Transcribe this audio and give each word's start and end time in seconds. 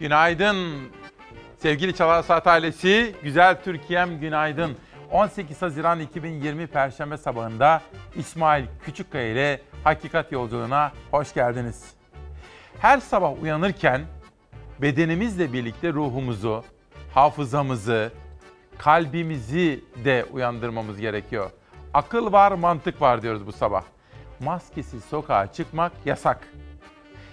Günaydın 0.00 0.88
sevgili 1.56 1.94
Çalar 1.94 2.22
Saat 2.22 2.46
ailesi, 2.46 3.14
güzel 3.22 3.62
Türkiye'm 3.64 4.20
günaydın. 4.20 4.76
18 5.10 5.62
Haziran 5.62 6.00
2020 6.00 6.66
Perşembe 6.66 7.16
sabahında 7.16 7.82
İsmail 8.16 8.64
Küçükkaya 8.84 9.32
ile 9.32 9.60
Hakikat 9.84 10.32
Yolculuğuna 10.32 10.92
hoş 11.10 11.34
geldiniz. 11.34 11.94
Her 12.80 12.98
sabah 12.98 13.42
uyanırken 13.42 14.00
bedenimizle 14.82 15.52
birlikte 15.52 15.92
ruhumuzu, 15.92 16.64
hafızamızı, 17.14 18.12
kalbimizi 18.78 19.84
de 20.04 20.26
uyandırmamız 20.32 21.00
gerekiyor. 21.00 21.50
Akıl 21.94 22.32
var, 22.32 22.52
mantık 22.52 23.00
var 23.00 23.22
diyoruz 23.22 23.46
bu 23.46 23.52
sabah. 23.52 23.82
Maskesiz 24.40 25.04
sokağa 25.04 25.52
çıkmak 25.52 25.92
yasak. 26.04 26.48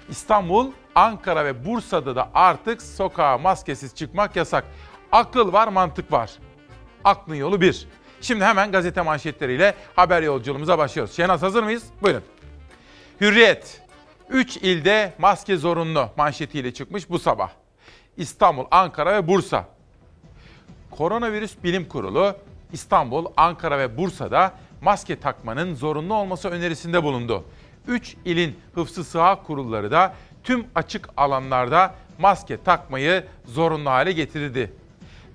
İstanbul, 0.10 0.72
Ankara 0.96 1.46
ve 1.46 1.66
Bursa'da 1.66 2.16
da 2.16 2.30
artık 2.34 2.82
sokağa 2.82 3.38
maskesiz 3.38 3.96
çıkmak 3.96 4.36
yasak. 4.36 4.66
Akıl 5.12 5.54
var, 5.54 5.68
mantık 5.68 6.12
var. 6.12 6.32
Aklın 7.04 7.36
yolu 7.36 7.62
bir. 7.62 7.88
Şimdi 8.22 8.46
hemen 8.46 8.72
gazete 8.72 9.02
manşetleriyle 9.02 9.76
haber 9.96 10.22
yolculuğumuza 10.22 10.78
başlıyoruz. 10.78 11.16
Şenaz 11.16 11.42
hazır 11.42 11.64
mıyız? 11.64 11.84
Buyurun. 12.02 12.24
Hürriyet. 13.22 13.82
3 14.30 14.58
ilde 14.58 15.14
maske 15.18 15.58
zorunlu 15.58 16.10
manşetiyle 16.18 16.74
çıkmış 16.74 17.10
bu 17.10 17.20
sabah. 17.20 17.50
İstanbul, 18.18 18.66
Ankara 18.72 19.14
ve 19.14 19.28
Bursa. 19.28 19.66
Koronavirüs 20.92 21.56
Bilim 21.64 21.88
Kurulu 21.88 22.36
İstanbul, 22.74 23.26
Ankara 23.38 23.80
ve 23.80 23.98
Bursa'da 23.98 24.54
maske 24.82 25.20
takmanın 25.20 25.76
zorunlu 25.76 26.14
olması 26.14 26.50
önerisinde 26.50 27.04
bulundu. 27.04 27.46
3 27.88 28.16
ilin 28.26 28.60
hıfzı 28.76 29.04
sıha 29.04 29.44
kurulları 29.44 29.92
da 29.92 30.14
tüm 30.44 30.66
açık 30.76 31.10
alanlarda 31.18 31.96
maske 32.20 32.64
takmayı 32.64 33.24
zorunlu 33.46 33.90
hale 33.90 34.12
getirdi. 34.12 34.74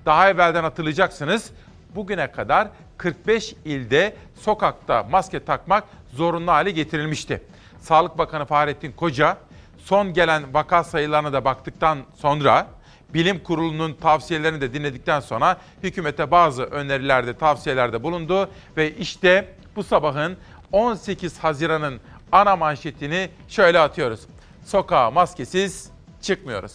Daha 0.07 0.31
evvelden 0.31 0.62
hatırlayacaksınız 0.62 1.51
bugüne 1.95 2.33
kadar 2.33 2.69
45 2.97 3.55
ilde 3.65 4.17
sokakta 4.41 5.03
maske 5.03 5.45
takmak 5.45 5.84
zorunlu 6.12 6.53
hale 6.53 6.70
getirilmişti. 6.70 7.42
Sağlık 7.81 8.19
Bakanı 8.19 8.45
Fahrettin 8.45 8.92
Koca 8.92 9.37
son 9.79 10.12
gelen 10.12 10.55
vaka 10.55 10.85
sayılarına 10.85 11.33
da 11.33 11.45
baktıktan 11.45 11.98
sonra 12.17 12.67
bilim 13.14 13.39
kurulunun 13.39 13.92
tavsiyelerini 13.92 14.61
de 14.61 14.75
dinledikten 14.75 15.20
sonra 15.20 15.57
hükümete 15.83 16.31
bazı 16.31 16.62
önerilerde, 16.62 17.37
tavsiyelerde 17.37 18.03
bulundu 18.03 18.51
ve 18.77 18.97
işte 18.97 19.55
bu 19.77 19.83
sabahın 19.83 20.37
18 20.73 21.39
Haziran'ın 21.39 22.01
ana 22.33 22.56
manşetini 22.56 23.28
şöyle 23.48 23.78
atıyoruz. 23.78 24.20
Sokağa 24.64 25.11
maskesiz 25.11 25.89
çıkmıyoruz. 26.20 26.73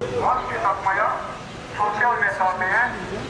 Maske 0.00 0.56
takmaya, 0.62 1.16
sosyal 1.78 2.20
mesafeye 2.20 2.70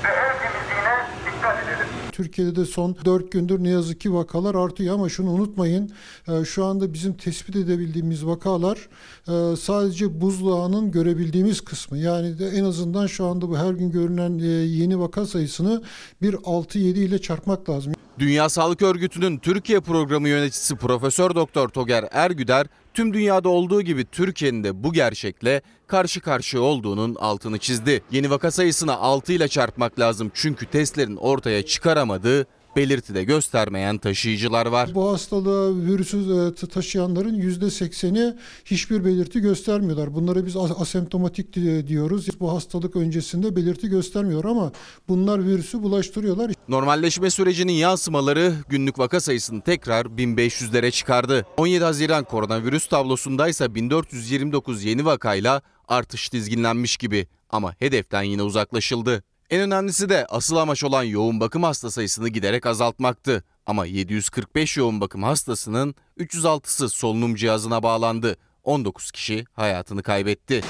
ve 0.04 0.08
el 0.08 0.38
temizliğine 0.42 0.96
dikkat 1.36 1.58
edelim. 1.64 1.86
Türkiye'de 2.12 2.56
de 2.56 2.64
son 2.64 2.96
4 3.04 3.32
gündür 3.32 3.64
ne 3.64 3.68
yazık 3.68 4.00
ki 4.00 4.14
vakalar 4.14 4.54
artıyor 4.54 4.94
ama 4.94 5.08
şunu 5.08 5.30
unutmayın. 5.30 5.92
e, 6.28 6.44
Şu 6.44 6.64
anda 6.64 6.92
bizim 6.92 7.12
tespit 7.12 7.56
edebildiğimiz 7.56 8.26
vakalar 8.26 8.88
e, 9.28 9.56
sadece 9.56 10.20
buzdağının 10.20 10.90
görebildiğimiz 10.90 11.60
kısmı. 11.60 11.98
Yani 11.98 12.38
de 12.38 12.48
en 12.48 12.64
azından 12.64 13.06
şu 13.06 13.26
anda 13.26 13.48
bu 13.48 13.58
her 13.58 13.70
gün 13.72 13.90
görünen 13.90 14.38
e, 14.38 14.46
yeni 14.46 15.00
vaka 15.00 15.26
sayısını 15.26 15.82
bir 16.22 16.34
6-7 16.34 16.78
ile 16.78 17.20
çarpmak 17.20 17.70
lazım. 17.70 17.92
Dünya 18.18 18.48
Sağlık 18.48 18.82
Örgütü'nün 18.82 19.38
Türkiye 19.38 19.80
Programı 19.80 20.28
yöneticisi 20.28 20.76
Profesör 20.76 21.34
Doktor 21.34 21.68
Toger 21.68 22.04
Ergüder 22.10 22.66
tüm 22.94 23.14
dünyada 23.14 23.48
olduğu 23.48 23.82
gibi 23.82 24.04
Türkiye'nin 24.04 24.64
de 24.64 24.84
bu 24.84 24.92
gerçekle 24.92 25.62
karşı 25.86 26.20
karşıya 26.20 26.62
olduğunun 26.62 27.14
altını 27.14 27.58
çizdi. 27.58 28.02
Yeni 28.10 28.30
vaka 28.30 28.50
sayısına 28.50 28.96
6 28.96 29.32
ile 29.32 29.48
çarpmak 29.48 29.98
lazım 30.00 30.30
çünkü 30.34 30.66
testlerin 30.66 31.16
ortaya 31.16 31.66
çıkaramadığı 31.66 32.46
belirti 32.76 33.14
de 33.14 33.24
göstermeyen 33.24 33.98
taşıyıcılar 33.98 34.66
var. 34.66 34.90
Bu 34.94 35.12
hastalığı 35.12 35.86
virüsü 35.86 36.18
e, 36.18 36.54
ta- 36.54 36.66
taşıyanların 36.66 37.34
%80'i 37.40 38.36
hiçbir 38.64 39.04
belirti 39.04 39.40
göstermiyorlar. 39.40 40.14
Bunlara 40.14 40.46
biz 40.46 40.56
as- 40.56 40.80
asemptomatik 40.80 41.54
di- 41.54 41.88
diyoruz. 41.88 42.40
Bu 42.40 42.52
hastalık 42.52 42.96
öncesinde 42.96 43.56
belirti 43.56 43.88
göstermiyor 43.88 44.44
ama 44.44 44.72
bunlar 45.08 45.44
virüsü 45.46 45.82
bulaştırıyorlar. 45.82 46.52
Normalleşme 46.68 47.30
sürecinin 47.30 47.72
yansımaları 47.72 48.54
günlük 48.68 48.98
vaka 48.98 49.20
sayısını 49.20 49.60
tekrar 49.62 50.06
1500'lere 50.06 50.90
çıkardı. 50.90 51.46
17 51.56 51.84
Haziran 51.84 52.24
koronavirüs 52.24 52.86
tablosundaysa 52.88 53.74
1429 53.74 54.84
yeni 54.84 55.04
vakayla 55.04 55.62
artış 55.88 56.32
dizginlenmiş 56.32 56.96
gibi 56.96 57.26
ama 57.50 57.74
hedeften 57.78 58.22
yine 58.22 58.42
uzaklaşıldı. 58.42 59.22
En 59.50 59.60
önemlisi 59.60 60.08
de 60.08 60.26
asıl 60.26 60.56
amaç 60.56 60.84
olan 60.84 61.02
yoğun 61.02 61.40
bakım 61.40 61.62
hasta 61.62 61.90
sayısını 61.90 62.28
giderek 62.28 62.66
azaltmaktı. 62.66 63.44
Ama 63.66 63.86
745 63.86 64.76
yoğun 64.76 65.00
bakım 65.00 65.22
hastasının 65.22 65.94
306'sı 66.18 66.88
solunum 66.88 67.34
cihazına 67.34 67.82
bağlandı. 67.82 68.36
19 68.64 69.10
kişi 69.10 69.44
hayatını 69.52 70.02
kaybetti. 70.02 70.60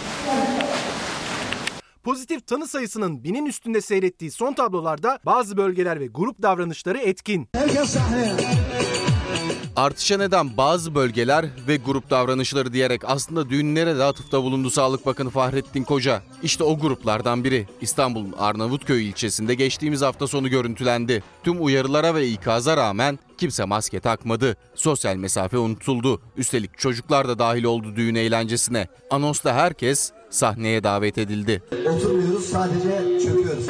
Pozitif 2.02 2.46
tanı 2.46 2.68
sayısının 2.68 3.24
binin 3.24 3.46
üstünde 3.46 3.80
seyrettiği 3.80 4.30
son 4.30 4.52
tablolarda 4.52 5.18
bazı 5.26 5.56
bölgeler 5.56 6.00
ve 6.00 6.06
grup 6.06 6.42
davranışları 6.42 6.98
etkin. 6.98 7.48
Artışa 9.76 10.16
neden 10.16 10.56
bazı 10.56 10.94
bölgeler 10.94 11.46
ve 11.68 11.76
grup 11.76 12.10
davranışları 12.10 12.72
diyerek 12.72 13.02
aslında 13.04 13.50
düğünlere 13.50 13.98
de 13.98 14.04
atıfta 14.04 14.42
bulundu 14.42 14.70
Sağlık 14.70 15.06
Bakanı 15.06 15.30
Fahrettin 15.30 15.84
Koca. 15.84 16.22
İşte 16.42 16.64
o 16.64 16.78
gruplardan 16.78 17.44
biri 17.44 17.66
İstanbul'un 17.80 18.34
Arnavutköy 18.38 19.08
ilçesinde 19.08 19.54
geçtiğimiz 19.54 20.02
hafta 20.02 20.26
sonu 20.26 20.48
görüntülendi. 20.48 21.22
Tüm 21.44 21.64
uyarılara 21.64 22.14
ve 22.14 22.28
ikaza 22.28 22.76
rağmen 22.76 23.18
kimse 23.38 23.64
maske 23.64 24.00
takmadı. 24.00 24.56
Sosyal 24.74 25.16
mesafe 25.16 25.58
unutuldu. 25.58 26.20
Üstelik 26.36 26.78
çocuklar 26.78 27.28
da 27.28 27.38
dahil 27.38 27.64
oldu 27.64 27.96
düğün 27.96 28.14
eğlencesine. 28.14 28.88
Anonsta 29.10 29.54
herkes 29.54 30.12
sahneye 30.30 30.84
davet 30.84 31.18
edildi. 31.18 31.62
Oturmuyoruz 31.86 32.44
sadece 32.44 33.20
çöküyoruz. 33.24 33.66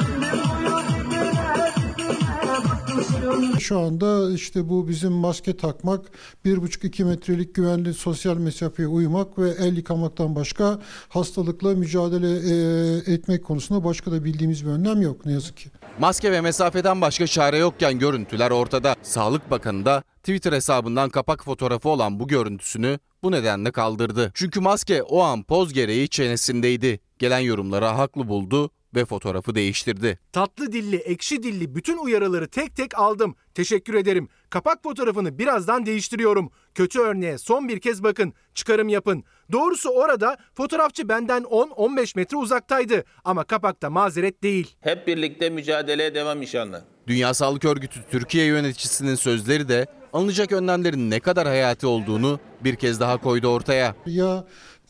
Şu 3.60 3.78
anda 3.78 4.30
işte 4.30 4.68
bu 4.68 4.88
bizim 4.88 5.12
maske 5.12 5.56
takmak, 5.56 6.00
1,5-2 6.44 7.04
metrelik 7.04 7.54
güvenli 7.54 7.94
sosyal 7.94 8.36
mesafeye 8.36 8.88
uymak 8.88 9.38
ve 9.38 9.50
el 9.50 9.76
yıkamaktan 9.76 10.34
başka 10.34 10.78
hastalıkla 11.08 11.74
mücadele 11.74 12.28
e, 12.28 13.14
etmek 13.14 13.44
konusunda 13.44 13.84
başka 13.84 14.12
da 14.12 14.24
bildiğimiz 14.24 14.66
bir 14.66 14.70
önlem 14.70 15.02
yok 15.02 15.26
ne 15.26 15.32
yazık 15.32 15.56
ki. 15.56 15.70
Maske 15.98 16.32
ve 16.32 16.40
mesafeden 16.40 17.00
başka 17.00 17.26
çare 17.26 17.58
yokken 17.58 17.98
görüntüler 17.98 18.50
ortada. 18.50 18.96
Sağlık 19.02 19.50
Bakanı 19.50 19.84
da 19.84 20.02
Twitter 20.16 20.52
hesabından 20.52 21.10
kapak 21.10 21.44
fotoğrafı 21.44 21.88
olan 21.88 22.20
bu 22.20 22.28
görüntüsünü 22.28 22.98
bu 23.22 23.32
nedenle 23.32 23.70
kaldırdı. 23.70 24.30
Çünkü 24.34 24.60
maske 24.60 25.02
o 25.02 25.22
an 25.22 25.42
poz 25.42 25.72
gereği 25.72 26.08
çenesindeydi. 26.08 27.00
Gelen 27.18 27.38
yorumlara 27.38 27.98
haklı 27.98 28.28
buldu 28.28 28.70
ve 28.94 29.04
fotoğrafı 29.04 29.54
değiştirdi. 29.54 30.18
Tatlı 30.32 30.72
dilli, 30.72 30.96
ekşi 30.96 31.42
dilli 31.42 31.74
bütün 31.74 31.98
uyarıları 31.98 32.48
tek 32.48 32.76
tek 32.76 32.98
aldım. 32.98 33.36
Teşekkür 33.54 33.94
ederim. 33.94 34.28
Kapak 34.50 34.82
fotoğrafını 34.82 35.38
birazdan 35.38 35.86
değiştiriyorum. 35.86 36.50
Kötü 36.74 37.00
örneğe 37.00 37.38
son 37.38 37.68
bir 37.68 37.80
kez 37.80 38.02
bakın. 38.02 38.32
Çıkarım 38.54 38.88
yapın. 38.88 39.24
Doğrusu 39.52 39.88
orada 39.90 40.36
fotoğrafçı 40.54 41.08
benden 41.08 41.42
10-15 41.42 42.16
metre 42.16 42.36
uzaktaydı. 42.36 43.04
Ama 43.24 43.44
kapakta 43.44 43.90
mazeret 43.90 44.42
değil. 44.42 44.76
Hep 44.80 45.06
birlikte 45.06 45.50
mücadeleye 45.50 46.14
devam 46.14 46.42
inşallah. 46.42 46.80
Dünya 47.06 47.34
Sağlık 47.34 47.64
Örgütü 47.64 48.00
Türkiye 48.10 48.44
yöneticisinin 48.44 49.14
sözleri 49.14 49.68
de 49.68 49.86
alınacak 50.12 50.52
önlemlerin 50.52 51.10
ne 51.10 51.20
kadar 51.20 51.46
hayati 51.46 51.86
olduğunu 51.86 52.40
bir 52.64 52.76
kez 52.76 53.00
daha 53.00 53.16
koydu 53.16 53.48
ortaya. 53.48 53.94
Ya 54.06 54.44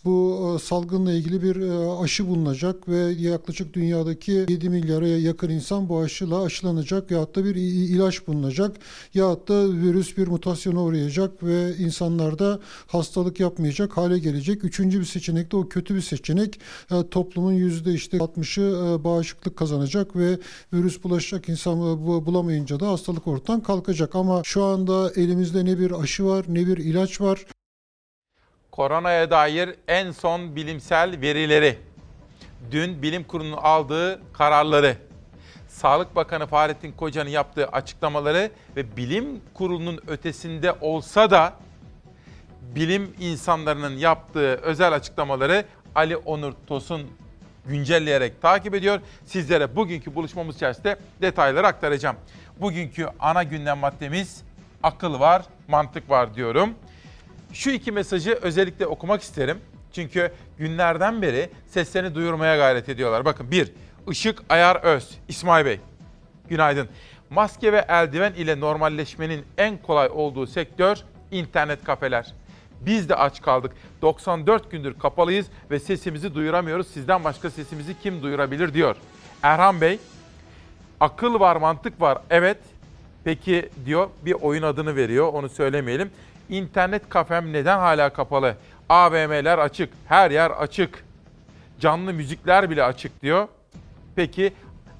bu 0.04 0.54
e, 0.56 0.58
salgınla 0.58 1.12
ilgili 1.12 1.42
bir 1.42 1.56
e, 1.56 2.02
aşı 2.02 2.28
bulunacak 2.28 2.88
ve 2.88 2.96
yaklaşık 2.96 3.74
dünyadaki 3.74 4.32
7 4.32 4.68
milyara 4.68 5.06
yakın 5.08 5.50
insan 5.50 5.88
bu 5.88 5.98
aşıyla 6.00 6.42
aşılanacak 6.42 7.10
ya 7.10 7.34
da 7.34 7.44
bir 7.44 7.54
ilaç 7.54 8.26
bulunacak 8.26 8.76
ya 9.14 9.24
da 9.48 9.72
virüs 9.72 10.16
bir 10.16 10.28
mutasyona 10.28 10.82
uğrayacak 10.82 11.42
ve 11.42 11.76
insanlarda 11.76 12.60
hastalık 12.86 13.40
yapmayacak 13.40 13.96
hale 13.96 14.18
gelecek. 14.18 14.64
Üçüncü 14.64 15.00
bir 15.00 15.04
seçenek 15.04 15.52
de 15.52 15.56
o 15.56 15.68
kötü 15.68 15.94
bir 15.94 16.00
seçenek. 16.00 16.60
E, 16.90 17.08
Toplumun 17.10 17.52
yüzde 17.52 17.92
işte 17.94 18.16
60'ı 18.16 18.98
e, 19.00 19.04
bağışıklık 19.04 19.56
kazanacak 19.56 20.16
ve 20.16 20.38
virüs 20.72 21.04
bulaşacak 21.04 21.48
insan 21.48 21.78
bu- 21.80 22.26
bulamayınca 22.26 22.80
da 22.80 22.88
hastalık 22.88 23.26
ortadan 23.26 23.62
kalkacak. 23.62 24.14
Ama 24.14 24.42
şu 24.44 24.62
anda 24.64 25.12
elimizde 25.16 25.64
ne 25.64 25.78
bir 25.78 26.02
aşı 26.02 26.24
var 26.24 26.44
ne 26.48 26.66
bir 26.66 26.76
ilaç 26.76 27.20
var. 27.20 27.46
Koronaya 28.74 29.30
dair 29.30 29.74
en 29.88 30.10
son 30.10 30.56
bilimsel 30.56 31.20
verileri, 31.20 31.78
dün 32.70 33.02
bilim 33.02 33.24
kurulunun 33.24 33.56
aldığı 33.56 34.32
kararları, 34.32 34.96
Sağlık 35.68 36.16
Bakanı 36.16 36.46
Fahrettin 36.46 36.92
Koca'nın 36.92 37.30
yaptığı 37.30 37.66
açıklamaları 37.66 38.50
ve 38.76 38.96
bilim 38.96 39.40
kurulunun 39.54 40.00
ötesinde 40.06 40.72
olsa 40.80 41.30
da 41.30 41.52
bilim 42.60 43.14
insanlarının 43.20 43.96
yaptığı 43.96 44.54
özel 44.54 44.92
açıklamaları 44.92 45.64
Ali 45.94 46.16
Onur 46.16 46.52
Tosun 46.66 47.02
güncelleyerek 47.66 48.42
takip 48.42 48.74
ediyor. 48.74 49.00
Sizlere 49.24 49.76
bugünkü 49.76 50.14
buluşmamız 50.14 50.56
içerisinde 50.56 50.96
detayları 51.22 51.66
aktaracağım. 51.66 52.16
Bugünkü 52.60 53.08
ana 53.20 53.42
gündem 53.42 53.78
maddemiz 53.78 54.42
akıl 54.82 55.20
var, 55.20 55.42
mantık 55.68 56.10
var 56.10 56.34
diyorum. 56.34 56.74
Şu 57.54 57.70
iki 57.70 57.92
mesajı 57.92 58.38
özellikle 58.42 58.86
okumak 58.86 59.22
isterim. 59.22 59.58
Çünkü 59.92 60.32
günlerden 60.58 61.22
beri 61.22 61.50
seslerini 61.66 62.14
duyurmaya 62.14 62.56
gayret 62.56 62.88
ediyorlar. 62.88 63.24
Bakın 63.24 63.50
bir, 63.50 63.72
Işık 64.10 64.42
Ayar 64.48 64.76
Öz, 64.76 65.10
İsmail 65.28 65.64
Bey. 65.66 65.80
Günaydın. 66.48 66.88
Maske 67.30 67.72
ve 67.72 67.84
eldiven 67.88 68.32
ile 68.32 68.60
normalleşmenin 68.60 69.44
en 69.58 69.78
kolay 69.78 70.08
olduğu 70.12 70.46
sektör 70.46 70.96
internet 71.30 71.84
kafeler. 71.84 72.34
Biz 72.80 73.08
de 73.08 73.14
aç 73.14 73.42
kaldık. 73.42 73.72
94 74.02 74.70
gündür 74.70 74.98
kapalıyız 74.98 75.46
ve 75.70 75.80
sesimizi 75.80 76.34
duyuramıyoruz. 76.34 76.86
Sizden 76.86 77.24
başka 77.24 77.50
sesimizi 77.50 78.00
kim 78.00 78.22
duyurabilir 78.22 78.74
diyor. 78.74 78.96
Erhan 79.42 79.80
Bey, 79.80 79.98
akıl 81.00 81.40
var, 81.40 81.56
mantık 81.56 82.00
var. 82.00 82.18
Evet. 82.30 82.58
Peki 83.24 83.70
diyor 83.86 84.08
bir 84.24 84.32
oyun 84.32 84.62
adını 84.62 84.96
veriyor. 84.96 85.32
Onu 85.32 85.48
söylemeyelim. 85.48 86.10
İnternet 86.48 87.08
kafem 87.08 87.52
neden 87.52 87.78
hala 87.78 88.10
kapalı? 88.10 88.56
AVM'ler 88.88 89.58
açık, 89.58 89.90
her 90.08 90.30
yer 90.30 90.50
açık. 90.50 91.04
Canlı 91.80 92.12
müzikler 92.12 92.70
bile 92.70 92.84
açık 92.84 93.22
diyor. 93.22 93.48
Peki 94.16 94.52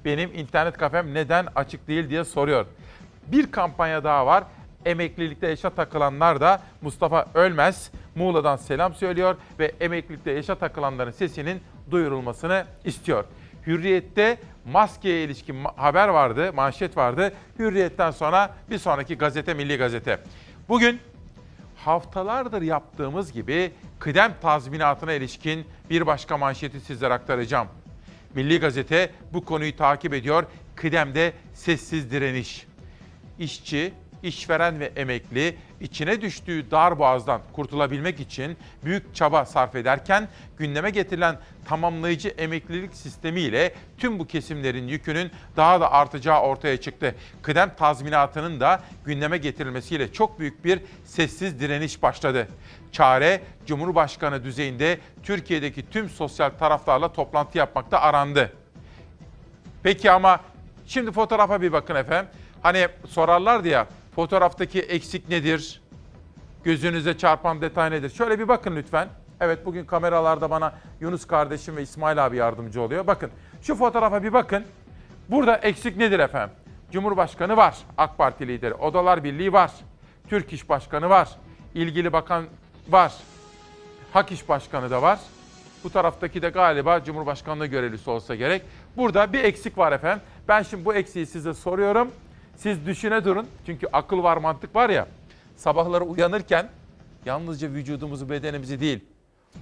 benim 0.05 0.33
internet 0.33 0.77
kafem 0.77 1.13
neden 1.13 1.47
açık 1.55 1.87
değil 1.87 2.09
diye 2.09 2.23
soruyor. 2.23 2.65
Bir 3.27 3.51
kampanya 3.51 4.03
daha 4.03 4.25
var. 4.25 4.43
Emeklilikte 4.85 5.47
yaşa 5.47 5.69
takılanlar 5.69 6.41
da 6.41 6.61
Mustafa 6.81 7.25
Ölmez 7.33 7.91
Muğla'dan 8.15 8.55
selam 8.55 8.93
söylüyor 8.93 9.35
ve 9.59 9.71
emeklilikte 9.79 10.31
yaşa 10.31 10.55
takılanların 10.55 11.11
sesinin 11.11 11.61
duyurulmasını 11.91 12.65
istiyor. 12.85 13.23
Hürriyet'te 13.67 14.37
maskeye 14.71 15.23
ilişkin 15.23 15.63
haber 15.75 16.07
vardı, 16.07 16.53
manşet 16.53 16.97
vardı. 16.97 17.33
Hürriyet'ten 17.59 18.11
sonra 18.11 18.55
bir 18.69 18.77
sonraki 18.77 19.17
gazete 19.17 19.53
Milli 19.53 19.77
Gazete. 19.77 20.19
Bugün 20.69 20.99
haftalardır 21.85 22.61
yaptığımız 22.61 23.31
gibi 23.31 23.71
kıdem 23.99 24.35
tazminatına 24.41 25.13
ilişkin 25.13 25.65
bir 25.89 26.07
başka 26.07 26.37
manşeti 26.37 26.79
sizlere 26.79 27.13
aktaracağım. 27.13 27.67
Milli 28.35 28.59
Gazete 28.59 29.11
bu 29.33 29.45
konuyu 29.45 29.75
takip 29.75 30.13
ediyor. 30.13 30.43
Kıdemde 30.75 31.33
sessiz 31.53 32.11
direniş. 32.11 32.67
İşçi, 33.39 33.93
işveren 34.27 34.79
ve 34.79 34.91
emekli 34.95 35.57
içine 35.81 36.21
düştüğü 36.21 36.71
dar 36.71 36.99
boğazdan 36.99 37.41
kurtulabilmek 37.53 38.19
için 38.19 38.57
büyük 38.85 39.15
çaba 39.15 39.45
sarf 39.45 39.75
ederken 39.75 40.27
gündeme 40.57 40.89
getirilen 40.89 41.39
tamamlayıcı 41.65 42.29
emeklilik 42.29 42.95
sistemiyle 42.95 43.73
tüm 43.97 44.19
bu 44.19 44.27
kesimlerin 44.27 44.87
yükünün 44.87 45.31
daha 45.57 45.81
da 45.81 45.91
artacağı 45.91 46.41
ortaya 46.41 46.81
çıktı. 46.81 47.15
Kıdem 47.41 47.75
tazminatının 47.75 48.59
da 48.59 48.81
gündeme 49.05 49.37
getirilmesiyle 49.37 50.13
çok 50.13 50.39
büyük 50.39 50.65
bir 50.65 50.79
sessiz 51.05 51.59
direniş 51.59 52.03
başladı. 52.03 52.47
Çare 52.91 53.41
Cumhurbaşkanı 53.65 54.43
düzeyinde 54.43 54.99
Türkiye'deki 55.23 55.89
tüm 55.89 56.09
sosyal 56.09 56.49
taraflarla 56.49 57.13
toplantı 57.13 57.57
yapmakta 57.57 57.99
arandı. 57.99 58.53
Peki 59.83 60.11
ama 60.11 60.39
şimdi 60.87 61.11
fotoğrafa 61.11 61.61
bir 61.61 61.71
bakın 61.71 61.95
efendim. 61.95 62.31
Hani 62.61 62.87
sorarlardı 63.09 63.67
ya 63.67 63.87
fotoğraftaki 64.15 64.81
eksik 64.81 65.29
nedir? 65.29 65.81
Gözünüze 66.63 67.17
çarpan 67.17 67.61
detay 67.61 67.91
nedir? 67.91 68.09
Şöyle 68.09 68.39
bir 68.39 68.47
bakın 68.47 68.75
lütfen. 68.75 69.07
Evet 69.41 69.65
bugün 69.65 69.85
kameralarda 69.85 70.49
bana 70.49 70.73
Yunus 71.01 71.27
kardeşim 71.27 71.75
ve 71.75 71.81
İsmail 71.81 72.25
abi 72.25 72.37
yardımcı 72.37 72.81
oluyor. 72.81 73.07
Bakın 73.07 73.29
şu 73.61 73.75
fotoğrafa 73.75 74.23
bir 74.23 74.33
bakın. 74.33 74.63
Burada 75.29 75.57
eksik 75.57 75.97
nedir 75.97 76.19
efendim? 76.19 76.55
Cumhurbaşkanı 76.91 77.57
var, 77.57 77.77
AK 77.97 78.17
Parti 78.17 78.47
lideri. 78.47 78.73
Odalar 78.73 79.23
Birliği 79.23 79.53
var. 79.53 79.71
Türk 80.29 80.53
İş 80.53 80.69
Başkanı 80.69 81.09
var. 81.09 81.29
ilgili 81.73 82.13
bakan 82.13 82.45
var. 82.89 83.13
Hak 84.13 84.31
İş 84.31 84.49
Başkanı 84.49 84.89
da 84.89 85.01
var. 85.01 85.19
Bu 85.83 85.89
taraftaki 85.89 86.41
de 86.41 86.49
galiba 86.49 87.03
Cumhurbaşkanlığı 87.03 87.65
görevlisi 87.65 88.09
olsa 88.09 88.35
gerek. 88.35 88.61
Burada 88.97 89.33
bir 89.33 89.43
eksik 89.43 89.77
var 89.77 89.91
efendim. 89.91 90.23
Ben 90.47 90.61
şimdi 90.63 90.85
bu 90.85 90.93
eksiği 90.93 91.25
size 91.25 91.53
soruyorum. 91.53 92.11
Siz 92.57 92.85
düşüne 92.85 93.25
durun. 93.25 93.47
Çünkü 93.65 93.87
akıl 93.93 94.23
var, 94.23 94.37
mantık 94.37 94.75
var 94.75 94.89
ya. 94.89 95.07
Sabahları 95.55 96.03
uyanırken 96.03 96.69
yalnızca 97.25 97.69
vücudumuzu, 97.69 98.29
bedenimizi 98.29 98.79
değil, 98.79 98.99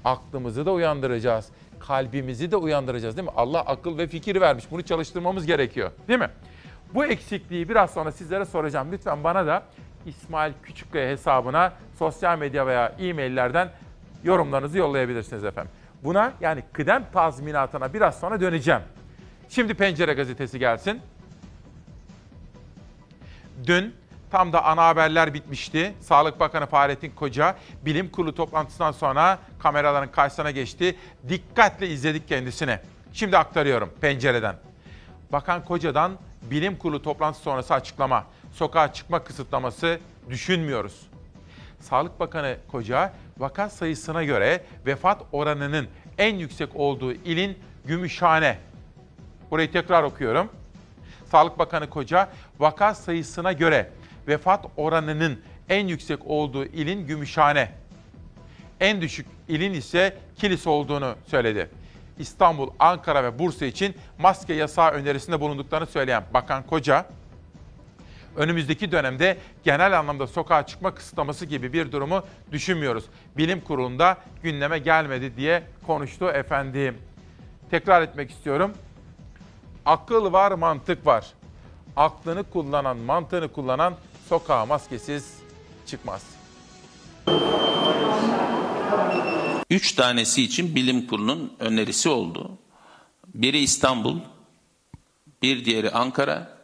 aklımızı 0.06 0.66
da 0.66 0.72
uyandıracağız. 0.72 1.50
Kalbimizi 1.80 2.52
de 2.52 2.56
uyandıracağız 2.56 3.18
değil 3.18 3.28
mi? 3.28 3.34
Allah 3.38 3.60
akıl 3.60 3.98
ve 3.98 4.08
fikir 4.08 4.42
vermiş. 4.42 4.66
Bunu 4.72 4.82
çalıştırmamız 4.82 5.46
gerekiyor. 5.46 5.92
Değil 6.08 6.20
mi? 6.20 6.30
Bu 6.94 7.06
eksikliği 7.06 7.70
biraz 7.70 7.94
sonra 7.94 8.12
sizlere 8.12 8.46
soracağım. 8.46 8.88
Lütfen 8.92 9.24
bana 9.24 9.48
da 9.48 9.64
İsmail 10.06 10.54
Küçükkaya 10.64 11.10
hesabına 11.10 11.74
sosyal 12.00 12.38
medya 12.38 12.68
veya 12.68 12.88
e-maillerden 13.00 13.70
yorumlarınızı 14.24 14.78
yollayabilirsiniz 14.78 15.44
efendim. 15.44 15.72
Buna 16.04 16.34
yani 16.42 16.64
kıdem 16.74 17.06
tazminatına 17.14 17.94
biraz 17.94 18.20
sonra 18.20 18.42
döneceğim. 18.42 18.82
Şimdi 19.50 19.74
Pencere 19.74 20.14
gazetesi 20.14 20.60
gelsin. 20.60 21.02
Dün 23.66 23.96
tam 24.32 24.54
da 24.54 24.66
ana 24.66 24.88
haberler 24.88 25.34
bitmişti. 25.34 25.94
Sağlık 26.00 26.40
Bakanı 26.40 26.66
Fahrettin 26.66 27.12
Koca 27.12 27.56
bilim 27.86 28.10
kurulu 28.10 28.36
toplantısından 28.36 28.92
sonra 28.92 29.40
kameraların 29.60 30.12
karşısına 30.12 30.52
geçti. 30.52 30.96
Dikkatle 31.30 31.88
izledik 31.88 32.28
kendisini. 32.28 32.80
Şimdi 33.14 33.38
aktarıyorum 33.38 33.94
pencereden. 34.02 34.56
Bakan 35.32 35.66
Koca'dan 35.66 36.12
bilim 36.42 36.78
kurulu 36.78 37.02
toplantısı 37.02 37.44
sonrası 37.44 37.74
açıklama. 37.74 38.26
Sokağa 38.54 38.94
çıkma 38.94 39.24
kısıtlaması 39.24 40.00
düşünmüyoruz. 40.30 41.02
Sağlık 41.80 42.20
Bakanı 42.20 42.58
Koca 42.72 43.14
vaka 43.38 43.70
sayısına 43.70 44.24
göre 44.24 44.64
vefat 44.86 45.22
oranının 45.32 45.88
en 46.18 46.36
yüksek 46.36 46.76
olduğu 46.76 47.14
ilin 47.14 47.60
Gümüşhane. 47.86 48.58
Burayı 49.52 49.72
tekrar 49.72 50.04
okuyorum. 50.04 50.50
Sağlık 51.32 51.60
Bakanı 51.60 51.90
Koca 51.90 52.30
vaka 52.64 52.96
sayısına 52.96 53.52
göre 53.52 53.90
vefat 54.28 54.66
oranının 54.78 55.40
en 55.70 55.88
yüksek 55.88 56.20
olduğu 56.26 56.66
ilin 56.66 57.08
Gümüşhane. 57.08 57.72
En 58.80 59.02
düşük 59.02 59.28
ilin 59.48 59.74
ise 59.74 60.18
Kilis 60.36 60.68
olduğunu 60.68 61.16
söyledi. 61.28 61.70
İstanbul, 62.20 62.70
Ankara 62.80 63.24
ve 63.24 63.40
Bursa 63.40 63.66
için 63.66 63.96
maske 64.18 64.54
yasağı 64.54 64.92
önerisinde 64.92 65.40
bulunduklarını 65.40 65.88
söyleyen 65.88 66.24
Bakan 66.34 66.64
Koca, 66.64 67.06
önümüzdeki 68.36 68.92
dönemde 68.92 69.38
genel 69.64 70.00
anlamda 70.00 70.28
sokağa 70.28 70.66
çıkma 70.66 70.96
kısıtlaması 70.96 71.46
gibi 71.46 71.74
bir 71.74 71.92
durumu 71.92 72.24
düşünmüyoruz. 72.52 73.06
Bilim 73.38 73.62
kurulunda 73.62 74.18
gündeme 74.44 74.80
gelmedi 74.80 75.38
diye 75.38 75.64
konuştu 75.88 76.30
efendim. 76.30 76.98
Tekrar 77.72 78.02
etmek 78.02 78.32
istiyorum. 78.32 78.74
Akıl 79.86 80.34
var, 80.34 80.52
mantık 80.52 81.06
var. 81.06 81.34
Aklını 81.96 82.44
kullanan, 82.44 82.98
mantığını 82.98 83.52
kullanan 83.52 83.96
sokağa 84.30 84.66
maskesiz 84.66 85.34
çıkmaz. 85.86 86.22
Üç 89.70 89.92
tanesi 89.92 90.44
için 90.44 90.76
bilim 90.76 91.08
kurulunun 91.08 91.54
önerisi 91.60 92.10
oldu. 92.10 92.52
Biri 93.28 93.60
İstanbul, 93.60 94.20
bir 95.42 95.66
diğeri 95.66 95.92
Ankara, 95.92 96.58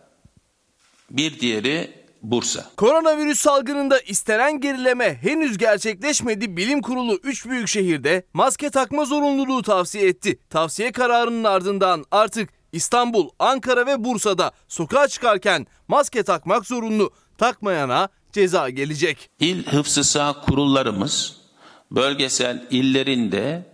bir 1.12 1.40
diğeri 1.40 2.00
Bursa. 2.24 2.70
Koronavirüs 2.78 3.40
salgınında 3.40 4.00
istenen 4.00 4.60
gerileme 4.60 5.18
henüz 5.22 5.58
gerçekleşmedi. 5.58 6.58
Bilim 6.58 6.82
Kurulu 6.82 7.20
3 7.24 7.46
büyük 7.46 7.68
şehirde 7.68 8.24
maske 8.34 8.70
takma 8.70 9.06
zorunluluğu 9.06 9.62
tavsiye 9.62 10.08
etti. 10.08 10.40
Tavsiye 10.50 10.92
kararının 10.92 11.44
ardından 11.44 12.06
artık 12.12 12.50
İstanbul, 12.72 13.30
Ankara 13.40 13.86
ve 13.86 14.04
Bursa'da 14.04 14.52
sokağa 14.68 15.08
çıkarken 15.08 15.68
maske 15.88 16.24
takmak 16.24 16.66
zorunlu. 16.66 17.12
Takmayana 17.38 18.10
ceza 18.32 18.70
gelecek. 18.70 19.30
İl 19.40 19.66
hıfzı 19.66 20.04
sağ 20.04 20.42
kurullarımız 20.42 21.36
bölgesel 21.92 22.68
illerinde 22.72 23.74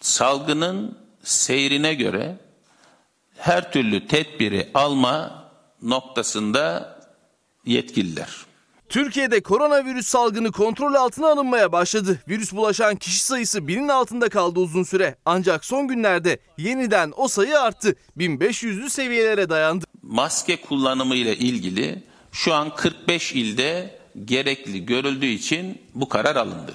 salgının 0.00 0.98
seyrine 1.22 1.94
göre 1.94 2.36
her 3.36 3.72
türlü 3.72 4.06
tedbiri 4.06 4.70
alma 4.74 5.44
noktasında 5.82 6.96
yetkililer. 7.64 8.49
Türkiye'de 8.90 9.40
koronavirüs 9.40 10.06
salgını 10.06 10.52
kontrol 10.52 10.94
altına 10.94 11.28
alınmaya 11.28 11.72
başladı. 11.72 12.18
Virüs 12.28 12.52
bulaşan 12.52 12.96
kişi 12.96 13.24
sayısı 13.24 13.68
binin 13.68 13.88
altında 13.88 14.28
kaldı 14.28 14.60
uzun 14.60 14.82
süre. 14.82 15.16
Ancak 15.24 15.64
son 15.64 15.88
günlerde 15.88 16.38
yeniden 16.58 17.12
o 17.16 17.28
sayı 17.28 17.60
arttı. 17.60 17.94
1500'lü 18.18 18.90
seviyelere 18.90 19.48
dayandı. 19.48 19.84
Maske 20.02 20.60
kullanımı 20.60 21.14
ile 21.14 21.36
ilgili 21.36 22.02
şu 22.32 22.54
an 22.54 22.74
45 22.76 23.32
ilde 23.32 23.98
gerekli 24.24 24.86
görüldüğü 24.86 25.26
için 25.26 25.78
bu 25.94 26.08
karar 26.08 26.36
alındı. 26.36 26.74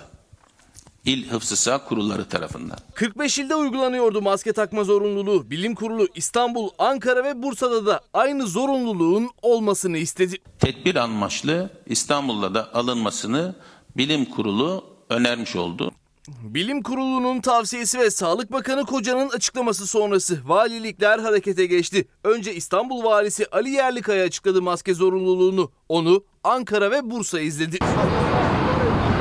İl 1.05 1.29
Hıfzı 1.29 1.55
Sıha 1.55 1.85
Kurulları 1.85 2.29
tarafından. 2.29 2.77
45 2.93 3.39
ilde 3.39 3.55
uygulanıyordu 3.55 4.21
maske 4.21 4.53
takma 4.53 4.83
zorunluluğu. 4.83 5.50
Bilim 5.50 5.75
Kurulu 5.75 6.07
İstanbul, 6.15 6.69
Ankara 6.77 7.24
ve 7.24 7.43
Bursa'da 7.43 7.85
da 7.85 8.01
aynı 8.13 8.47
zorunluluğun 8.47 9.29
olmasını 9.41 9.97
istedi. 9.97 10.38
Tedbir 10.59 10.95
amaçlı 10.95 11.69
İstanbul'da 11.85 12.53
da 12.53 12.74
alınmasını 12.74 13.55
Bilim 13.97 14.25
Kurulu 14.25 14.83
önermiş 15.09 15.55
oldu. 15.55 15.91
Bilim 16.27 16.83
Kurulu'nun 16.83 17.41
tavsiyesi 17.41 18.00
ve 18.00 18.12
Sağlık 18.12 18.51
Bakanı 18.51 18.85
Koca'nın 18.85 19.29
açıklaması 19.29 19.88
sonrası 19.88 20.39
valilikler 20.45 21.19
harekete 21.19 21.65
geçti. 21.65 22.07
Önce 22.24 22.55
İstanbul 22.55 23.03
Valisi 23.03 23.45
Ali 23.51 23.69
Yerlikaya 23.69 24.25
açıkladı 24.25 24.62
maske 24.62 24.93
zorunluluğunu. 24.93 25.71
Onu 25.89 26.24
Ankara 26.43 26.91
ve 26.91 27.12
Bursa 27.12 27.39
izledi. 27.39 27.79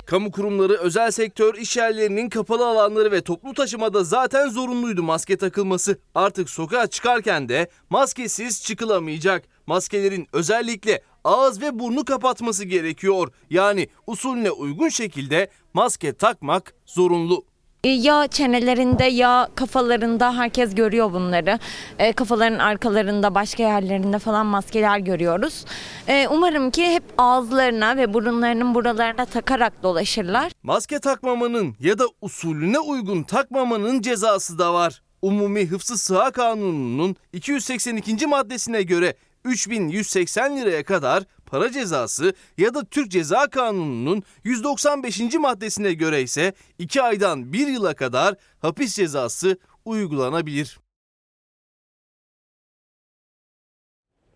Kamu 0.07 0.31
kurumları, 0.31 0.73
özel 0.73 1.11
sektör, 1.11 1.55
iş 1.55 1.77
yerlerinin 1.77 2.29
kapalı 2.29 2.67
alanları 2.67 3.13
ve 3.13 3.21
toplu 3.21 3.55
taşımada 3.55 4.05
zaten 4.05 4.49
zorunluydu 4.49 5.03
maske 5.03 5.37
takılması. 5.37 5.99
Artık 6.15 6.51
sokağa 6.51 6.87
çıkarken 6.87 7.49
de 7.49 7.69
maskesiz 7.91 8.63
çıkılamayacak. 8.63 9.45
Maskelerin 9.67 10.27
özellikle 10.33 11.03
ağız 11.25 11.63
ve 11.63 11.79
burnu 11.79 12.05
kapatması 12.05 12.65
gerekiyor. 12.65 13.29
Yani 13.51 13.89
usulüne 14.07 14.51
uygun 14.51 14.89
şekilde 14.89 15.51
maske 15.75 16.13
takmak 16.13 16.75
zorunlu. 16.87 17.45
E, 17.85 17.89
Ya 17.89 18.27
çenelerinde 18.27 19.05
ya 19.05 19.49
kafalarında 19.55 20.37
herkes 20.37 20.75
görüyor 20.75 21.13
bunları. 21.13 21.59
E, 21.99 22.13
kafaların 22.13 22.59
arkalarında 22.59 23.35
başka 23.35 23.63
yerlerinde 23.63 24.19
falan 24.19 24.47
maskeler 24.47 24.99
görüyoruz. 24.99 25.65
E, 26.09 26.29
umarım 26.29 26.71
ki 26.71 26.87
hep 26.87 27.03
ağızlarına 27.19 27.97
ve 27.97 28.15
burunlarının 28.15 28.75
buralarına 28.75 29.25
takarak 29.25 29.83
dolaşırlar. 29.83 30.53
Maske 30.63 30.99
takmamanın 30.99 31.77
ya 31.81 31.99
da 31.99 32.05
usulüne 32.21 32.79
uygun 32.79 33.23
takmamanın 33.23 34.01
cezası 34.01 34.59
da 34.59 34.75
var. 34.75 35.03
Umumi 35.23 35.67
Hıfzı 35.67 35.99
Sıha 35.99 36.31
Kanunu'nun 36.31 37.17
282. 37.33 38.27
maddesine 38.27 38.83
göre 38.83 39.15
3180 39.45 40.57
liraya 40.57 40.85
kadar 40.85 41.23
para 41.55 41.73
cezası 41.73 42.35
ya 42.59 42.75
da 42.75 42.85
Türk 42.85 43.11
Ceza 43.11 43.51
Kanunu'nun 43.51 44.23
195. 44.45 45.35
maddesine 45.35 45.93
göre 45.93 46.23
ise 46.23 46.53
2 46.79 47.03
aydan 47.03 47.53
1 47.53 47.67
yıla 47.67 47.95
kadar 47.95 48.35
hapis 48.59 48.97
cezası 48.97 49.59
uygulanabilir. 49.85 50.79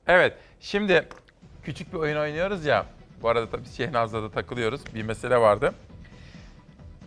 Evet, 0.07 0.35
şimdi 0.61 1.09
küçük 1.63 1.93
bir 1.93 1.99
oyun 1.99 2.17
oynuyoruz 2.17 2.65
ya. 2.65 2.87
Bu 3.23 3.29
arada 3.29 3.51
tabii 3.51 3.69
Şehnaz'la 3.77 4.23
da 4.23 4.31
takılıyoruz. 4.31 4.81
Bir 4.95 5.03
mesele 5.03 5.37
vardı. 5.37 5.75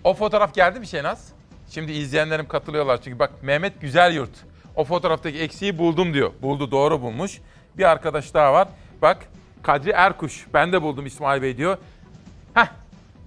O 0.04 0.14
fotoğraf 0.14 0.56
geldi 0.56 0.80
mi 0.80 0.88
Şehnaz? 0.88 1.32
Şimdi 1.70 1.92
izleyenlerim 1.92 2.48
katılıyorlar 2.48 3.02
çünkü 3.02 3.20
bak 3.20 3.32
Mehmet 3.44 3.82
Güzel 3.82 4.14
Yurt. 4.14 4.46
O 4.76 4.84
fotoğraftaki 4.84 5.40
eksiği 5.40 5.78
buldum 5.78 6.14
diyor. 6.14 6.32
Buldu 6.42 6.72
doğru 6.72 7.02
bulmuş. 7.02 7.42
Bir 7.78 7.84
arkadaş 7.84 8.34
daha 8.34 8.54
var. 8.54 8.68
Bak 9.02 9.31
Kadri 9.64 9.90
Erkuş. 9.90 10.46
Ben 10.54 10.72
de 10.72 10.82
buldum 10.82 11.06
İsmail 11.06 11.42
Bey 11.42 11.58
diyor. 11.58 11.78
Heh 12.54 12.68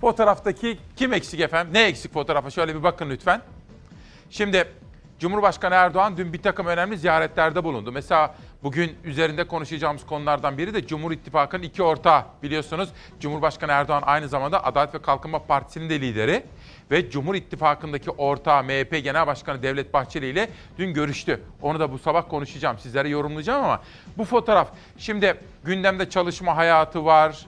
fotoğraftaki 0.00 0.78
kim 0.96 1.12
eksik 1.12 1.40
efendim? 1.40 1.74
Ne 1.74 1.82
eksik 1.82 2.12
fotoğrafa? 2.12 2.50
Şöyle 2.50 2.74
bir 2.74 2.82
bakın 2.82 3.10
lütfen. 3.10 3.42
Şimdi 4.30 4.68
Cumhurbaşkanı 5.18 5.74
Erdoğan 5.74 6.16
dün 6.16 6.32
bir 6.32 6.42
takım 6.42 6.66
önemli 6.66 6.98
ziyaretlerde 6.98 7.64
bulundu. 7.64 7.92
Mesela 7.92 8.34
bugün 8.62 8.96
üzerinde 9.04 9.44
konuşacağımız 9.46 10.06
konulardan 10.06 10.58
biri 10.58 10.74
de 10.74 10.86
Cumhur 10.86 11.12
İttifakı'nın 11.12 11.62
iki 11.62 11.82
ortağı 11.82 12.24
biliyorsunuz. 12.42 12.88
Cumhurbaşkanı 13.20 13.72
Erdoğan 13.72 14.02
aynı 14.06 14.28
zamanda 14.28 14.64
Adalet 14.64 14.94
ve 14.94 15.02
Kalkınma 15.02 15.38
Partisi'nin 15.38 15.90
de 15.90 16.00
lideri 16.00 16.44
ve 16.90 17.10
Cumhur 17.10 17.34
İttifakı'ndaki 17.34 18.10
ortağı 18.10 18.64
MHP 18.64 19.04
Genel 19.04 19.26
Başkanı 19.26 19.62
Devlet 19.62 19.94
Bahçeli 19.94 20.26
ile 20.26 20.48
dün 20.78 20.94
görüştü. 20.94 21.40
Onu 21.62 21.80
da 21.80 21.92
bu 21.92 21.98
sabah 21.98 22.28
konuşacağım, 22.28 22.78
sizlere 22.78 23.08
yorumlayacağım 23.08 23.64
ama 23.64 23.82
bu 24.18 24.24
fotoğraf 24.24 24.68
şimdi 24.98 25.34
gündemde 25.64 26.10
çalışma 26.10 26.56
hayatı 26.56 27.04
var, 27.04 27.46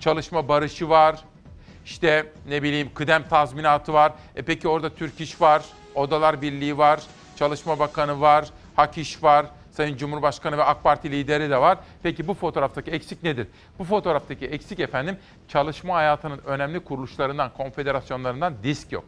çalışma 0.00 0.48
barışı 0.48 0.88
var, 0.88 1.24
işte 1.84 2.32
ne 2.48 2.62
bileyim 2.62 2.90
kıdem 2.94 3.28
tazminatı 3.28 3.92
var. 3.92 4.12
E 4.36 4.42
peki 4.42 4.68
orada 4.68 4.90
Türk 4.90 5.20
İş 5.20 5.40
var, 5.40 5.62
Odalar 5.94 6.42
Birliği 6.42 6.78
var, 6.78 7.00
Çalışma 7.36 7.78
Bakanı 7.78 8.20
var, 8.20 8.48
Hak 8.76 8.98
İş 8.98 9.22
var, 9.22 9.46
Sayın 9.76 9.96
Cumhurbaşkanı 9.96 10.58
ve 10.58 10.64
AK 10.64 10.82
Parti 10.82 11.10
lideri 11.10 11.50
de 11.50 11.60
var. 11.60 11.78
Peki 12.02 12.28
bu 12.28 12.34
fotoğraftaki 12.34 12.90
eksik 12.90 13.22
nedir? 13.22 13.46
Bu 13.78 13.84
fotoğraftaki 13.84 14.46
eksik 14.46 14.80
efendim 14.80 15.16
çalışma 15.48 15.94
hayatının 15.94 16.40
önemli 16.46 16.80
kuruluşlarından, 16.80 17.50
konfederasyonlarından 17.56 18.54
disk 18.62 18.92
yok. 18.92 19.04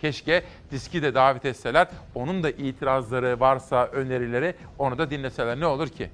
Keşke 0.00 0.42
diski 0.70 1.02
de 1.02 1.14
davet 1.14 1.44
etseler, 1.44 1.88
onun 2.14 2.42
da 2.42 2.50
itirazları 2.50 3.40
varsa, 3.40 3.86
önerileri 3.86 4.54
onu 4.78 4.98
da 4.98 5.10
dinleseler 5.10 5.60
ne 5.60 5.66
olur 5.66 5.88
ki? 5.88 6.10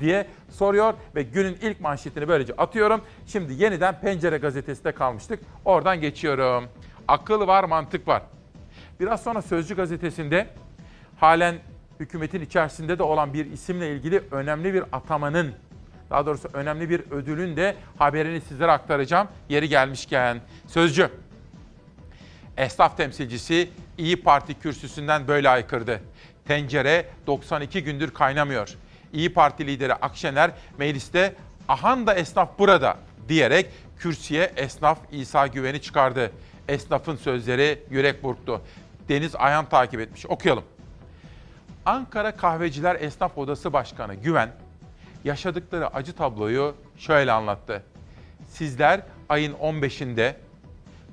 diye 0.00 0.26
soruyor 0.50 0.94
ve 1.14 1.22
günün 1.22 1.58
ilk 1.62 1.80
manşetini 1.80 2.28
böylece 2.28 2.52
atıyorum. 2.52 3.00
Şimdi 3.26 3.62
yeniden 3.62 4.00
Pencere 4.00 4.38
gazetesinde 4.38 4.92
kalmıştık. 4.92 5.40
Oradan 5.64 6.00
geçiyorum. 6.00 6.64
Akıl 7.08 7.46
var, 7.46 7.64
mantık 7.64 8.08
var. 8.08 8.22
Biraz 9.00 9.22
sonra 9.22 9.42
Sözcü 9.42 9.76
gazetesinde 9.76 10.46
halen 11.20 11.54
hükümetin 12.00 12.40
içerisinde 12.40 12.98
de 12.98 13.02
olan 13.02 13.34
bir 13.34 13.46
isimle 13.46 13.92
ilgili 13.92 14.22
önemli 14.30 14.74
bir 14.74 14.84
atamanın, 14.92 15.52
daha 16.10 16.26
doğrusu 16.26 16.48
önemli 16.52 16.90
bir 16.90 17.00
ödülün 17.10 17.56
de 17.56 17.76
haberini 17.98 18.40
sizlere 18.40 18.70
aktaracağım. 18.70 19.28
Yeri 19.48 19.68
gelmişken. 19.68 20.40
Sözcü. 20.66 21.10
Esnaf 22.56 22.96
temsilcisi 22.96 23.70
İyi 23.98 24.22
Parti 24.22 24.54
kürsüsünden 24.54 25.28
böyle 25.28 25.48
aykırdı. 25.48 26.00
Tencere 26.48 27.06
92 27.26 27.84
gündür 27.84 28.10
kaynamıyor. 28.10 28.68
İyi 29.12 29.32
Parti 29.32 29.66
lideri 29.66 29.94
Akşener 29.94 30.50
mecliste 30.78 31.34
ahan 31.68 32.06
da 32.06 32.14
esnaf 32.14 32.58
burada 32.58 32.96
diyerek 33.28 33.70
kürsüye 33.98 34.52
esnaf 34.56 34.98
İsa 35.12 35.46
Güven'i 35.46 35.82
çıkardı. 35.82 36.32
Esnafın 36.68 37.16
sözleri 37.16 37.82
yürek 37.90 38.22
burktu. 38.22 38.62
Deniz 39.08 39.36
Ayhan 39.36 39.68
takip 39.68 40.00
etmiş. 40.00 40.26
Okuyalım. 40.26 40.64
Ankara 41.86 42.36
Kahveciler 42.36 42.96
Esnaf 43.00 43.38
Odası 43.38 43.72
Başkanı 43.72 44.14
Güven 44.14 44.50
yaşadıkları 45.24 45.94
acı 45.94 46.12
tabloyu 46.12 46.74
şöyle 46.98 47.32
anlattı. 47.32 47.82
Sizler 48.48 49.00
ayın 49.28 49.54
15'inde 49.54 50.34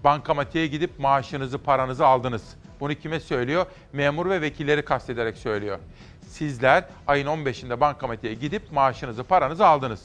bankamatiğe 0.03 0.67
gidip 0.67 0.99
maaşınızı, 0.99 1.57
paranızı 1.57 2.05
aldınız. 2.05 2.55
Bunu 2.79 2.95
kime 2.95 3.19
söylüyor? 3.19 3.65
Memur 3.93 4.29
ve 4.29 4.41
vekilleri 4.41 4.85
kastederek 4.85 5.37
söylüyor. 5.37 5.79
Sizler 6.27 6.83
ayın 7.07 7.27
15'inde 7.27 7.79
bankamatiğe 7.79 8.33
gidip 8.33 8.71
maaşınızı, 8.71 9.23
paranızı 9.23 9.67
aldınız. 9.67 10.03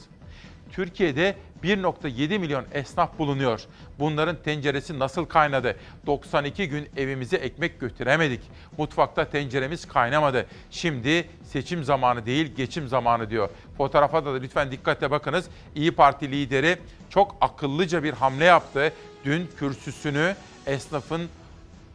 Türkiye'de 0.71 1.35
1.7 1.65 2.39
milyon 2.39 2.65
esnaf 2.73 3.19
bulunuyor. 3.19 3.61
Bunların 3.99 4.35
tenceresi 4.43 4.99
nasıl 4.99 5.25
kaynadı? 5.25 5.75
92 6.05 6.69
gün 6.69 6.89
evimize 6.97 7.37
ekmek 7.37 7.79
götüremedik. 7.79 8.41
Mutfakta 8.77 9.29
tenceremiz 9.29 9.87
kaynamadı. 9.87 10.45
Şimdi 10.71 11.29
seçim 11.43 11.83
zamanı 11.83 12.25
değil, 12.25 12.55
geçim 12.55 12.87
zamanı 12.87 13.29
diyor. 13.29 13.49
Fotoğrafa 13.77 14.25
da 14.25 14.37
lütfen 14.37 14.71
dikkatle 14.71 15.11
bakınız. 15.11 15.45
İyi 15.75 15.91
Parti 15.91 16.31
lideri 16.31 16.77
çok 17.09 17.35
akıllıca 17.41 18.03
bir 18.03 18.13
hamle 18.13 18.45
yaptı. 18.45 18.93
Dün 19.25 19.49
kürsüsünü 19.57 20.35
esnafın 20.65 21.29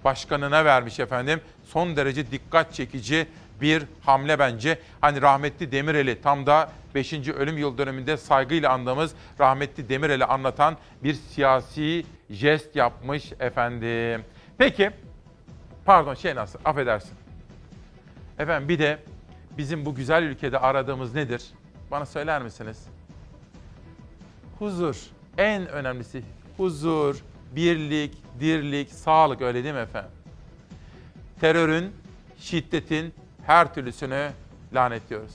başkanına 0.04 0.64
vermiş 0.64 1.00
efendim. 1.00 1.40
Son 1.64 1.96
derece 1.96 2.30
dikkat 2.30 2.74
çekici 2.74 3.26
bir 3.60 3.82
hamle 4.00 4.38
bence. 4.38 4.78
Hani 5.00 5.22
rahmetli 5.22 5.72
Demirel'i 5.72 6.22
tam 6.22 6.46
da 6.46 6.70
5. 6.94 7.12
ölüm 7.12 7.58
yıl 7.58 7.78
dönümünde 7.78 8.16
saygıyla 8.16 8.72
andığımız 8.72 9.14
rahmetli 9.40 9.88
Demirel'i 9.88 10.24
anlatan 10.24 10.76
bir 11.04 11.14
siyasi 11.14 12.04
jest 12.30 12.76
yapmış 12.76 13.32
efendim. 13.40 14.24
Peki, 14.58 14.90
pardon 15.84 16.14
şey 16.14 16.34
nasıl, 16.34 16.58
affedersin. 16.64 17.14
Efendim 18.38 18.68
bir 18.68 18.78
de 18.78 18.98
bizim 19.58 19.86
bu 19.86 19.94
güzel 19.94 20.22
ülkede 20.22 20.58
aradığımız 20.58 21.14
nedir? 21.14 21.44
Bana 21.90 22.06
söyler 22.06 22.42
misiniz? 22.42 22.86
Huzur. 24.58 24.96
En 25.38 25.68
önemlisi 25.68 26.22
huzur, 26.56 27.16
birlik, 27.56 28.16
dirlik, 28.40 28.90
sağlık 28.90 29.42
öyle 29.42 29.64
değil 29.64 29.74
mi 29.74 29.80
efendim? 29.80 30.10
Terörün, 31.40 31.92
şiddetin 32.38 33.14
her 33.50 33.74
türlüsünü 33.74 34.30
lanetliyoruz. 34.74 35.32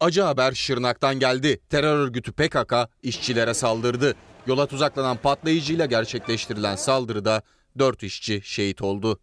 Acı 0.00 0.22
haber 0.22 0.52
Şırnak'tan 0.52 1.18
geldi. 1.18 1.60
Terör 1.70 1.98
örgütü 1.98 2.32
PKK 2.32 2.74
işçilere 3.02 3.54
saldırdı. 3.54 4.14
Yola 4.46 4.66
tuzaklanan 4.66 5.16
patlayıcıyla 5.16 5.86
gerçekleştirilen 5.86 6.76
saldırıda 6.76 7.42
4 7.78 8.02
işçi 8.02 8.40
şehit 8.44 8.82
oldu. 8.82 9.18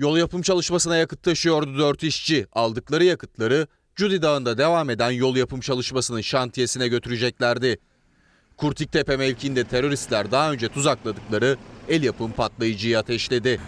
Yol 0.00 0.16
yapım 0.16 0.42
çalışmasına 0.42 0.96
yakıt 0.96 1.22
taşıyordu 1.22 1.78
4 1.78 2.02
işçi. 2.02 2.46
Aldıkları 2.52 3.04
yakıtları 3.04 3.66
Cudi 3.96 4.22
Dağı'nda 4.22 4.58
devam 4.58 4.90
eden 4.90 5.10
yol 5.10 5.36
yapım 5.36 5.60
çalışmasının 5.60 6.20
şantiyesine 6.20 6.88
götüreceklerdi. 6.88 7.78
Kurtiktepe 8.58 9.16
mevkiinde 9.16 9.64
teröristler 9.64 10.30
daha 10.30 10.52
önce 10.52 10.68
tuzakladıkları 10.68 11.56
el 11.88 12.02
yapım 12.02 12.32
patlayıcıyı 12.32 12.98
ateşledi. 12.98 13.60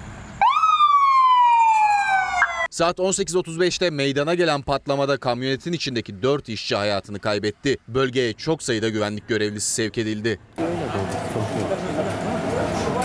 Saat 2.71 2.99
18.35'te 2.99 3.91
meydana 3.91 4.35
gelen 4.35 4.63
patlamada 4.63 5.17
kamyonetin 5.17 5.73
içindeki 5.73 6.23
4 6.23 6.49
işçi 6.49 6.77
hayatını 6.77 7.19
kaybetti. 7.19 7.77
Bölgeye 7.89 8.33
çok 8.33 8.63
sayıda 8.63 8.89
güvenlik 8.89 9.29
görevlisi 9.29 9.75
sevk 9.75 9.99
edildi. 9.99 10.39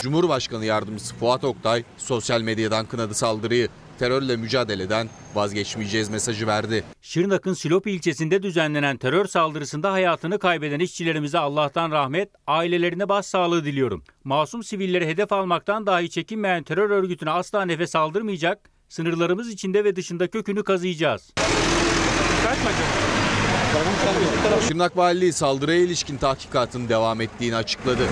Cumhurbaşkanı 0.01 0.65
Yardımcısı 0.65 1.15
Fuat 1.15 1.43
Oktay 1.43 1.83
sosyal 1.97 2.41
medyadan 2.41 2.85
kınadı 2.85 3.13
saldırıyı. 3.13 3.67
Terörle 3.99 4.35
mücadeleden 4.35 5.09
vazgeçmeyeceğiz 5.35 6.09
mesajı 6.09 6.47
verdi. 6.47 6.83
Şırnak'ın 7.01 7.53
Silopi 7.53 7.91
ilçesinde 7.91 8.43
düzenlenen 8.43 8.97
terör 8.97 9.25
saldırısında 9.25 9.91
hayatını 9.91 10.39
kaybeden 10.39 10.79
işçilerimize 10.79 11.39
Allah'tan 11.39 11.91
rahmet, 11.91 12.29
ailelerine 12.47 13.09
başsağlığı 13.09 13.65
diliyorum. 13.65 14.03
Masum 14.23 14.63
sivilleri 14.63 15.07
hedef 15.07 15.33
almaktan 15.33 15.85
dahi 15.85 16.09
çekinmeyen 16.09 16.63
terör 16.63 16.89
örgütüne 16.89 17.29
asla 17.31 17.65
nefes 17.65 17.95
aldırmayacak, 17.95 18.69
sınırlarımız 18.89 19.49
içinde 19.49 19.83
ve 19.83 19.95
dışında 19.95 20.27
kökünü 20.27 20.63
kazıyacağız. 20.63 21.33
Şırnak 24.67 24.97
Valiliği 24.97 25.33
saldırıya 25.33 25.79
ilişkin 25.79 26.17
tahkikatın 26.17 26.89
devam 26.89 27.21
ettiğini 27.21 27.55
açıkladı. 27.55 28.07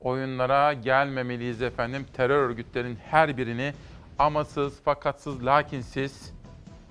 Oyunlara 0.00 0.72
gelmemeliyiz 0.72 1.62
efendim. 1.62 2.06
Terör 2.12 2.48
örgütlerinin 2.48 2.98
her 3.10 3.36
birini 3.36 3.74
amasız, 4.18 4.82
fakatsız, 4.82 5.46
lakinsiz 5.46 6.32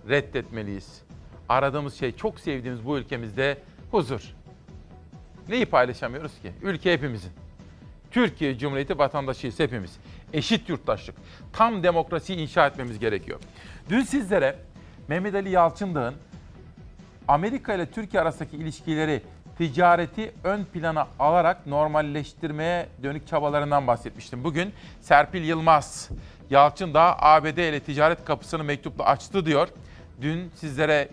reddetmeliyiz. 0.09 1.01
Aradığımız 1.49 1.93
şey 1.93 2.15
çok 2.15 2.39
sevdiğimiz 2.39 2.85
bu 2.85 2.97
ülkemizde 2.97 3.57
huzur. 3.91 4.21
Neyi 5.49 5.65
paylaşamıyoruz 5.65 6.41
ki? 6.41 6.51
Ülke 6.61 6.93
hepimizin. 6.93 7.31
Türkiye 8.11 8.57
Cumhuriyeti 8.57 8.97
vatandaşıyız 8.97 9.59
hepimiz. 9.59 9.97
Eşit 10.33 10.69
yurttaşlık. 10.69 11.15
Tam 11.53 11.83
demokrasiyi 11.83 12.39
inşa 12.39 12.67
etmemiz 12.67 12.99
gerekiyor. 12.99 13.39
Dün 13.89 14.01
sizlere 14.01 14.55
Mehmet 15.07 15.35
Ali 15.35 15.49
Yalçındağ'ın 15.49 16.15
Amerika 17.27 17.73
ile 17.73 17.85
Türkiye 17.85 18.21
arasındaki 18.21 18.57
ilişkileri 18.57 19.21
ticareti 19.59 20.31
ön 20.43 20.63
plana 20.63 21.07
alarak 21.19 21.67
normalleştirmeye 21.67 22.89
dönük 23.03 23.27
çabalarından 23.27 23.87
bahsetmiştim. 23.87 24.43
Bugün 24.43 24.73
Serpil 25.01 25.43
Yılmaz 25.43 26.09
Yalçın 26.49 26.93
da 26.93 27.23
ABD 27.23 27.57
ile 27.57 27.79
ticaret 27.79 28.25
kapısını 28.25 28.63
mektupla 28.63 29.05
açtı 29.05 29.45
diyor. 29.45 29.67
Dün 30.21 30.51
sizlere 30.55 31.09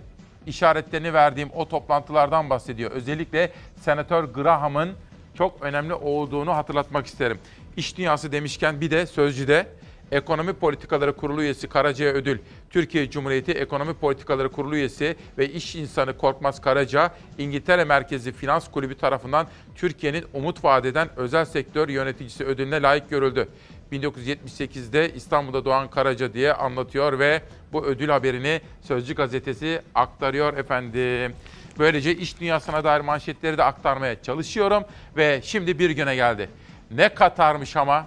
işaretlerini 0.47 1.15
verdiğim 1.15 1.50
o 1.55 1.69
toplantılardan 1.69 2.50
bahsediyor. 2.50 2.91
Özellikle 2.91 3.53
Senatör 3.81 4.25
Graham'ın 4.25 4.93
çok 5.35 5.62
önemli 5.62 5.95
olduğunu 5.95 6.57
hatırlatmak 6.57 7.07
isterim. 7.07 7.38
İş 7.76 7.99
dünyası 7.99 8.33
demişken 8.33 8.81
bir 8.81 8.91
de 8.91 9.07
Sözcü'de 9.07 9.67
Ekonomi 10.13 10.53
Politikaları 10.53 11.17
Kurulu 11.17 11.43
üyesi 11.43 11.69
Karaca'ya 11.69 12.13
ödül. 12.13 12.39
Türkiye 12.71 13.11
Cumhuriyeti 13.11 13.53
Ekonomi 13.53 13.95
Politikaları 13.95 14.53
Kurulu 14.53 14.77
üyesi 14.77 15.17
ve 15.39 15.49
iş 15.49 15.77
insanı 15.77 16.19
Korkmaz 16.19 16.61
Karaca, 16.61 17.11
İngiltere 17.39 17.85
merkezli 17.85 18.33
finans 18.33 18.71
kulübü 18.71 18.95
tarafından 18.95 19.47
Türkiye'nin 19.75 20.25
umut 20.35 20.65
vadeden 20.65 21.09
özel 21.17 21.45
sektör 21.45 21.89
yöneticisi 21.89 22.45
ödülüne 22.45 22.83
layık 22.83 23.11
görüldü. 23.11 23.49
1978'de 23.93 25.15
İstanbul'da 25.15 25.65
doğan 25.65 25.91
Karaca 25.91 26.33
diye 26.33 26.53
anlatıyor 26.53 27.19
ve 27.19 27.43
bu 27.73 27.85
ödül 27.85 28.09
haberini 28.09 28.61
Sözcü 28.83 29.15
gazetesi 29.15 29.83
aktarıyor 29.95 30.57
efendim. 30.57 31.33
Böylece 31.79 32.17
iş 32.17 32.41
dünyasına 32.41 32.85
dair 32.85 33.01
manşetleri 33.01 33.59
de 33.59 33.65
aktarmaya 33.65 34.23
çalışıyorum 34.23 34.85
ve 35.17 35.41
şimdi 35.43 35.79
bir 35.79 35.91
güne 35.91 36.17
geldi. 36.17 36.49
Ne 36.91 37.09
Katar'mış 37.09 37.77
ama 37.77 38.07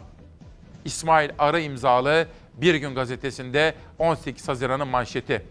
İsmail 0.85 1.29
Arı 1.39 1.61
imzalı 1.61 2.27
Bir 2.53 2.75
Gün 2.75 2.95
gazetesinde 2.95 3.75
18 3.99 4.47
Haziran'ın 4.47 4.87
manşeti. 4.87 5.45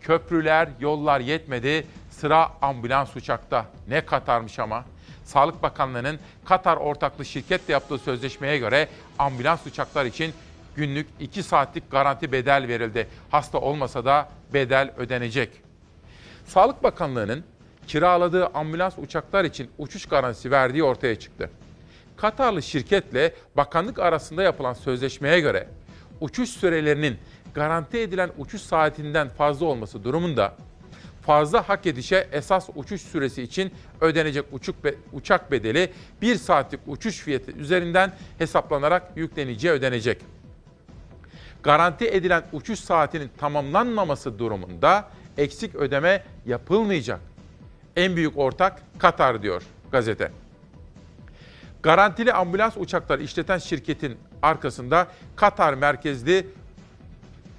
Köprüler, 0.00 0.68
yollar 0.80 1.20
yetmedi, 1.20 1.86
sıra 2.10 2.50
ambulans 2.62 3.16
uçakta. 3.16 3.66
Ne 3.88 4.06
Katar'mış 4.06 4.58
ama. 4.58 4.84
Sağlık 5.24 5.62
Bakanlığı'nın 5.62 6.18
Katar 6.44 6.76
ortaklı 6.76 7.24
şirketle 7.24 7.72
yaptığı 7.72 7.98
sözleşmeye 7.98 8.58
göre 8.58 8.88
ambulans 9.18 9.66
uçaklar 9.66 10.04
için 10.04 10.34
günlük 10.76 11.06
2 11.20 11.42
saatlik 11.42 11.90
garanti 11.90 12.32
bedel 12.32 12.68
verildi. 12.68 13.08
Hasta 13.30 13.58
olmasa 13.58 14.04
da 14.04 14.28
bedel 14.54 14.94
ödenecek. 14.96 15.50
Sağlık 16.46 16.82
Bakanlığı'nın 16.82 17.44
kiraladığı 17.86 18.46
ambulans 18.46 18.98
uçaklar 18.98 19.44
için 19.44 19.70
uçuş 19.78 20.06
garantisi 20.06 20.50
verdiği 20.50 20.84
ortaya 20.84 21.18
çıktı. 21.18 21.50
Katarlı 22.22 22.62
şirketle 22.62 23.34
bakanlık 23.56 23.98
arasında 23.98 24.42
yapılan 24.42 24.72
sözleşmeye 24.72 25.40
göre 25.40 25.68
uçuş 26.20 26.50
sürelerinin 26.50 27.18
garanti 27.54 27.98
edilen 27.98 28.30
uçuş 28.38 28.62
saatinden 28.62 29.28
fazla 29.28 29.66
olması 29.66 30.04
durumunda 30.04 30.56
fazla 31.26 31.68
hak 31.68 31.86
edişe 31.86 32.28
esas 32.32 32.68
uçuş 32.74 33.02
süresi 33.02 33.42
için 33.42 33.72
ödenecek 34.00 34.44
uçuk 34.52 34.84
be, 34.84 34.94
uçak 35.12 35.50
bedeli 35.50 35.92
1 36.22 36.36
saatlik 36.36 36.80
uçuş 36.86 37.18
fiyatı 37.18 37.52
üzerinden 37.52 38.12
hesaplanarak 38.38 39.02
yükleniciye 39.16 39.72
ödenecek. 39.72 40.20
Garanti 41.62 42.08
edilen 42.08 42.42
uçuş 42.52 42.80
saatinin 42.80 43.30
tamamlanmaması 43.38 44.38
durumunda 44.38 45.08
eksik 45.38 45.74
ödeme 45.74 46.24
yapılmayacak. 46.46 47.20
En 47.96 48.16
büyük 48.16 48.38
ortak 48.38 48.82
Katar 48.98 49.42
diyor 49.42 49.62
gazete. 49.92 50.41
Garantili 51.82 52.32
ambulans 52.32 52.76
uçakları 52.76 53.22
işleten 53.22 53.58
şirketin 53.58 54.18
arkasında 54.42 55.06
Katar 55.36 55.74
merkezli 55.74 56.46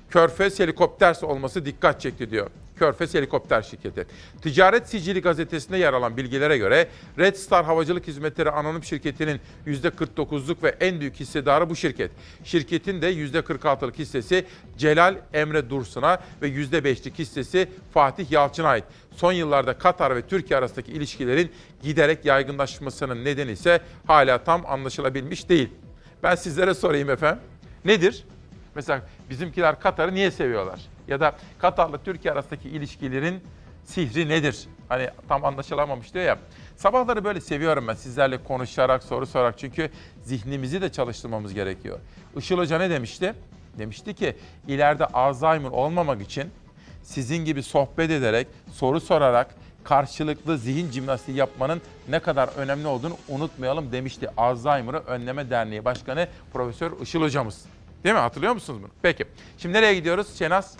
Körfez 0.09 0.59
Helikopters 0.59 1.23
olması 1.23 1.65
dikkat 1.65 2.01
çekti 2.01 2.31
diyor. 2.31 2.49
Körfez 2.75 3.13
Helikopter 3.13 3.61
Şirketi. 3.61 4.07
Ticaret 4.41 4.89
Sicili 4.89 5.21
gazetesinde 5.21 5.77
yer 5.77 5.93
alan 5.93 6.17
bilgilere 6.17 6.57
göre 6.57 6.87
Red 7.19 7.35
Star 7.35 7.65
Havacılık 7.65 8.07
Hizmetleri 8.07 8.51
Anonim 8.51 8.83
Şirketi'nin 8.83 9.39
%49'luk 9.67 10.63
ve 10.63 10.75
en 10.79 10.99
büyük 10.99 11.15
hissedarı 11.15 11.69
bu 11.69 11.75
şirket. 11.75 12.11
Şirketin 12.43 13.01
de 13.01 13.13
%46'lık 13.13 13.99
hissesi 13.99 14.45
Celal 14.77 15.15
Emre 15.33 15.69
Dursun'a 15.69 16.19
ve 16.41 16.49
%5'lik 16.49 17.19
hissesi 17.19 17.69
Fatih 17.93 18.31
Yalçın'a 18.31 18.67
ait. 18.67 18.83
Son 19.15 19.31
yıllarda 19.31 19.77
Katar 19.77 20.15
ve 20.15 20.21
Türkiye 20.21 20.59
arasındaki 20.59 20.91
ilişkilerin 20.91 21.51
giderek 21.83 22.25
yaygınlaşmasının 22.25 23.25
nedeni 23.25 23.51
ise 23.51 23.81
hala 24.07 24.43
tam 24.43 24.65
anlaşılabilmiş 24.65 25.49
değil. 25.49 25.69
Ben 26.23 26.35
sizlere 26.35 26.73
sorayım 26.73 27.09
efendim. 27.09 27.43
Nedir? 27.85 28.25
Mesela 28.75 29.01
bizimkiler 29.29 29.79
Katar'ı 29.79 30.13
niye 30.13 30.31
seviyorlar? 30.31 30.79
Ya 31.07 31.19
da 31.19 31.35
Katar'la 31.59 32.03
Türkiye 32.03 32.33
arasındaki 32.33 32.69
ilişkilerin 32.69 33.43
sihri 33.85 34.29
nedir? 34.29 34.67
Hani 34.89 35.09
tam 35.27 35.45
anlaşılamamış 35.45 36.13
diyor 36.13 36.25
ya. 36.25 36.37
Sabahları 36.75 37.23
böyle 37.23 37.41
seviyorum 37.41 37.87
ben 37.87 37.93
sizlerle 37.93 38.43
konuşarak, 38.43 39.03
soru 39.03 39.25
sorarak. 39.25 39.57
Çünkü 39.57 39.89
zihnimizi 40.23 40.81
de 40.81 40.91
çalıştırmamız 40.91 41.53
gerekiyor. 41.53 41.99
Işıl 42.37 42.57
Hoca 42.57 42.77
ne 42.77 42.89
demişti? 42.89 43.33
Demişti 43.77 44.13
ki 44.13 44.35
ileride 44.67 45.05
Alzheimer 45.05 45.69
olmamak 45.69 46.21
için 46.21 46.49
sizin 47.03 47.45
gibi 47.45 47.63
sohbet 47.63 48.11
ederek, 48.11 48.47
soru 48.73 48.99
sorarak, 48.99 49.55
karşılıklı 49.83 50.57
zihin 50.57 50.91
jimnastiği 50.91 51.37
yapmanın 51.37 51.81
ne 52.09 52.19
kadar 52.19 52.49
önemli 52.57 52.87
olduğunu 52.87 53.17
unutmayalım 53.29 53.91
demişti. 53.91 54.29
Alzheimer'ı 54.37 54.99
Önleme 54.99 55.49
Derneği 55.49 55.85
Başkanı 55.85 56.27
Profesör 56.53 56.91
Işıl 57.01 57.21
Hocamız. 57.21 57.65
Değil 58.03 58.15
mi? 58.15 58.21
Hatırlıyor 58.21 58.53
musunuz 58.53 58.79
bunu? 58.81 58.91
Peki. 59.01 59.25
Şimdi 59.57 59.73
nereye 59.77 59.95
gidiyoruz 59.95 60.37
Şenaz? 60.39 60.77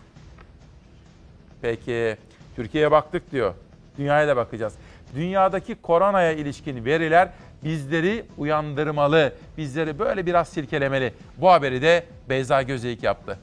Peki. 1.62 2.18
Türkiye'ye 2.56 2.92
baktık 2.92 3.32
diyor. 3.32 3.54
Dünyaya 3.98 4.28
da 4.28 4.36
bakacağız. 4.36 4.74
Dünyadaki 5.16 5.76
koronaya 5.76 6.32
ilişkin 6.32 6.86
veriler 6.86 7.30
bizleri 7.64 8.26
uyandırmalı. 8.38 9.34
Bizleri 9.58 10.00
böyle 10.00 10.26
biraz 10.26 10.50
silkelemeli. 10.50 11.14
Bu 11.38 11.52
haberi 11.52 11.82
de 11.82 12.06
Beyza 12.30 12.62
Gözeyik 12.62 13.04
yaptı. 13.04 13.40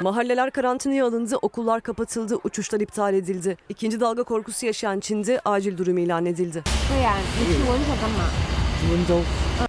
Mahalleler 0.00 0.50
karantinaya 0.50 1.06
alındı, 1.06 1.36
okullar 1.42 1.80
kapatıldı, 1.80 2.38
uçuşlar 2.44 2.80
iptal 2.80 3.14
edildi. 3.14 3.56
İkinci 3.68 4.00
dalga 4.00 4.22
korkusu 4.22 4.66
yaşayan 4.66 5.00
Çin'de 5.00 5.40
acil 5.44 5.78
durum 5.78 5.98
ilan 5.98 6.26
edildi. 6.26 6.62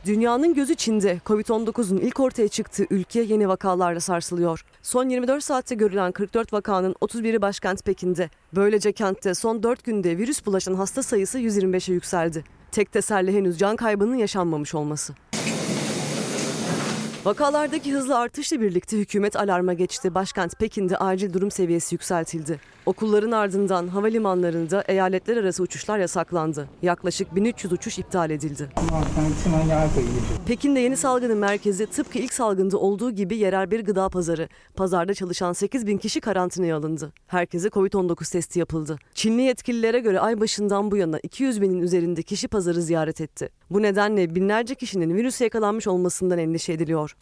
Dünyanın 0.05 0.53
gözü 0.53 0.75
Çin'de. 0.75 1.19
Covid-19'un 1.25 1.97
ilk 1.97 2.19
ortaya 2.19 2.47
çıktığı 2.47 2.85
ülke 2.89 3.21
yeni 3.21 3.47
vakalarla 3.47 3.99
sarsılıyor. 3.99 4.65
Son 4.81 5.09
24 5.09 5.43
saatte 5.43 5.75
görülen 5.75 6.11
44 6.11 6.53
vakanın 6.53 6.93
31'i 6.93 7.41
başkent 7.41 7.85
Pekin'de. 7.85 8.29
Böylece 8.55 8.91
kentte 8.91 9.33
son 9.33 9.63
4 9.63 9.83
günde 9.83 10.17
virüs 10.17 10.45
bulaşan 10.45 10.73
hasta 10.73 11.03
sayısı 11.03 11.39
125'e 11.39 11.93
yükseldi. 11.93 12.43
Tek 12.71 12.91
teselli 12.91 13.33
henüz 13.33 13.57
can 13.59 13.75
kaybının 13.75 14.15
yaşanmamış 14.15 14.75
olması. 14.75 15.13
Vakalardaki 17.29 17.93
hızlı 17.93 18.17
artışla 18.17 18.61
birlikte 18.61 18.97
hükümet 18.97 19.35
alarma 19.35 19.73
geçti. 19.73 20.15
Başkent 20.15 20.59
Pekin'de 20.59 20.97
acil 20.97 21.33
durum 21.33 21.51
seviyesi 21.51 21.95
yükseltildi. 21.95 22.59
Okulların 22.85 23.31
ardından 23.31 23.87
havalimanlarında 23.87 24.83
eyaletler 24.87 25.37
arası 25.37 25.63
uçuşlar 25.63 25.99
yasaklandı. 25.99 26.69
Yaklaşık 26.81 27.35
1300 27.35 27.73
uçuş 27.73 27.99
iptal 27.99 28.29
edildi. 28.29 28.69
Pekin'de 30.45 30.79
yeni 30.79 30.97
salgının 30.97 31.37
merkezi 31.37 31.85
tıpkı 31.85 32.19
ilk 32.19 32.33
salgında 32.33 32.77
olduğu 32.77 33.11
gibi 33.11 33.37
yerel 33.37 33.71
bir 33.71 33.85
gıda 33.85 34.09
pazarı. 34.09 34.49
Pazarda 34.75 35.13
çalışan 35.13 35.53
8 35.53 35.87
bin 35.87 35.97
kişi 35.97 36.21
karantinaya 36.21 36.77
alındı. 36.77 37.13
Herkese 37.27 37.67
Covid-19 37.67 38.31
testi 38.31 38.59
yapıldı. 38.59 38.97
Çinli 39.13 39.41
yetkililere 39.41 39.99
göre 39.99 40.19
ay 40.19 40.39
başından 40.39 40.91
bu 40.91 40.97
yana 40.97 41.19
200 41.19 41.61
binin 41.61 41.81
üzerinde 41.81 42.23
kişi 42.23 42.47
pazarı 42.47 42.81
ziyaret 42.81 43.21
etti. 43.21 43.49
Bu 43.71 43.81
nedenle 43.81 44.35
binlerce 44.35 44.75
kişinin 44.75 45.15
virüse 45.15 45.43
yakalanmış 45.43 45.87
olmasından 45.87 46.39
endişe 46.39 46.73
ediliyor. 46.73 47.15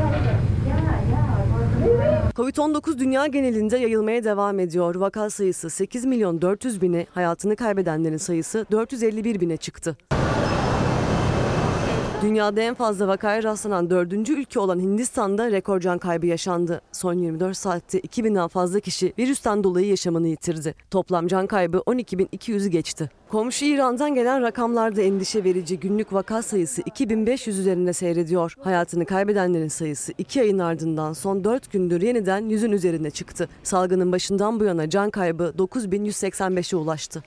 Covid-19 2.36 3.00
dünya 3.00 3.28
genelinde 3.28 3.78
yayılmaya 3.78 4.24
devam 4.24 4.60
ediyor. 4.60 4.96
Vaka 4.96 5.30
sayısı 5.30 5.70
8 5.70 6.06
milyon 6.06 6.42
400 6.42 6.82
bine, 6.82 7.06
hayatını 7.12 7.56
kaybedenlerin 7.56 8.18
sayısı 8.18 8.66
451 8.72 9.40
bine 9.40 9.58
çıktı. 9.58 9.98
Dünyada 12.22 12.62
en 12.62 12.74
fazla 12.74 13.08
vakaya 13.08 13.44
rastlanan 13.44 13.90
dördüncü 13.90 14.34
ülke 14.34 14.60
olan 14.60 14.80
Hindistan'da 14.80 15.52
rekor 15.52 15.80
can 15.80 15.98
kaybı 15.98 16.26
yaşandı. 16.26 16.82
Son 16.92 17.14
24 17.14 17.58
saatte 17.58 18.00
2000'den 18.00 18.48
fazla 18.48 18.80
kişi 18.80 19.14
virüsten 19.20 19.64
dolayı 19.64 19.88
yaşamını 19.88 20.28
yitirdi. 20.28 20.76
Toplam 20.92 21.28
can 21.28 21.48
kaybı 21.48 21.78
12.200'ü 21.78 22.68
geçti. 22.68 23.10
Komşu 23.30 23.66
İran'dan 23.66 24.16
gelen 24.16 24.42
rakamlarda 24.42 25.02
endişe 25.02 25.44
verici 25.44 25.80
günlük 25.80 26.14
vaka 26.14 26.42
sayısı 26.42 26.82
2500 26.86 27.60
üzerinde 27.60 27.94
seyrediyor. 27.94 28.54
Hayatını 28.62 29.06
kaybedenlerin 29.06 29.68
sayısı 29.68 30.14
2 30.18 30.42
ayın 30.42 30.60
ardından 30.60 31.14
son 31.14 31.44
4 31.44 31.72
gündür 31.72 32.02
yeniden 32.02 32.50
yüzün 32.50 32.72
üzerine 32.72 33.10
çıktı. 33.10 33.50
Salgının 33.64 34.12
başından 34.12 34.60
bu 34.60 34.64
yana 34.64 34.90
can 34.90 35.10
kaybı 35.10 35.54
9185'e 35.58 36.78
ulaştı. 36.78 37.24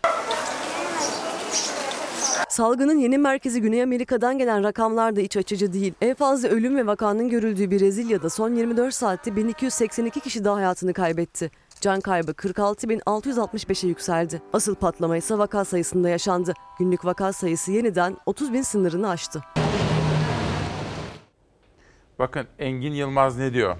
Salgının 2.50 2.98
yeni 2.98 3.18
merkezi 3.18 3.60
Güney 3.60 3.82
Amerika'dan 3.82 4.38
gelen 4.38 4.64
rakamlar 4.64 5.16
da 5.16 5.20
iç 5.20 5.36
açıcı 5.36 5.72
değil. 5.72 5.94
En 6.00 6.14
fazla 6.14 6.48
ölüm 6.48 6.76
ve 6.76 6.86
vakanın 6.86 7.28
görüldüğü 7.28 7.70
Brezilya'da 7.70 8.30
son 8.30 8.54
24 8.54 8.94
saatte 8.94 9.36
1282 9.36 10.20
kişi 10.20 10.44
daha 10.44 10.56
hayatını 10.56 10.92
kaybetti. 10.92 11.50
Can 11.80 12.00
kaybı 12.00 12.30
46.665'e 12.32 13.88
yükseldi. 13.88 14.42
Asıl 14.52 14.74
patlama 14.74 15.16
ise 15.16 15.38
vaka 15.38 15.64
sayısında 15.64 16.08
yaşandı. 16.08 16.54
Günlük 16.78 17.04
vaka 17.04 17.32
sayısı 17.32 17.72
yeniden 17.72 18.16
30 18.26 18.52
bin 18.52 18.62
sınırını 18.62 19.10
aştı. 19.10 19.42
Bakın 22.18 22.46
Engin 22.58 22.92
Yılmaz 22.92 23.38
ne 23.38 23.52
diyor? 23.52 23.76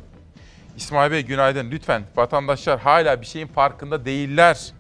İsmail 0.77 1.11
Bey 1.11 1.27
günaydın. 1.27 1.71
Lütfen 1.71 2.03
vatandaşlar 2.17 2.81
hala 2.81 3.21
bir 3.21 3.27
şeyin 3.27 3.47
farkında 3.47 4.05
değiller. 4.05 4.73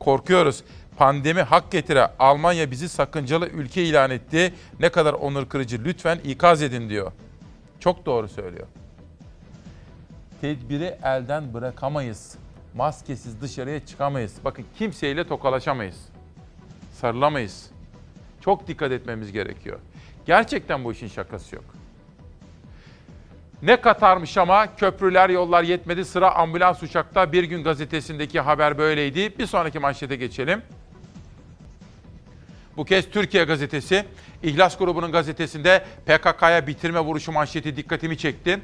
Korkuyoruz. 0.00 0.64
Pandemi 1.02 1.42
hak 1.42 1.70
getire. 1.70 2.10
Almanya 2.18 2.70
bizi 2.70 2.88
sakıncalı 2.88 3.46
ülke 3.46 3.84
ilan 3.84 4.10
etti. 4.10 4.54
Ne 4.80 4.88
kadar 4.88 5.12
onur 5.12 5.48
kırıcı. 5.48 5.84
Lütfen 5.84 6.18
ikaz 6.24 6.62
edin 6.62 6.88
diyor. 6.88 7.12
Çok 7.80 8.06
doğru 8.06 8.28
söylüyor. 8.28 8.66
Tedbiri 10.40 10.98
elden 11.04 11.54
bırakamayız. 11.54 12.34
Maskesiz 12.74 13.40
dışarıya 13.40 13.86
çıkamayız. 13.86 14.34
Bakın 14.44 14.64
kimseyle 14.78 15.28
tokalaşamayız. 15.28 15.96
Sarılamayız. 16.92 17.70
Çok 18.40 18.68
dikkat 18.68 18.92
etmemiz 18.92 19.32
gerekiyor. 19.32 19.78
Gerçekten 20.26 20.84
bu 20.84 20.92
işin 20.92 21.08
şakası 21.08 21.56
yok. 21.56 21.64
Ne 23.62 23.80
katarmış 23.80 24.38
ama 24.38 24.76
köprüler 24.76 25.30
yollar 25.30 25.62
yetmedi 25.62 26.04
sıra 26.04 26.34
ambulans 26.34 26.82
uçakta 26.82 27.32
bir 27.32 27.44
gün 27.44 27.64
gazetesindeki 27.64 28.40
haber 28.40 28.78
böyleydi. 28.78 29.38
Bir 29.38 29.46
sonraki 29.46 29.78
manşete 29.78 30.16
geçelim. 30.16 30.62
Bu 32.76 32.84
kez 32.84 33.10
Türkiye 33.10 33.44
gazetesi 33.44 34.04
İhlas 34.42 34.78
grubunun 34.78 35.12
gazetesinde 35.12 35.84
PKK'ya 36.06 36.66
bitirme 36.66 37.00
vuruşu 37.00 37.32
manşeti 37.32 37.76
dikkatimi 37.76 38.18
çekti. 38.18 38.58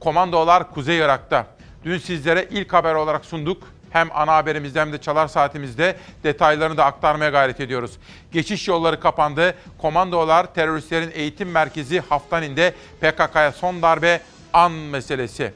Komandolar 0.00 0.70
Kuzey 0.70 0.98
Irak'ta. 0.98 1.46
Dün 1.84 1.98
sizlere 1.98 2.48
ilk 2.50 2.72
haber 2.72 2.94
olarak 2.94 3.24
sunduk. 3.24 3.62
Hem 3.90 4.08
ana 4.14 4.34
haberimizde 4.34 4.80
hem 4.80 4.92
de 4.92 4.98
çalar 5.00 5.28
saatimizde 5.28 5.96
detaylarını 6.24 6.76
da 6.76 6.84
aktarmaya 6.84 7.30
gayret 7.30 7.60
ediyoruz. 7.60 7.98
Geçiş 8.32 8.68
yolları 8.68 9.00
kapandı. 9.00 9.54
Komandolar 9.78 10.54
teröristlerin 10.54 11.10
eğitim 11.14 11.50
merkezi 11.50 12.00
Haftanin'de 12.00 12.74
PKK'ya 13.00 13.52
son 13.52 13.82
darbe 13.82 14.20
an 14.52 14.72
meselesi. 14.72 15.52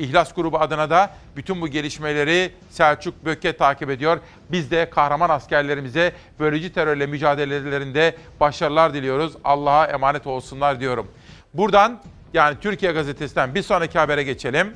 İhlas 0.00 0.34
grubu 0.34 0.58
adına 0.60 0.90
da 0.90 1.14
bütün 1.36 1.60
bu 1.60 1.68
gelişmeleri 1.68 2.52
Selçuk 2.70 3.24
Böke 3.24 3.56
takip 3.56 3.90
ediyor. 3.90 4.20
Biz 4.50 4.70
de 4.70 4.90
kahraman 4.90 5.30
askerlerimize 5.30 6.12
bölücü 6.40 6.72
terörle 6.72 7.06
mücadelelerinde 7.06 8.16
başarılar 8.40 8.94
diliyoruz. 8.94 9.32
Allah'a 9.44 9.86
emanet 9.86 10.26
olsunlar 10.26 10.80
diyorum. 10.80 11.10
Buradan 11.54 12.02
yani 12.34 12.56
Türkiye 12.60 12.92
Gazetesi'nden 12.92 13.54
bir 13.54 13.62
sonraki 13.62 13.98
habere 13.98 14.22
geçelim. 14.22 14.74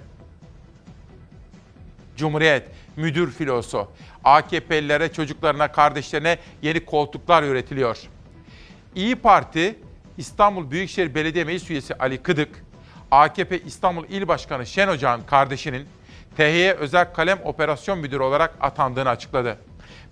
Cumhuriyet 2.17 2.69
müdür 2.97 3.33
filosu. 3.33 3.89
AKP'lilere, 4.25 5.13
çocuklarına, 5.13 5.73
kardeşlerine 5.73 6.39
yeni 6.63 6.85
koltuklar 6.85 7.43
üretiliyor. 7.43 7.99
İyi 8.95 9.17
Parti 9.17 9.79
İstanbul 10.19 10.71
Büyükşehir 10.71 11.15
Belediye 11.15 11.45
Meclis 11.45 11.71
Üyesi 11.71 11.95
Ali 11.95 12.23
Kıdık, 12.23 12.64
AKP 13.15 13.59
İstanbul 13.59 14.05
İl 14.09 14.29
Başkanı 14.29 14.67
Şen 14.67 14.89
Ocağ'ın 14.89 15.23
kardeşinin 15.23 15.87
THY 16.37 16.71
Özel 16.71 17.13
Kalem 17.13 17.39
Operasyon 17.45 17.99
Müdürü 17.99 18.23
olarak 18.23 18.55
atandığını 18.61 19.09
açıkladı. 19.09 19.59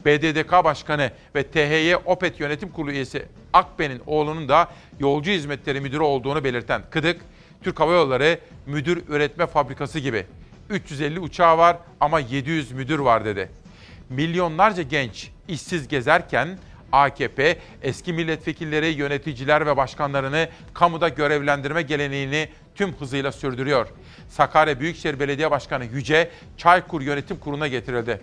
BDDK 0.05 0.53
Başkanı 0.53 1.11
ve 1.35 1.43
THY 1.43 1.95
OPET 2.05 2.41
Yönetim 2.41 2.69
Kurulu 2.69 2.91
üyesi 2.91 3.27
Akben'in 3.53 4.03
oğlunun 4.07 4.49
da 4.49 4.69
yolcu 4.99 5.31
hizmetleri 5.31 5.81
müdürü 5.81 6.03
olduğunu 6.03 6.45
belirten 6.45 6.83
Kıdık, 6.91 7.21
Türk 7.63 7.81
Hava 7.81 7.93
Yolları 7.93 8.39
müdür 8.67 9.03
üretme 9.09 9.47
fabrikası 9.47 9.99
gibi 9.99 10.27
350 10.71 11.21
uçağı 11.21 11.59
var 11.59 11.77
ama 12.01 12.21
700 12.21 12.73
müdür 12.73 12.99
var 12.99 13.25
dedi. 13.25 13.51
Milyonlarca 14.11 14.83
genç 14.83 15.31
işsiz 15.49 15.89
gezerken 15.89 16.59
AKP 16.93 17.57
eski 17.83 18.13
milletvekilleri, 18.13 18.87
yöneticiler 18.87 19.67
ve 19.67 19.77
başkanlarını 19.77 20.49
kamuda 20.75 21.09
görevlendirme 21.09 21.83
geleneğini 21.83 22.49
tüm 22.75 22.93
hızıyla 22.93 23.33
sürdürüyor. 23.33 23.87
Sakarya 24.29 24.81
Büyükşehir 24.81 25.21
Belediye 25.21 25.51
Başkanı 25.51 25.85
Yüce 25.85 26.31
Çaykur 26.57 27.01
Yönetim 27.01 27.37
Kurulu'na 27.39 27.69
getirildi. 27.69 28.21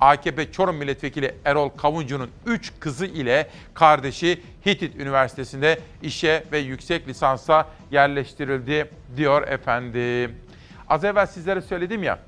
AKP 0.00 0.52
Çorum 0.52 0.76
Milletvekili 0.76 1.34
Erol 1.44 1.68
Kavuncu'nun 1.68 2.30
3 2.46 2.72
kızı 2.80 3.06
ile 3.06 3.50
kardeşi 3.74 4.40
Hitit 4.66 4.96
Üniversitesi'nde 4.96 5.78
işe 6.02 6.44
ve 6.52 6.58
yüksek 6.58 7.08
lisansa 7.08 7.68
yerleştirildi 7.90 8.90
diyor 9.16 9.48
efendim. 9.48 10.36
Az 10.88 11.04
evvel 11.04 11.26
sizlere 11.26 11.60
söyledim 11.60 12.02
ya, 12.02 12.18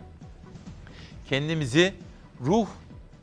kendimizi 1.28 1.94
ruh, 2.46 2.66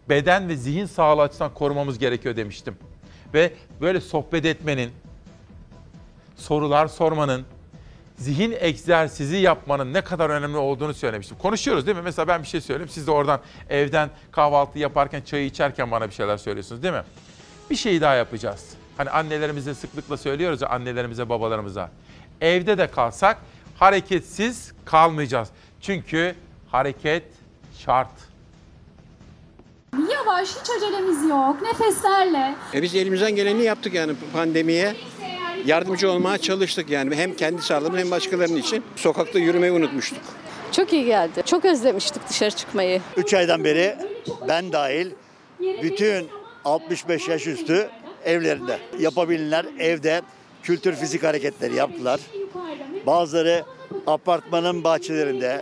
beden 0.10 0.50
ve 0.50 0.56
zihin 0.56 0.86
sağlığı 0.86 1.22
açısından 1.22 1.54
korumamız 1.54 2.00
gerekiyor 2.00 2.36
demiştim. 2.36 2.76
Ve 3.34 3.54
böyle 3.82 4.02
sohbet 4.02 4.46
etmenin, 4.46 4.92
sorular 6.36 6.88
sormanın, 6.88 7.46
zihin 8.22 8.56
egzersizi 8.60 9.38
yapmanın 9.38 9.94
ne 9.94 10.02
kadar 10.02 10.30
önemli 10.30 10.58
olduğunu 10.58 10.94
söylemiştim. 10.94 11.38
Konuşuyoruz 11.42 11.86
değil 11.86 11.98
mi? 11.98 12.04
Mesela 12.04 12.28
ben 12.28 12.44
bir 12.44 12.48
şey 12.48 12.62
söyleyeyim. 12.62 12.90
Siz 12.90 13.08
de 13.08 13.12
oradan 13.12 13.40
evden 13.70 14.10
kahvaltı 14.32 14.80
yaparken, 14.80 15.22
çayı 15.22 15.46
içerken 15.46 15.92
bana 15.92 16.08
bir 16.10 16.14
şeyler 16.14 16.38
söylüyorsunuz 16.38 16.84
değil 16.84 16.94
mi? 16.94 17.04
Bir 17.70 17.76
şey 17.76 18.02
daha 18.02 18.16
yapacağız. 18.16 18.70
Hani 18.98 19.10
annelerimize 19.10 19.74
sıklıkla 19.74 20.18
söylüyoruz 20.18 20.62
ya 20.62 20.68
annelerimize, 20.70 21.30
babalarımıza. 21.30 21.90
Evde 22.42 22.78
de 22.78 22.92
kalsak 22.92 23.38
hareketsiz 23.80 24.72
kalmayacağız. 24.86 25.50
Çünkü 25.82 26.36
hareket 26.72 27.24
şart. 27.78 28.12
Yavaş, 30.12 30.50
hiç 30.50 30.70
acelemiz 30.78 31.30
yok. 31.30 31.62
Nefeslerle. 31.62 32.56
E 32.74 32.82
biz 32.82 32.96
elimizden 32.96 33.36
geleni 33.36 33.64
yaptık 33.64 33.94
yani 33.94 34.14
pandemiye. 34.34 34.96
Yardımcı 35.66 36.12
olmaya 36.12 36.38
çalıştık 36.38 36.90
yani 36.90 37.16
hem 37.16 37.36
kendi 37.36 37.62
sağlığımız 37.62 38.00
hem 38.00 38.12
başkalarının 38.12 38.58
için. 38.58 38.84
Sokakta 38.96 39.40
yürümeyi 39.40 39.72
unutmuştuk. 39.72 40.20
Çok 40.72 40.94
iyi 40.94 41.06
geldi. 41.06 41.44
Çok 41.46 41.66
özlemiştik 41.66 42.30
dışarı 42.30 42.52
çıkmayı. 42.52 43.02
3 43.18 43.34
aydan 43.34 43.64
beri 43.64 43.96
ben 44.48 44.72
dahil 44.72 45.12
bütün 45.60 46.28
65 46.66 47.28
yaş 47.28 47.48
üstü 47.48 47.90
evlerinde. 48.26 48.78
Yapabilenler 49.00 49.66
evde 49.80 50.22
kültür 50.64 50.96
fizik 50.96 51.24
hareketleri 51.24 51.76
yaptılar. 51.76 52.20
Bazıları 53.06 53.64
apartmanın 54.08 54.84
bahçelerinde 54.84 55.62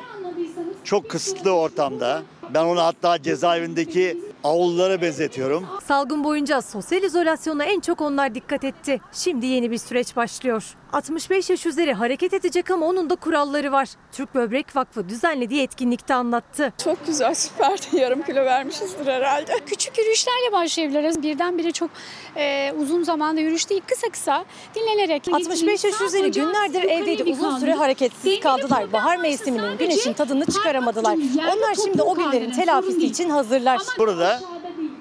çok 0.84 1.10
kısıtlı 1.10 1.52
ortamda. 1.52 2.24
Ben 2.54 2.64
onu 2.64 2.82
hatta 2.82 3.22
cezaevindeki 3.22 4.18
avlulara 4.44 5.02
benzetiyorum. 5.02 5.66
Salgın 5.84 6.24
boyunca 6.24 6.62
sosyal 6.62 7.04
izolasyona 7.04 7.64
en 7.64 7.80
çok 7.80 8.02
onlar 8.02 8.36
dikkat 8.36 8.64
etti. 8.64 9.02
Şimdi 9.12 9.46
yeni 9.46 9.72
bir 9.72 9.78
süreç 9.78 10.16
başlıyor. 10.16 10.64
65 10.94 11.50
yaş 11.50 11.66
üzeri 11.66 11.94
hareket 11.94 12.34
edecek 12.34 12.72
ama 12.72 12.86
onun 12.86 13.10
da 13.10 13.16
kuralları 13.16 13.72
var. 13.72 13.90
Türk 14.12 14.36
Böbrek 14.36 14.76
Vakfı 14.76 15.10
düzenlediği 15.10 15.62
etkinlikte 15.62 16.14
anlattı. 16.14 16.74
Çok 16.84 17.08
güzel, 17.08 17.34
süperdi. 17.34 17.86
Yarım 17.98 18.22
kilo 18.22 18.46
vermişizdir 18.46 19.08
herhalde. 19.08 19.60
Küçük 19.66 19.98
yürüyüşlerle 19.98 20.52
başlayabiliriz. 20.52 21.24
Birdenbire 21.24 21.72
çok 21.72 21.90
e, 22.36 22.74
uzun 22.80 23.04
zamanda 23.04 23.42
yürüyüş 23.42 23.70
değil, 23.70 23.82
kısa 23.88 24.10
kısa 24.10 24.46
dinlenerek. 24.76 25.28
65 25.34 25.84
yaş 25.84 26.02
üzeri 26.02 26.32
günlerdir 26.32 26.84
evdeydi. 26.84 27.24
Uzun 27.24 27.58
süre 27.58 27.74
hareketsiz 27.74 28.40
kaldılar. 28.40 28.94
Bahar 28.94 29.18
mevsiminin 29.18 29.78
güneşin 29.78 30.14
tadını 30.14 30.46
çıkaramadılar. 30.46 31.18
Onlar 31.58 31.76
şimdi 31.86 32.02
o 32.02 32.16
günlerin 32.16 32.52
telafisi 32.52 33.06
için 33.06 33.30
hazırlar. 33.30 33.82
Burada 33.98 34.40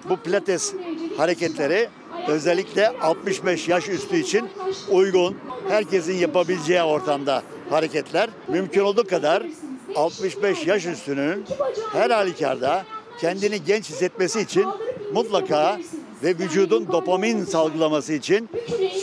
bu 0.09 0.17
pilates 0.17 0.75
hareketleri 1.17 1.89
özellikle 2.29 2.89
65 2.89 3.69
yaş 3.69 3.89
üstü 3.89 4.17
için 4.17 4.49
uygun, 4.91 5.37
herkesin 5.69 6.15
yapabileceği 6.15 6.83
ortamda 6.83 7.43
hareketler. 7.71 8.31
Mümkün 8.49 8.81
olduğu 8.81 9.05
kadar 9.07 9.43
65 9.97 10.67
yaş 10.67 10.87
üstünün 10.87 11.45
her 11.93 12.11
halükarda 12.11 12.85
kendini 13.21 13.65
genç 13.65 13.91
hissetmesi 13.91 14.41
için 14.41 14.67
mutlaka 15.15 15.79
ve 16.23 16.39
vücudun 16.39 16.89
dopamin 16.93 17.45
salgılaması 17.45 18.13
için 18.13 18.49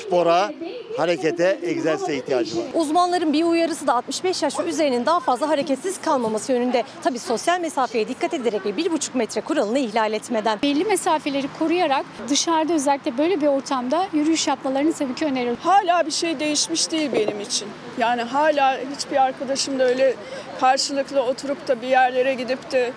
spora, 0.01 0.51
harekete, 0.97 1.59
egzersize 1.63 2.15
ihtiyacı 2.15 2.57
var. 2.57 2.63
Uzmanların 2.73 3.33
bir 3.33 3.43
uyarısı 3.43 3.87
da 3.87 3.93
65 3.93 4.43
yaş 4.43 4.59
ve 4.59 4.63
üzerinin 4.63 5.05
daha 5.05 5.19
fazla 5.19 5.49
hareketsiz 5.49 6.01
kalmaması 6.01 6.51
yönünde. 6.51 6.83
Tabii 7.03 7.19
sosyal 7.19 7.59
mesafeye 7.59 8.07
dikkat 8.07 8.33
ederek 8.33 8.65
ve 8.65 8.69
1,5 8.69 9.17
metre 9.17 9.41
kuralını 9.41 9.79
ihlal 9.79 10.13
etmeden. 10.13 10.59
Belli 10.63 10.85
mesafeleri 10.85 11.47
koruyarak 11.59 12.05
dışarıda 12.29 12.73
özellikle 12.73 13.17
böyle 13.17 13.41
bir 13.41 13.47
ortamda 13.47 14.07
yürüyüş 14.13 14.47
yapmalarını 14.47 14.93
tabii 14.93 15.15
ki 15.15 15.25
öneririm. 15.25 15.57
Hala 15.61 16.05
bir 16.05 16.11
şey 16.11 16.39
değişmiş 16.39 16.91
değil 16.91 17.09
benim 17.13 17.39
için. 17.41 17.67
Yani 17.97 18.21
hala 18.21 18.77
hiçbir 18.95 19.15
arkadaşım 19.23 19.79
da 19.79 19.83
öyle 19.83 20.15
karşılıklı 20.59 21.21
oturup 21.21 21.67
da 21.67 21.81
bir 21.81 21.87
yerlere 21.87 22.33
gidip 22.33 22.71
de 22.71 22.91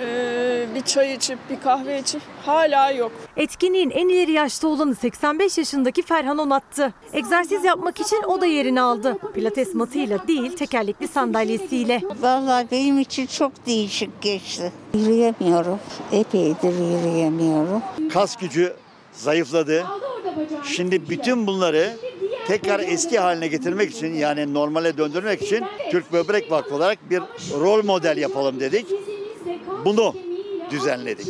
e, 0.00 0.66
bir 0.74 0.80
çay 0.80 1.14
içip 1.14 1.38
bir 1.50 1.60
kahve 1.60 1.98
içip 2.00 2.22
hala 2.46 2.90
yok. 2.90 3.12
Etkinliğin 3.36 3.90
en 3.90 4.08
ileri 4.08 4.32
yaşta 4.32 4.68
olanı 4.68 4.94
85 4.94 5.58
yaşındaki 5.58 6.02
Ferhan 6.02 6.38
Onat'tı. 6.38 6.92
Egzersiz 7.12 7.64
yapmak 7.64 8.00
için 8.00 8.22
o 8.26 8.40
da 8.40 8.46
yerini 8.46 8.80
aldı. 8.80 9.16
Pilates 9.34 9.74
matıyla 9.74 10.28
değil 10.28 10.56
tekerlekli 10.56 11.08
sandalyesiyle. 11.08 12.02
Vallahi 12.20 12.66
benim 12.70 12.98
için 12.98 13.26
çok 13.26 13.66
değişik 13.66 14.22
geçti. 14.22 14.72
Yürüyemiyorum. 14.94 15.78
Epeydir 16.12 16.72
yürüyemiyorum. 16.72 17.82
Kas 18.12 18.36
gücü 18.36 18.72
zayıfladı. 19.12 19.84
Şimdi 20.64 21.08
bütün 21.10 21.46
bunları 21.46 21.96
tekrar 22.46 22.80
eski 22.80 23.18
haline 23.18 23.46
getirmek 23.46 23.90
için 23.90 24.14
yani 24.14 24.54
normale 24.54 24.98
döndürmek 24.98 25.42
için 25.42 25.64
Türk 25.90 26.12
Böbrek 26.12 26.50
Vakfı 26.50 26.74
olarak 26.74 27.10
bir 27.10 27.22
rol 27.60 27.84
model 27.84 28.16
yapalım 28.16 28.60
dedik. 28.60 28.86
Bunu 29.84 30.16
düzenledik. 30.70 31.26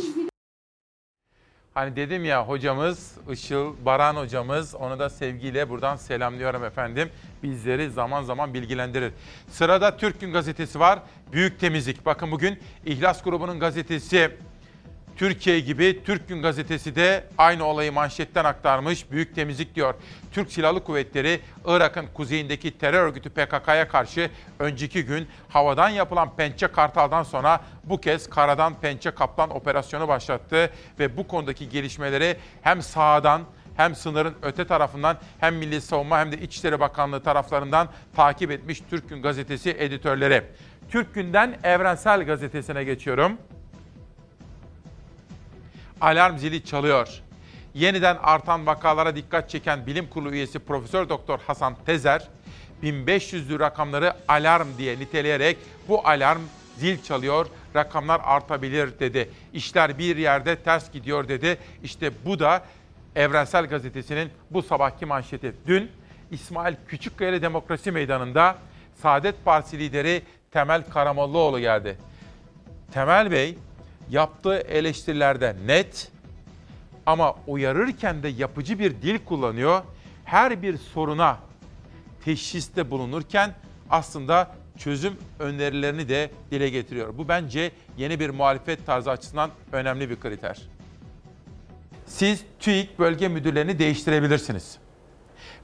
Hani 1.73 1.95
dedim 1.95 2.25
ya 2.25 2.47
hocamız 2.47 3.17
Işıl 3.31 3.73
Baran 3.85 4.15
hocamız 4.15 4.75
onu 4.75 4.99
da 4.99 5.09
sevgiyle 5.09 5.69
buradan 5.69 5.95
selamlıyorum 5.95 6.63
efendim. 6.63 7.09
Bizleri 7.43 7.89
zaman 7.89 8.23
zaman 8.23 8.53
bilgilendirir. 8.53 9.13
Sırada 9.49 9.97
Türk 9.97 10.21
Gün 10.21 10.33
gazetesi 10.33 10.79
var. 10.79 10.99
Büyük 11.31 11.59
temizlik. 11.59 12.05
Bakın 12.05 12.31
bugün 12.31 12.59
İhlas 12.85 13.23
grubunun 13.23 13.59
gazetesi 13.59 14.31
Türkiye 15.17 15.59
gibi 15.59 16.03
Türk 16.05 16.27
Gün 16.27 16.41
gazetesi 16.41 16.95
de 16.95 17.23
aynı 17.37 17.65
olayı 17.65 17.91
manşetten 17.91 18.45
aktarmış. 18.45 19.11
Büyük 19.11 19.35
temizlik 19.35 19.75
diyor. 19.75 19.93
Türk 20.31 20.51
Silahlı 20.51 20.83
Kuvvetleri 20.83 21.39
Irak'ın 21.65 22.05
kuzeyindeki 22.13 22.77
terör 22.77 23.03
örgütü 23.03 23.29
PKK'ya 23.29 23.87
karşı 23.87 24.29
önceki 24.59 25.05
gün 25.05 25.27
havadan 25.49 25.89
yapılan 25.89 26.35
Pençe 26.35 26.67
Kartal'dan 26.67 27.23
sonra 27.23 27.61
bu 27.83 28.01
kez 28.01 28.29
karadan 28.29 28.79
Pençe 28.79 29.11
Kaplan 29.11 29.49
operasyonu 29.55 30.07
başlattı 30.07 30.69
ve 30.99 31.17
bu 31.17 31.27
konudaki 31.27 31.69
gelişmeleri 31.69 32.37
hem 32.61 32.81
sahadan 32.81 33.41
hem 33.77 33.95
sınırın 33.95 34.35
öte 34.41 34.67
tarafından 34.67 35.17
hem 35.39 35.55
Milli 35.55 35.81
Savunma 35.81 36.19
hem 36.19 36.31
de 36.31 36.37
İçişleri 36.37 36.79
Bakanlığı 36.79 37.23
taraflarından 37.23 37.89
takip 38.15 38.51
etmiş 38.51 38.81
Türk 38.89 39.09
Gün 39.09 39.21
gazetesi 39.21 39.69
editörleri. 39.69 40.43
Türk 40.89 41.13
Gün'den 41.13 41.57
Evrensel 41.63 42.25
Gazetesi'ne 42.25 42.83
geçiyorum 42.83 43.37
alarm 46.03 46.37
zili 46.37 46.65
çalıyor. 46.65 47.09
Yeniden 47.73 48.17
artan 48.23 48.65
vakalara 48.65 49.15
dikkat 49.15 49.49
çeken 49.49 49.85
bilim 49.85 50.07
kurulu 50.09 50.31
üyesi 50.31 50.59
Profesör 50.59 51.09
Doktor 51.09 51.39
Hasan 51.39 51.75
Tezer 51.85 52.27
1500'lü 52.83 53.59
rakamları 53.59 54.13
alarm 54.27 54.67
diye 54.77 54.99
niteleyerek 54.99 55.57
bu 55.87 56.07
alarm 56.07 56.41
zil 56.77 57.03
çalıyor, 57.03 57.47
rakamlar 57.75 58.21
artabilir 58.23 58.99
dedi. 58.99 59.29
İşler 59.53 59.97
bir 59.97 60.17
yerde 60.17 60.55
ters 60.55 60.91
gidiyor 60.91 61.27
dedi. 61.27 61.57
İşte 61.83 62.11
bu 62.25 62.39
da 62.39 62.63
Evrensel 63.15 63.65
Gazetesi'nin 63.65 64.29
bu 64.51 64.63
sabahki 64.63 65.05
manşeti. 65.05 65.53
Dün 65.67 65.91
İsmail 66.31 66.75
Küçükkaya 66.87 67.41
Demokrasi 67.41 67.91
Meydanı'nda 67.91 68.55
Saadet 69.01 69.45
Partisi 69.45 69.79
lideri 69.79 70.21
Temel 70.51 70.83
Karamollaoğlu 70.89 71.59
geldi. 71.59 71.97
Temel 72.93 73.31
Bey 73.31 73.57
yaptığı 74.13 74.57
eleştirilerde 74.57 75.55
net 75.65 76.11
ama 77.05 77.35
uyarırken 77.47 78.23
de 78.23 78.27
yapıcı 78.27 78.79
bir 78.79 79.01
dil 79.01 79.19
kullanıyor. 79.25 79.81
Her 80.25 80.61
bir 80.61 80.77
soruna 80.77 81.37
teşhiste 82.25 82.91
bulunurken 82.91 83.53
aslında 83.89 84.55
çözüm 84.77 85.13
önerilerini 85.39 86.09
de 86.09 86.31
dile 86.51 86.69
getiriyor. 86.69 87.17
Bu 87.17 87.27
bence 87.27 87.71
yeni 87.97 88.19
bir 88.19 88.29
muhalefet 88.29 88.85
tarzı 88.85 89.11
açısından 89.11 89.49
önemli 89.71 90.09
bir 90.09 90.19
kriter. 90.19 90.61
Siz 92.05 92.43
TÜİK 92.59 92.99
bölge 92.99 93.27
müdürlerini 93.27 93.79
değiştirebilirsiniz. 93.79 94.77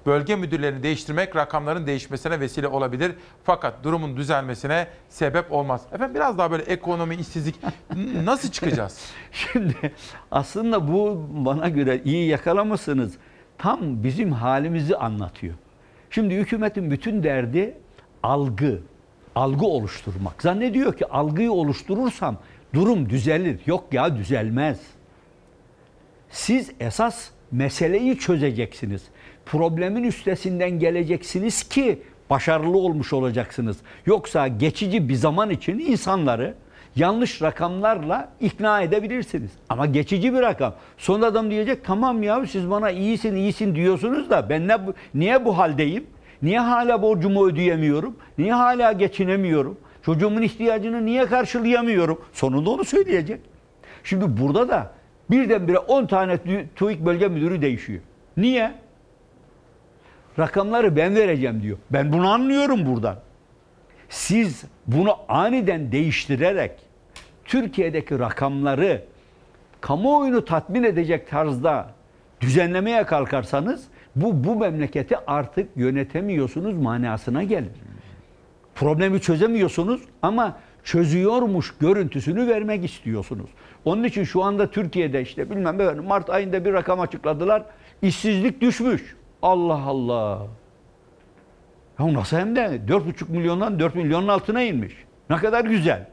Bölge 0.06 0.36
müdürlerini 0.36 0.84
değiştirmek 0.84 1.36
rakamların 1.36 1.88
değişmesine 1.88 2.40
vesile 2.40 2.68
olabilir. 2.68 3.12
Fakat 3.44 3.84
durumun 3.84 4.18
düzelmesine 4.18 4.88
sebep 5.10 5.52
olmaz. 5.52 5.82
Efendim 5.94 6.16
biraz 6.16 6.38
daha 6.38 6.52
böyle 6.52 6.64
ekonomi, 6.64 7.16
işsizlik 7.16 7.56
nasıl 8.24 8.52
çıkacağız? 8.52 9.00
Şimdi 9.32 9.94
aslında 10.32 10.88
bu 10.88 11.28
bana 11.32 11.70
göre 11.70 12.02
iyi 12.06 12.28
yakalamışsınız. 12.28 13.14
Tam 13.58 14.04
bizim 14.04 14.32
halimizi 14.32 14.98
anlatıyor. 14.98 15.56
Şimdi 16.10 16.36
hükümetin 16.36 16.92
bütün 16.92 17.24
derdi 17.24 17.78
algı, 18.24 18.80
algı 19.36 19.66
oluşturmak. 19.66 20.42
Zannediyor 20.42 20.98
ki 20.98 21.06
algıyı 21.06 21.52
oluşturursam 21.52 22.38
durum 22.74 23.10
düzelir. 23.10 23.60
Yok 23.66 23.94
ya 23.94 24.16
düzelmez. 24.16 24.80
Siz 26.30 26.72
esas 26.80 27.30
meseleyi 27.52 28.18
çözeceksiniz. 28.20 29.04
Problemin 29.52 30.04
üstesinden 30.04 30.80
geleceksiniz 30.80 31.64
ki 31.64 32.00
başarılı 32.30 32.78
olmuş 32.78 33.14
olacaksınız. 33.14 33.78
Yoksa 34.06 34.48
geçici 34.48 35.10
bir 35.10 35.16
zaman 35.16 35.50
için 35.50 35.80
insanları 35.80 36.54
yanlış 36.96 37.42
rakamlarla 37.42 38.30
ikna 38.42 38.82
edebilirsiniz. 38.82 39.52
Ama 39.70 39.86
geçici 39.86 40.34
bir 40.34 40.42
rakam. 40.42 40.76
Sonra 40.98 41.26
adam 41.26 41.52
diyecek 41.52 41.86
tamam 41.86 42.24
ya 42.24 42.46
siz 42.46 42.70
bana 42.70 42.92
iyisin 42.92 43.36
iyisin 43.36 43.76
diyorsunuz 43.76 44.30
da 44.30 44.50
ben 44.50 44.68
ne, 44.68 44.78
niye 45.14 45.46
bu 45.46 45.58
haldeyim? 45.58 46.08
Niye 46.42 46.60
hala 46.60 47.02
borcumu 47.02 47.48
ödeyemiyorum? 47.48 48.16
Niye 48.38 48.54
hala 48.54 48.92
geçinemiyorum? 48.92 49.78
Çocuğumun 50.06 50.42
ihtiyacını 50.42 51.06
niye 51.06 51.26
karşılayamıyorum? 51.26 52.22
Sonunda 52.34 52.70
onu 52.70 52.84
söyleyecek. 52.84 53.42
Şimdi 54.04 54.42
burada 54.42 54.70
da 54.70 54.92
birdenbire 55.32 55.78
10 55.80 56.06
tane 56.06 56.38
TÜİK 56.76 57.06
bölge 57.06 57.28
müdürü 57.28 57.62
değişiyor. 57.62 58.02
Niye? 58.38 58.74
Rakamları 60.40 60.96
ben 60.96 61.16
vereceğim 61.16 61.62
diyor. 61.62 61.78
Ben 61.92 62.14
bunu 62.14 62.30
anlıyorum 62.30 62.86
buradan. 62.86 63.16
Siz 64.10 64.64
bunu 64.88 65.16
aniden 65.28 65.92
değiştirerek 65.92 66.72
Türkiye'deki 67.46 68.20
rakamları 68.20 69.04
kamuoyunu 69.82 70.46
tatmin 70.46 70.84
edecek 70.84 71.30
tarzda 71.30 71.90
düzenlemeye 72.42 73.04
kalkarsanız 73.04 73.88
bu 74.16 74.44
bu 74.44 74.56
memleketi 74.56 75.18
artık 75.28 75.70
yönetemiyorsunuz 75.76 76.74
manasına 76.74 77.44
gelir. 77.44 77.72
Problemi 78.76 79.22
çözemiyorsunuz 79.22 80.02
ama 80.22 80.58
çözüyormuş 80.84 81.74
görüntüsünü 81.80 82.48
vermek 82.48 82.86
istiyorsunuz. 82.86 83.50
Onun 83.86 84.04
için 84.04 84.24
şu 84.24 84.44
anda 84.44 84.72
Türkiye'de 84.72 85.22
işte 85.22 85.50
bilmem 85.50 85.82
efendim 85.82 86.04
Mart 86.04 86.30
ayında 86.30 86.66
bir 86.66 86.74
rakam 86.74 87.00
açıkladılar. 87.00 87.64
İşsizlik 88.02 88.62
düşmüş. 88.62 89.16
Allah 89.42 89.82
Allah. 89.86 90.48
Ya 92.00 92.14
nasıl 92.14 92.38
hem 92.38 92.56
de 92.56 92.82
4,5 92.88 93.32
milyondan 93.32 93.80
4 93.80 93.96
milyonun 93.96 94.28
altına 94.28 94.62
inmiş. 94.62 94.94
Ne 95.30 95.36
kadar 95.38 95.66
güzel. 95.66 96.08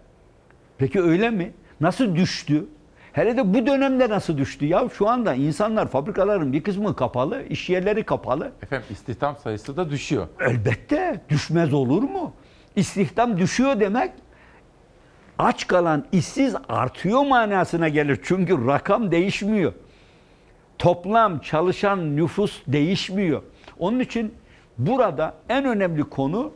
Peki 0.78 1.02
öyle 1.02 1.30
mi? 1.30 1.52
Nasıl 1.80 2.16
düştü? 2.16 2.66
Hele 3.12 3.36
de 3.36 3.54
bu 3.54 3.66
dönemde 3.66 4.08
nasıl 4.08 4.38
düştü 4.38 4.66
ya? 4.66 4.88
Şu 4.98 5.08
anda 5.08 5.34
insanlar 5.34 5.88
fabrikaların 5.88 6.52
bir 6.52 6.62
kısmı 6.62 6.96
kapalı, 6.96 7.42
iş 7.42 7.70
yerleri 7.70 8.04
kapalı. 8.04 8.52
Efendim 8.62 8.86
istihdam 8.90 9.36
sayısı 9.36 9.76
da 9.76 9.90
düşüyor. 9.90 10.26
Elbette 10.40 11.20
düşmez 11.28 11.74
olur 11.74 12.02
mu? 12.02 12.32
İstihdam 12.76 13.38
düşüyor 13.38 13.80
demek 13.80 14.12
aç 15.38 15.66
kalan 15.66 16.04
işsiz 16.12 16.54
artıyor 16.68 17.26
manasına 17.26 17.88
gelir. 17.88 18.20
Çünkü 18.22 18.66
rakam 18.66 19.10
değişmiyor. 19.10 19.72
Toplam 20.78 21.38
çalışan 21.38 22.16
nüfus 22.16 22.62
değişmiyor. 22.66 23.42
Onun 23.78 24.00
için 24.00 24.34
burada 24.78 25.34
en 25.48 25.64
önemli 25.64 26.02
konu 26.04 26.52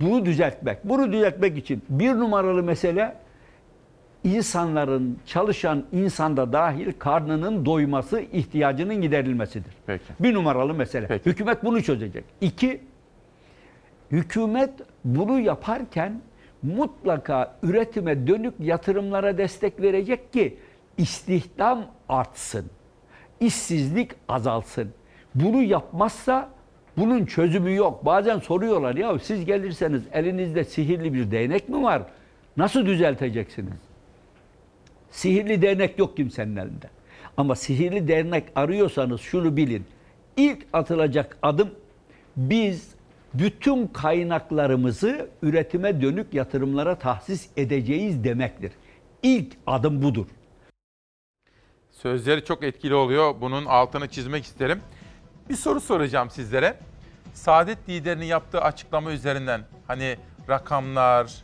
bunu 0.00 0.26
düzeltmek. 0.26 0.78
Bunu 0.84 1.12
düzeltmek 1.12 1.58
için 1.58 1.82
bir 1.88 2.10
numaralı 2.10 2.62
mesele 2.62 3.16
insanların, 4.24 5.18
çalışan 5.26 5.84
insanda 5.92 6.52
dahil 6.52 6.92
karnının 6.98 7.66
doyması, 7.66 8.20
ihtiyacının 8.20 8.94
giderilmesidir. 8.94 9.72
Peki. 9.86 10.04
Bir 10.20 10.34
numaralı 10.34 10.74
mesele. 10.74 11.20
Hükümet 11.26 11.64
bunu 11.64 11.82
çözecek. 11.82 12.24
İki, 12.40 12.80
hükümet 14.10 14.70
bunu 15.04 15.40
yaparken 15.40 16.20
mutlaka 16.62 17.56
üretime 17.62 18.26
dönük 18.26 18.54
yatırımlara 18.60 19.38
destek 19.38 19.80
verecek 19.82 20.32
ki 20.32 20.56
istihdam 20.98 21.84
artsın, 22.08 22.66
işsizlik 23.40 24.10
azalsın. 24.28 24.90
Bunu 25.34 25.62
yapmazsa 25.62 26.48
bunun 26.96 27.26
çözümü 27.26 27.74
yok. 27.74 28.04
Bazen 28.04 28.38
soruyorlar 28.38 28.94
ya 28.94 29.18
siz 29.18 29.44
gelirseniz 29.44 30.02
elinizde 30.12 30.64
sihirli 30.64 31.14
bir 31.14 31.30
değnek 31.30 31.68
mi 31.68 31.82
var? 31.82 32.02
Nasıl 32.56 32.86
düzelteceksiniz? 32.86 33.72
Sihirli 35.10 35.62
değnek 35.62 35.98
yok 35.98 36.16
kimsenin 36.16 36.56
elinde. 36.56 36.90
Ama 37.36 37.54
sihirli 37.54 38.08
değnek 38.08 38.44
arıyorsanız 38.54 39.20
şunu 39.20 39.56
bilin. 39.56 39.84
İlk 40.36 40.66
atılacak 40.72 41.38
adım 41.42 41.70
biz 42.36 42.94
bütün 43.34 43.86
kaynaklarımızı 43.86 45.28
üretime 45.42 46.02
dönük 46.02 46.34
yatırımlara 46.34 46.94
tahsis 46.94 47.48
edeceğiz 47.56 48.24
demektir. 48.24 48.72
İlk 49.22 49.52
adım 49.66 50.02
budur. 50.02 50.26
Sözleri 52.06 52.44
çok 52.44 52.64
etkili 52.64 52.94
oluyor. 52.94 53.34
Bunun 53.40 53.66
altını 53.66 54.08
çizmek 54.08 54.44
isterim. 54.44 54.80
Bir 55.48 55.56
soru 55.56 55.80
soracağım 55.80 56.30
sizlere. 56.30 56.78
Saadet 57.34 57.88
liderinin 57.88 58.24
yaptığı 58.24 58.60
açıklama 58.60 59.10
üzerinden 59.10 59.60
hani 59.86 60.16
rakamlar, 60.48 61.34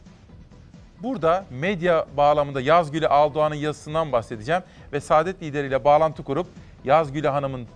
burada 1.02 1.46
medya 1.50 2.06
bağlamında 2.16 2.60
Yazgül'e 2.60 3.08
Aldoğan'ın 3.08 3.54
yazısından 3.54 4.12
bahsedeceğim 4.12 4.62
ve 4.92 5.00
Saadet 5.00 5.42
lideriyle 5.42 5.84
bağlantı 5.84 6.24
kurup 6.24 6.46
Yazgül'e 6.84 7.28
Hanım'ın 7.28 7.66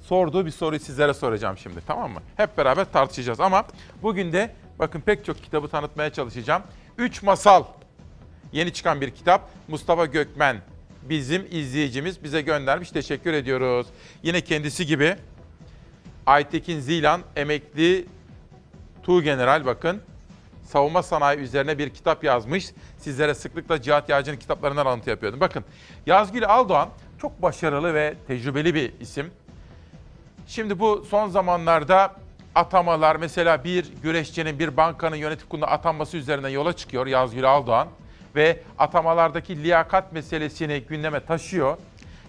sorduğu 0.00 0.46
bir 0.46 0.50
soruyu 0.50 0.80
sizlere 0.80 1.14
soracağım 1.14 1.58
şimdi 1.58 1.80
tamam 1.86 2.10
mı? 2.10 2.20
Hep 2.36 2.58
beraber 2.58 2.92
tartışacağız 2.92 3.40
ama 3.40 3.64
bugün 4.02 4.32
de 4.32 4.54
bakın 4.78 5.00
pek 5.00 5.24
çok 5.24 5.42
kitabı 5.42 5.68
tanıtmaya 5.68 6.10
çalışacağım. 6.12 6.62
Üç 6.98 7.22
Masal 7.22 7.64
yeni 8.52 8.72
çıkan 8.72 9.00
bir 9.00 9.10
kitap 9.10 9.48
Mustafa 9.68 10.06
Gökmen 10.06 10.56
bizim 11.02 11.46
izleyicimiz 11.50 12.24
bize 12.24 12.40
göndermiş 12.40 12.90
teşekkür 12.90 13.32
ediyoruz. 13.32 13.86
Yine 14.22 14.40
kendisi 14.40 14.86
gibi 14.86 15.16
Aytekin 16.26 16.80
Zilan 16.80 17.22
emekli 17.36 18.06
Tuğgeneral 19.02 19.66
bakın 19.66 20.02
savunma 20.64 21.02
sanayi 21.02 21.38
üzerine 21.38 21.78
bir 21.78 21.90
kitap 21.90 22.24
yazmış. 22.24 22.70
Sizlere 22.98 23.34
sıklıkla 23.34 23.82
Cihat 23.82 24.08
Yağcı'nın 24.08 24.36
kitaplarından 24.36 24.86
alıntı 24.86 25.10
yapıyordum. 25.10 25.40
Bakın 25.40 25.64
Yazgül 26.06 26.46
Aldoğan 26.46 26.88
çok 27.20 27.42
başarılı 27.42 27.94
ve 27.94 28.14
tecrübeli 28.26 28.74
bir 28.74 28.92
isim. 29.00 29.30
Şimdi 30.46 30.78
bu 30.78 31.06
son 31.10 31.28
zamanlarda 31.28 32.14
atamalar 32.54 33.16
mesela 33.16 33.64
bir 33.64 33.92
güreşçinin 34.02 34.58
bir 34.58 34.76
bankanın 34.76 35.16
yönetim 35.16 35.48
kuruluna 35.48 35.66
atanması 35.66 36.16
üzerine 36.16 36.50
yola 36.50 36.72
çıkıyor 36.72 37.06
Yazgül 37.06 37.50
Aldoğan 37.50 37.88
ve 38.36 38.62
atamalardaki 38.78 39.62
liyakat 39.62 40.12
meselesini 40.12 40.80
gündeme 40.80 41.20
taşıyor. 41.20 41.76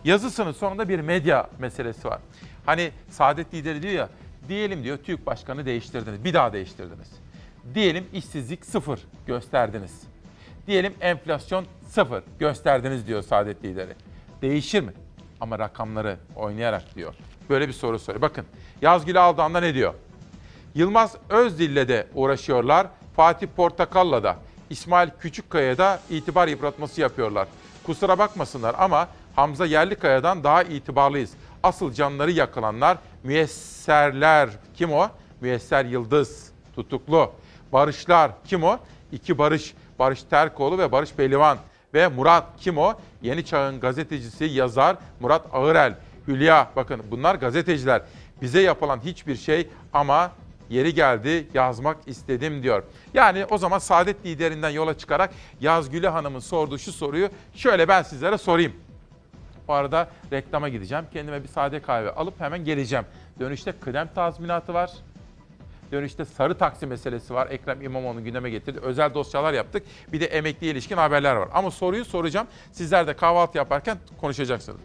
Yazısının 0.04 0.52
sonunda 0.52 0.90
bir 0.90 1.00
medya 1.00 1.50
meselesi 1.60 2.08
var. 2.08 2.20
Hani 2.66 2.92
Saadet 3.10 3.54
lideri 3.54 3.84
diyor 3.84 3.94
ya, 3.94 4.10
diyelim 4.48 4.84
diyor 4.84 4.98
TÜİK 4.98 5.26
Başkanı 5.26 5.66
değiştirdiniz, 5.66 6.24
bir 6.24 6.34
daha 6.34 6.54
değiştirdiniz. 6.54 7.12
Diyelim 7.76 8.06
işsizlik 8.14 8.66
sıfır 8.66 9.00
gösterdiniz. 9.28 10.02
Diyelim 10.68 10.94
enflasyon 11.02 11.66
sıfır 11.88 12.24
gösterdiniz 12.40 13.08
diyor 13.08 13.22
Saadet 13.22 13.64
lideri. 13.64 13.94
Değişir 14.42 14.82
mi? 14.82 14.92
Ama 15.42 15.60
rakamları 15.60 16.18
oynayarak 16.36 16.96
diyor. 16.96 17.14
Böyle 17.50 17.68
bir 17.68 17.74
soru 17.74 18.00
soruyor. 18.00 18.22
Bakın 18.22 18.46
Yazgül 18.82 19.24
Aldan'da 19.24 19.60
ne 19.60 19.74
diyor? 19.74 19.94
Yılmaz 20.76 21.16
Özdil'le 21.30 21.88
de 21.88 22.08
uğraşıyorlar. 22.14 22.88
Fatih 23.16 23.48
Portakal'la 23.56 24.24
da. 24.24 24.38
İsmail 24.72 25.10
Küçükkaya'da 25.20 26.00
itibar 26.10 26.48
yıpratması 26.48 27.02
yapıyorlar. 27.02 27.48
Kusura 27.84 28.18
bakmasınlar 28.20 28.76
ama 28.78 29.08
Hamza 29.36 29.66
Yerlikaya'dan 29.66 30.44
daha 30.44 30.64
itibarlıyız. 30.64 31.32
Asıl 31.64 31.94
canları 31.94 32.32
yakılanlar 32.32 32.98
müesserler. 33.24 34.50
Kim 34.74 34.94
o? 34.94 35.08
Müesser 35.42 35.86
Yıldız 35.86 36.52
tutuklu. 36.76 37.32
Barışlar 37.74 38.32
kim 38.46 38.64
o? 38.64 38.78
İki 39.12 39.38
Barış. 39.38 39.74
Barış 40.00 40.24
Terkoğlu 40.24 40.78
ve 40.78 40.92
Barış 40.92 41.14
Pehlivan. 41.14 41.58
Ve 41.94 42.08
Murat 42.08 42.44
kim 42.58 42.78
o? 42.78 42.94
Yeni 43.22 43.46
Çağ'ın 43.46 43.80
gazetecisi, 43.80 44.46
yazar 44.46 44.96
Murat 45.20 45.46
Ağırel. 45.54 45.96
Hülya 46.28 46.70
bakın 46.76 47.02
bunlar 47.12 47.36
gazeteciler. 47.36 48.02
Bize 48.42 48.62
yapılan 48.62 49.00
hiçbir 49.00 49.36
şey 49.36 49.68
ama 49.94 50.32
yeri 50.72 50.94
geldi 50.94 51.48
yazmak 51.54 51.98
istedim 52.06 52.64
diyor. 52.64 52.84
Yani 53.14 53.46
o 53.46 53.58
zaman 53.58 53.80
Saadet 53.80 54.26
liderinden 54.26 54.70
yola 54.70 54.98
çıkarak 54.98 55.34
Yazgül'e 55.62 56.08
Hanım'ın 56.08 56.40
sorduğu 56.40 56.78
şu 56.78 56.92
soruyu 56.92 57.30
şöyle 57.56 57.88
ben 57.88 58.02
sizlere 58.04 58.38
sorayım. 58.38 58.74
O 59.68 59.74
arada 59.74 60.10
reklama 60.32 60.70
gideceğim. 60.70 61.06
Kendime 61.14 61.44
bir 61.44 61.48
sade 61.48 61.82
kahve 61.82 62.12
alıp 62.12 62.42
hemen 62.42 62.66
geleceğim. 62.66 63.06
Dönüşte 63.40 63.72
kıdem 63.72 64.10
tazminatı 64.16 64.74
var. 64.74 64.92
Dönüşte 65.92 66.26
sarı 66.26 66.58
taksi 66.58 66.86
meselesi 66.86 67.34
var. 67.34 67.48
Ekrem 67.52 67.82
İmamoğlu 67.82 68.24
gündeme 68.24 68.50
getirdi. 68.50 68.80
Özel 68.80 69.14
dosyalar 69.14 69.54
yaptık. 69.54 69.84
Bir 70.14 70.22
de 70.22 70.26
emekli 70.26 70.68
ilişkin 70.68 70.98
haberler 70.98 71.36
var. 71.36 71.50
Ama 71.54 71.72
soruyu 71.72 72.06
soracağım. 72.06 72.48
Sizler 72.72 73.08
de 73.08 73.14
kahvaltı 73.14 73.58
yaparken 73.58 73.98
konuşacaksınız. 74.22 74.82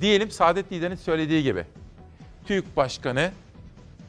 Diyelim 0.00 0.30
Saadet 0.30 0.72
Lider'in 0.72 0.94
söylediği 0.94 1.42
gibi. 1.42 1.64
TÜİK 2.46 2.76
Başkanı 2.76 3.30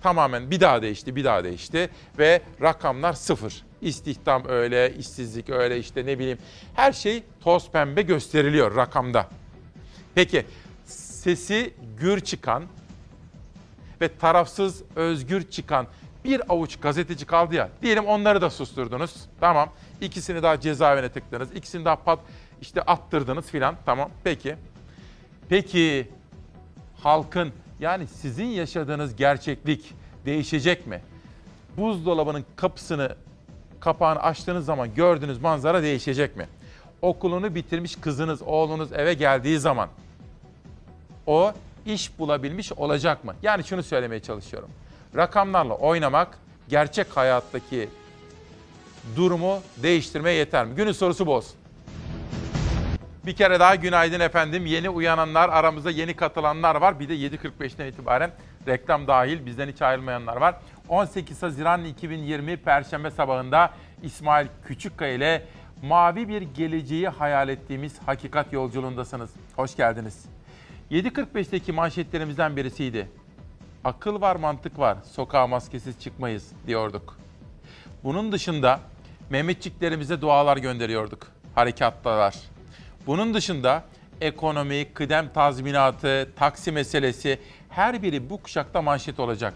tamamen 0.04 0.52
bir 0.52 0.60
daha 0.60 0.82
değişti, 0.82 1.16
bir 1.16 1.24
daha 1.24 1.44
değişti 1.44 1.89
ve 2.20 2.42
rakamlar 2.62 3.13
sıfır. 3.13 3.63
İstihdam 3.82 4.44
öyle, 4.48 4.94
işsizlik 4.96 5.50
öyle 5.50 5.80
işte 5.80 6.06
ne 6.06 6.20
bileyim. 6.20 6.38
Her 6.76 6.92
şey 6.94 7.24
toz 7.42 7.72
pembe 7.72 8.02
gösteriliyor 8.02 8.76
rakamda. 8.76 9.30
Peki 10.16 10.46
sesi 10.86 11.74
gür 12.00 12.20
çıkan 12.20 12.63
ve 14.02 14.18
tarafsız 14.18 14.84
özgür 14.96 15.50
çıkan 15.50 15.88
bir 16.26 16.54
avuç 16.54 16.80
gazeteci 16.80 17.26
kaldı 17.26 17.56
ya. 17.56 17.70
Diyelim 17.82 18.06
onları 18.06 18.42
da 18.42 18.50
susturdunuz. 18.50 19.16
Tamam. 19.39 19.70
İkisini 20.02 20.44
daha 20.44 20.60
cezaevine 20.60 21.10
tıktınız. 21.10 21.52
İkisini 21.56 21.86
daha 21.86 21.96
pat 21.96 22.20
işte 22.62 22.82
attırdınız 22.82 23.46
filan. 23.46 23.76
Tamam. 23.86 24.10
Peki. 24.24 24.56
Peki 25.50 26.12
halkın 27.04 27.54
yani 27.80 28.08
sizin 28.08 28.46
yaşadığınız 28.46 29.16
gerçeklik 29.16 29.94
değişecek 30.26 30.88
mi? 30.88 31.02
Buzdolabının 31.78 32.46
kapısını 32.56 33.16
kapağını 33.80 34.20
açtığınız 34.20 34.66
zaman 34.66 34.94
gördüğünüz 34.96 35.42
manzara 35.42 35.84
değişecek 35.84 36.38
mi? 36.38 36.48
Okulunu 37.02 37.56
bitirmiş 37.56 37.96
kızınız, 37.96 38.42
oğlunuz 38.42 38.94
eve 38.94 39.14
geldiği 39.14 39.60
zaman 39.60 39.90
o 41.28 41.54
iş 41.86 42.20
bulabilmiş 42.20 42.74
olacak 42.74 43.24
mı? 43.24 43.36
Yani 43.42 43.64
şunu 43.64 43.84
söylemeye 43.84 44.20
çalışıyorum. 44.20 44.70
Rakamlarla 45.16 45.74
oynamak 45.74 46.38
gerçek 46.70 47.18
hayattaki 47.18 47.90
durumu 49.16 49.60
değiştirmeye 49.78 50.38
yeter 50.38 50.65
mi? 50.65 50.76
Günün 50.76 50.92
sorusu 50.92 51.26
bu 51.26 51.34
olsun. 51.34 51.56
Bir 53.26 53.36
kere 53.36 53.60
daha 53.60 53.76
günaydın 53.76 54.19
efendim. 54.19 54.65
Yeni 54.65 54.90
uyananlar, 54.90 55.50
aramızda 55.50 55.92
yeni 55.92 56.15
katılanlar 56.15 56.76
var. 56.76 57.00
Bir 57.00 57.10
de 57.10 57.15
7.45'ten 57.15 57.86
itibaren 57.86 58.32
reklam 58.67 59.08
dahil 59.08 59.46
bizden 59.46 59.67
hiç 59.67 59.82
ayrılmayanlar 59.82 60.38
var. 60.38 60.56
18 60.90 61.44
Haziran 61.44 61.86
2020 61.86 62.58
Perşembe 62.58 63.12
sabahında 63.12 63.74
İsmail 64.04 64.48
Küçükkaya 64.65 65.13
ile 65.13 65.46
mavi 65.84 66.28
bir 66.28 66.42
geleceği 66.42 67.10
hayal 67.10 67.50
ettiğimiz 67.50 68.00
hakikat 68.06 68.54
yolculuğundasınız. 68.54 69.30
Hoş 69.56 69.76
geldiniz. 69.76 70.26
7.45'teki 70.92 71.71
manşetlerimizden 71.71 72.56
birisiydi. 72.58 73.10
Akıl 73.84 74.21
var, 74.21 74.36
mantık 74.36 74.80
var. 74.80 74.98
Sokağa 75.12 75.48
maskesiz 75.48 76.00
çıkmayız 76.00 76.52
diyorduk. 76.67 77.17
Bunun 78.04 78.32
dışında 78.32 78.80
Mehmetçiklerimize 79.30 80.21
dualar 80.21 80.58
gönderiyorduk. 80.58 81.28
Harekattalar. 81.56 82.52
Bunun 83.08 83.33
dışında 83.33 83.83
ekonomi, 84.21 84.93
kıdem 84.93 85.33
tazminatı, 85.33 86.29
taksi 86.35 86.71
meselesi 86.71 87.39
her 87.69 88.04
biri 88.04 88.29
bu 88.29 88.43
kuşakta 88.43 88.81
manşet 88.81 89.19
olacak. 89.19 89.54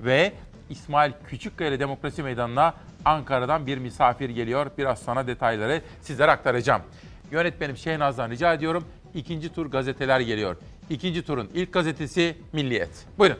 Ve 0.00 0.32
İsmail 0.70 1.12
Küçükkaya 1.28 1.80
Demokrasi 1.80 2.22
Meydanı'na 2.22 2.74
Ankara'dan 3.04 3.66
bir 3.66 3.78
misafir 3.78 4.30
geliyor. 4.30 4.70
Biraz 4.78 4.98
sonra 4.98 5.26
detayları 5.26 5.82
sizlere 6.00 6.30
aktaracağım. 6.30 6.82
Yönetmenim 7.30 7.76
Şehnaz'dan 7.76 8.30
rica 8.30 8.54
ediyorum. 8.54 8.84
İkinci 9.14 9.54
tur 9.54 9.66
gazeteler 9.66 10.20
geliyor. 10.20 10.56
İkinci 10.90 11.22
turun 11.22 11.50
ilk 11.54 11.72
gazetesi 11.72 12.36
Milliyet. 12.52 13.06
Buyurun. 13.18 13.38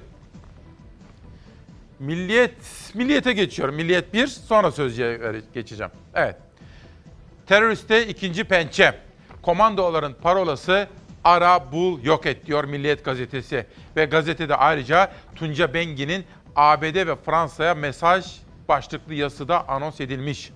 Milliyet, 1.99 2.55
Milliyet'e 2.95 3.33
geçiyorum. 3.33 3.75
Milliyet 3.75 4.15
1, 4.15 4.27
sonra 4.27 4.73
sözcüye 4.73 5.21
geçeceğim. 5.55 5.93
Evet. 6.15 6.37
Teröriste 7.47 8.07
ikinci 8.07 8.45
pençe. 8.45 9.04
Komandoların 9.45 10.17
parolası 10.23 10.89
ara, 11.25 11.73
bul, 11.73 12.05
yok 12.05 12.27
et 12.27 12.47
diyor 12.47 12.65
Milliyet 12.65 13.05
gazetesi. 13.05 13.67
Ve 13.97 14.05
gazetede 14.05 14.57
ayrıca 14.57 15.13
Tunca 15.35 15.75
Bengi'nin 15.75 16.25
ABD 16.57 17.07
ve 17.07 17.17
Fransa'ya 17.17 17.75
mesaj 17.75 18.27
başlıklı 18.69 19.15
yazıda 19.15 19.69
anons 19.69 20.01
edilmiş. 20.01 20.51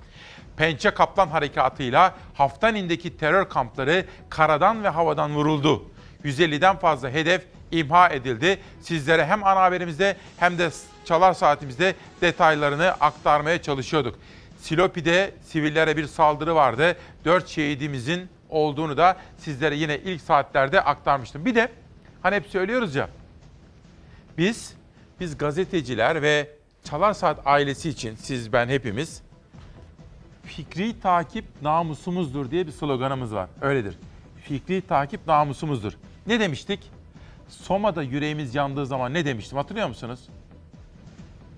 Pençe 0.56 0.90
Kaplan 0.90 1.28
harekatıyla 1.28 2.14
Haftanin'deki 2.34 3.16
terör 3.16 3.48
kampları 3.48 4.04
karadan 4.30 4.84
ve 4.84 4.88
havadan 4.88 5.34
vuruldu. 5.34 5.84
150'den 6.24 6.76
fazla 6.76 7.10
hedef 7.10 7.44
imha 7.70 8.08
edildi. 8.08 8.58
Sizlere 8.80 9.26
hem 9.26 9.44
ana 9.44 9.60
haberimizde 9.60 10.16
hem 10.36 10.58
de 10.58 10.70
çalar 11.04 11.32
saatimizde 11.32 11.94
detaylarını 12.20 12.90
aktarmaya 12.90 13.62
çalışıyorduk. 13.62 14.18
Silopi'de 14.60 15.34
sivillere 15.44 15.96
bir 15.96 16.06
saldırı 16.06 16.54
vardı. 16.54 16.96
4 17.24 17.48
şehidimizin 17.48 18.37
olduğunu 18.48 18.96
da 18.96 19.16
sizlere 19.38 19.76
yine 19.76 19.98
ilk 19.98 20.20
saatlerde 20.20 20.80
aktarmıştım. 20.80 21.44
Bir 21.44 21.54
de 21.54 21.68
hani 22.22 22.36
hep 22.36 22.46
söylüyoruz 22.46 22.94
ya 22.94 23.08
biz 24.38 24.74
biz 25.20 25.38
gazeteciler 25.38 26.22
ve 26.22 26.50
Çalar 26.84 27.12
Saat 27.12 27.46
ailesi 27.46 27.88
için 27.88 28.14
siz 28.14 28.52
ben 28.52 28.68
hepimiz 28.68 29.22
fikri 30.42 31.00
takip 31.00 31.44
namusumuzdur 31.62 32.50
diye 32.50 32.66
bir 32.66 32.72
sloganımız 32.72 33.34
var. 33.34 33.48
Öyledir. 33.60 33.98
Fikri 34.42 34.80
takip 34.80 35.26
namusumuzdur. 35.26 35.92
Ne 36.26 36.40
demiştik? 36.40 36.90
Soma'da 37.48 38.02
yüreğimiz 38.02 38.54
yandığı 38.54 38.86
zaman 38.86 39.14
ne 39.14 39.24
demiştim 39.24 39.58
hatırlıyor 39.58 39.88
musunuz? 39.88 40.28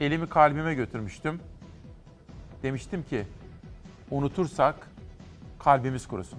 Elimi 0.01 0.28
kalbime 0.28 0.74
götürmüştüm. 0.74 1.41
Demiştim 2.62 3.03
ki 3.03 3.26
unutursak 4.11 4.74
kalbimiz 5.59 6.09
kurusun. 6.09 6.38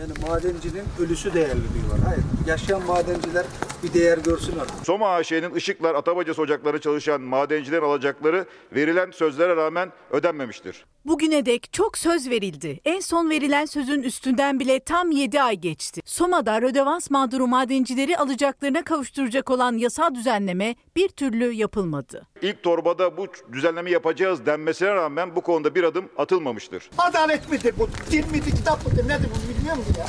Yani 0.00 0.12
madencinin 0.28 0.84
ölüsü 1.00 1.34
değerli 1.34 1.50
diyorlar. 1.74 1.98
Hayır, 2.06 2.22
yaşayan 2.46 2.82
madenciler 2.86 3.46
bir 3.82 3.94
değer 3.94 4.18
görsün 4.18 4.58
artık. 4.58 4.86
Soma 4.86 5.08
AŞ'nin 5.14 5.54
Işıklar 5.54 5.94
Atabacası 5.94 6.42
ocakları 6.42 6.80
çalışan 6.80 7.20
madencilerin 7.20 7.82
alacakları 7.84 8.44
verilen 8.72 9.10
sözlere 9.10 9.56
rağmen 9.56 9.92
ödenmemiştir. 10.10 10.84
Bugüne 11.08 11.46
dek 11.46 11.72
çok 11.72 11.98
söz 11.98 12.30
verildi. 12.30 12.80
En 12.84 13.00
son 13.00 13.30
verilen 13.30 13.64
sözün 13.66 14.02
üstünden 14.02 14.60
bile 14.60 14.80
tam 14.80 15.10
7 15.10 15.42
ay 15.42 15.56
geçti. 15.56 16.00
Soma'da 16.04 16.62
rödevans 16.62 17.10
mağduru 17.10 17.46
madencileri 17.46 18.16
alacaklarına 18.18 18.84
kavuşturacak 18.84 19.50
olan 19.50 19.76
yasal 19.76 20.14
düzenleme 20.14 20.74
bir 20.96 21.08
türlü 21.08 21.52
yapılmadı. 21.52 22.26
İlk 22.42 22.62
torbada 22.62 23.16
bu 23.16 23.26
düzenleme 23.52 23.90
yapacağız 23.90 24.46
denmesine 24.46 24.94
rağmen 24.94 25.36
bu 25.36 25.40
konuda 25.40 25.74
bir 25.74 25.84
adım 25.84 26.08
atılmamıştır. 26.16 26.90
Adalet 26.98 27.50
midir 27.50 27.74
bu? 27.78 27.88
Din 28.10 28.30
midir, 28.30 28.50
kitap 28.50 28.86
mıdır, 28.86 29.08
nedir 29.08 29.28
bu 29.34 29.58
bilmiyorum 29.58 29.84
ki 29.94 30.00
ya. 30.00 30.06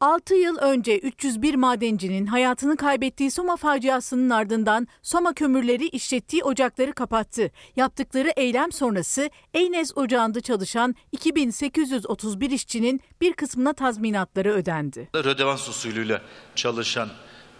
6 0.00 0.34
yıl 0.34 0.56
önce 0.56 0.98
301 0.98 1.54
madencinin 1.54 2.26
hayatını 2.26 2.76
kaybettiği 2.76 3.30
Soma 3.30 3.56
faciasının 3.56 4.30
ardından 4.30 4.88
Soma 5.02 5.34
kömürleri 5.34 5.88
işlettiği 5.88 6.44
ocakları 6.44 6.92
kapattı. 6.92 7.50
Yaptıkları 7.76 8.32
eylem 8.36 8.72
sonrası 8.72 9.30
Eynez 9.54 9.98
ocağında 9.98 10.40
çalışan 10.40 10.94
2831 11.12 12.50
işçinin 12.50 13.00
bir 13.20 13.32
kısmına 13.32 13.72
tazminatları 13.72 14.52
ödendi. 14.52 15.08
Rödevans 15.14 15.68
usulüyle 15.68 16.22
çalışan 16.54 17.08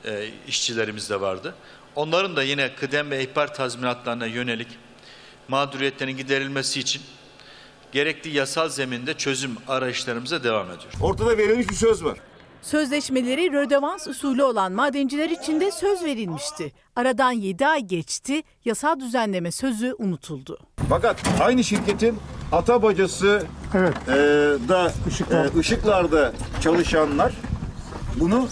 e, 0.05 0.29
işçilerimiz 0.49 1.11
de 1.11 1.21
vardı. 1.21 1.55
Onların 1.95 2.37
da 2.37 2.43
yine 2.43 2.75
kıdem 2.75 3.11
ve 3.11 3.23
ihbar 3.25 3.55
tazminatlarına 3.55 4.27
yönelik 4.27 4.69
mağduriyetlerin 5.49 6.17
giderilmesi 6.17 6.81
için 6.81 7.03
gerekli 7.97 8.31
yasal 8.37 8.69
zeminde 8.69 9.15
çözüm 9.15 9.51
arayışlarımıza 9.69 10.45
devam 10.45 10.67
ediyoruz. 10.67 10.99
Ortada 11.03 11.39
verilmiş 11.39 11.69
bir 11.69 11.75
söz 11.75 12.05
var. 12.05 12.19
Sözleşmeleri 12.63 13.53
rödevans 13.53 14.09
usulü 14.09 14.43
olan 14.43 14.73
madenciler 14.73 15.31
için 15.31 15.61
de 15.61 15.71
söz 15.71 16.05
verilmişti. 16.05 16.73
Aradan 16.97 17.33
7 17.33 17.67
ay 17.67 17.81
geçti, 17.81 18.43
yasal 18.65 19.01
düzenleme 19.01 19.53
sözü 19.53 19.95
unutuldu. 19.99 20.59
Fakat 20.89 21.23
aynı 21.41 21.65
şirketin 21.65 22.19
Atabacası 22.53 23.43
evet. 23.75 23.97
da 24.69 24.93
Işıklar. 25.09 25.45
e, 25.45 25.59
ışıklarda 25.59 26.33
çalışanlar 26.61 27.33
bunu 28.21 28.49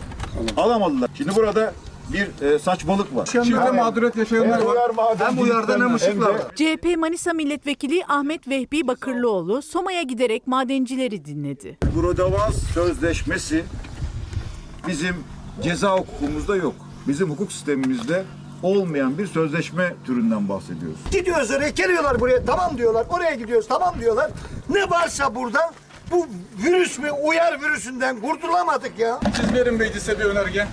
alamadılar. 0.56 1.10
Şimdi 1.16 1.34
burada 1.36 1.74
bir 2.12 2.46
e, 2.46 2.58
saçmalık 2.58 3.16
var. 3.16 3.28
Şimdi 3.32 3.52
de 3.52 3.70
mağduriyet 3.70 4.16
yaşayanlar 4.16 4.62
var. 4.62 4.78
Hem 5.18 5.38
uyardan 5.38 5.80
hem 5.80 5.94
ışıklar. 5.94 6.36
CHP 6.54 6.96
Manisa 6.98 7.32
Milletvekili 7.32 8.04
Ahmet 8.08 8.48
Vehbi 8.48 8.86
Bakırlıoğlu 8.86 9.62
Soma'ya 9.62 10.02
giderek 10.02 10.46
madencileri 10.46 11.24
dinledi. 11.24 11.78
Bu 11.96 12.02
Rodavans 12.02 12.54
Sözleşmesi 12.74 13.64
bizim 14.88 15.16
ceza 15.62 15.92
hukukumuzda 15.92 16.56
yok. 16.56 16.74
Bizim 17.08 17.30
hukuk 17.30 17.52
sistemimizde 17.52 18.24
olmayan 18.62 19.18
bir 19.18 19.26
sözleşme 19.26 19.94
türünden 20.06 20.48
bahsediyoruz. 20.48 20.98
Gidiyoruz 21.10 21.50
oraya, 21.50 21.68
geliyorlar 21.68 22.20
buraya, 22.20 22.44
tamam 22.44 22.78
diyorlar. 22.78 23.06
Oraya 23.10 23.34
gidiyoruz, 23.34 23.68
tamam 23.68 23.94
diyorlar. 24.00 24.30
Ne 24.70 24.90
varsa 24.90 25.34
burada 25.34 25.72
bu 26.10 26.26
virüs 26.64 26.98
mü, 26.98 27.10
uyar 27.10 27.62
virüsünden 27.62 28.20
kurtulamadık 28.20 28.98
ya. 28.98 29.20
Siz 29.36 29.52
verin 29.54 29.74
meclise 29.74 30.18
bir 30.18 30.24
önerge. 30.24 30.66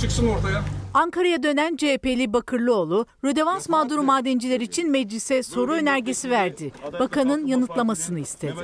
Çıksın 0.00 0.28
ortaya. 0.28 0.62
Ankara'ya 0.94 1.42
dönen 1.42 1.76
CHP'li 1.76 2.32
Bakırlıoğlu, 2.32 3.06
rödevans 3.24 3.68
mağduru 3.68 4.02
madenciler 4.02 4.60
için 4.60 4.90
meclise 4.90 5.42
soru 5.42 5.72
önergesi 5.72 6.30
verdi. 6.30 6.72
Bakanın 7.00 7.46
yanıtlamasını 7.46 8.20
istedi. 8.20 8.54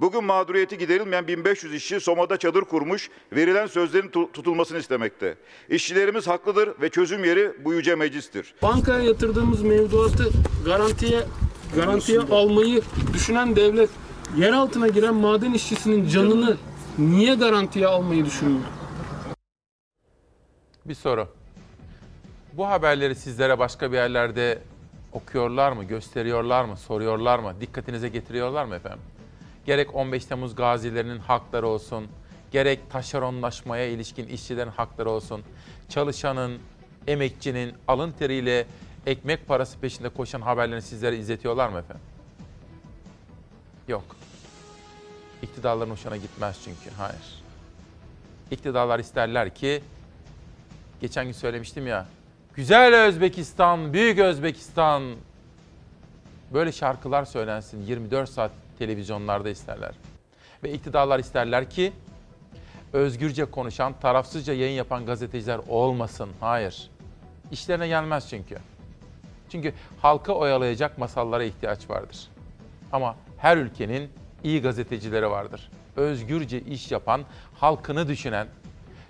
Bugün 0.00 0.24
mağduriyeti 0.24 0.78
giderilmeyen 0.78 1.28
1500 1.28 1.74
işçi 1.74 2.00
Soma'da 2.00 2.36
çadır 2.36 2.60
kurmuş, 2.62 3.10
verilen 3.32 3.66
sözlerin 3.66 4.08
tutulmasını 4.08 4.78
istemekte. 4.78 5.34
İşçilerimiz 5.68 6.26
haklıdır 6.26 6.70
ve 6.82 6.88
çözüm 6.88 7.24
yeri 7.24 7.52
bu 7.64 7.74
yüce 7.74 7.94
meclistir. 7.94 8.54
Bankaya 8.62 9.00
yatırdığımız 9.00 9.62
mevduatı 9.62 10.30
garantiye 10.64 11.22
garantiye 11.76 12.20
almayı 12.20 12.82
düşünen 13.14 13.56
devlet 13.56 13.90
yer 14.36 14.52
altına 14.52 14.88
giren 14.88 15.14
maden 15.14 15.52
işçisinin 15.52 16.08
canını 16.08 16.56
niye 16.98 17.34
garantiye 17.34 17.86
almayı 17.86 18.24
düşünüyor? 18.24 18.60
Bir 20.84 20.94
soru. 20.94 21.28
Bu 22.52 22.68
haberleri 22.68 23.14
sizlere 23.14 23.58
başka 23.58 23.92
bir 23.92 23.96
yerlerde 23.96 24.58
okuyorlar 25.12 25.72
mı, 25.72 25.84
gösteriyorlar 25.84 26.64
mı, 26.64 26.76
soruyorlar 26.76 27.38
mı, 27.38 27.54
dikkatinize 27.60 28.08
getiriyorlar 28.08 28.64
mı 28.64 28.74
efendim? 28.74 29.00
Gerek 29.66 29.94
15 29.94 30.24
Temmuz 30.24 30.54
gazilerinin 30.54 31.18
hakları 31.18 31.66
olsun, 31.66 32.06
gerek 32.52 32.90
taşeronlaşmaya 32.90 33.86
ilişkin 33.86 34.26
işçilerin 34.26 34.70
hakları 34.70 35.10
olsun, 35.10 35.42
çalışanın, 35.88 36.58
emekçinin 37.06 37.74
alın 37.88 38.12
teriyle 38.12 38.66
ekmek 39.06 39.48
parası 39.48 39.78
peşinde 39.78 40.08
koşan 40.08 40.40
haberlerini 40.40 40.82
sizlere 40.82 41.16
izletiyorlar 41.16 41.68
mı 41.68 41.78
efendim? 41.78 42.04
Yok. 43.88 44.16
İktidarların 45.42 45.90
hoşuna 45.90 46.16
gitmez 46.16 46.60
çünkü, 46.64 46.96
hayır. 46.96 47.42
İktidarlar 48.50 48.98
isterler 48.98 49.54
ki, 49.54 49.82
geçen 51.00 51.24
gün 51.24 51.32
söylemiştim 51.32 51.86
ya, 51.86 52.06
Güzel 52.54 52.94
Özbekistan, 52.94 53.92
Büyük 53.92 54.18
Özbekistan. 54.18 55.02
Böyle 56.54 56.72
şarkılar 56.72 57.24
söylensin 57.24 57.82
24 57.82 58.30
saat 58.30 58.50
televizyonlarda 58.78 59.50
isterler. 59.50 59.94
Ve 60.62 60.72
iktidarlar 60.72 61.18
isterler 61.18 61.70
ki 61.70 61.92
özgürce 62.92 63.44
konuşan, 63.44 63.94
tarafsızca 64.00 64.52
yayın 64.52 64.76
yapan 64.76 65.06
gazeteciler 65.06 65.60
olmasın. 65.68 66.30
Hayır. 66.40 66.90
İşlerine 67.50 67.88
gelmez 67.88 68.26
çünkü. 68.30 68.58
Çünkü 69.48 69.72
halka 70.02 70.32
oyalayacak 70.32 70.98
masallara 70.98 71.44
ihtiyaç 71.44 71.90
vardır. 71.90 72.28
Ama 72.92 73.16
her 73.38 73.56
ülkenin 73.56 74.10
iyi 74.44 74.62
gazetecileri 74.62 75.30
vardır. 75.30 75.70
Özgürce 75.96 76.60
iş 76.60 76.90
yapan, 76.90 77.24
halkını 77.54 78.08
düşünen, 78.08 78.46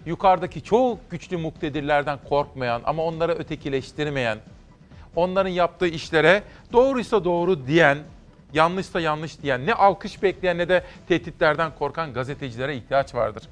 yukarıdaki 0.06 0.62
çok 0.62 1.10
güçlü 1.10 1.36
muktedirlerden 1.36 2.18
korkmayan 2.28 2.82
ama 2.84 3.04
onları 3.04 3.32
ötekileştirmeyen, 3.32 4.38
onların 5.16 5.50
yaptığı 5.50 5.86
işlere 5.86 6.42
doğruysa 6.72 7.24
doğru 7.24 7.66
diyen 7.66 7.98
yanlışsa 8.52 9.00
yanlış 9.00 9.42
diyen, 9.42 9.66
ne 9.66 9.74
alkış 9.74 10.22
bekleyen 10.22 10.58
ne 10.58 10.68
de 10.68 10.84
tehditlerden 11.08 11.70
korkan 11.78 12.12
gazetecilere 12.12 12.76
ihtiyaç 12.76 13.14
vardır. 13.14 13.42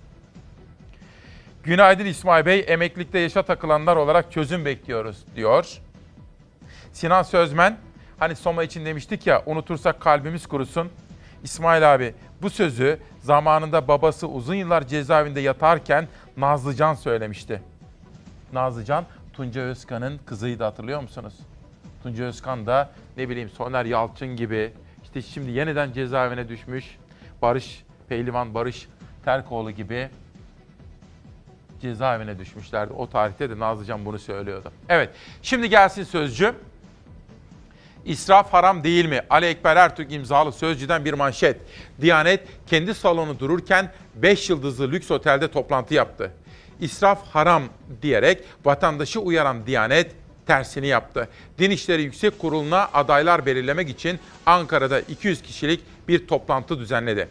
Günaydın 1.63 2.07
İsmail 2.07 2.47
Bey, 2.47 2.65
emeklilikte 2.69 3.19
yaşa 3.19 3.43
takılanlar 3.43 3.97
olarak 3.97 4.33
çözüm 4.33 4.65
bekliyoruz 4.65 5.25
diyor. 5.37 5.79
Sinan 6.93 7.23
Sözmen, 7.23 7.79
hani 8.19 8.37
Soma 8.37 8.65
için 8.65 8.85
demiştik 8.85 9.27
ya 9.27 9.43
unutursak 9.47 10.01
kalbimiz 10.01 10.47
kurusun. 10.47 10.91
İsmail 11.45 11.95
abi 11.95 12.15
bu 12.43 12.51
sözü 12.51 12.99
zamanında 13.21 13.89
babası 13.89 14.29
uzun 14.29 14.55
yıllar 14.55 14.87
cezaevinde 14.87 15.41
yatarken 15.41 16.09
Nazlıcan 16.39 16.95
söylemişti. 16.95 17.63
Nazlıcan 18.53 19.05
Tunca 19.33 19.61
Özkan'ın 19.61 20.21
kızıydı 20.27 20.65
hatırlıyor 20.65 21.03
musunuz? 21.03 21.35
Tunca 22.03 22.25
Özkan 22.25 22.67
da 22.67 22.91
ne 23.17 23.29
bileyim 23.29 23.49
Soner 23.49 23.85
Yalçın 23.85 24.37
gibi 24.37 24.73
işte 25.03 25.23
şimdi 25.23 25.51
yeniden 25.51 25.93
cezaevine 25.93 26.49
düşmüş 26.49 26.97
Barış 27.43 27.85
Pehlivan 28.09 28.55
Barış 28.55 28.89
Terkoğlu 29.25 29.71
gibi 29.71 30.09
cezaevine 31.81 32.39
düşmüşlerdi. 32.39 32.93
O 32.93 33.09
tarihte 33.11 33.51
de 33.51 33.59
Nazlıcan 33.59 34.05
bunu 34.05 34.19
söylüyordu. 34.19 34.73
Evet 34.89 35.11
şimdi 35.43 35.69
gelsin 35.69 36.03
sözcü. 36.03 36.55
İsraf 38.09 38.53
haram 38.53 38.85
değil 38.85 39.05
mi? 39.05 39.21
Ali 39.31 39.47
Ekber 39.47 39.77
Ertürk 39.77 40.13
imzalı 40.13 40.53
sözcüden 40.53 41.05
bir 41.05 41.13
manşet. 41.13 41.57
Diyanet 42.01 42.41
kendi 42.67 42.95
salonu 42.95 43.39
dururken 43.39 43.93
5 44.15 44.51
yıldızlı 44.51 44.93
lüks 44.93 45.11
otelde 45.11 45.49
toplantı 45.49 45.95
yaptı. 45.95 46.33
İsraf 46.81 47.29
haram 47.29 47.63
diyerek 48.03 48.45
vatandaşı 48.65 49.21
uyaran 49.21 49.67
Diyanet 49.67 50.11
tersini 50.47 50.87
yaptı. 50.87 51.29
Din 51.59 51.71
İşleri 51.71 52.03
Yüksek 52.03 52.39
Kurulu'na 52.39 52.89
adaylar 52.95 53.47
belirlemek 53.47 53.89
için 53.89 54.19
Ankara'da 54.47 55.01
200 55.01 55.43
kişilik 55.43 55.81
bir 56.09 56.27
toplantı 56.27 56.79
düzenledi. 56.79 57.29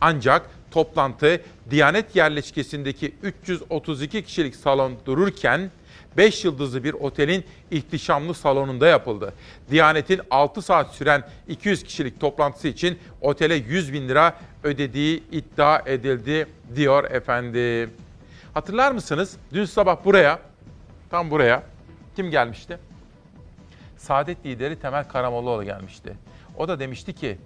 Ancak 0.00 0.50
toplantı 0.70 1.40
Diyanet 1.70 2.16
yerleşkesindeki 2.16 3.14
332 3.22 4.24
kişilik 4.24 4.56
salon 4.56 4.96
dururken 5.06 5.70
5 6.16 6.44
yıldızlı 6.44 6.84
bir 6.84 6.92
otelin 6.92 7.44
ihtişamlı 7.70 8.34
salonunda 8.34 8.86
yapıldı. 8.86 9.32
Diyanet'in 9.70 10.20
6 10.30 10.62
saat 10.62 10.94
süren 10.94 11.24
200 11.48 11.82
kişilik 11.82 12.20
toplantısı 12.20 12.68
için 12.68 12.98
otele 13.20 13.54
100 13.54 13.92
bin 13.92 14.08
lira 14.08 14.36
ödediği 14.64 15.22
iddia 15.30 15.78
edildi 15.86 16.46
diyor 16.74 17.10
efendim. 17.10 17.90
Hatırlar 18.54 18.92
mısınız? 18.92 19.36
Dün 19.52 19.64
sabah 19.64 20.04
buraya, 20.04 20.38
tam 21.10 21.30
buraya 21.30 21.62
kim 22.16 22.30
gelmişti? 22.30 22.78
Saadet 23.96 24.46
lideri 24.46 24.80
Temel 24.80 25.04
Karamollaoğlu 25.08 25.64
gelmişti. 25.64 26.16
O 26.56 26.68
da 26.68 26.80
demişti 26.80 27.12
ki 27.12 27.38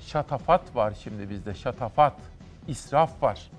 şatafat 0.00 0.76
var 0.76 0.94
şimdi 1.02 1.30
bizde 1.30 1.54
şatafat, 1.54 2.16
israf 2.68 3.22
var. 3.22 3.50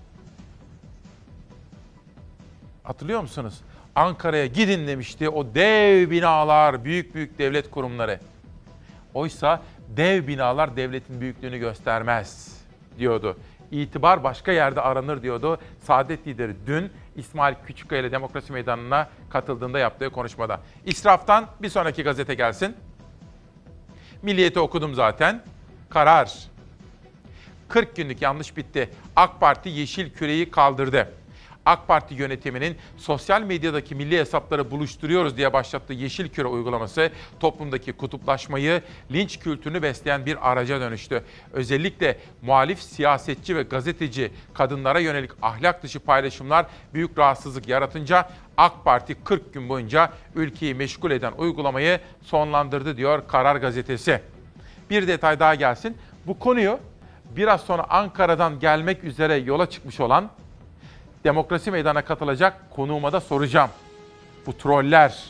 Hatırlıyor 2.84 3.22
musunuz? 3.22 3.62
Ankara'ya 3.96 4.46
gidin 4.46 4.88
demişti 4.88 5.30
o 5.30 5.56
dev 5.56 6.10
binalar, 6.10 6.84
büyük 6.84 7.16
büyük 7.16 7.40
devlet 7.40 7.72
kurumları. 7.72 8.20
Oysa 9.14 9.62
dev 9.98 10.28
binalar 10.28 10.76
devletin 10.76 11.22
büyüklüğünü 11.22 11.58
göstermez 11.58 12.58
diyordu. 13.00 13.38
İtibar 13.72 14.24
başka 14.24 14.52
yerde 14.52 14.82
aranır 14.82 15.22
diyordu. 15.22 15.60
Saadet 15.84 16.28
lideri 16.28 16.54
dün 16.68 16.92
İsmail 17.16 17.56
Küçükkaya 17.68 18.02
ile 18.02 18.12
Demokrasi 18.12 18.54
Meydanı'na 18.54 19.10
katıldığında 19.30 19.80
yaptığı 19.80 20.10
konuşmada. 20.10 20.60
İsraftan 20.86 21.48
bir 21.62 21.70
sonraki 21.70 22.04
gazete 22.04 22.34
gelsin. 22.34 22.76
Milliyeti 24.22 24.60
okudum 24.60 24.94
zaten. 24.96 25.42
Karar. 25.90 26.34
40 27.70 27.96
günlük 27.96 28.22
yanlış 28.22 28.58
bitti. 28.58 28.90
AK 29.16 29.40
Parti 29.40 29.70
yeşil 29.70 30.10
küreyi 30.10 30.52
kaldırdı. 30.52 31.14
AK 31.66 31.88
Parti 31.88 32.14
yönetiminin 32.14 32.78
sosyal 32.98 33.42
medyadaki 33.42 33.96
milli 33.96 34.20
hesapları 34.20 34.72
buluşturuyoruz 34.72 35.38
diye 35.38 35.54
başlattığı 35.54 35.94
Yeşil 35.94 36.30
Küre 36.30 36.48
uygulaması 36.48 37.12
toplumdaki 37.40 37.94
kutuplaşmayı, 37.94 38.82
linç 39.12 39.40
kültürünü 39.40 39.82
besleyen 39.82 40.26
bir 40.26 40.52
araca 40.52 40.82
dönüştü. 40.82 41.24
Özellikle 41.54 42.18
muhalif 42.42 42.82
siyasetçi 42.82 43.56
ve 43.56 43.64
gazeteci 43.64 44.32
kadınlara 44.54 45.00
yönelik 45.00 45.32
ahlak 45.42 45.84
dışı 45.84 46.00
paylaşımlar 46.00 46.66
büyük 46.94 47.18
rahatsızlık 47.18 47.68
yaratınca 47.68 48.30
AK 48.58 48.86
Parti 48.86 49.16
40 49.24 49.54
gün 49.54 49.70
boyunca 49.70 50.12
ülkeyi 50.36 50.76
meşgul 50.76 51.12
eden 51.12 51.34
uygulamayı 51.38 52.00
sonlandırdı 52.22 52.98
diyor 52.98 53.24
Karar 53.28 53.56
Gazetesi. 53.56 54.22
Bir 54.90 55.08
detay 55.08 55.40
daha 55.40 55.56
gelsin. 55.56 55.98
Bu 56.28 56.40
konuyu 56.40 56.80
biraz 57.36 57.62
sonra 57.62 57.86
Ankara'dan 57.90 58.60
gelmek 58.60 59.04
üzere 59.04 59.36
yola 59.36 59.70
çıkmış 59.70 60.00
olan 60.00 60.30
Demokrasi 61.24 61.72
Meydanı'na 61.72 62.06
katılacak 62.06 62.70
konuğuma 62.70 63.14
da 63.14 63.22
soracağım. 63.22 63.70
Bu 64.46 64.58
troller 64.58 65.24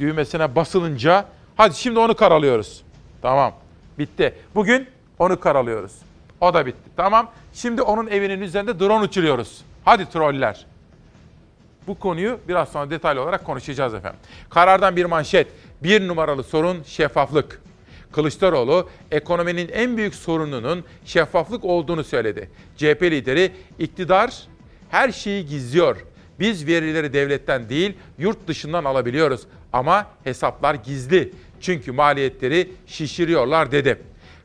düğmesine 0.00 0.54
basılınca 0.54 1.24
hadi 1.56 1.74
şimdi 1.74 1.98
onu 1.98 2.14
karalıyoruz. 2.14 2.82
Tamam 3.22 3.52
bitti. 3.98 4.34
Bugün 4.54 4.88
onu 5.18 5.40
karalıyoruz. 5.40 5.92
O 6.40 6.54
da 6.54 6.66
bitti. 6.66 6.90
Tamam. 6.96 7.30
Şimdi 7.54 7.82
onun 7.82 8.06
evinin 8.06 8.40
üzerinde 8.40 8.80
drone 8.80 9.04
uçuruyoruz. 9.04 9.64
Hadi 9.84 10.10
troller. 10.10 10.66
Bu 11.86 11.98
konuyu 11.98 12.38
biraz 12.48 12.68
sonra 12.68 12.90
detaylı 12.90 13.22
olarak 13.22 13.44
konuşacağız 13.44 13.94
efendim. 13.94 14.20
Karardan 14.50 14.96
bir 14.96 15.04
manşet. 15.04 15.46
Bir 15.82 16.08
numaralı 16.08 16.44
sorun 16.44 16.82
şeffaflık. 16.82 17.62
Kılıçdaroğlu 18.12 18.88
ekonominin 19.10 19.68
en 19.68 19.96
büyük 19.96 20.14
sorununun 20.14 20.84
şeffaflık 21.04 21.64
olduğunu 21.64 22.04
söyledi. 22.04 22.50
CHP 22.76 23.02
lideri 23.02 23.52
iktidar 23.78 24.42
her 24.92 25.12
şeyi 25.12 25.46
gizliyor. 25.46 25.96
Biz 26.40 26.66
verileri 26.66 27.12
devletten 27.12 27.68
değil, 27.68 27.94
yurt 28.18 28.48
dışından 28.48 28.84
alabiliyoruz 28.84 29.40
ama 29.72 30.06
hesaplar 30.24 30.74
gizli. 30.74 31.32
Çünkü 31.60 31.92
maliyetleri 31.92 32.70
şişiriyorlar 32.86 33.72
dedi. 33.72 33.98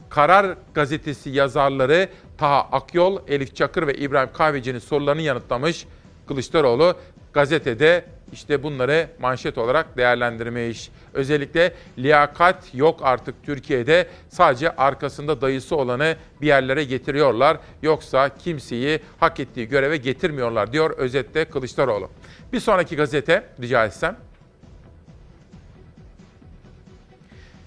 Karar 0.10 0.58
gazetesi 0.74 1.30
yazarları 1.30 2.10
Taha 2.38 2.62
Akyol, 2.62 3.20
Elif 3.28 3.56
Çakır 3.56 3.88
ve 3.88 3.94
İbrahim 3.94 4.34
Kahveci'nin 4.34 4.80
sorularını 4.80 5.22
yanıtlamış. 5.22 5.86
Kılıçdaroğlu 6.28 6.96
gazetede 7.34 8.06
işte 8.34 8.64
bunları 8.64 9.08
manşet 9.20 9.58
olarak 9.58 9.98
değerlendirmiş. 9.98 10.90
Özellikle 11.14 11.74
liyakat 11.98 12.76
yok 12.76 13.00
artık 13.04 13.36
Türkiye'de. 13.44 14.08
Sadece 14.30 14.76
arkasında 14.76 15.42
dayısı 15.42 15.76
olanı 15.76 16.16
bir 16.42 16.48
yerlere 16.48 16.84
getiriyorlar. 16.84 17.58
Yoksa 17.82 18.30
kimseyi 18.30 19.00
hak 19.20 19.40
ettiği 19.40 19.68
göreve 19.68 19.98
getirmiyorlar 19.98 20.74
diyor 20.74 20.98
özette 20.98 21.46
Kılıçdaroğlu. 21.46 22.10
Bir 22.54 22.60
sonraki 22.60 22.96
gazete 22.96 23.44
rica 23.62 23.86
etsem. 23.86 24.18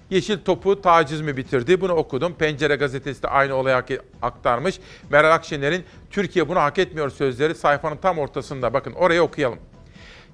Yeşil 0.09 0.37
topu 0.37 0.81
taciz 0.81 1.21
mi 1.21 1.37
bitirdi? 1.37 1.81
Bunu 1.81 1.93
okudum. 1.93 2.33
Pencere 2.33 2.75
gazetesi 2.75 3.23
de 3.23 3.27
aynı 3.27 3.55
olayı 3.55 3.83
aktarmış. 4.21 4.79
Meral 5.09 5.33
Akşener'in 5.33 5.83
Türkiye 6.09 6.49
bunu 6.49 6.59
hak 6.59 6.79
etmiyor 6.79 7.09
sözleri 7.09 7.55
sayfanın 7.55 7.97
tam 7.97 8.19
ortasında. 8.19 8.73
Bakın 8.73 8.93
orayı 8.93 9.21
okuyalım. 9.21 9.59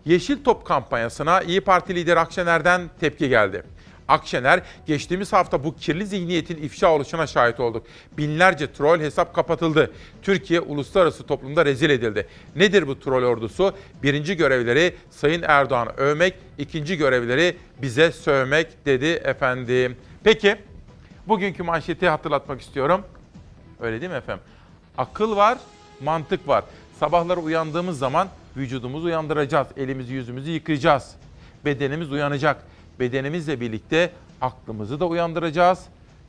Yeşil 0.07 0.43
Top 0.43 0.65
kampanyasına 0.65 1.41
İyi 1.41 1.61
Parti 1.61 1.95
lideri 1.95 2.19
Akşener'den 2.19 2.81
tepki 2.99 3.29
geldi. 3.29 3.63
Akşener, 4.07 4.61
geçtiğimiz 4.85 5.33
hafta 5.33 5.63
bu 5.63 5.75
kirli 5.75 6.05
zihniyetin 6.05 6.63
ifşa 6.63 6.93
oluşuna 6.93 7.27
şahit 7.27 7.59
olduk. 7.59 7.87
Binlerce 8.17 8.73
troll 8.73 8.99
hesap 8.99 9.35
kapatıldı. 9.35 9.91
Türkiye 10.21 10.59
uluslararası 10.59 11.27
toplumda 11.27 11.65
rezil 11.65 11.89
edildi. 11.89 12.27
Nedir 12.55 12.87
bu 12.87 12.99
troll 12.99 13.23
ordusu? 13.23 13.73
Birinci 14.03 14.37
görevleri 14.37 14.95
Sayın 15.09 15.41
Erdoğan'ı 15.47 15.89
övmek, 15.89 16.33
ikinci 16.57 16.97
görevleri 16.97 17.57
bize 17.81 18.11
sövmek 18.11 18.85
dedi 18.85 19.05
efendim. 19.05 19.97
Peki, 20.23 20.55
bugünkü 21.27 21.63
manşeti 21.63 22.09
hatırlatmak 22.09 22.61
istiyorum. 22.61 23.01
Öyle 23.79 24.01
değil 24.01 24.11
mi 24.11 24.17
efendim? 24.17 24.43
Akıl 24.97 25.35
var, 25.35 25.57
mantık 26.01 26.47
var. 26.47 26.63
Sabahları 26.99 27.39
uyandığımız 27.39 27.99
zaman 27.99 28.27
vücudumuzu 28.57 29.05
uyandıracağız. 29.05 29.67
Elimizi 29.77 30.13
yüzümüzü 30.13 30.51
yıkayacağız. 30.51 31.15
Bedenimiz 31.65 32.11
uyanacak. 32.11 32.63
Bedenimizle 32.99 33.59
birlikte 33.59 34.11
aklımızı 34.41 34.99
da 34.99 35.07
uyandıracağız. 35.07 35.79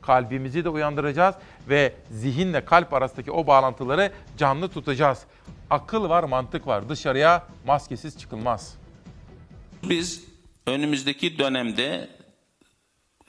Kalbimizi 0.01 0.63
de 0.65 0.69
uyandıracağız 0.69 1.35
ve 1.69 1.93
zihinle 2.11 2.65
kalp 2.65 2.93
arasındaki 2.93 3.31
o 3.31 3.47
bağlantıları 3.47 4.11
canlı 4.37 4.69
tutacağız. 4.69 5.19
Akıl 5.69 6.09
var, 6.09 6.23
mantık 6.23 6.67
var. 6.67 6.89
Dışarıya 6.89 7.47
maskesiz 7.65 8.19
çıkılmaz. 8.19 8.77
Biz 9.83 10.23
önümüzdeki 10.67 11.37
dönemde 11.37 12.09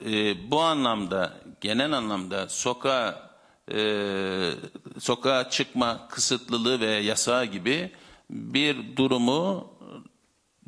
e, 0.07 0.35
bu 0.51 0.61
anlamda, 0.61 1.35
genel 1.61 1.93
anlamda 1.93 2.49
sokağa 2.49 3.31
e, 3.75 4.51
sokağa 4.99 5.51
çıkma 5.51 6.09
kısıtlılığı 6.11 6.81
ve 6.81 6.87
yasağı 6.87 7.45
gibi 7.45 7.93
bir 8.31 8.97
durumu 8.97 9.73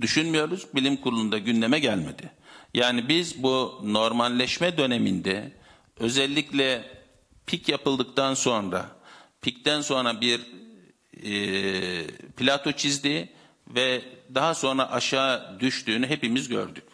düşünmüyoruz. 0.01 0.67
Bilim 0.75 0.97
kurulunda 0.97 1.39
gündeme 1.39 1.79
gelmedi. 1.79 2.31
Yani 2.75 3.09
biz 3.09 3.43
bu 3.43 3.81
normalleşme 3.85 4.79
döneminde 4.79 5.53
özellikle 5.97 6.85
pik 7.47 7.69
yapıldıktan 7.69 8.35
sonra, 8.35 8.87
pikten 9.41 9.81
sonra 9.81 10.21
bir 10.21 10.41
e, 11.25 12.07
plato 12.37 12.73
çizdi 12.73 13.33
ve 13.69 14.03
daha 14.35 14.55
sonra 14.55 14.93
aşağı 14.93 15.61
düştüğünü 15.61 16.07
hepimiz 16.07 16.49
gördük. 16.49 16.85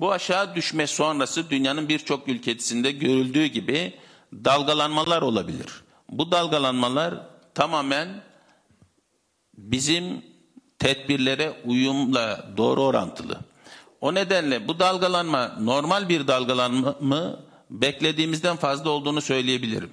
Bu 0.00 0.12
aşağı 0.12 0.54
düşme 0.54 0.86
sonrası 0.86 1.50
dünyanın 1.50 1.88
birçok 1.88 2.28
ülkesinde 2.28 2.92
görüldüğü 2.92 3.46
gibi 3.46 3.94
dalgalanmalar 4.32 5.22
olabilir. 5.22 5.66
Bu 6.08 6.30
dalgalanmalar 6.30 7.14
tamamen 7.54 8.22
bizim 9.56 10.22
tedbirlere 10.78 11.52
uyumla 11.64 12.48
doğru 12.56 12.82
orantılı. 12.82 13.40
O 14.00 14.14
nedenle 14.14 14.68
bu 14.68 14.78
dalgalanma 14.78 15.56
normal 15.60 16.08
bir 16.08 16.26
dalgalanma 16.26 16.96
mı 17.00 17.40
beklediğimizden 17.70 18.56
fazla 18.56 18.90
olduğunu 18.90 19.20
söyleyebilirim. 19.20 19.90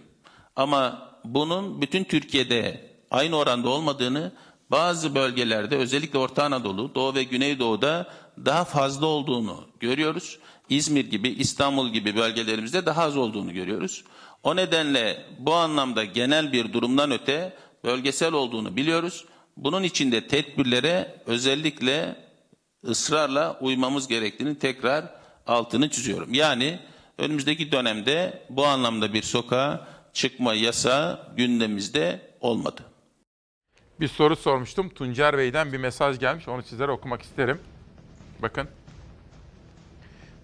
Ama 0.56 1.12
bunun 1.26 1.82
bütün 1.82 2.04
Türkiye'de 2.04 2.92
aynı 3.12 3.36
oranda 3.36 3.70
olmadığını 3.70 4.32
bazı 4.72 5.16
bölgelerde 5.16 5.78
özellikle 5.78 6.20
Orta 6.20 6.44
Anadolu, 6.44 6.96
Doğu 6.96 7.16
ve 7.16 7.24
Güneydoğu'da 7.24 8.08
daha 8.46 8.66
fazla 8.66 9.06
olduğunu 9.06 9.66
görüyoruz. 9.80 10.40
İzmir 10.70 11.06
gibi, 11.06 11.30
İstanbul 11.30 11.90
gibi 11.90 12.16
bölgelerimizde 12.16 12.86
daha 12.86 13.04
az 13.04 13.18
olduğunu 13.18 13.54
görüyoruz. 13.54 14.04
O 14.44 14.56
nedenle 14.56 15.26
bu 15.40 15.54
anlamda 15.54 16.06
genel 16.06 16.54
bir 16.54 16.74
durumdan 16.74 17.12
öte 17.12 17.58
bölgesel 17.84 18.34
olduğunu 18.34 18.76
biliyoruz. 18.76 19.26
Bunun 19.62 19.84
için 19.84 20.12
de 20.12 20.28
tedbirlere 20.28 21.16
özellikle 21.26 22.16
ısrarla 22.88 23.60
uymamız 23.60 24.08
gerektiğini 24.08 24.60
tekrar 24.60 25.06
altını 25.48 25.90
çiziyorum. 25.90 26.34
Yani 26.34 26.80
önümüzdeki 27.18 27.72
dönemde 27.72 28.44
bu 28.50 28.66
anlamda 28.66 29.14
bir 29.14 29.22
sokağa 29.22 29.88
çıkma 30.14 30.54
yasağı 30.54 31.20
gündemimizde 31.38 32.22
olmadı. 32.40 32.82
Bir 34.00 34.08
soru 34.08 34.36
sormuştum. 34.36 34.90
Tuncer 34.90 35.38
Bey'den 35.38 35.74
bir 35.74 35.78
mesaj 35.78 36.20
gelmiş. 36.20 36.48
Onu 36.48 36.64
sizlere 36.64 36.92
okumak 36.92 37.22
isterim. 37.22 37.60
Bakın. 38.42 38.68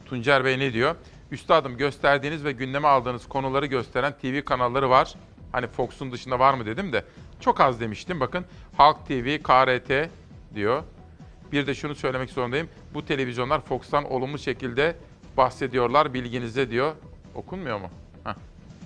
Tuncer 0.06 0.46
Bey 0.46 0.60
ne 0.60 0.74
diyor? 0.74 0.96
Üstadım 1.32 1.78
gösterdiğiniz 1.78 2.44
ve 2.44 2.52
gündeme 2.52 2.88
aldığınız 2.88 3.28
konuları 3.28 3.66
gösteren 3.66 4.14
TV 4.22 4.42
kanalları 4.42 4.90
var. 4.90 5.14
Hani 5.52 5.68
Fox'un 5.68 6.12
dışında 6.12 6.40
var 6.40 6.54
mı 6.54 6.66
dedim 6.66 6.94
de. 6.94 7.06
Çok 7.40 7.62
az 7.62 7.80
demiştim. 7.80 8.20
Bakın 8.20 8.46
Halk 8.78 9.08
TV, 9.08 9.38
KRT 9.44 10.10
diyor. 10.56 10.84
Bir 11.52 11.68
de 11.68 11.76
şunu 11.76 11.96
söylemek 11.96 12.30
zorundayım. 12.30 12.70
Bu 12.94 13.06
televizyonlar 13.06 13.62
Fox'tan 13.62 14.12
olumlu 14.12 14.40
şekilde 14.40 14.96
bahsediyorlar 15.38 16.14
bilginize 16.14 16.70
diyor. 16.70 16.94
Okunmuyor 17.36 17.80
mu? 17.80 17.90
Heh. 18.24 18.34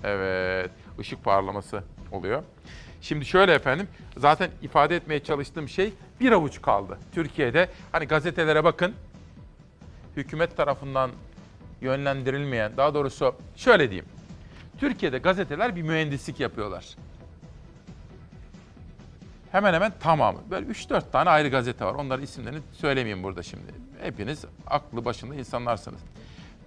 Evet. 0.04 0.70
Işık 1.00 1.24
parlaması 1.24 1.84
oluyor. 2.12 2.42
Şimdi 3.00 3.24
şöyle 3.24 3.54
efendim, 3.54 3.88
zaten 4.16 4.50
ifade 4.62 4.96
etmeye 4.96 5.24
çalıştığım 5.24 5.68
şey 5.68 5.92
bir 6.20 6.32
avuç 6.32 6.62
kaldı. 6.62 6.98
Türkiye'de 7.14 7.68
hani 7.92 8.04
gazetelere 8.04 8.64
bakın, 8.64 8.94
hükümet 10.16 10.56
tarafından 10.56 11.10
yönlendirilmeyen, 11.80 12.76
daha 12.76 12.94
doğrusu 12.94 13.34
şöyle 13.56 13.90
diyeyim. 13.90 14.06
Türkiye'de 14.78 15.18
gazeteler 15.18 15.76
bir 15.76 15.82
mühendislik 15.82 16.40
yapıyorlar. 16.40 16.96
Hemen 19.52 19.74
hemen 19.74 19.92
tamamı. 20.00 20.38
Böyle 20.50 20.66
3-4 20.66 21.10
tane 21.10 21.30
ayrı 21.30 21.48
gazete 21.48 21.84
var. 21.84 21.94
Onların 21.94 22.24
isimlerini 22.24 22.60
söylemeyeyim 22.72 23.22
burada 23.22 23.42
şimdi. 23.42 23.72
Hepiniz 24.02 24.44
aklı 24.66 25.04
başında 25.04 25.34
insanlarsınız. 25.34 26.00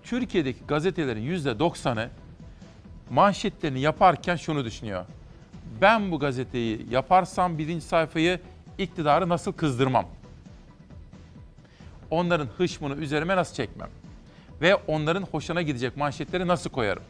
Türkiye'deki 0.04 0.60
gazetelerin 0.68 1.38
%90'ı 1.38 2.10
manşetlerini 3.10 3.80
yaparken 3.80 4.36
şunu 4.36 4.66
düşünüyor. 4.66 5.06
Ben 5.82 6.12
bu 6.12 6.20
gazeteyi 6.20 6.86
yaparsam 6.90 7.58
birinci 7.58 7.86
sayfayı 7.86 8.40
iktidarı 8.78 9.30
nasıl 9.30 9.54
kızdırmam? 9.54 10.06
Onların 12.12 12.48
hışmını 12.58 12.96
üzerime 12.96 13.36
nasıl 13.36 13.56
çekmem? 13.56 13.90
Ve 14.62 14.76
onların 14.76 15.24
hoşuna 15.24 15.62
gidecek 15.62 15.98
manşetleri 15.98 16.48
nasıl 16.48 16.70
koyarım? 16.70 17.04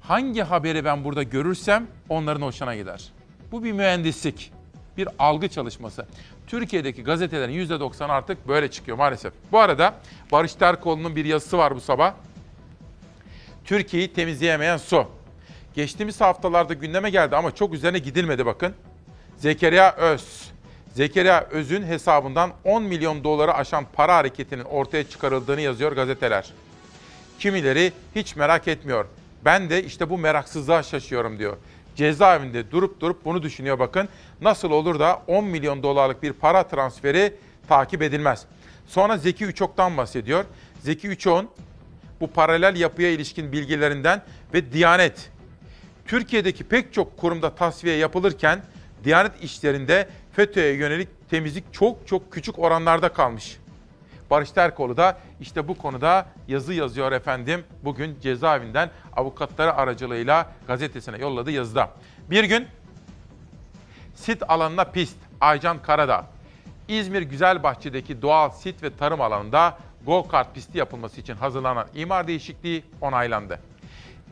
Hangi 0.00 0.42
haberi 0.42 0.84
ben 0.84 1.04
burada 1.04 1.22
görürsem 1.22 1.86
onların 2.08 2.42
hoşuna 2.42 2.76
gider. 2.76 3.19
Bu 3.52 3.64
bir 3.64 3.72
mühendislik, 3.72 4.52
bir 4.96 5.08
algı 5.18 5.48
çalışması. 5.48 6.06
Türkiye'deki 6.46 7.04
gazetelerin 7.04 7.66
%90 7.66 8.04
artık 8.04 8.48
böyle 8.48 8.70
çıkıyor 8.70 8.98
maalesef. 8.98 9.32
Bu 9.52 9.58
arada 9.58 9.94
Barış 10.32 10.54
Terkoğlu'nun 10.54 11.16
bir 11.16 11.24
yazısı 11.24 11.58
var 11.58 11.76
bu 11.76 11.80
sabah. 11.80 12.14
Türkiye'yi 13.64 14.12
temizleyemeyen 14.12 14.76
su. 14.76 15.06
Geçtiğimiz 15.74 16.20
haftalarda 16.20 16.74
gündeme 16.74 17.10
geldi 17.10 17.36
ama 17.36 17.54
çok 17.54 17.74
üzerine 17.74 17.98
gidilmedi 17.98 18.46
bakın. 18.46 18.74
Zekeriya 19.36 19.92
Öz. 19.96 20.50
Zekeriya 20.94 21.46
Öz'ün 21.50 21.82
hesabından 21.82 22.52
10 22.64 22.82
milyon 22.82 23.24
doları 23.24 23.54
aşan 23.54 23.84
para 23.92 24.16
hareketinin 24.16 24.64
ortaya 24.64 25.08
çıkarıldığını 25.08 25.60
yazıyor 25.60 25.92
gazeteler. 25.92 26.52
Kimileri 27.38 27.92
hiç 28.14 28.36
merak 28.36 28.68
etmiyor. 28.68 29.06
Ben 29.44 29.70
de 29.70 29.84
işte 29.84 30.10
bu 30.10 30.18
meraksızlığa 30.18 30.82
şaşıyorum 30.82 31.38
diyor. 31.38 31.56
Cezaevinde 32.00 32.70
durup 32.70 33.00
durup 33.00 33.24
bunu 33.24 33.42
düşünüyor 33.42 33.78
bakın. 33.78 34.08
Nasıl 34.40 34.70
olur 34.70 35.00
da 35.00 35.22
10 35.26 35.44
milyon 35.44 35.82
dolarlık 35.82 36.22
bir 36.22 36.32
para 36.32 36.62
transferi 36.62 37.34
takip 37.68 38.02
edilmez. 38.02 38.44
Sonra 38.86 39.16
Zeki 39.16 39.44
Üçok'tan 39.44 39.96
bahsediyor. 39.96 40.44
Zeki 40.82 41.08
Üçok'un 41.08 41.50
bu 42.20 42.26
paralel 42.26 42.76
yapıya 42.76 43.10
ilişkin 43.10 43.52
bilgilerinden 43.52 44.22
ve 44.54 44.72
Diyanet 44.72 45.30
Türkiye'deki 46.06 46.64
pek 46.64 46.92
çok 46.92 47.16
kurumda 47.16 47.54
tasfiye 47.54 47.96
yapılırken 47.96 48.62
Diyanet 49.04 49.42
işlerinde 49.42 50.08
FETÖ'ye 50.32 50.72
yönelik 50.74 51.08
temizlik 51.30 51.72
çok 51.72 52.06
çok 52.06 52.32
küçük 52.32 52.58
oranlarda 52.58 53.12
kalmış. 53.12 53.56
Barış 54.30 54.50
Terkoğlu 54.50 54.96
da 54.96 55.18
işte 55.40 55.68
bu 55.68 55.78
konuda 55.78 56.26
yazı 56.48 56.74
yazıyor 56.74 57.12
efendim. 57.12 57.64
Bugün 57.84 58.20
cezaevinden 58.20 58.90
avukatları 59.16 59.74
aracılığıyla 59.74 60.46
gazetesine 60.66 61.18
yolladığı 61.18 61.50
yazıda. 61.50 61.90
Bir 62.30 62.44
gün 62.44 62.66
sit 64.14 64.42
alanına 64.48 64.84
pist 64.84 65.16
Aycan 65.40 65.82
Karadağ. 65.82 66.26
İzmir 66.88 67.22
Güzelbahçe'deki 67.22 68.22
doğal 68.22 68.50
sit 68.50 68.82
ve 68.82 68.96
tarım 68.96 69.20
alanında 69.20 69.78
go-kart 70.06 70.54
pisti 70.54 70.78
yapılması 70.78 71.20
için 71.20 71.34
hazırlanan 71.34 71.86
imar 71.94 72.26
değişikliği 72.26 72.84
onaylandı. 73.00 73.60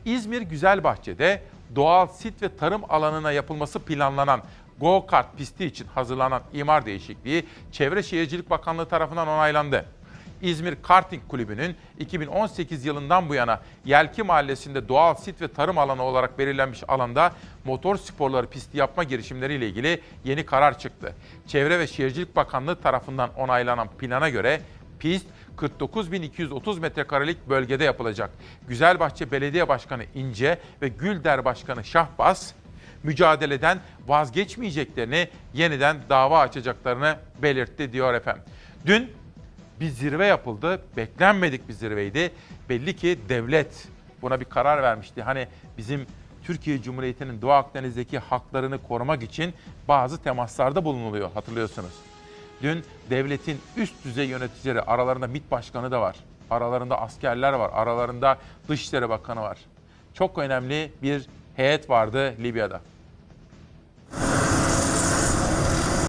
İzmir 0.05 0.41
Güzelbahçe'de 0.41 1.43
doğal 1.75 2.07
sit 2.07 2.41
ve 2.41 2.57
tarım 2.57 2.81
alanına 2.89 3.31
yapılması 3.31 3.79
planlanan 3.79 4.41
go-kart 4.79 5.37
pisti 5.37 5.65
için 5.65 5.87
hazırlanan 5.87 6.41
imar 6.53 6.85
değişikliği 6.85 7.45
Çevre 7.71 8.03
Şehircilik 8.03 8.49
Bakanlığı 8.49 8.89
tarafından 8.89 9.27
onaylandı. 9.27 9.85
İzmir 10.41 10.75
Karting 10.83 11.23
Kulübü'nün 11.27 11.75
2018 11.99 12.85
yılından 12.85 13.29
bu 13.29 13.35
yana 13.35 13.59
Yelki 13.85 14.23
Mahallesi'nde 14.23 14.89
doğal 14.89 15.15
sit 15.15 15.41
ve 15.41 15.47
tarım 15.47 15.77
alanı 15.77 16.03
olarak 16.03 16.39
belirlenmiş 16.39 16.83
alanda 16.87 17.33
motor 17.65 17.95
sporları 17.97 18.47
pisti 18.47 18.77
yapma 18.77 19.03
girişimleriyle 19.03 19.67
ilgili 19.67 20.01
yeni 20.23 20.45
karar 20.45 20.79
çıktı. 20.79 21.15
Çevre 21.47 21.79
ve 21.79 21.87
Şehircilik 21.87 22.35
Bakanlığı 22.35 22.81
tarafından 22.81 23.29
onaylanan 23.37 23.87
plana 23.87 24.29
göre 24.29 24.61
pist 24.99 25.27
49.230 25.57 26.79
metrekarelik 26.79 27.49
bölgede 27.49 27.83
yapılacak. 27.83 28.29
Güzelbahçe 28.67 29.31
Belediye 29.31 29.67
Başkanı 29.67 30.03
İnce 30.15 30.59
ve 30.81 30.87
Gülder 30.87 31.45
Başkanı 31.45 31.83
Şahbaz 31.83 32.53
mücadeleden 33.03 33.79
vazgeçmeyeceklerini, 34.07 35.27
yeniden 35.53 35.97
dava 36.09 36.39
açacaklarını 36.39 37.15
belirtti 37.41 37.93
diyor 37.93 38.13
efendim. 38.13 38.43
Dün 38.85 39.11
bir 39.79 39.89
zirve 39.89 40.25
yapıldı. 40.25 40.81
Beklenmedik 40.97 41.67
bir 41.67 41.73
zirveydi. 41.73 42.31
Belli 42.69 42.95
ki 42.95 43.19
devlet 43.29 43.87
buna 44.21 44.39
bir 44.39 44.45
karar 44.45 44.83
vermişti. 44.83 45.21
Hani 45.21 45.47
bizim 45.77 46.05
Türkiye 46.43 46.81
Cumhuriyeti'nin 46.81 47.41
Doğu 47.41 47.51
Akdeniz'deki 47.51 48.19
haklarını 48.19 48.83
korumak 48.83 49.23
için 49.23 49.53
bazı 49.87 50.23
temaslarda 50.23 50.85
bulunuluyor 50.85 51.31
hatırlıyorsunuz. 51.33 51.93
Dün 52.61 52.83
devletin 53.09 53.61
üst 53.77 54.05
düzey 54.05 54.27
yöneticileri 54.27 54.81
aralarında 54.81 55.27
MİT 55.27 55.51
Başkanı 55.51 55.91
da 55.91 56.01
var. 56.01 56.15
Aralarında 56.49 57.01
askerler 57.01 57.53
var. 57.53 57.71
Aralarında 57.73 58.37
Dışişleri 58.67 59.09
Bakanı 59.09 59.41
var. 59.41 59.57
Çok 60.13 60.37
önemli 60.37 60.91
bir 61.01 61.25
heyet 61.59 61.89
vardı 61.89 62.35
Libya'da. 62.39 62.81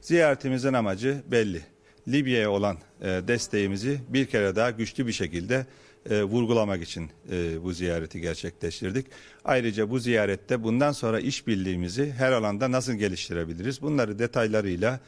Ziyaretimizin 0.03 0.72
amacı 0.72 1.22
belli. 1.26 1.62
Libya'ya 2.09 2.51
olan 2.51 2.76
e, 3.01 3.07
desteğimizi 3.07 4.01
bir 4.09 4.26
kere 4.26 4.57
daha 4.57 4.70
güçlü 4.70 5.07
bir 5.07 5.12
şekilde 5.12 5.66
e, 6.11 6.22
vurgulamak 6.22 6.82
için 6.82 7.11
e, 7.32 7.64
bu 7.64 7.72
ziyareti 7.72 8.20
gerçekleştirdik. 8.20 9.07
Ayrıca 9.44 9.90
bu 9.90 9.98
ziyarette 9.98 10.62
bundan 10.62 10.92
sonra 10.92 11.20
işbirliğimizi 11.20 12.12
her 12.12 12.32
alanda 12.32 12.72
nasıl 12.72 12.92
geliştirebiliriz? 12.92 13.82
Bunları 13.82 14.18
detaylarıyla 14.18 15.01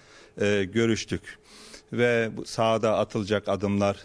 görüştük 0.72 1.38
ve 1.92 2.30
sahada 2.44 2.98
atılacak 2.98 3.48
adımlar, 3.48 3.96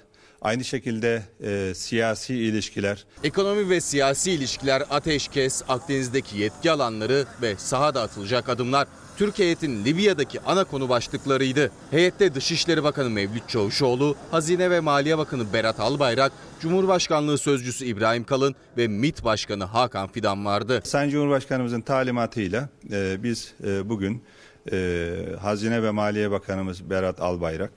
Aynı 0.41 0.63
şekilde 0.63 1.23
e, 1.43 1.73
siyasi 1.75 2.35
ilişkiler, 2.35 3.05
Ekonomi 3.23 3.69
ve 3.69 3.81
siyasi 3.81 4.31
ilişkiler, 4.31 4.83
ateşkes, 4.89 5.63
Akdeniz'deki 5.67 6.38
yetki 6.38 6.71
alanları 6.71 7.25
ve 7.41 7.55
sahada 7.57 8.01
atılacak 8.01 8.49
adımlar 8.49 8.88
Türk 9.17 9.39
heyetin 9.39 9.85
Libya'daki 9.85 10.41
ana 10.41 10.63
konu 10.63 10.89
başlıklarıydı. 10.89 11.71
Heyette 11.91 12.35
Dışişleri 12.35 12.83
Bakanı 12.83 13.09
Mevlüt 13.09 13.49
Çavuşoğlu, 13.49 14.15
Hazine 14.31 14.71
ve 14.71 14.79
Maliye 14.79 15.17
Bakanı 15.17 15.53
Berat 15.53 15.79
Albayrak, 15.79 16.31
Cumhurbaşkanlığı 16.59 17.38
Sözcüsü 17.38 17.85
İbrahim 17.85 18.23
Kalın 18.23 18.55
ve 18.77 18.88
MİT 18.88 19.23
Başkanı 19.23 19.63
Hakan 19.63 20.07
Fidan 20.07 20.45
vardı. 20.45 20.81
Sayın 20.83 21.09
Cumhurbaşkanımızın 21.09 21.81
talimatıyla 21.81 22.69
e, 22.91 23.23
biz 23.23 23.53
e, 23.63 23.89
bugün 23.89 24.23
e, 24.71 25.15
Hazine 25.41 25.83
ve 25.83 25.91
Maliye 25.91 26.31
Bakanımız 26.31 26.89
Berat 26.89 27.21
Albayrak 27.21 27.71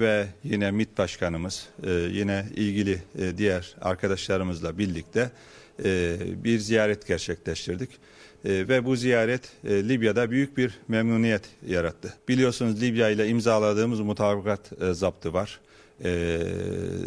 ve 0.00 0.26
yine 0.44 0.70
MİT 0.70 0.98
Başkanımız 0.98 1.68
e, 1.86 1.90
yine 1.90 2.46
ilgili 2.56 3.02
e, 3.18 3.38
diğer 3.38 3.74
arkadaşlarımızla 3.80 4.78
birlikte 4.78 5.30
e, 5.84 6.16
bir 6.44 6.58
ziyaret 6.58 7.06
gerçekleştirdik. 7.06 7.90
Ve 8.44 8.84
bu 8.84 8.96
ziyaret 8.96 9.52
Libya'da 9.64 10.30
büyük 10.30 10.56
bir 10.56 10.78
memnuniyet 10.88 11.42
yarattı. 11.66 12.14
Biliyorsunuz 12.28 12.82
Libya 12.82 13.10
ile 13.10 13.28
imzaladığımız 13.28 14.00
mutabakat 14.00 14.60
zaptı 14.92 15.32
var 15.32 15.60
e, 16.04 16.10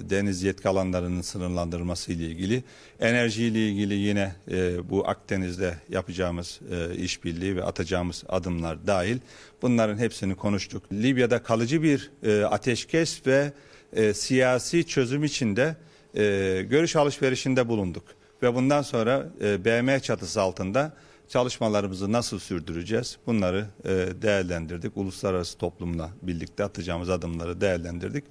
deniz 0.09 0.43
yetki 0.43 0.69
alanlarının 0.69 1.21
sınırlandırılması 1.21 2.11
ile 2.11 2.25
ilgili, 2.25 2.63
enerji 2.99 3.43
ile 3.43 3.69
ilgili 3.69 3.93
yine 3.93 4.35
e, 4.51 4.89
bu 4.89 5.07
Akdeniz'de 5.07 5.77
yapacağımız 5.89 6.59
e, 6.71 6.95
işbirliği 6.95 7.55
ve 7.55 7.63
atacağımız 7.63 8.23
adımlar 8.29 8.87
dahil 8.87 9.17
bunların 9.61 9.97
hepsini 9.97 10.35
konuştuk. 10.35 10.83
Libya'da 10.93 11.43
kalıcı 11.43 11.83
bir 11.83 12.11
e, 12.23 12.43
ateşkes 12.43 13.27
ve 13.27 13.53
e, 13.93 14.13
siyasi 14.13 14.87
çözüm 14.87 15.23
içinde 15.23 15.75
e, 16.15 16.21
görüş 16.69 16.95
alışverişinde 16.95 17.69
bulunduk 17.69 18.03
ve 18.43 18.55
bundan 18.55 18.81
sonra 18.81 19.29
e, 19.41 19.65
BM 19.65 19.99
çatısı 19.99 20.41
altında 20.41 20.93
çalışmalarımızı 21.29 22.11
nasıl 22.11 22.39
sürdüreceğiz? 22.39 23.17
Bunları 23.27 23.65
e, 23.85 23.89
değerlendirdik. 24.21 24.97
Uluslararası 24.97 25.57
toplumla 25.57 26.09
birlikte 26.21 26.63
atacağımız 26.63 27.09
adımları 27.09 27.61
değerlendirdik. 27.61 28.23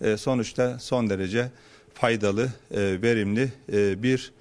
E, 0.00 0.16
sonuçta 0.16 0.78
son 0.78 1.10
derece 1.10 1.50
faydalı, 1.94 2.48
e, 2.70 3.02
verimli 3.02 3.52
e, 3.72 4.02
bir 4.02 4.32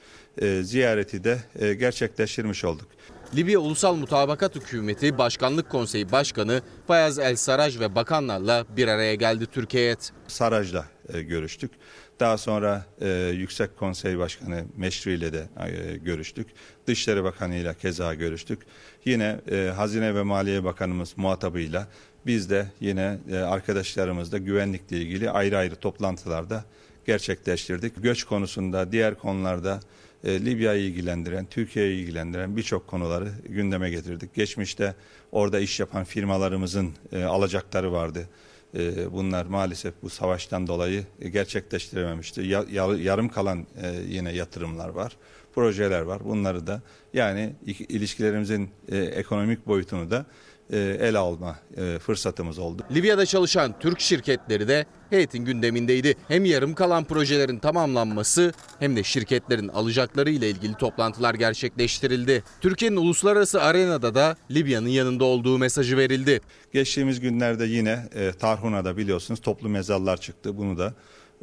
e, 0.41 0.63
ziyareti 0.63 1.23
de 1.23 1.37
e, 1.59 1.73
gerçekleştirmiş 1.73 2.65
olduk. 2.65 2.87
Libya 3.35 3.59
Ulusal 3.59 3.95
Mutabakat 3.95 4.55
Hükümeti 4.55 5.17
Başkanlık 5.17 5.69
Konseyi 5.69 6.11
Başkanı 6.11 6.61
Fayaz 6.87 7.19
El 7.19 7.35
Saraj 7.35 7.79
ve 7.79 7.95
bakanlarla 7.95 8.65
bir 8.77 8.87
araya 8.87 9.15
geldi 9.15 9.45
Türkiye 9.45 9.83
heyet. 9.83 10.11
Saraj'la 10.27 10.85
e, 11.13 11.21
görüştük. 11.21 11.71
Daha 12.19 12.37
sonra 12.37 12.85
e, 13.01 13.09
Yüksek 13.33 13.77
Konsey 13.77 14.17
Başkanı 14.17 14.63
Meşri 14.77 15.13
ile 15.13 15.33
de 15.33 15.47
e, 15.59 15.97
görüştük. 15.97 16.47
Dışişleri 16.87 17.23
Bakanı 17.23 17.55
ile 17.55 17.73
keza 17.73 18.13
görüştük. 18.13 18.59
Yine 19.05 19.39
e, 19.51 19.71
Hazine 19.75 20.15
ve 20.15 20.23
Maliye 20.23 20.63
Bakanımız 20.63 21.13
muhatabıyla 21.17 21.87
biz 22.25 22.49
de 22.49 22.67
yine 22.79 23.17
e, 23.31 23.37
arkadaşlarımızla 23.37 24.37
güvenlikle 24.37 24.97
ilgili 24.97 25.29
ayrı 25.29 25.57
ayrı 25.57 25.75
toplantılarda 25.75 26.65
gerçekleştirdik. 27.05 28.03
Göç 28.03 28.23
konusunda, 28.23 28.91
diğer 28.91 29.15
konularda 29.15 29.79
e, 30.23 30.45
Libya'yı 30.45 30.83
ilgilendiren, 30.83 31.45
Türkiye'yi 31.45 32.03
ilgilendiren 32.03 32.57
birçok 32.57 32.87
konuları 32.87 33.31
gündeme 33.49 33.89
getirdik. 33.89 34.35
Geçmişte 34.35 34.95
orada 35.31 35.59
iş 35.59 35.79
yapan 35.79 36.03
firmalarımızın 36.03 36.93
e, 37.11 37.23
alacakları 37.23 37.91
vardı. 37.91 38.29
E, 38.75 39.11
bunlar 39.11 39.45
maalesef 39.45 39.93
bu 40.01 40.09
savaştan 40.09 40.67
dolayı 40.67 41.05
gerçekleştirememişti. 41.31 42.41
Ya, 42.41 42.63
yarım 42.99 43.29
kalan 43.29 43.67
e, 43.81 43.95
yine 44.07 44.33
yatırımlar 44.33 44.89
var, 44.89 45.17
projeler 45.55 46.01
var. 46.01 46.25
Bunları 46.25 46.67
da 46.67 46.81
yani 47.13 47.53
ilişkilerimizin 47.89 48.69
e, 48.89 48.97
ekonomik 48.97 49.67
boyutunu 49.67 50.11
da 50.11 50.25
ele 50.73 51.17
alma 51.17 51.55
e, 51.77 51.99
fırsatımız 51.99 52.59
oldu. 52.59 52.83
Libya'da 52.91 53.25
çalışan 53.25 53.79
Türk 53.79 53.99
şirketleri 53.99 54.67
de 54.67 54.85
heyetin 55.09 55.45
gündemindeydi. 55.45 56.15
Hem 56.27 56.45
yarım 56.45 56.73
kalan 56.73 57.03
projelerin 57.03 57.59
tamamlanması 57.59 58.53
hem 58.79 58.95
de 58.95 59.03
şirketlerin 59.03 59.67
alacakları 59.67 60.29
ile 60.29 60.49
ilgili 60.49 60.73
toplantılar 60.73 61.33
gerçekleştirildi. 61.33 62.43
Türkiye'nin 62.61 62.97
uluslararası 62.97 63.61
arenada 63.61 64.15
da 64.15 64.35
Libya'nın 64.51 64.89
yanında 64.89 65.25
olduğu 65.25 65.57
mesajı 65.57 65.97
verildi. 65.97 66.41
Geçtiğimiz 66.73 67.19
günlerde 67.19 67.65
yine 67.65 68.09
e, 68.15 68.31
Tarhuna'da 68.31 68.97
biliyorsunuz 68.97 69.41
toplu 69.41 69.69
mezarlar 69.69 70.17
çıktı. 70.21 70.57
Bunu 70.57 70.77
da 70.77 70.93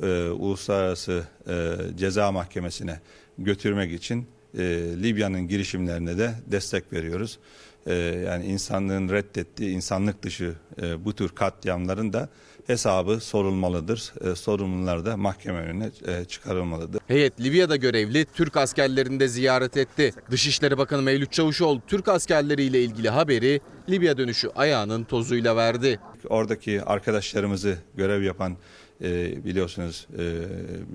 e, 0.03 0.31
Uluslararası 0.31 1.25
e, 1.49 1.77
Ceza 1.97 2.33
Mahkemesi'ne 2.33 3.01
götürmek 3.39 3.93
için 3.93 4.27
e, 4.59 4.63
Libya'nın 5.03 5.49
girişimlerine 5.49 6.19
de 6.19 6.35
destek 6.47 6.93
veriyoruz 6.93 7.39
e, 7.87 7.95
yani 8.27 8.47
insanlığın 8.47 9.09
reddettiği 9.09 9.71
insanlık 9.71 10.23
dışı 10.23 10.55
e, 10.83 11.05
bu 11.05 11.13
tür 11.13 11.29
katliamların 11.29 12.13
da 12.13 12.29
hesabı 12.67 13.21
sorulmalıdır. 13.21 14.13
E, 14.21 14.35
sorumlular 14.35 15.07
da 15.07 15.17
mahkeme 15.17 15.61
önüne 15.61 15.91
e, 16.07 16.25
çıkarılmalıdır. 16.25 17.01
Heyet 17.07 17.41
Libya'da 17.41 17.77
görevli 17.77 18.27
Türk 18.35 18.57
askerlerini 18.57 19.21
de 19.21 19.29
ziyaret 19.29 19.77
etti. 19.77 20.13
Dışişleri 20.31 20.79
Bakanı 20.79 21.03
Mevlüt 21.03 21.33
Çavuşoğlu 21.33 21.81
Türk 21.87 22.09
askerleriyle 22.09 22.83
ilgili 22.83 23.11
haberi 23.11 23.61
Libya 23.89 24.17
dönüşü 24.17 24.49
ayağının 24.55 25.05
tozuyla 25.05 25.57
verdi. 25.57 26.01
Oradaki 26.29 26.83
arkadaşlarımızı 26.83 27.79
görev 27.95 28.23
yapan 28.23 28.57
e, 29.03 29.45
biliyorsunuz 29.45 30.07
e, 30.19 30.25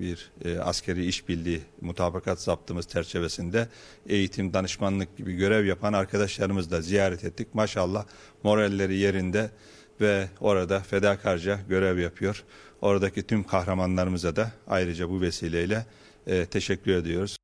bir 0.00 0.30
e, 0.44 0.58
askeri 0.58 1.06
işbirliği 1.06 1.60
mutabakat 1.80 2.40
zaptımız 2.40 2.88
çerçevesinde 2.88 3.68
eğitim, 4.08 4.52
danışmanlık 4.52 5.16
gibi 5.16 5.36
görev 5.36 5.64
yapan 5.64 5.92
arkadaşlarımızı 5.92 6.70
da 6.70 6.80
ziyaret 6.80 7.24
ettik. 7.24 7.54
Maşallah 7.54 8.04
moralleri 8.42 8.96
yerinde 8.96 9.50
ve 10.00 10.28
orada 10.40 10.80
fedakarca 10.80 11.58
görev 11.68 11.98
yapıyor. 11.98 12.44
Oradaki 12.80 13.22
tüm 13.22 13.44
kahramanlarımıza 13.44 14.36
da 14.36 14.52
ayrıca 14.66 15.10
bu 15.10 15.20
vesileyle 15.20 15.86
e, 16.26 16.46
teşekkür 16.46 16.92
ediyoruz. 16.92 17.36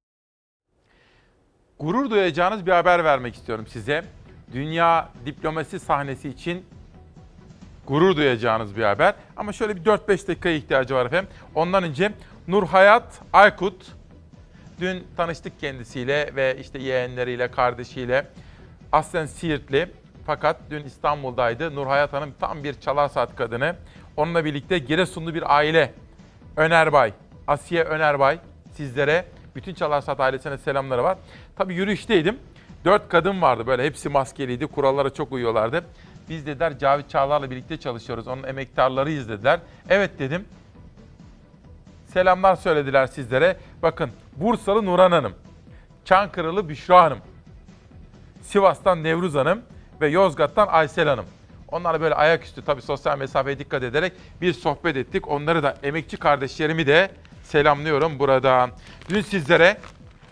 Gurur 1.79 2.11
duyacağınız 2.11 2.67
bir 2.67 2.73
haber 2.73 3.05
vermek 3.05 3.35
istiyorum 3.35 3.67
size. 3.67 4.05
Dünya 4.53 5.13
diplomasi 5.27 5.81
sahnesi 5.81 6.29
için 6.29 6.65
gurur 7.87 8.17
duyacağınız 8.17 8.77
bir 8.77 8.83
haber. 8.83 9.15
Ama 9.37 9.53
şöyle 9.53 9.77
bir 9.77 9.85
4-5 9.85 10.29
dakikaya 10.29 10.55
ihtiyacı 10.55 10.95
var 10.95 11.07
efendim. 11.07 11.31
Ondan 11.55 11.85
önce 11.85 12.13
Nurhayat 12.49 13.21
Aykut 13.33 13.87
dün 14.81 15.07
tanıştık 15.17 15.61
kendisiyle 15.61 16.31
ve 16.37 16.57
işte 16.61 16.79
yeğenleriyle, 16.79 17.51
kardeşiyle. 17.51 18.27
Aslen 18.93 19.27
Siirtli 19.27 19.91
fakat 20.27 20.57
dün 20.71 20.85
İstanbul'daydı. 20.85 21.75
Nurhayat 21.75 22.13
Hanım 22.13 22.35
tam 22.41 22.65
bir 22.65 22.81
çalar 22.81 23.09
saat 23.09 23.37
kadını. 23.37 23.77
Onunla 24.17 24.45
birlikte 24.45 24.79
Giresunlu 24.79 25.35
bir 25.35 25.57
aile. 25.57 25.95
Önerbay, 26.57 27.13
Asiye 27.47 27.85
Önerbay 27.85 28.39
sizlere 28.73 29.25
bütün 29.55 29.75
Çalar 29.75 30.01
Saat 30.01 30.21
ailesine 30.21 30.59
selamları 30.59 31.05
var. 31.05 31.19
Tabii 31.57 31.75
yürüyüşteydim. 31.75 32.39
Dört 32.85 33.09
kadın 33.09 33.43
vardı 33.43 33.67
böyle 33.67 33.85
hepsi 33.85 34.09
maskeliydi. 34.09 34.67
Kurallara 34.67 35.11
çok 35.11 35.33
uyuyorlardı. 35.33 35.85
Biz 36.29 36.47
dediler 36.47 36.79
Cavit 36.79 37.11
Çağlar'la 37.11 37.51
birlikte 37.51 37.77
çalışıyoruz. 37.77 38.29
Onun 38.29 38.43
emektarlarıyız 38.43 39.29
dediler. 39.29 39.61
Evet 39.89 40.19
dedim. 40.19 40.45
Selamlar 42.07 42.57
söylediler 42.57 43.07
sizlere. 43.07 43.57
Bakın 43.83 44.11
Bursalı 44.37 44.85
Nuran 44.85 45.13
Hanım, 45.13 45.35
Çankırılı 46.05 46.69
Büşra 46.69 47.03
Hanım, 47.03 47.19
Sivas'tan 48.43 49.03
Nevruz 49.03 49.35
Hanım 49.35 49.63
ve 50.01 50.09
Yozgat'tan 50.09 50.69
Aysel 50.69 51.09
Hanım. 51.09 51.25
Onlarla 51.69 52.01
böyle 52.01 52.15
ayaküstü 52.15 52.65
tabii 52.65 52.83
sosyal 52.83 53.19
mesafeye 53.19 53.59
dikkat 53.59 53.83
ederek 53.83 54.13
bir 54.41 54.53
sohbet 54.53 54.97
ettik. 54.97 55.29
Onları 55.29 55.63
da 55.63 55.77
emekçi 55.83 56.17
kardeşlerimi 56.17 56.87
de 56.87 57.11
selamlıyorum 57.43 58.19
burada. 58.19 58.71
Dün 59.09 59.21
sizlere 59.21 59.79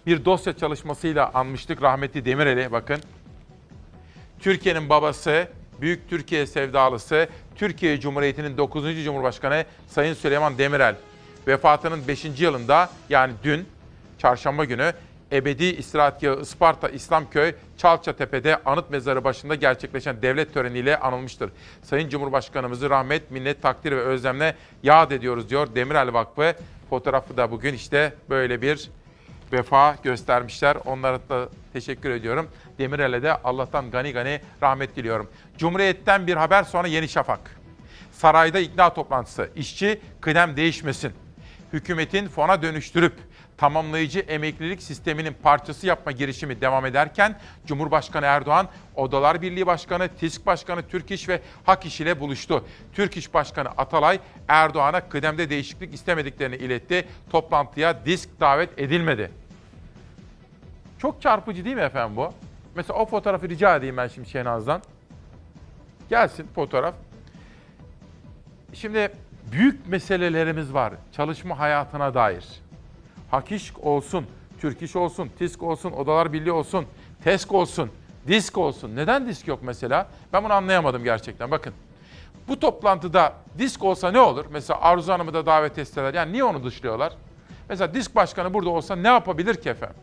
bir 0.06 0.24
dosya 0.24 0.56
çalışmasıyla 0.56 1.30
anmıştık 1.34 1.82
rahmetli 1.82 2.24
Demirel'i 2.24 2.72
bakın. 2.72 2.98
Türkiye'nin 4.40 4.88
babası, 4.88 5.48
Büyük 5.82 6.10
Türkiye 6.10 6.46
sevdalısı, 6.46 7.28
Türkiye 7.56 8.00
Cumhuriyeti'nin 8.00 8.56
9. 8.56 9.04
Cumhurbaşkanı 9.04 9.64
Sayın 9.88 10.14
Süleyman 10.14 10.58
Demirel 10.58 10.94
vefatının 11.46 12.08
5. 12.08 12.24
yılında 12.40 12.90
yani 13.08 13.32
dün 13.44 13.68
çarşamba 14.18 14.64
günü 14.64 14.92
ebedi 15.32 15.64
istirahatgahı 15.64 16.40
Isparta 16.40 16.88
İslamköy 16.88 17.54
Çalçatepe'de 17.78 18.56
anıt 18.64 18.90
mezarı 18.90 19.24
başında 19.24 19.54
gerçekleşen 19.54 20.22
devlet 20.22 20.54
töreniyle 20.54 20.98
anılmıştır. 20.98 21.50
Sayın 21.82 22.08
Cumhurbaşkanımızı 22.08 22.90
rahmet, 22.90 23.30
minnet, 23.30 23.62
takdir 23.62 23.92
ve 23.92 24.00
özlemle 24.00 24.56
yad 24.82 25.10
ediyoruz 25.10 25.50
diyor 25.50 25.74
Demirel 25.74 26.12
Vakfı. 26.12 26.54
Fotoğrafı 26.90 27.36
da 27.36 27.50
bugün 27.50 27.74
işte 27.74 28.12
böyle 28.30 28.62
bir 28.62 28.90
vefa 29.52 29.96
göstermişler. 30.02 30.76
Onlara 30.84 31.18
da 31.28 31.48
teşekkür 31.72 32.10
ediyorum. 32.10 32.48
Demirel'e 32.78 33.22
de 33.22 33.34
Allah'tan 33.34 33.90
gani 33.90 34.12
gani 34.12 34.40
rahmet 34.62 34.96
diliyorum. 34.96 35.30
Cumhuriyet'ten 35.58 36.26
bir 36.26 36.36
haber 36.36 36.62
sonra 36.62 36.88
Yeni 36.88 37.08
Şafak. 37.08 37.56
Sarayda 38.12 38.58
ikna 38.58 38.94
toplantısı. 38.94 39.50
İşçi 39.56 40.00
kıdem 40.20 40.56
değişmesin. 40.56 41.12
hükümetin 41.72 42.28
fona 42.28 42.62
dönüştürüp 42.62 43.12
tamamlayıcı 43.56 44.18
emeklilik 44.20 44.82
sisteminin 44.82 45.36
parçası 45.42 45.86
yapma 45.86 46.12
girişimi 46.12 46.60
devam 46.60 46.86
ederken 46.86 47.38
Cumhurbaşkanı 47.66 48.26
Erdoğan 48.26 48.68
Odalar 48.94 49.42
Birliği 49.42 49.66
Başkanı, 49.66 50.08
TİSK 50.08 50.46
Başkanı 50.46 50.82
Türk 50.88 51.10
İş 51.10 51.28
ve 51.28 51.40
Hak 51.64 51.86
İş 51.86 52.00
ile 52.00 52.20
buluştu. 52.20 52.64
Türk 52.92 53.16
İş 53.16 53.34
Başkanı 53.34 53.68
Atalay 53.68 54.20
Erdoğan'a 54.48 55.08
kıdemde 55.08 55.50
değişiklik 55.50 55.94
istemediklerini 55.94 56.56
iletti. 56.56 57.08
Toplantıya 57.30 58.06
disk 58.06 58.40
davet 58.40 58.78
edilmedi. 58.78 59.30
Çok 61.02 61.22
çarpıcı 61.22 61.64
değil 61.64 61.76
mi 61.76 61.82
efendim 61.82 62.16
bu? 62.16 62.30
Mesela 62.74 62.98
o 62.98 63.06
fotoğrafı 63.06 63.48
rica 63.48 63.76
edeyim 63.76 63.96
ben 63.96 64.08
şimdi 64.08 64.28
Şehnaz'dan. 64.28 64.82
Gelsin 66.10 66.46
fotoğraf. 66.54 66.94
Şimdi 68.72 69.12
büyük 69.52 69.88
meselelerimiz 69.88 70.74
var 70.74 70.94
çalışma 71.12 71.58
hayatına 71.58 72.14
dair. 72.14 72.44
Hakiş 73.30 73.76
olsun, 73.76 74.26
Türk 74.60 74.82
İş 74.82 74.96
olsun, 74.96 75.30
TİSK 75.38 75.62
olsun, 75.62 75.92
Odalar 75.92 76.32
Birliği 76.32 76.52
olsun, 76.52 76.86
TESK 77.24 77.52
olsun, 77.52 77.90
DISK 78.28 78.58
olsun. 78.58 78.96
Neden 78.96 79.28
DISK 79.28 79.48
yok 79.48 79.58
mesela? 79.62 80.06
Ben 80.32 80.44
bunu 80.44 80.52
anlayamadım 80.52 81.04
gerçekten. 81.04 81.50
Bakın 81.50 81.72
bu 82.48 82.60
toplantıda 82.60 83.32
DISK 83.58 83.84
olsa 83.84 84.10
ne 84.10 84.20
olur? 84.20 84.44
Mesela 84.50 84.80
Arzu 84.80 85.12
Hanım'ı 85.12 85.34
da 85.34 85.46
davet 85.46 85.78
etseler. 85.78 86.14
Yani 86.14 86.32
niye 86.32 86.44
onu 86.44 86.64
dışlıyorlar? 86.64 87.12
Mesela 87.68 87.94
DISK 87.94 88.16
Başkanı 88.16 88.54
burada 88.54 88.70
olsa 88.70 88.96
ne 88.96 89.08
yapabilir 89.08 89.54
ki 89.54 89.70
efendim? 89.70 89.96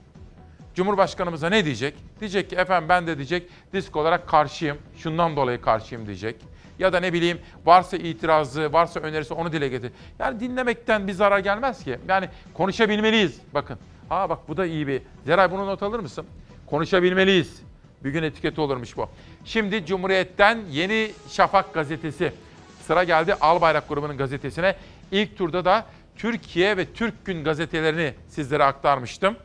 Cumhurbaşkanımıza 0.75 1.49
ne 1.49 1.65
diyecek? 1.65 1.95
Diyecek 2.19 2.49
ki 2.49 2.55
efendim 2.55 2.89
ben 2.89 3.07
de 3.07 3.17
diyecek 3.17 3.49
disk 3.73 3.95
olarak 3.95 4.27
karşıyım. 4.27 4.77
Şundan 4.97 5.35
dolayı 5.35 5.61
karşıyım 5.61 6.05
diyecek. 6.07 6.35
Ya 6.79 6.93
da 6.93 6.99
ne 6.99 7.13
bileyim 7.13 7.39
varsa 7.65 7.97
itirazı, 7.97 8.73
varsa 8.73 8.99
önerisi 8.99 9.33
onu 9.33 9.51
dile 9.51 9.67
getir. 9.67 9.91
Yani 10.19 10.39
dinlemekten 10.39 11.07
bir 11.07 11.13
zarar 11.13 11.39
gelmez 11.39 11.83
ki. 11.83 11.99
Yani 12.07 12.29
konuşabilmeliyiz. 12.53 13.41
Bakın. 13.53 13.79
Aa 14.09 14.29
bak 14.29 14.39
bu 14.47 14.57
da 14.57 14.65
iyi 14.65 14.87
bir. 14.87 15.01
Zeray 15.25 15.51
bunu 15.51 15.67
not 15.67 15.83
alır 15.83 15.99
mısın? 15.99 16.25
Konuşabilmeliyiz. 16.65 17.61
Bir 18.03 18.09
gün 18.09 18.23
etiketi 18.23 18.61
olurmuş 18.61 18.97
bu. 18.97 19.09
Şimdi 19.45 19.85
Cumhuriyet'ten 19.85 20.59
Yeni 20.71 21.11
Şafak 21.29 21.73
gazetesi. 21.73 22.33
Sıra 22.81 23.03
geldi 23.03 23.33
Albayrak 23.33 23.89
grubunun 23.89 24.17
gazetesine. 24.17 24.75
İlk 25.11 25.37
turda 25.37 25.65
da 25.65 25.85
Türkiye 26.15 26.77
ve 26.77 26.85
Türk 26.93 27.25
Gün 27.25 27.43
gazetelerini 27.43 28.13
sizlere 28.27 28.63
aktarmıştım. 28.63 29.35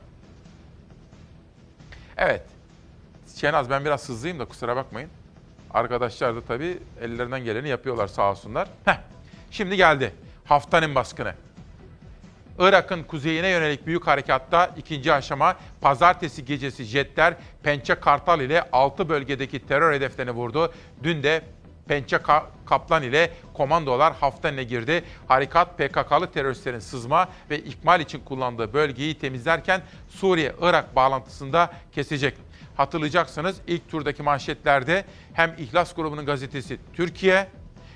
Evet. 2.16 2.42
Şenaz 3.36 3.70
ben 3.70 3.84
biraz 3.84 4.08
hızlıyım 4.08 4.38
da 4.38 4.44
kusura 4.44 4.76
bakmayın. 4.76 5.10
Arkadaşlar 5.70 6.36
da 6.36 6.40
tabii 6.40 6.78
ellerinden 7.00 7.44
geleni 7.44 7.68
yapıyorlar 7.68 8.06
sağ 8.06 8.30
olsunlar. 8.30 8.68
Heh. 8.84 8.96
Şimdi 9.50 9.76
geldi. 9.76 10.14
Haftanın 10.44 10.94
baskını. 10.94 11.34
Irak'ın 12.58 13.02
kuzeyine 13.02 13.48
yönelik 13.48 13.86
büyük 13.86 14.06
harekatta 14.06 14.70
ikinci 14.76 15.12
aşama 15.12 15.56
pazartesi 15.80 16.44
gecesi 16.44 16.84
jetler 16.84 17.34
Pençe 17.62 17.94
Kartal 17.94 18.40
ile 18.40 18.70
6 18.72 19.08
bölgedeki 19.08 19.66
terör 19.66 19.92
hedeflerini 19.92 20.32
vurdu. 20.32 20.72
Dün 21.02 21.22
de 21.22 21.42
Pençe 21.89 22.18
Kaplan 22.66 23.03
ile 23.03 23.30
komandolar 23.55 24.14
Haftan'e 24.14 24.64
girdi. 24.64 25.05
Harekat 25.28 25.78
PKK'lı 25.78 26.32
teröristlerin 26.32 26.78
sızma 26.78 27.28
ve 27.51 27.59
ikmal 27.59 28.01
için 28.01 28.20
kullandığı 28.20 28.72
bölgeyi 28.72 29.18
temizlerken 29.18 29.82
Suriye-Irak 30.09 30.97
bağlantısında 30.97 31.72
kesecek. 31.93 32.35
Hatırlayacaksınız 32.76 33.61
ilk 33.66 33.91
turdaki 33.91 34.22
manşetlerde 34.22 35.05
hem 35.32 35.55
İhlas 35.59 35.95
grubunun 35.95 36.26
gazetesi 36.26 36.78
Türkiye 36.93 37.49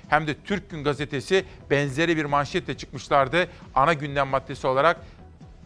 hem 0.09 0.27
de 0.27 0.35
Türk 0.43 0.69
Gün 0.69 0.83
gazetesi 0.83 1.45
benzeri 1.69 2.17
bir 2.17 2.25
manşetle 2.25 2.77
çıkmışlardı. 2.77 3.47
Ana 3.75 3.93
gündem 3.93 4.27
maddesi 4.27 4.67
olarak 4.67 4.97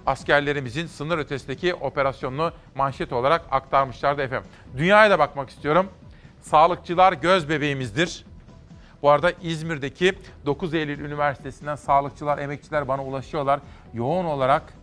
askerlerimizin 0.05 0.87
sınır 0.87 1.17
ötesindeki 1.17 1.73
operasyonunu 1.73 2.51
manşet 2.75 3.13
olarak 3.13 3.45
aktarmışlardı 3.51 4.21
efendim. 4.21 4.49
Dünyaya 4.77 5.09
da 5.09 5.19
bakmak 5.19 5.49
istiyorum. 5.49 5.89
Sağlıkçılar 6.43 7.13
göz 7.13 7.49
bebeğimizdir. 7.49 8.25
Bu 9.01 9.09
arada 9.09 9.31
İzmir'deki 9.41 10.13
9 10.45 10.73
Eylül 10.73 10.99
Üniversitesi'nden 10.99 11.75
sağlıkçılar, 11.75 12.37
emekçiler 12.37 12.87
bana 12.87 13.03
ulaşıyorlar. 13.03 13.59
Yoğun 13.93 14.25
olarak 14.25 14.73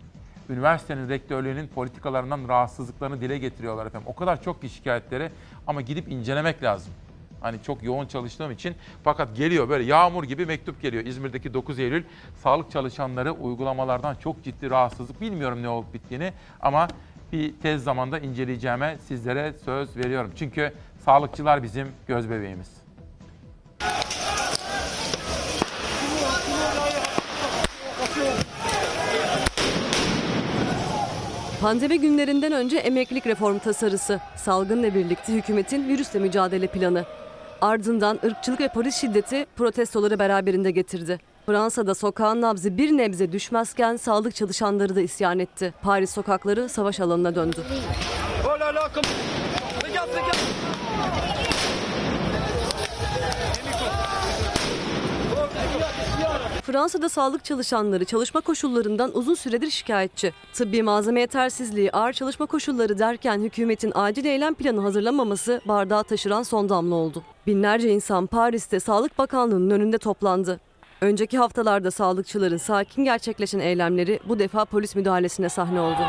üniversitenin 0.50 1.08
rektörlüğünün 1.08 1.66
politikalarından 1.68 2.48
rahatsızlıklarını 2.48 3.20
dile 3.20 3.38
getiriyorlar 3.38 3.86
efendim. 3.86 4.08
O 4.10 4.16
kadar 4.16 4.42
çok 4.42 4.62
ki 4.62 4.68
şikayetleri 4.68 5.30
ama 5.66 5.80
gidip 5.80 6.08
incelemek 6.08 6.62
lazım. 6.62 6.92
Hani 7.40 7.62
çok 7.62 7.82
yoğun 7.82 8.06
çalıştığım 8.06 8.50
için 8.50 8.74
fakat 9.04 9.36
geliyor 9.36 9.68
böyle 9.68 9.84
yağmur 9.84 10.24
gibi 10.24 10.46
mektup 10.46 10.82
geliyor. 10.82 11.06
İzmir'deki 11.06 11.54
9 11.54 11.78
Eylül 11.78 12.04
sağlık 12.42 12.70
çalışanları 12.70 13.32
uygulamalardan 13.32 14.14
çok 14.14 14.44
ciddi 14.44 14.70
rahatsızlık. 14.70 15.20
Bilmiyorum 15.20 15.62
ne 15.62 15.68
olup 15.68 15.94
bittiğini 15.94 16.32
ama 16.60 16.88
bir 17.32 17.54
tez 17.62 17.84
zamanda 17.84 18.18
inceleyeceğime 18.18 18.98
sizlere 18.98 19.52
söz 19.64 19.96
veriyorum. 19.96 20.30
Çünkü 20.36 20.72
sağlıkçılar 21.04 21.62
bizim 21.62 21.88
göz 22.08 22.30
bebeğimiz. 22.30 22.68
Pandemi 31.60 32.00
günlerinden 32.00 32.52
önce 32.52 32.76
emeklilik 32.78 33.26
reform 33.26 33.58
tasarısı, 33.58 34.20
salgınla 34.36 34.94
birlikte 34.94 35.32
hükümetin 35.32 35.88
virüsle 35.88 36.18
mücadele 36.18 36.66
planı. 36.66 37.04
Ardından 37.60 38.18
ırkçılık 38.24 38.60
ve 38.60 38.68
polis 38.68 38.94
şiddeti 38.94 39.46
protestoları 39.56 40.18
beraberinde 40.18 40.70
getirdi. 40.70 41.18
Fransa'da 41.46 41.94
sokağın 41.94 42.40
nabzı 42.40 42.76
bir 42.76 42.96
nebze 42.96 43.32
düşmezken 43.32 43.96
sağlık 43.96 44.34
çalışanları 44.34 44.96
da 44.96 45.00
isyan 45.00 45.38
etti. 45.38 45.74
Paris 45.82 46.10
sokakları 46.10 46.68
savaş 46.68 47.00
alanına 47.00 47.34
döndü. 47.34 47.64
Fransa'da 56.72 57.08
sağlık 57.08 57.44
çalışanları 57.44 58.04
çalışma 58.04 58.40
koşullarından 58.40 59.16
uzun 59.16 59.34
süredir 59.34 59.70
şikayetçi. 59.70 60.32
Tıbbi 60.52 60.82
malzeme 60.82 61.20
yetersizliği, 61.20 61.92
ağır 61.92 62.12
çalışma 62.12 62.46
koşulları 62.46 62.98
derken 62.98 63.40
hükümetin 63.40 63.92
acil 63.94 64.24
eylem 64.24 64.54
planı 64.54 64.80
hazırlamaması 64.80 65.60
bardağı 65.68 66.04
taşıran 66.04 66.42
son 66.42 66.68
damla 66.68 66.94
oldu. 66.94 67.22
Binlerce 67.46 67.90
insan 67.90 68.26
Paris'te 68.26 68.80
Sağlık 68.80 69.18
Bakanlığı'nın 69.18 69.70
önünde 69.70 69.98
toplandı. 69.98 70.60
Önceki 71.00 71.38
haftalarda 71.38 71.90
sağlıkçıların 71.90 72.56
sakin 72.56 73.04
gerçekleşen 73.04 73.60
eylemleri 73.60 74.20
bu 74.28 74.38
defa 74.38 74.64
polis 74.64 74.96
müdahalesine 74.96 75.48
sahne 75.48 75.80
oldu. 75.80 76.02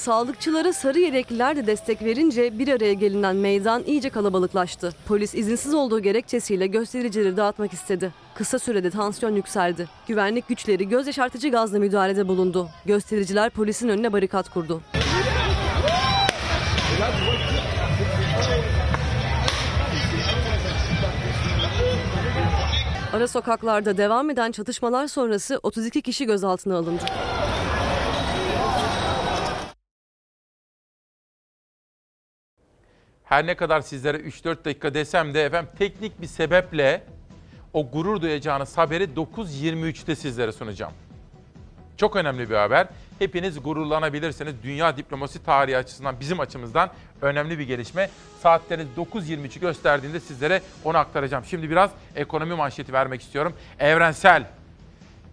Sağlıkçılara 0.00 0.72
sarı 0.72 0.98
yelekliler 0.98 1.56
de 1.56 1.66
destek 1.66 2.02
verince 2.04 2.58
bir 2.58 2.68
araya 2.68 2.92
gelinen 2.92 3.36
meydan 3.36 3.82
iyice 3.86 4.10
kalabalıklaştı. 4.10 4.94
Polis 5.08 5.34
izinsiz 5.34 5.74
olduğu 5.74 6.00
gerekçesiyle 6.00 6.66
göstericileri 6.66 7.36
dağıtmak 7.36 7.72
istedi. 7.72 8.12
Kısa 8.34 8.58
sürede 8.58 8.90
tansiyon 8.90 9.36
yükseldi. 9.36 9.88
Güvenlik 10.08 10.48
güçleri 10.48 10.88
göz 10.88 11.06
yaşartıcı 11.06 11.50
gazla 11.50 11.78
müdahalede 11.78 12.28
bulundu. 12.28 12.68
Göstericiler 12.86 13.50
polisin 13.50 13.88
önüne 13.88 14.12
barikat 14.12 14.48
kurdu. 14.48 14.80
Ara 23.12 23.28
sokaklarda 23.28 23.96
devam 23.96 24.30
eden 24.30 24.52
çatışmalar 24.52 25.06
sonrası 25.06 25.60
32 25.62 26.02
kişi 26.02 26.26
gözaltına 26.26 26.76
alındı. 26.76 27.04
Her 33.30 33.46
ne 33.46 33.54
kadar 33.54 33.80
sizlere 33.80 34.16
3-4 34.16 34.64
dakika 34.64 34.94
desem 34.94 35.34
de 35.34 35.44
efendim 35.44 35.70
teknik 35.78 36.20
bir 36.20 36.26
sebeple 36.26 37.02
o 37.72 37.90
gurur 37.90 38.22
duyacağınız 38.22 38.78
haberi 38.78 39.04
9.23'te 39.04 40.16
sizlere 40.16 40.52
sunacağım. 40.52 40.92
Çok 41.96 42.16
önemli 42.16 42.50
bir 42.50 42.54
haber. 42.54 42.88
Hepiniz 43.18 43.62
gururlanabilirsiniz. 43.62 44.54
Dünya 44.62 44.96
diplomasi 44.96 45.44
tarihi 45.44 45.76
açısından 45.76 46.20
bizim 46.20 46.40
açımızdan 46.40 46.90
önemli 47.22 47.58
bir 47.58 47.64
gelişme. 47.64 48.10
Saatleriniz 48.42 48.88
9.23'ü 48.96 49.60
gösterdiğinde 49.60 50.20
sizlere 50.20 50.62
onu 50.84 50.98
aktaracağım. 50.98 51.44
Şimdi 51.44 51.70
biraz 51.70 51.90
ekonomi 52.16 52.54
manşeti 52.54 52.92
vermek 52.92 53.22
istiyorum. 53.22 53.52
Evrensel, 53.78 54.44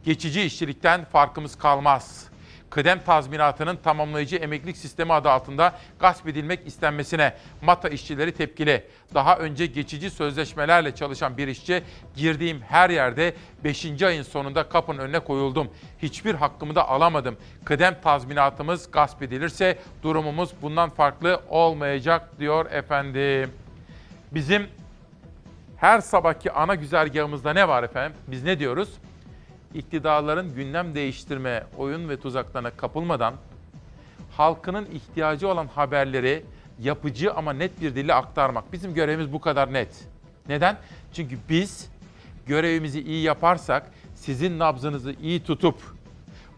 geçici 0.06 0.42
işçilikten 0.42 1.06
farkımız 1.06 1.58
kalmaz. 1.58 2.28
Kıdem 2.70 3.00
tazminatının 3.00 3.76
tamamlayıcı 3.76 4.36
emeklilik 4.36 4.78
sistemi 4.78 5.14
adı 5.14 5.30
altında 5.30 5.76
gasp 6.00 6.28
edilmek 6.28 6.68
istenmesine 6.68 7.34
MATA 7.62 7.90
işçileri 7.90 8.32
tepkili. 8.32 8.84
Daha 9.14 9.38
önce 9.38 9.66
geçici 9.66 10.10
sözleşmelerle 10.10 10.96
çalışan 10.96 11.38
bir 11.38 11.48
işçi 11.48 11.84
girdiğim 12.16 12.62
her 12.62 12.90
yerde 12.90 13.34
5. 13.64 14.02
ayın 14.02 14.24
sonunda 14.24 14.70
kapının 14.70 15.00
önüne 15.00 15.20
koyuldum. 15.20 15.68
Hiçbir 16.02 16.36
hakkımı 16.36 16.76
da 16.76 16.90
alamadım. 16.90 17.38
Kıdem 17.66 18.02
tazminatımız 18.02 18.92
gasp 18.92 19.22
edilirse 19.22 19.78
durumumuz 20.04 20.52
bundan 20.62 20.90
farklı 20.90 21.42
olmayacak 21.50 22.40
diyor 22.40 22.72
efendim. 22.72 23.52
Bizim 24.32 24.68
her 25.78 26.02
sabahki 26.02 26.52
ana 26.52 26.76
güzergahımızda 26.76 27.54
ne 27.54 27.68
var 27.68 27.84
efendim? 27.84 28.18
Biz 28.28 28.44
ne 28.44 28.60
diyoruz? 28.60 28.90
İktidarların 29.74 30.56
gündem 30.56 30.96
değiştirme, 30.96 31.64
oyun 31.78 32.10
ve 32.10 32.20
tuzaklarına 32.20 32.70
kapılmadan 32.70 33.34
halkının 34.32 34.86
ihtiyacı 34.86 35.48
olan 35.48 35.68
haberleri 35.68 36.44
yapıcı 36.80 37.34
ama 37.34 37.54
net 37.54 37.82
bir 37.82 37.96
dille 37.96 38.14
aktarmak. 38.14 38.74
Bizim 38.74 38.94
görevimiz 38.94 39.34
bu 39.34 39.42
kadar 39.42 39.74
net. 39.74 40.08
Neden? 40.50 40.78
Çünkü 41.14 41.38
biz 41.50 41.90
görevimizi 42.46 43.02
iyi 43.02 43.24
yaparsak, 43.24 43.92
sizin 44.16 44.60
nabzınızı 44.60 45.16
iyi 45.22 45.44
tutup 45.44 45.76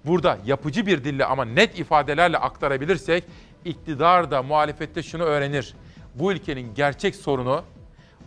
burada 0.06 0.38
yapıcı 0.46 0.86
bir 0.86 1.04
dille 1.04 1.26
ama 1.26 1.46
net 1.46 1.80
ifadelerle 1.80 2.38
aktarabilirsek 2.38 3.24
iktidar 3.66 4.32
da 4.32 4.44
muhalefette 4.44 5.04
şunu 5.04 5.24
öğrenir. 5.24 5.76
Bu 6.16 6.32
ülkenin 6.32 6.74
gerçek 6.76 7.16
sorunu, 7.16 7.64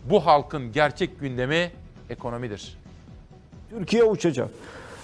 bu 0.09 0.25
halkın 0.25 0.71
gerçek 0.71 1.19
gündemi 1.19 1.71
ekonomidir. 2.09 2.82
Türkiye 3.77 4.03
uçacak. 4.03 4.49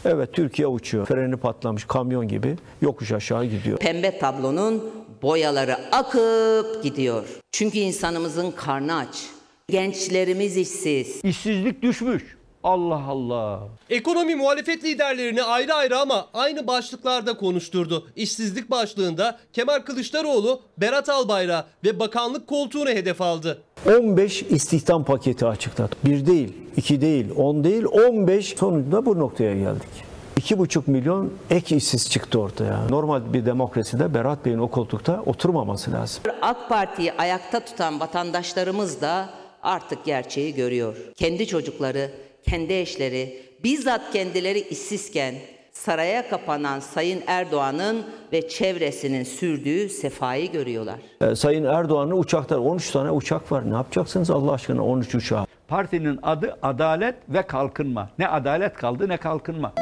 Evet 0.05 0.33
Türkiye 0.33 0.67
uçuyor. 0.67 1.05
Freni 1.05 1.37
patlamış 1.37 1.85
kamyon 1.85 2.27
gibi 2.27 2.57
yokuş 2.81 3.11
aşağı 3.11 3.45
gidiyor. 3.45 3.77
Pembe 3.77 4.19
tablonun 4.19 4.91
boyaları 5.21 5.75
akıp 5.91 6.83
gidiyor. 6.83 7.23
Çünkü 7.51 7.77
insanımızın 7.77 8.51
karnı 8.51 8.95
aç. 8.95 9.27
Gençlerimiz 9.69 10.57
işsiz. 10.57 11.19
İşsizlik 11.23 11.81
düşmüş. 11.81 12.23
Allah 12.63 13.03
Allah. 13.07 13.59
Ekonomi 13.89 14.35
muhalefet 14.35 14.83
liderlerini 14.83 15.43
ayrı 15.43 15.73
ayrı 15.73 15.99
ama 15.99 16.27
aynı 16.33 16.67
başlıklarda 16.67 17.37
konuşturdu. 17.37 18.07
İşsizlik 18.15 18.71
başlığında 18.71 19.39
Kemal 19.53 19.79
Kılıçdaroğlu, 19.79 20.61
Berat 20.77 21.09
Albayrak 21.09 21.65
ve 21.83 21.99
bakanlık 21.99 22.47
koltuğunu 22.47 22.89
hedef 22.89 23.21
aldı. 23.21 23.61
15 23.85 24.43
istihdam 24.43 25.03
paketi 25.03 25.45
açıkladı. 25.45 25.95
Bir 26.05 26.25
değil, 26.25 26.53
iki 26.77 27.01
değil, 27.01 27.25
10 27.35 27.63
değil, 27.63 27.85
15 27.85 28.55
sonunda 28.57 29.05
bu 29.05 29.19
noktaya 29.19 29.53
geldik. 29.53 30.09
2,5 30.39 30.81
milyon 30.87 31.33
ek 31.49 31.75
işsiz 31.75 32.09
çıktı 32.09 32.39
ortaya. 32.39 32.87
Normal 32.89 33.33
bir 33.33 33.45
demokraside 33.45 34.13
Berat 34.13 34.45
Bey'in 34.45 34.57
o 34.57 34.67
koltukta 34.67 35.23
oturmaması 35.25 35.91
lazım. 35.91 36.23
AK 36.41 36.69
Parti'yi 36.69 37.13
ayakta 37.13 37.59
tutan 37.59 37.99
vatandaşlarımız 37.99 39.01
da 39.01 39.29
artık 39.63 40.05
gerçeği 40.05 40.55
görüyor. 40.55 40.95
Kendi 41.15 41.47
çocukları, 41.47 42.11
kendi 42.43 42.73
eşleri, 42.73 43.41
bizzat 43.63 44.13
kendileri 44.13 44.59
işsizken 44.59 45.35
saraya 45.85 46.29
kapanan 46.29 46.79
Sayın 46.79 47.23
Erdoğan'ın 47.27 48.05
ve 48.33 48.49
çevresinin 48.49 49.23
sürdüğü 49.23 49.89
sefayı 49.89 50.51
görüyorlar. 50.51 50.99
Ee, 51.21 51.35
Sayın 51.35 51.63
Erdoğan'ın 51.63 52.11
uçaklar 52.11 52.57
13 52.57 52.91
tane 52.91 53.11
uçak 53.11 53.51
var. 53.51 53.69
Ne 53.69 53.73
yapacaksınız 53.73 54.29
Allah 54.29 54.51
aşkına 54.51 54.85
13 54.85 55.15
uçağı? 55.15 55.45
Partinin 55.67 56.19
adı 56.23 56.57
Adalet 56.61 57.15
ve 57.29 57.41
Kalkınma. 57.41 58.09
Ne 58.19 58.27
adalet 58.27 58.73
kaldı 58.73 59.09
ne 59.09 59.17
kalkınma. 59.17 59.73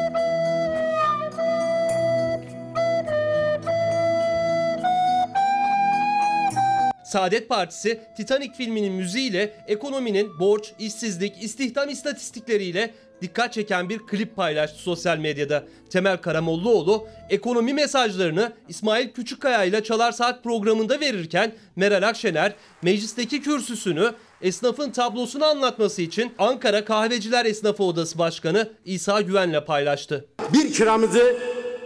Saadet 7.07 7.49
Partisi 7.49 8.01
Titanic 8.17 8.53
filminin 8.53 8.93
müziğiyle 8.93 9.53
ekonominin 9.67 10.39
borç, 10.39 10.73
işsizlik, 10.79 11.43
istihdam 11.43 11.89
istatistikleriyle 11.89 12.91
dikkat 13.21 13.53
çeken 13.53 13.89
bir 13.89 13.99
klip 13.99 14.35
paylaştı 14.35 14.79
sosyal 14.79 15.17
medyada. 15.17 15.63
Temel 15.89 16.17
Karamollaoğlu 16.17 17.07
ekonomi 17.29 17.73
mesajlarını 17.73 18.53
İsmail 18.69 19.09
Küçükkaya 19.09 19.63
ile 19.63 19.83
Çalar 19.83 20.11
Saat 20.11 20.43
programında 20.43 20.99
verirken 20.99 21.51
Meral 21.75 22.07
Akşener 22.07 22.53
meclisteki 22.81 23.41
kürsüsünü 23.41 24.13
esnafın 24.41 24.91
tablosunu 24.91 25.45
anlatması 25.45 26.01
için 26.01 26.33
Ankara 26.39 26.85
Kahveciler 26.85 27.45
Esnafı 27.45 27.83
Odası 27.83 28.17
Başkanı 28.19 28.69
İsa 28.85 29.21
Güven'le 29.21 29.65
paylaştı. 29.65 30.25
Bir 30.53 30.73
kiramızı 30.73 31.37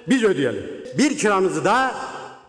biz 0.09 0.23
ödeyelim. 0.23 0.65
Bir 0.97 1.17
kiramızı 1.17 1.65
da 1.65 1.95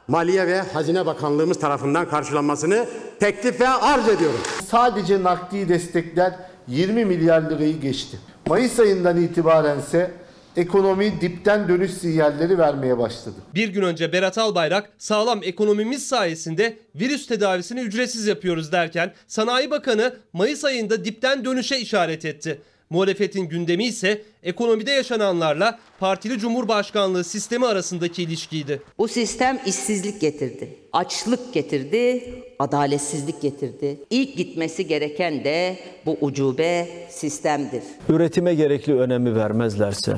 Maliye 0.09 0.47
ve 0.47 0.61
Hazine 0.61 1.07
Bakanlığımız 1.07 1.59
tarafından 1.59 2.09
karşılanmasını 2.09 2.87
teklif 3.21 3.61
ve 3.61 3.69
arz 3.69 4.09
ediyorum. 4.09 4.41
Sadece 4.69 5.23
nakdi 5.23 5.69
destekler 5.69 6.35
20 6.69 7.05
milyar 7.05 7.43
lirayı 7.43 7.81
geçti. 7.81 8.19
Mayıs 8.47 8.81
ayından 8.81 9.23
itibaren 9.23 9.79
ise 9.79 10.11
ekonomi 10.57 11.21
dipten 11.21 11.69
dönüş 11.69 11.91
sinyalleri 11.91 12.59
vermeye 12.59 12.99
başladı. 12.99 13.35
Bir 13.55 13.69
gün 13.69 13.83
önce 13.83 14.13
Berat 14.13 14.39
Albayrak 14.39 14.91
sağlam 14.99 15.41
ekonomimiz 15.43 16.09
sayesinde 16.09 16.79
virüs 16.95 17.27
tedavisini 17.27 17.81
ücretsiz 17.81 18.27
yapıyoruz 18.27 18.73
derken 18.73 19.13
Sanayi 19.27 19.71
Bakanı 19.71 20.15
Mayıs 20.33 20.65
ayında 20.65 21.05
dipten 21.05 21.45
dönüşe 21.45 21.79
işaret 21.79 22.25
etti. 22.25 22.59
Muhalefetin 22.93 23.49
gündemi 23.49 23.85
ise 23.85 24.23
ekonomide 24.43 24.91
yaşananlarla 24.91 25.79
partili 26.01 26.39
cumhurbaşkanlığı 26.39 27.25
sistemi 27.25 27.67
arasındaki 27.67 28.23
ilişkiydi. 28.23 28.83
Bu 28.99 29.09
sistem 29.09 29.59
işsizlik 29.67 30.21
getirdi, 30.21 30.77
açlık 30.93 31.55
getirdi, 31.55 32.25
adaletsizlik 32.59 33.43
getirdi. 33.43 34.01
İlk 34.11 34.37
gitmesi 34.37 34.87
gereken 34.87 35.45
de 35.45 35.79
bu 36.07 36.17
ucube 36.21 36.89
sistemdir. 37.11 37.83
Üretime 38.09 38.55
gerekli 38.55 38.95
önemi 38.95 39.37
vermezlerse 39.37 40.17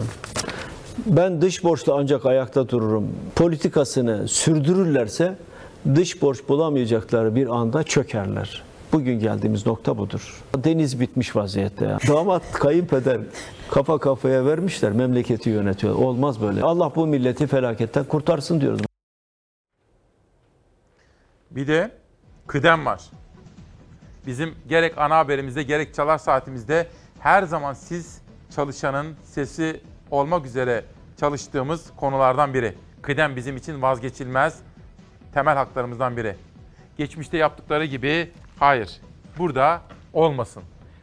ben 1.06 1.42
dış 1.42 1.64
borçla 1.64 1.94
ancak 1.94 2.26
ayakta 2.26 2.68
dururum. 2.68 3.08
Politikasını 3.34 4.28
sürdürürlerse 4.28 5.36
dış 5.94 6.22
borç 6.22 6.38
bulamayacakları 6.48 7.34
bir 7.34 7.46
anda 7.46 7.82
çökerler. 7.82 8.62
Bugün 8.94 9.18
geldiğimiz 9.18 9.66
nokta 9.66 9.98
budur. 9.98 10.42
Deniz 10.56 11.00
bitmiş 11.00 11.36
vaziyette 11.36 11.84
ya. 11.84 11.98
Damat 12.08 12.52
kayınpeder 12.52 13.20
kafa 13.70 13.98
kafaya 13.98 14.46
vermişler 14.46 14.92
memleketi 14.92 15.50
yönetiyor. 15.50 15.94
Olmaz 15.94 16.42
böyle. 16.42 16.62
Allah 16.62 16.94
bu 16.94 17.06
milleti 17.06 17.46
felaketten 17.46 18.04
kurtarsın 18.04 18.60
diyoruz. 18.60 18.80
Bir 21.50 21.66
de 21.66 21.90
kıdem 22.46 22.86
var. 22.86 23.00
Bizim 24.26 24.54
gerek 24.68 24.98
ana 24.98 25.16
haberimizde 25.16 25.62
gerek 25.62 25.94
çalar 25.94 26.18
saatimizde 26.18 26.86
her 27.20 27.42
zaman 27.42 27.72
siz 27.72 28.22
çalışanın 28.56 29.14
sesi 29.24 29.80
olmak 30.10 30.46
üzere 30.46 30.84
çalıştığımız 31.20 31.90
konulardan 31.96 32.54
biri. 32.54 32.74
Kıdem 33.02 33.36
bizim 33.36 33.56
için 33.56 33.82
vazgeçilmez 33.82 34.58
temel 35.32 35.54
haklarımızdan 35.56 36.16
biri. 36.16 36.36
Geçmişte 36.98 37.36
yaptıkları 37.36 37.84
gibi 37.84 38.30
hayır 38.58 38.90
burada 39.38 39.80
olmasın. 40.12 40.62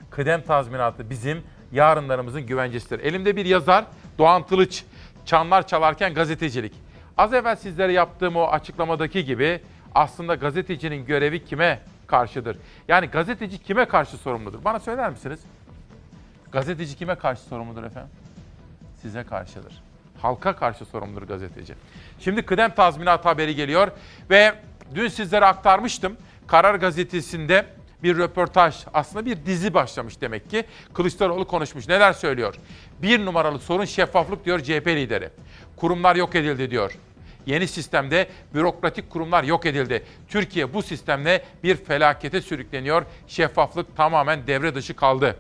Kıdem 0.10 0.42
tazminatı 0.42 1.10
bizim 1.10 1.44
yarınlarımızın 1.72 2.42
güvencesidir. 2.42 3.00
Elimde 3.00 3.36
bir 3.36 3.46
yazar 3.46 3.86
Doğan 4.18 4.44
Tılıç. 4.44 4.84
Çanlar 5.26 5.68
çalarken 5.68 6.14
gazetecilik. 6.14 6.74
Az 7.18 7.34
evvel 7.34 7.56
sizlere 7.56 7.92
yaptığım 7.92 8.36
o 8.36 8.44
açıklamadaki 8.44 9.26
gibi 9.26 9.62
aslında 9.96 10.36
gazetecinin 10.36 11.06
görevi 11.06 11.46
kime 11.46 11.80
karşıdır? 12.08 12.58
Yani 12.88 13.08
gazeteci 13.08 13.58
kime 13.58 13.86
karşı 13.86 14.18
sorumludur? 14.18 14.64
Bana 14.66 14.80
söyler 14.80 15.10
misiniz? 15.10 15.40
Gazeteci 16.52 16.96
kime 16.96 17.16
karşı 17.16 17.42
sorumludur 17.42 17.84
efendim? 17.84 18.12
Size 19.02 19.24
karşıdır. 19.24 19.74
Halka 20.22 20.56
karşı 20.56 20.86
sorumludur 20.86 21.28
gazeteci. 21.28 21.76
Şimdi 22.20 22.42
kıdem 22.42 22.72
tazminat 22.76 23.26
haberi 23.26 23.56
geliyor 23.56 23.92
ve 24.30 24.54
dün 24.96 25.08
sizlere 25.08 25.46
aktarmıştım. 25.46 26.18
Karar 26.52 26.76
Gazetesi'nde 26.76 27.66
bir 28.04 28.18
röportaj, 28.18 28.76
aslında 28.94 29.26
bir 29.26 29.46
dizi 29.46 29.74
başlamış 29.74 30.22
demek 30.22 30.50
ki. 30.50 30.64
Kılıçdaroğlu 30.94 31.48
konuşmuş. 31.48 31.88
Neler 31.88 32.14
söylüyor? 32.14 32.56
Bir 33.02 33.26
numaralı 33.26 33.60
sorun 33.60 33.86
şeffaflık 33.86 34.46
diyor 34.46 34.60
CHP 34.60 34.88
lideri. 34.88 35.30
Kurumlar 35.76 36.16
yok 36.16 36.36
edildi 36.36 36.72
diyor. 36.72 36.92
Yeni 37.46 37.68
sistemde 37.68 38.30
bürokratik 38.54 39.10
kurumlar 39.10 39.44
yok 39.44 39.66
edildi. 39.66 40.04
Türkiye 40.28 40.74
bu 40.74 40.82
sistemle 40.82 41.46
bir 41.64 41.76
felakete 41.76 42.42
sürükleniyor. 42.42 43.06
Şeffaflık 43.28 43.98
tamamen 43.98 44.48
devre 44.48 44.76
dışı 44.76 44.96
kaldı. 44.96 45.36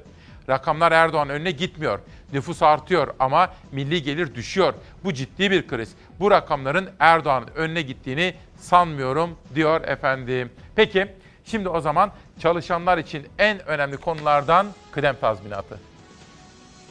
Rakamlar 0.50 0.92
Erdoğan 0.92 1.30
önüne 1.30 1.52
gitmiyor. 1.52 2.00
Nüfus 2.34 2.64
artıyor 2.64 3.14
ama 3.20 3.50
milli 3.72 4.04
gelir 4.04 4.36
düşüyor. 4.36 4.74
Bu 5.04 5.14
ciddi 5.14 5.52
bir 5.52 5.68
kriz. 5.68 5.92
Bu 6.20 6.32
rakamların 6.32 6.90
Erdoğan'ın 7.00 7.48
önüne 7.56 7.82
gittiğini 7.82 8.34
sanmıyorum 8.58 9.38
diyor 9.56 9.82
efendim. 9.82 10.52
Peki 10.76 11.08
şimdi 11.46 11.70
o 11.70 11.82
zaman 11.82 12.12
çalışanlar 12.40 12.98
için 12.98 13.28
en 13.40 13.68
önemli 13.68 13.98
konulardan 13.98 14.68
kıdem 14.92 15.16
tazminatı. 15.16 15.91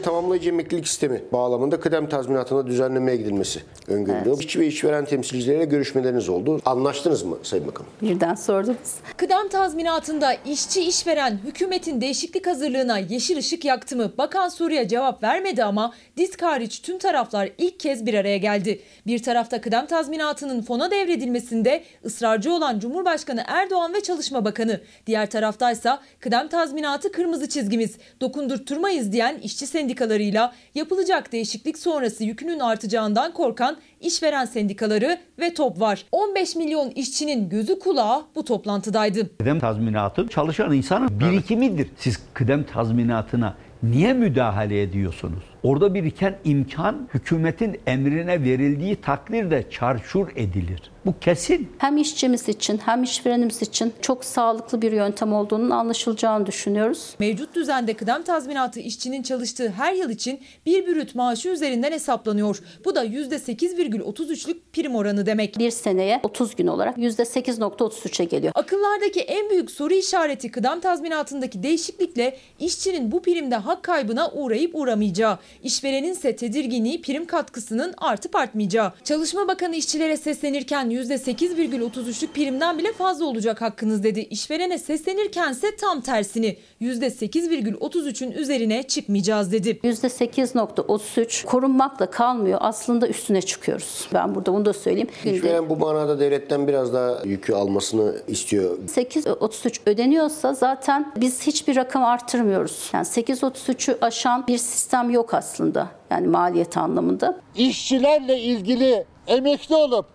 Tamamlayıcı 0.03 0.49
emeklilik 0.49 0.89
sistemi 0.89 1.23
bağlamında 1.33 1.81
kıdem 1.81 2.09
tazminatına 2.09 2.67
düzenlemeye 2.67 3.17
gidilmesi 3.17 3.63
öngörülüyor. 3.89 4.41
İşçi 4.41 4.61
ve 4.61 4.67
işveren 4.67 5.05
temsilcileriyle 5.05 5.65
görüşmeleriniz 5.65 6.29
oldu. 6.29 6.61
Anlaştınız 6.65 7.23
mı 7.23 7.39
Sayın 7.43 7.67
Bakanım? 7.67 7.91
Birden 8.03 8.35
sordunuz. 8.35 8.95
Kıdem 9.17 9.49
tazminatında 9.49 10.35
işçi 10.35 10.81
işveren 10.81 11.39
hükümetin 11.45 12.01
değişiklik 12.01 12.47
hazırlığına 12.47 12.99
yeşil 12.99 13.39
ışık 13.39 13.65
yaktı 13.65 13.97
mı? 13.97 14.13
Bakan 14.19 14.49
soruya 14.49 14.89
cevap 14.89 15.23
vermedi 15.23 15.65
ama 15.65 15.95
disk 16.17 16.43
hariç 16.43 16.83
tüm 16.83 16.99
taraflar 16.99 17.51
ilk 17.59 17.81
kez 17.81 18.07
bir 18.07 18.15
araya 18.15 18.37
geldi. 18.37 18.81
Bir 19.07 19.23
tarafta 19.23 19.61
kıdem 19.61 19.87
tazminatının 19.87 20.63
fona 20.63 20.91
devredilmesinde 20.91 21.83
ısrarcı 22.05 22.53
olan 22.53 22.79
Cumhurbaşkanı 22.79 23.45
Erdoğan 23.47 23.95
ve 23.95 24.01
Çalışma 24.01 24.45
Bakanı. 24.45 24.81
Diğer 25.07 25.31
taraftaysa 25.31 26.01
kıdem 26.21 26.49
tazminatı 26.49 27.13
kırmızı 27.13 27.49
çizgimiz, 27.49 27.97
dokundurtturmayız 28.21 29.13
diyen 29.13 29.39
işçi 29.39 29.67
sendikalarıyla 29.91 30.53
yapılacak 30.75 31.33
değişiklik 31.33 31.79
sonrası 31.79 32.25
yükünün 32.25 32.59
artacağından 32.61 33.33
korkan 33.33 33.77
işveren 34.01 34.45
sendikaları 34.45 35.19
ve 35.39 35.55
TOP 35.55 35.81
var. 35.81 36.05
15 36.13 36.57
milyon 36.57 36.91
işçinin 36.91 37.49
gözü 37.49 37.79
kulağı 37.79 38.23
bu 38.35 38.45
toplantıdaydı. 38.45 39.39
Kıdem 39.39 39.61
tazminatı 39.61 40.29
çalışan 40.29 40.73
insanın 40.73 41.21
birikimidir. 41.21 41.89
Siz 41.99 42.19
kıdem 42.35 42.65
tazminatına 42.65 43.55
niye 43.83 44.13
müdahale 44.13 44.83
ediyorsunuz? 44.83 45.50
Orada 45.63 45.95
biriken 45.95 46.39
imkan 46.45 47.09
hükümetin 47.15 47.81
emrine 47.87 48.45
verildiği 48.45 48.97
takdirde 48.97 49.65
çarçur 49.71 50.29
edilir. 50.37 50.91
Bu 51.07 51.19
kesin. 51.21 51.73
Hem 51.79 51.97
işçimiz 51.97 52.49
için 52.49 52.81
hem 52.85 53.03
işverenimiz 53.03 53.63
için 53.63 53.93
çok 54.01 54.25
sağlıklı 54.25 54.83
bir 54.83 54.93
yöntem 54.93 55.33
olduğunun 55.33 55.71
anlaşılacağını 55.71 56.47
düşünüyoruz. 56.47 57.15
Mevcut 57.19 57.55
düzende 57.55 57.95
kıdem 57.95 58.23
tazminatı 58.23 58.81
işçinin 58.81 59.23
çalıştığı 59.23 59.71
her 59.71 59.93
yıl 59.93 60.11
için 60.11 60.41
bir 60.67 60.87
bürüt 60.87 61.15
maaşı 61.15 61.49
üzerinden 61.49 61.93
hesaplanıyor. 61.93 62.61
Bu 62.85 62.95
da 62.95 63.05
%8,33'lük 63.05 64.57
prim 64.73 64.95
oranı 64.95 65.27
demek. 65.27 65.59
Bir 65.59 65.71
seneye 65.71 66.21
30 66.23 66.57
gün 66.57 66.67
olarak 66.67 66.99
%8,33'e 66.99 68.25
geliyor. 68.25 68.53
Akıllardaki 68.57 69.21
en 69.21 69.51
büyük 69.51 69.71
soru 69.71 69.95
işareti 69.95 70.51
kıdem 70.51 70.81
tazminatındaki 70.81 71.63
değişiklikle 71.63 72.37
işçinin 72.59 73.13
bu 73.13 73.23
primde 73.23 73.57
hak 73.57 73.83
kaybına 73.83 74.31
uğrayıp 74.31 74.75
uğramayacağı. 74.75 75.39
İşverenin 75.63 76.13
ise 76.13 76.37
tedirginliği 76.37 77.03
prim 77.03 77.27
katkısının 77.27 77.95
artıp 77.99 78.37
artmayacağı. 78.37 78.93
Çalışma 79.05 79.49
Bakanı 79.49 79.77
işçilere 79.77 80.17
seslenirken 80.17 80.91
%8,33'lük 80.91 82.27
primden 82.27 82.79
bile 82.79 82.93
fazla 82.93 83.25
olacak 83.25 83.63
hakkınız 83.63 84.03
dedi. 84.03 84.21
İşverene 84.21 84.79
seslenirkense 84.79 85.77
tam 85.77 86.01
tersini 86.01 86.57
%8,33'ün 86.81 88.33
üzerine 88.33 88.83
çıkmayacağız 88.83 89.53
dedi. 89.53 89.71
%8,33 89.85 91.47
korunmakla 91.47 92.11
kalmıyor. 92.11 92.59
Aslında 92.63 93.09
üstüne 93.09 93.43
çıkıyoruz. 93.43 94.09
Ben 94.15 94.35
burada 94.35 94.53
bunu 94.55 94.65
da 94.65 94.73
söyleyeyim. 94.73 95.09
İşveren 95.25 95.71
bu 95.71 95.77
manada 95.77 96.21
devletten 96.21 96.69
biraz 96.69 96.93
daha 96.95 97.23
yükü 97.25 97.53
almasını 97.53 98.15
istiyor. 98.29 98.79
8.33 98.87 99.79
ödeniyorsa 99.87 100.55
zaten 100.55 101.13
biz 101.17 101.43
hiçbir 101.47 101.77
rakam 101.77 102.05
artırmıyoruz. 102.05 102.91
Yani 102.93 103.07
8.33'ü 103.07 103.99
aşan 104.01 104.47
bir 104.47 104.59
sistem 104.59 105.11
yok 105.11 105.35
aslında. 105.35 105.40
Yani 106.11 106.27
maliyet 106.27 106.77
anlamında. 106.77 107.37
İşçilerle 107.55 108.39
ilgili 108.39 109.05
emekli 109.27 109.75
olup 109.75 110.07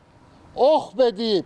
oh 0.56 0.98
be 0.98 1.18
deyip 1.18 1.46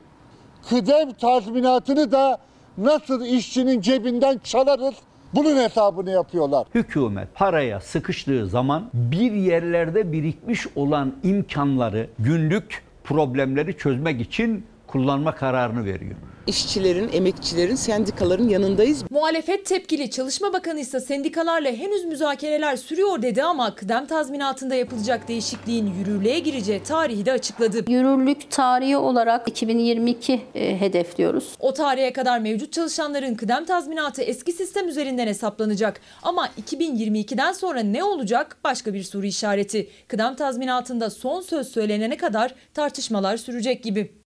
kıdem 0.70 1.14
tazminatını 1.14 2.12
da 2.12 2.38
nasıl 2.78 3.26
işçinin 3.26 3.82
cebinden 3.82 4.38
çalarız 4.44 4.96
bunun 5.34 5.56
hesabını 5.56 6.12
yapıyorlar. 6.12 6.68
Hükümet 6.76 7.36
paraya 7.36 7.80
sıkıştığı 7.80 8.48
zaman 8.48 8.90
bir 8.94 9.32
yerlerde 9.32 10.12
birikmiş 10.12 10.68
olan 10.76 11.16
imkanları 11.24 12.10
günlük 12.20 12.84
problemleri 13.04 13.78
çözmek 13.78 14.22
için 14.22 14.66
kullanma 14.88 15.36
kararını 15.36 15.86
veriyor. 15.86 16.16
İşçilerin, 16.50 17.10
emekçilerin, 17.14 17.76
sendikaların 17.76 18.50
yanındayız. 18.50 19.04
Muhalefet 19.10 19.66
tepkili 19.66 20.12
Çalışma 20.12 20.54
Bakanı 20.54 20.80
ise 20.80 21.00
sendikalarla 21.00 21.72
henüz 21.72 22.06
müzakereler 22.06 22.76
sürüyor 22.76 23.22
dedi 23.22 23.43
ama 23.43 23.76
kıdem 23.76 24.06
tazminatında 24.06 24.76
yapılacak 24.76 25.28
değişikliğin 25.28 25.93
yürürlüğe 25.93 26.39
gireceği 26.39 26.84
tarihi 26.84 27.26
de 27.26 27.32
açıkladı. 27.32 27.91
Yürürlük 27.91 28.52
tarihi 28.52 28.97
olarak 28.97 29.50
2022 29.50 30.41
e, 30.56 30.80
hedefliyoruz. 30.80 31.56
O 31.60 31.74
tarihe 31.74 32.14
kadar 32.14 32.39
mevcut 32.39 32.74
çalışanların 32.74 33.36
kıdem 33.36 33.66
tazminatı 33.66 34.22
eski 34.22 34.52
sistem 34.52 34.88
üzerinden 34.88 35.28
hesaplanacak. 35.28 36.02
Ama 36.24 36.50
2022'den 36.72 37.54
sonra 37.54 37.80
ne 37.80 38.04
olacak 38.04 38.58
başka 38.64 38.93
bir 38.93 39.04
soru 39.04 39.26
işareti. 39.26 39.89
Kıdem 40.08 40.36
tazminatında 40.36 41.10
son 41.10 41.41
söz 41.41 41.68
söylenene 41.68 42.18
kadar 42.18 42.56
tartışmalar 42.74 43.38
sürecek 43.38 43.84
gibi. 43.84 44.19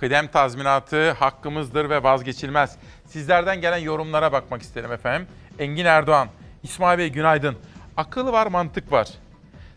Kıdem 0.00 0.26
tazminatı 0.26 1.10
hakkımızdır 1.10 1.90
ve 1.90 2.02
vazgeçilmez. 2.02 2.76
Sizlerden 3.06 3.60
gelen 3.60 3.78
yorumlara 3.78 4.32
bakmak 4.32 4.62
isterim 4.62 4.92
efendim. 4.92 5.28
Engin 5.58 5.84
Erdoğan, 5.84 6.28
İsmail 6.62 6.98
Bey 6.98 7.08
günaydın. 7.08 7.56
Akıl 7.96 8.32
var, 8.32 8.46
mantık 8.46 8.92
var. 8.92 9.08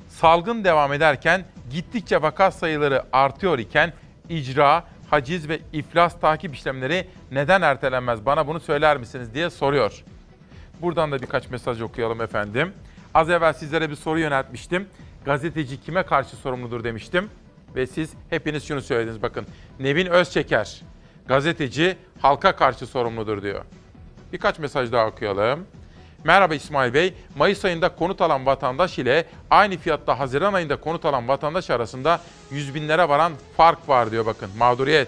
Salgın 0.07 0.63
devam 0.63 0.93
ederken 0.93 1.45
gittikçe 1.71 2.21
vaka 2.21 2.51
sayıları 2.51 3.03
artıyor 3.13 3.59
iken 3.59 3.93
icra, 4.29 4.83
haciz 5.09 5.49
ve 5.49 5.59
iflas 5.73 6.19
takip 6.19 6.55
işlemleri 6.55 7.07
neden 7.31 7.61
ertelenmez? 7.61 8.25
Bana 8.25 8.47
bunu 8.47 8.59
söyler 8.59 8.97
misiniz 8.97 9.33
diye 9.33 9.49
soruyor. 9.49 10.03
Buradan 10.81 11.11
da 11.11 11.21
birkaç 11.21 11.49
mesaj 11.49 11.81
okuyalım 11.81 12.21
efendim. 12.21 12.73
Az 13.13 13.29
evvel 13.29 13.53
sizlere 13.53 13.89
bir 13.89 13.95
soru 13.95 14.19
yöneltmiştim. 14.19 14.87
Gazeteci 15.25 15.81
kime 15.81 16.03
karşı 16.03 16.35
sorumludur 16.35 16.83
demiştim. 16.83 17.29
Ve 17.75 17.87
siz 17.87 18.09
hepiniz 18.29 18.67
şunu 18.67 18.81
söylediniz 18.81 19.21
bakın. 19.21 19.45
Nevin 19.79 20.05
Özçeker, 20.05 20.81
gazeteci 21.27 21.97
halka 22.21 22.55
karşı 22.55 22.85
sorumludur 22.87 23.41
diyor. 23.41 23.65
Birkaç 24.33 24.59
mesaj 24.59 24.91
daha 24.91 25.07
okuyalım. 25.07 25.67
Merhaba 26.23 26.55
İsmail 26.55 26.93
Bey. 26.93 27.13
Mayıs 27.35 27.65
ayında 27.65 27.95
konut 27.95 28.21
alan 28.21 28.45
vatandaş 28.45 28.99
ile 28.99 29.25
aynı 29.49 29.77
fiyatta 29.77 30.19
Haziran 30.19 30.53
ayında 30.53 30.75
konut 30.75 31.05
alan 31.05 31.27
vatandaş 31.27 31.69
arasında 31.69 32.21
yüz 32.51 32.75
binlere 32.75 33.09
varan 33.09 33.33
fark 33.57 33.89
var 33.89 34.11
diyor 34.11 34.25
bakın. 34.25 34.49
Mağduriyet. 34.57 35.07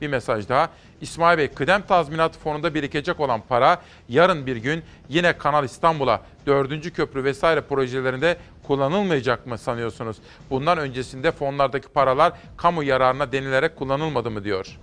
Bir 0.00 0.08
mesaj 0.08 0.48
daha. 0.48 0.68
İsmail 1.00 1.38
Bey, 1.38 1.48
kıdem 1.48 1.82
tazminat 1.82 2.38
fonunda 2.38 2.74
birikecek 2.74 3.20
olan 3.20 3.40
para 3.48 3.82
yarın 4.08 4.46
bir 4.46 4.56
gün 4.56 4.82
yine 5.08 5.38
Kanal 5.38 5.64
İstanbul'a, 5.64 6.22
4. 6.46 6.92
köprü 6.92 7.24
vesaire 7.24 7.60
projelerinde 7.60 8.36
kullanılmayacak 8.66 9.46
mı 9.46 9.58
sanıyorsunuz? 9.58 10.16
Bundan 10.50 10.78
öncesinde 10.78 11.32
fonlardaki 11.32 11.88
paralar 11.88 12.32
kamu 12.56 12.82
yararına 12.82 13.32
denilerek 13.32 13.76
kullanılmadı 13.76 14.30
mı 14.30 14.44
diyor. 14.44 14.78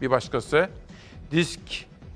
Bir 0.00 0.10
başkası, 0.10 0.68
disk 1.30 1.60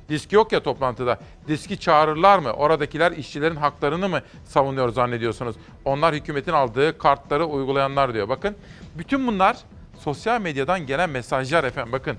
Disk 0.08 0.32
yok 0.32 0.52
ya 0.52 0.62
toplantıda. 0.62 1.18
Diski 1.48 1.80
çağırırlar 1.80 2.38
mı? 2.38 2.50
Oradakiler 2.52 3.12
işçilerin 3.12 3.56
haklarını 3.56 4.08
mı 4.08 4.20
savunuyor 4.44 4.88
zannediyorsunuz? 4.88 5.56
Onlar 5.84 6.14
hükümetin 6.14 6.52
aldığı 6.52 6.98
kartları 6.98 7.46
uygulayanlar 7.46 8.14
diyor. 8.14 8.28
Bakın 8.28 8.56
bütün 8.98 9.26
bunlar 9.26 9.56
sosyal 9.98 10.40
medyadan 10.40 10.86
gelen 10.86 11.10
mesajlar 11.10 11.64
efendim. 11.64 11.92
Bakın 11.92 12.16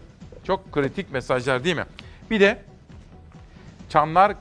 çok 0.48 0.72
kritik 0.72 1.12
mesajlar 1.12 1.64
değil 1.64 1.76
mi? 1.76 1.86
Bir 2.32 2.40
de 2.40 2.62
çanlar 3.90 4.36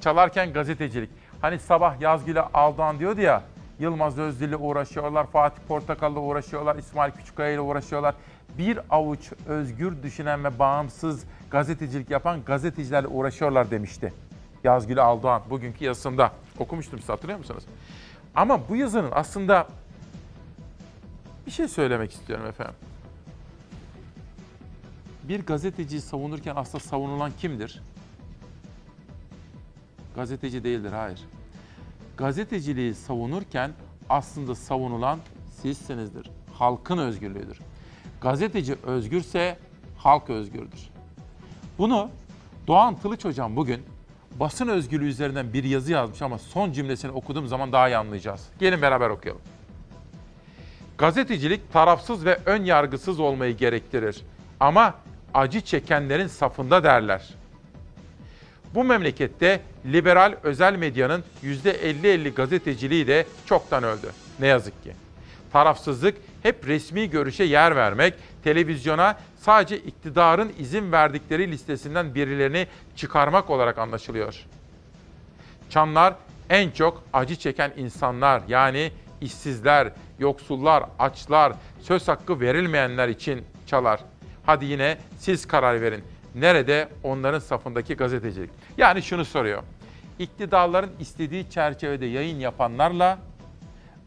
çalarken 0.00 0.52
gazetecilik. 0.52 1.10
Hani 1.40 1.58
sabah 1.58 2.00
Yazgül'e 2.00 2.40
Aldan 2.40 2.98
diyordu 2.98 3.20
ya, 3.20 3.42
Yılmaz 3.78 4.18
Özdil'le 4.18 4.56
uğraşıyorlar, 4.58 5.26
Fatih 5.26 5.62
Portakal'la 5.68 6.20
uğraşıyorlar, 6.20 6.76
İsmail 6.76 7.12
Küçükkaya 7.12 7.52
ile 7.52 7.60
uğraşıyorlar. 7.60 8.14
Bir 8.58 8.78
avuç 8.90 9.32
özgür 9.46 10.02
düşünen 10.02 10.44
ve 10.44 10.58
bağımsız 10.58 11.24
gazetecilik 11.50 12.10
yapan 12.10 12.44
gazetecilerle 12.44 13.06
uğraşıyorlar 13.06 13.70
demişti. 13.70 14.12
Yazgül 14.64 15.02
Aldoğan 15.02 15.42
bugünkü 15.50 15.84
yazısında. 15.84 16.32
Okumuştum 16.58 16.98
size 16.98 17.12
hatırlıyor 17.12 17.38
musunuz? 17.38 17.64
Ama 18.34 18.68
bu 18.68 18.76
yazının 18.76 19.10
aslında 19.12 19.66
bir 21.46 21.50
şey 21.50 21.68
söylemek 21.68 22.12
istiyorum 22.12 22.46
efendim. 22.46 22.74
Bir 25.28 25.46
gazeteciyi 25.46 26.00
savunurken 26.00 26.56
aslında 26.56 26.84
savunulan 26.84 27.32
kimdir? 27.38 27.82
Gazeteci 30.14 30.64
değildir, 30.64 30.92
hayır. 30.92 31.20
Gazeteciliği 32.16 32.94
savunurken 32.94 33.72
aslında 34.08 34.54
savunulan 34.54 35.18
sizsinizdir. 35.50 36.30
Halkın 36.52 36.98
özgürlüğüdür. 36.98 37.58
Gazeteci 38.20 38.76
özgürse 38.82 39.58
halk 39.98 40.30
özgürdür. 40.30 40.90
Bunu 41.78 42.10
Doğan 42.66 42.96
Tılıç 42.96 43.24
hocam 43.24 43.56
bugün 43.56 43.82
basın 44.40 44.68
özgürlüğü 44.68 45.08
üzerinden 45.08 45.52
bir 45.52 45.64
yazı 45.64 45.92
yazmış 45.92 46.22
ama 46.22 46.38
son 46.38 46.72
cümlesini 46.72 47.10
okuduğum 47.10 47.46
zaman 47.46 47.72
daha 47.72 47.88
iyi 47.88 47.96
anlayacağız. 47.96 48.48
Gelin 48.58 48.82
beraber 48.82 49.10
okuyalım. 49.10 49.42
Gazetecilik 50.98 51.72
tarafsız 51.72 52.24
ve 52.24 52.38
ön 52.46 52.64
yargısız 52.64 53.20
olmayı 53.20 53.56
gerektirir. 53.56 54.22
Ama 54.60 54.94
acı 55.34 55.60
çekenlerin 55.60 56.26
safında 56.26 56.84
derler. 56.84 57.28
Bu 58.74 58.84
memlekette 58.84 59.60
liberal 59.86 60.34
özel 60.42 60.76
medyanın 60.76 61.24
%50-50 61.42 62.34
gazeteciliği 62.34 63.06
de 63.06 63.26
çoktan 63.46 63.84
öldü. 63.84 64.10
Ne 64.40 64.46
yazık 64.46 64.82
ki. 64.84 64.92
Tarafsızlık 65.52 66.16
hep 66.42 66.66
resmi 66.66 67.10
görüşe 67.10 67.44
yer 67.44 67.76
vermek, 67.76 68.14
televizyona 68.44 69.18
sadece 69.40 69.78
iktidarın 69.78 70.52
izin 70.58 70.92
verdikleri 70.92 71.50
listesinden 71.50 72.14
birilerini 72.14 72.66
çıkarmak 72.96 73.50
olarak 73.50 73.78
anlaşılıyor. 73.78 74.46
Çanlar 75.70 76.14
en 76.50 76.70
çok 76.70 77.02
acı 77.12 77.36
çeken 77.36 77.72
insanlar 77.76 78.42
yani 78.48 78.92
işsizler, 79.20 79.92
yoksullar, 80.18 80.84
açlar, 80.98 81.52
söz 81.80 82.08
hakkı 82.08 82.40
verilmeyenler 82.40 83.08
için 83.08 83.44
çalar. 83.66 84.00
Hadi 84.46 84.64
yine 84.64 84.98
siz 85.18 85.46
karar 85.46 85.80
verin. 85.80 86.04
Nerede 86.34 86.88
onların 87.02 87.38
safındaki 87.38 87.94
gazetecilik? 87.94 88.50
Yani 88.78 89.02
şunu 89.02 89.24
soruyor. 89.24 89.62
İktidarların 90.18 90.90
istediği 91.00 91.50
çerçevede 91.50 92.06
yayın 92.06 92.40
yapanlarla 92.40 93.18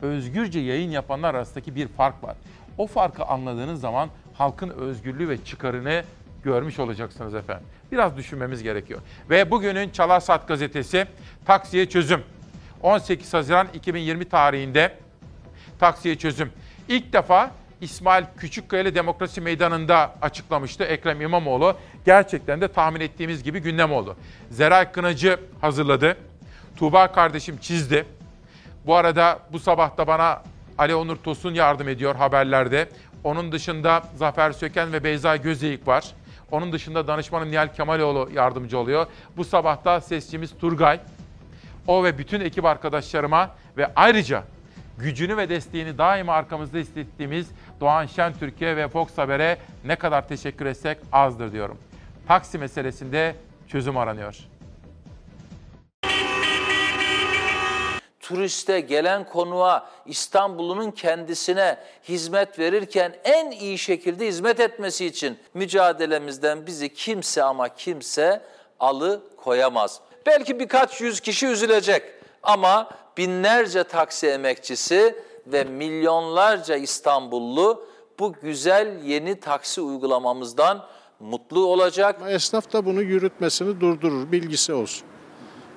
özgürce 0.02 0.60
yayın 0.60 0.92
yapanlar 0.92 1.36
arasındaki 1.36 1.76
bir 1.76 1.88
fark 1.88 2.24
var. 2.24 2.36
O 2.78 2.88
farkı 2.88 3.26
anladığınız 3.26 3.82
zaman 3.82 4.10
halkın 4.34 4.70
özgürlüğü 4.70 5.30
ve 5.30 5.44
çıkarını 5.44 6.04
görmüş 6.44 6.80
olacaksınız 6.80 7.36
efendim. 7.36 7.68
Biraz 7.92 8.18
düşünmemiz 8.18 8.64
gerekiyor. 8.64 9.02
Ve 9.30 9.52
bugünün 9.52 9.90
Çalar 9.90 10.20
Saat 10.20 10.48
gazetesi 10.48 11.08
Taksiye 11.46 11.90
Çözüm. 11.90 12.22
18 12.82 13.34
Haziran 13.34 13.68
2020 13.74 14.26
tarihinde 14.26 14.98
Taksiye 15.80 16.16
Çözüm. 16.18 16.52
İlk 16.90 17.14
defa 17.14 17.52
İsmail 17.86 18.26
Küçükkaya 18.38 18.84
ile 18.84 18.96
Demokrasi 18.96 19.42
Meydanı'nda 19.42 20.16
açıklamıştı 20.22 20.84
Ekrem 20.84 21.22
İmamoğlu. 21.22 21.78
Gerçekten 22.06 22.62
de 22.62 22.68
tahmin 22.68 23.00
ettiğimiz 23.00 23.44
gibi 23.44 23.60
gündem 23.60 23.92
oldu. 23.92 24.18
Zeray 24.50 24.92
Kınacı 24.92 25.40
hazırladı. 25.62 26.18
Tuğba 26.76 27.12
kardeşim 27.12 27.58
çizdi. 27.58 28.06
Bu 28.86 28.96
arada 28.96 29.40
bu 29.52 29.60
sabah 29.60 29.98
da 29.98 30.08
bana 30.08 30.44
Ali 30.78 30.96
Onur 30.96 31.16
Tosun 31.16 31.54
yardım 31.54 31.90
ediyor 31.90 32.16
haberlerde. 32.16 32.90
Onun 33.24 33.52
dışında 33.52 34.04
Zafer 34.16 34.52
Söken 34.52 34.94
ve 34.94 35.04
Beyza 35.04 35.36
Gözeyik 35.36 35.88
var. 35.88 36.06
Onun 36.52 36.72
dışında 36.72 37.08
danışmanım 37.08 37.52
Nihal 37.52 37.74
Kemaloğlu 37.74 38.30
yardımcı 38.34 38.78
oluyor. 38.78 39.08
Bu 39.38 39.44
sabah 39.44 39.86
da 39.86 40.02
sesçimiz 40.02 40.58
Turgay. 40.58 41.00
O 41.88 42.04
ve 42.04 42.18
bütün 42.18 42.42
ekip 42.42 42.66
arkadaşlarıma 42.66 43.52
ve 43.78 43.92
ayrıca 43.96 44.44
gücünü 44.98 45.38
ve 45.38 45.50
desteğini 45.50 45.98
daima 45.98 46.34
arkamızda 46.34 46.78
hissettiğimiz 46.78 47.48
Doğan 47.80 48.06
Şen 48.06 48.34
Türkiye 48.34 48.78
ve 48.78 48.88
Fox 48.88 49.18
Haber'e 49.18 49.58
ne 49.86 49.96
kadar 49.96 50.28
teşekkür 50.28 50.66
etsek 50.66 50.98
azdır 51.12 51.52
diyorum. 51.52 51.78
Taksi 52.28 52.58
meselesinde 52.58 53.36
çözüm 53.68 53.98
aranıyor. 53.98 54.36
turiste, 58.26 58.80
gelen 58.80 59.24
konuğa, 59.24 59.90
İstanbul'un 60.06 60.92
kendisine 60.92 61.78
hizmet 62.10 62.60
verirken 62.60 63.16
en 63.24 63.52
iyi 63.52 63.78
şekilde 63.78 64.28
hizmet 64.28 64.60
etmesi 64.60 65.06
için 65.06 65.40
mücadelemizden 65.54 66.66
bizi 66.66 66.94
kimse 66.94 67.44
ama 67.44 67.70
kimse 67.70 68.42
alı 68.80 69.24
koyamaz. 69.38 70.00
Belki 70.26 70.60
birkaç 70.60 71.02
yüz 71.02 71.20
kişi 71.20 71.48
üzülecek 71.48 72.04
ama 72.44 72.90
binlerce 73.18 73.84
taksi 73.84 74.28
emekçisi 74.28 75.16
ve 75.48 75.64
milyonlarca 75.64 76.76
İstanbullu 76.76 77.86
bu 78.20 78.34
güzel 78.42 79.04
yeni 79.04 79.40
taksi 79.40 79.82
uygulamamızdan 79.82 80.86
mutlu 81.20 81.66
olacak. 81.66 82.22
Esnaf 82.28 82.74
da 82.74 82.86
bunu 82.86 83.02
yürütmesini 83.02 83.82
durdurur, 83.82 84.32
bilgisi 84.32 84.74
olsun. 84.74 85.08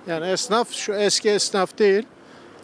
Yani 0.07 0.27
esnaf 0.31 0.73
şu 0.73 0.95
eski 0.95 1.31
esnaf 1.31 1.79
değil, 1.79 2.07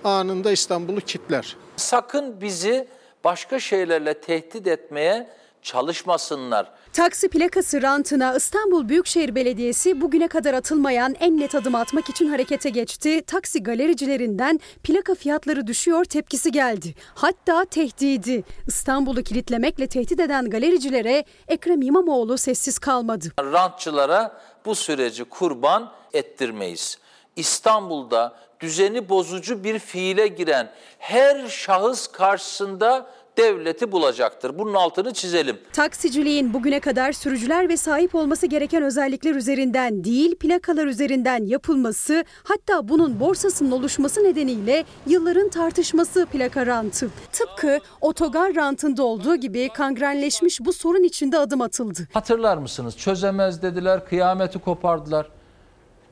anında 0.05 0.52
İstanbul'u 0.52 1.01
kitler. 1.01 1.56
Sakın 1.76 2.40
bizi 2.40 2.89
başka 3.24 3.60
şeylerle 3.60 4.20
tehdit 4.20 4.66
etmeye 4.66 5.31
çalışmasınlar. 5.62 6.72
Taksi 6.95 7.29
plakası 7.29 7.83
rantına 7.83 8.35
İstanbul 8.35 8.89
Büyükşehir 8.89 9.35
Belediyesi 9.35 10.01
bugüne 10.01 10.29
kadar 10.29 10.55
atılmayan 10.55 11.15
en 11.21 11.41
net 11.41 11.55
adım 11.55 11.75
atmak 11.75 12.11
için 12.11 12.29
harekete 12.29 12.71
geçti. 12.71 13.23
Taksi 13.27 13.62
galericilerinden 13.62 14.61
plaka 14.83 15.15
fiyatları 15.15 15.66
düşüyor 15.66 16.05
tepkisi 16.05 16.53
geldi. 16.53 16.95
Hatta 17.15 17.65
tehdidi. 17.65 18.45
İstanbul'u 18.66 19.23
kilitlemekle 19.23 19.87
tehdit 19.87 20.21
eden 20.21 20.51
galericilere 20.51 21.25
Ekrem 21.49 21.83
İmamoğlu 21.83 22.39
sessiz 22.39 22.79
kalmadı. 22.79 23.29
Rantçılara 23.41 24.41
bu 24.65 24.75
süreci 24.75 25.25
kurban 25.25 25.93
ettirmeyiz. 26.12 26.99
İstanbul'da 27.37 28.37
düzeni 28.61 29.09
bozucu 29.09 29.65
bir 29.65 29.79
fiile 29.79 30.27
giren 30.27 30.71
her 30.99 31.49
şahıs 31.49 32.07
karşısında 32.07 33.07
devleti 33.39 33.93
bulacaktır. 33.93 34.59
Bunun 34.59 34.74
altını 34.74 35.12
çizelim. 35.12 35.59
Taksiciliğin 35.73 36.55
bugüne 36.55 36.81
kadar 36.81 37.12
sürücüler 37.12 37.69
ve 37.69 37.77
sahip 37.77 38.15
olması 38.15 38.47
gereken 38.47 38.82
özellikler 38.82 39.35
üzerinden 39.35 40.05
değil 40.05 40.36
plakalar 40.36 40.86
üzerinden 40.86 41.44
yapılması 41.44 42.24
hatta 42.44 42.89
bunun 42.89 43.20
borsasının 43.20 43.70
oluşması 43.70 44.24
nedeniyle 44.24 44.85
yılların 45.06 45.48
tartışması 45.48 46.27
plaka 46.27 46.66
rantı. 46.66 47.11
Tıpkı 47.32 47.78
otogar 48.01 48.55
rantında 48.55 49.02
olduğu 49.02 49.36
gibi 49.36 49.69
kangrenleşmiş 49.74 50.61
bu 50.61 50.73
sorun 50.73 51.02
içinde 51.02 51.39
adım 51.39 51.61
atıldı. 51.61 52.09
Hatırlar 52.12 52.56
mısınız? 52.56 52.97
Çözemez 52.97 53.62
dediler, 53.62 54.06
kıyameti 54.09 54.59
kopardılar 54.59 55.27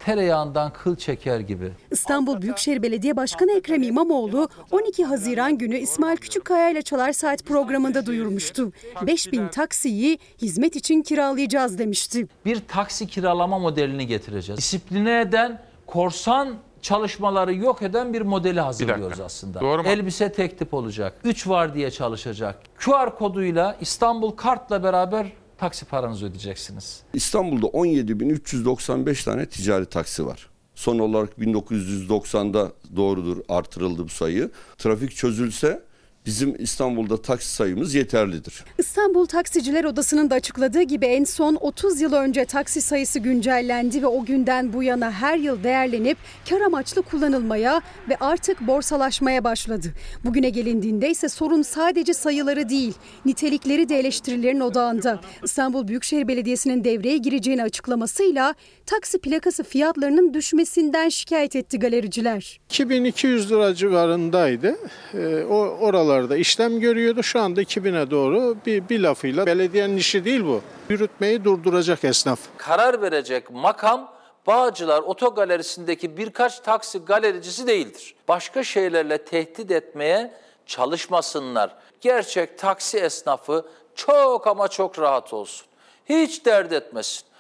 tereyağından 0.05 0.73
kıl 0.73 0.97
çeker 0.97 1.41
gibi. 1.41 1.73
İstanbul 1.91 2.43
Büyükşehir 2.43 2.83
Belediye 2.83 3.16
Başkanı 3.16 3.53
Ekrem 3.53 3.83
İmamoğlu 3.83 4.49
12 4.70 5.05
Haziran 5.05 5.59
günü 5.59 5.79
İsmail 5.79 6.16
Küçükkaya 6.16 6.70
ile 6.70 6.83
Çalar 6.83 7.12
Saat 7.12 7.45
programında 7.45 8.07
duyurmuştu. 8.07 8.73
5000 9.07 9.49
taksiyi 9.49 10.19
hizmet 10.43 10.77
için 10.77 11.03
kiralayacağız 11.03 11.79
demişti. 11.79 12.27
Bir 12.45 12.61
taksi 12.69 13.07
kiralama 13.07 13.59
modelini 13.59 14.07
getireceğiz. 14.07 14.59
Disipline 14.59 15.20
eden 15.20 15.62
korsan 15.87 16.55
çalışmaları 16.83 17.55
yok 17.55 17.83
eden 17.83 18.12
bir 18.12 18.23
modeli 18.23 18.61
hazırlıyoruz 18.61 19.19
bir 19.19 19.24
aslında. 19.24 19.61
Doğru 19.61 19.83
mu? 19.83 19.89
Elbise 19.89 20.33
tek 20.33 20.59
tip 20.59 20.74
olacak. 20.74 21.15
3 21.24 21.49
var 21.49 21.74
diye 21.74 21.91
çalışacak. 21.91 22.59
QR 22.79 23.16
koduyla 23.19 23.77
İstanbul 23.81 24.31
Kart'la 24.31 24.83
beraber 24.85 25.27
taksi 25.62 25.84
paranızı 25.84 26.26
ödeyeceksiniz. 26.26 27.02
İstanbul'da 27.14 27.66
17.395 27.66 29.24
tane 29.24 29.47
ticari 29.47 29.86
taksi 29.86 30.26
var. 30.26 30.48
Son 30.74 30.98
olarak 30.98 31.39
1990'da 31.39 32.72
doğrudur 32.97 33.36
artırıldı 33.48 34.05
bu 34.05 34.09
sayı. 34.09 34.51
Trafik 34.78 35.16
çözülse 35.16 35.82
bizim 36.27 36.55
İstanbul'da 36.59 37.23
taksi 37.23 37.49
sayımız 37.49 37.94
yeterlidir. 37.94 38.65
İstanbul 38.78 39.27
Taksiciler 39.27 39.85
Odası'nın 39.85 40.31
da 40.31 40.35
açıkladığı 40.35 40.82
gibi 40.82 41.07
en 41.07 41.24
son 41.24 41.59
30 41.61 42.01
yıl 42.01 42.12
önce 42.12 42.44
taksi 42.44 42.81
sayısı 42.81 43.19
güncellendi 43.19 44.03
ve 44.03 44.07
o 44.07 44.24
günden 44.24 44.73
bu 44.73 44.82
yana 44.82 45.12
her 45.12 45.36
yıl 45.36 45.65
değerlenip 45.65 46.19
kar 46.49 46.61
amaçlı 46.61 47.03
kullanılmaya 47.03 47.81
ve 48.09 48.16
artık 48.20 48.61
borsalaşmaya 48.61 49.44
başladı. 49.44 49.89
Bugüne 50.24 50.51
gelindiğinde 50.51 51.11
ise 51.11 51.28
sorun 51.28 51.62
sadece 51.62 52.15
sayıları 52.15 52.69
değil, 52.69 52.94
nitelikleri 53.24 53.89
de 53.89 53.99
eleştirilerin 53.99 54.61
odağında. 54.61 55.20
İstanbul 55.44 55.89
Büyükşehir 55.89 56.28
Belediyesi'nin 56.28 56.85
devreye 56.85 57.16
gireceğini 57.16 57.62
açıklamasıyla 57.62 58.55
taksi 58.87 59.19
plakası 59.21 59.65
fiyatlarının 59.65 60.35
düşmesinden 60.35 61.09
şikayet 61.09 61.57
etti 61.57 61.79
galericiler. 61.79 62.61
2200 62.71 63.51
lira 63.51 63.75
civarındaydı. 63.75 64.77
Ee, 65.15 65.45
o 65.45 65.57
oralarda 65.57 66.37
işlem 66.37 66.81
görüyordu. 66.81 67.23
Şu 67.23 67.41
anda 67.41 67.63
2000'e 67.63 68.11
doğru 68.11 68.57
bir, 68.67 68.89
bir 68.89 69.01
lafıyla 69.01 69.47
belediyenin 69.47 69.97
işi 69.97 70.25
değil 70.25 70.45
bu. 70.45 70.61
Yürütmeyi 70.89 71.45
durduracak 71.45 72.05
esnaf. 72.05 72.39
Karar 72.57 73.03
verecek 73.03 73.51
makam 73.51 74.13
Bağcılar 74.47 75.03
Otogalerisindeki 75.03 76.17
birkaç 76.17 76.61
taksi 76.61 76.99
galericisi 76.99 77.67
değildir. 77.67 78.15
Başka 78.29 78.65
şeylerle 78.65 79.19
tehdit 79.19 79.71
etmeye 79.71 80.33
çalışmasınlar. 80.67 81.77
Gerçek 82.01 82.59
taksi 82.59 82.99
esnafı 82.99 83.67
çok 83.95 84.47
ama 84.47 84.69
çok 84.69 84.99
rahat 84.99 85.33
olsun. 85.33 85.67
Hiç 86.09 86.45
dert 86.45 86.73
etmesin. 86.73 87.32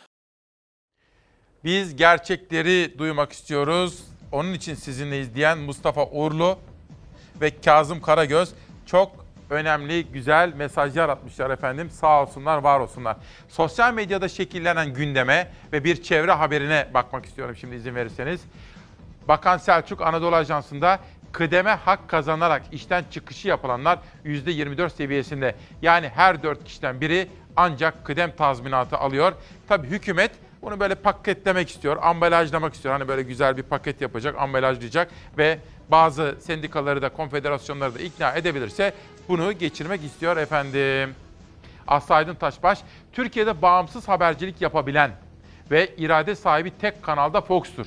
Biz 1.64 1.96
gerçekleri 1.96 2.98
duymak 2.98 3.32
istiyoruz. 3.32 4.04
Onun 4.32 4.52
için 4.52 4.74
sizinle 4.74 5.20
izleyen 5.20 5.58
Mustafa 5.58 6.06
Uğurlu 6.06 6.58
ve 7.40 7.60
Kazım 7.60 8.00
Karagöz 8.00 8.54
çok 8.86 9.26
önemli, 9.50 10.04
güzel 10.04 10.52
mesajlar 10.54 11.08
atmışlar 11.08 11.50
efendim. 11.50 11.90
Sağ 11.90 12.22
olsunlar, 12.22 12.58
var 12.58 12.80
olsunlar. 12.80 13.16
Sosyal 13.48 13.94
medyada 13.94 14.28
şekillenen 14.28 14.94
gündeme 14.94 15.50
ve 15.72 15.84
bir 15.84 16.02
çevre 16.02 16.32
haberine 16.32 16.88
bakmak 16.94 17.26
istiyorum 17.26 17.56
şimdi 17.56 17.76
izin 17.76 17.94
verirseniz. 17.94 18.40
Bakan 19.28 19.58
Selçuk 19.58 20.02
Anadolu 20.02 20.36
Ajansı'nda 20.36 20.98
kıdeme 21.32 21.70
hak 21.70 22.08
kazanarak 22.08 22.62
işten 22.72 23.04
çıkışı 23.10 23.48
yapılanlar 23.48 23.98
%24 24.24 24.90
seviyesinde. 24.90 25.54
Yani 25.82 26.08
her 26.08 26.42
4 26.42 26.64
kişiden 26.64 27.00
biri 27.00 27.28
ancak 27.56 28.04
kıdem 28.04 28.36
tazminatı 28.36 28.96
alıyor. 28.96 29.32
Tabii 29.68 29.86
hükümet 29.86 30.30
Bunu 30.62 30.80
böyle 30.80 30.94
paketlemek 30.94 31.70
istiyor, 31.70 31.96
ambalajlamak 32.02 32.74
istiyor. 32.74 32.94
Hani 32.94 33.08
böyle 33.08 33.22
güzel 33.22 33.56
bir 33.56 33.62
paket 33.62 34.00
yapacak, 34.00 34.38
ambalajlayacak 34.38 35.10
ve 35.38 35.58
bazı 35.88 36.36
sendikaları 36.40 37.02
da 37.02 37.08
konfederasyonları 37.08 37.94
da 37.94 37.98
ikna 37.98 38.32
edebilirse 38.32 38.94
bunu 39.28 39.52
geçirmek 39.52 40.04
istiyor 40.04 40.36
efendim. 40.36 41.14
Aslı 41.86 42.14
Aydın 42.14 42.34
Taşbaş, 42.34 42.78
Türkiye'de 43.12 43.62
bağımsız 43.62 44.08
habercilik 44.08 44.60
yapabilen 44.60 45.10
ve 45.70 45.96
irade 45.96 46.34
sahibi 46.34 46.70
tek 46.78 47.02
kanalda 47.02 47.40
Fox'tur. 47.40 47.86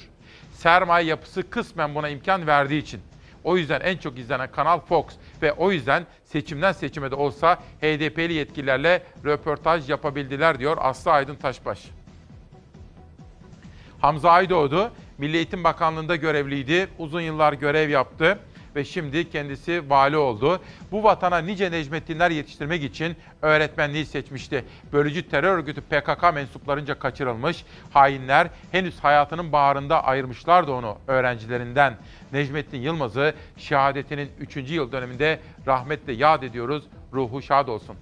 Sermaye 0.54 1.06
yapısı 1.06 1.50
kısmen 1.50 1.96
buna 1.96 2.10
imkan 2.10 2.48
verdiği 2.48 2.82
için. 2.82 3.02
O 3.44 3.58
yüzden 3.58 3.82
en 3.82 3.98
çok 3.98 4.20
izlenen 4.20 4.52
kanal 4.52 4.80
Fox 4.80 5.06
ve 5.42 5.54
o 5.54 5.72
yüzden 5.72 6.06
seçimden 6.26 6.72
seçime 6.72 7.12
de 7.12 7.16
olsa 7.16 7.56
HDP'li 7.56 8.34
yetkililerle 8.34 9.04
röportaj 9.26 9.90
yapabildiler 9.90 10.60
diyor 10.60 10.78
Aslı 10.80 11.12
Aydın 11.12 11.36
Taşbaş. 11.36 11.80
Hamza 14.06 14.32
Aydoğdu 14.32 14.92
Milli 15.18 15.36
Eğitim 15.36 15.64
Bakanlığı'nda 15.64 16.16
görevliydi. 16.16 16.88
Uzun 16.98 17.22
yıllar 17.22 17.54
görev 17.54 17.90
yaptı 17.90 18.40
ve 18.76 18.86
şimdi 18.86 19.30
kendisi 19.30 19.90
vali 19.90 20.18
oldu. 20.18 20.62
Bu 20.92 21.04
vatana 21.04 21.38
nice 21.38 21.72
Necmettinler 21.72 22.32
yetiştirmek 22.32 22.84
için 22.84 23.16
öğretmenliği 23.42 24.06
seçmişti. 24.06 24.66
Bölücü 24.94 25.30
terör 25.30 25.58
örgütü 25.58 25.82
PKK 25.82 26.34
mensuplarınca 26.34 27.00
kaçırılmış. 27.00 27.66
Hainler 27.94 28.48
henüz 28.72 29.00
hayatının 29.00 29.52
baharında 29.52 30.04
ayırmışlardı 30.04 30.72
onu 30.72 30.98
öğrencilerinden. 31.08 31.98
Necmettin 32.34 32.82
Yılmaz'ı 32.82 33.34
şehadetinin 33.58 34.32
3. 34.40 34.56
yıl 34.58 34.92
döneminde 34.92 35.40
rahmetle 35.68 36.14
yad 36.14 36.44
ediyoruz. 36.44 36.84
Ruhu 37.14 37.42
şad 37.42 37.68
olsun. 37.68 37.96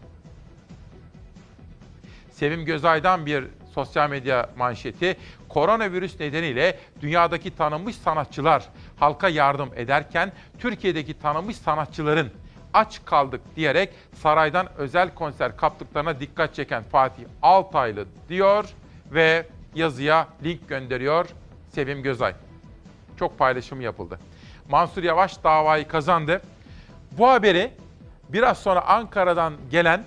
Sevim 2.31 2.65
Gözay'dan 2.65 3.25
bir 3.25 3.45
sosyal 3.73 4.09
medya 4.09 4.49
manşeti. 4.57 5.17
Koronavirüs 5.53 6.19
nedeniyle 6.19 6.79
dünyadaki 7.01 7.55
tanınmış 7.55 7.95
sanatçılar 7.95 8.63
halka 8.99 9.29
yardım 9.29 9.69
ederken 9.75 10.31
Türkiye'deki 10.59 11.19
tanınmış 11.19 11.57
sanatçıların 11.57 12.31
aç 12.73 13.01
kaldık 13.05 13.41
diyerek 13.55 13.89
saraydan 14.21 14.67
özel 14.77 15.13
konser 15.13 15.57
kaptıklarına 15.57 16.19
dikkat 16.19 16.55
çeken 16.55 16.83
Fatih 16.83 17.23
Altaylı 17.41 18.05
diyor 18.29 18.65
ve 19.11 19.45
yazıya 19.75 20.27
link 20.43 20.69
gönderiyor 20.69 21.25
Sevim 21.69 22.03
Gözay. 22.03 22.33
Çok 23.19 23.39
paylaşım 23.39 23.81
yapıldı. 23.81 24.19
Mansur 24.69 25.03
Yavaş 25.03 25.43
davayı 25.43 25.87
kazandı. 25.87 26.41
Bu 27.11 27.29
haberi 27.29 27.71
biraz 28.29 28.57
sonra 28.57 28.81
Ankara'dan 28.87 29.53
gelen 29.71 30.03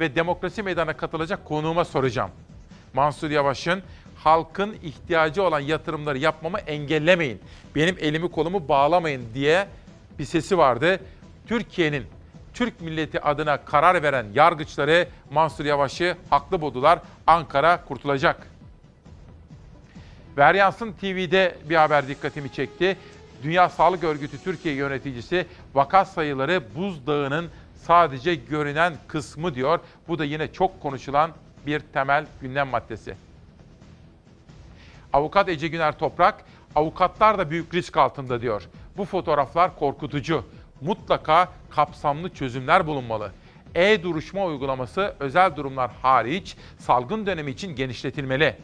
ve 0.00 0.14
demokrasi 0.14 0.62
meydana 0.62 0.96
katılacak 0.96 1.44
konuğuma 1.44 1.84
soracağım. 1.84 2.30
Mansur 2.94 3.30
Yavaş'ın 3.30 3.82
halkın 4.24 4.76
ihtiyacı 4.82 5.42
olan 5.42 5.60
yatırımları 5.60 6.18
yapmamı 6.18 6.58
engellemeyin. 6.58 7.40
Benim 7.74 7.96
elimi 8.00 8.30
kolumu 8.30 8.68
bağlamayın 8.68 9.22
diye 9.34 9.66
bir 10.18 10.24
sesi 10.24 10.58
vardı. 10.58 11.00
Türkiye'nin 11.46 12.06
Türk 12.54 12.80
milleti 12.80 13.20
adına 13.20 13.64
karar 13.64 14.02
veren 14.02 14.26
yargıçları 14.34 15.08
Mansur 15.30 15.64
Yavaş'ı 15.64 16.16
haklı 16.30 16.60
buldular. 16.60 16.98
Ankara 17.26 17.84
kurtulacak. 17.84 18.46
Veryansın 20.36 20.92
TV'de 20.92 21.56
bir 21.68 21.76
haber 21.76 22.08
dikkatimi 22.08 22.52
çekti. 22.52 22.96
Dünya 23.42 23.68
Sağlık 23.68 24.04
Örgütü 24.04 24.42
Türkiye 24.42 24.74
yöneticisi 24.74 25.46
vaka 25.74 26.04
sayıları 26.04 26.62
buzdağının 26.76 27.50
sadece 27.74 28.34
görünen 28.34 28.94
kısmı 29.08 29.54
diyor. 29.54 29.80
Bu 30.08 30.18
da 30.18 30.24
yine 30.24 30.52
çok 30.52 30.80
konuşulan 30.80 31.30
bir 31.66 31.80
temel 31.80 32.26
gündem 32.40 32.68
maddesi. 32.68 33.14
Avukat 35.14 35.48
Ece 35.48 35.68
Güner 35.68 35.98
Toprak, 35.98 36.44
avukatlar 36.74 37.38
da 37.38 37.50
büyük 37.50 37.74
risk 37.74 37.96
altında 37.96 38.40
diyor. 38.40 38.68
Bu 38.96 39.04
fotoğraflar 39.04 39.76
korkutucu. 39.76 40.44
Mutlaka 40.80 41.48
kapsamlı 41.70 42.28
çözümler 42.28 42.86
bulunmalı. 42.86 43.32
E-duruşma 43.74 44.44
uygulaması 44.44 45.14
özel 45.20 45.56
durumlar 45.56 45.90
hariç 46.02 46.56
salgın 46.78 47.26
dönemi 47.26 47.50
için 47.50 47.76
genişletilmeli. 47.76 48.56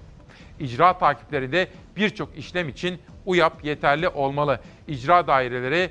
İcra 0.61 0.99
takiplerinde 0.99 1.69
birçok 1.97 2.39
işlem 2.39 2.69
için 2.69 2.99
UYAP 3.27 3.65
yeterli 3.65 4.09
olmalı. 4.09 4.61
İcra 4.89 5.27
daireleri 5.27 5.91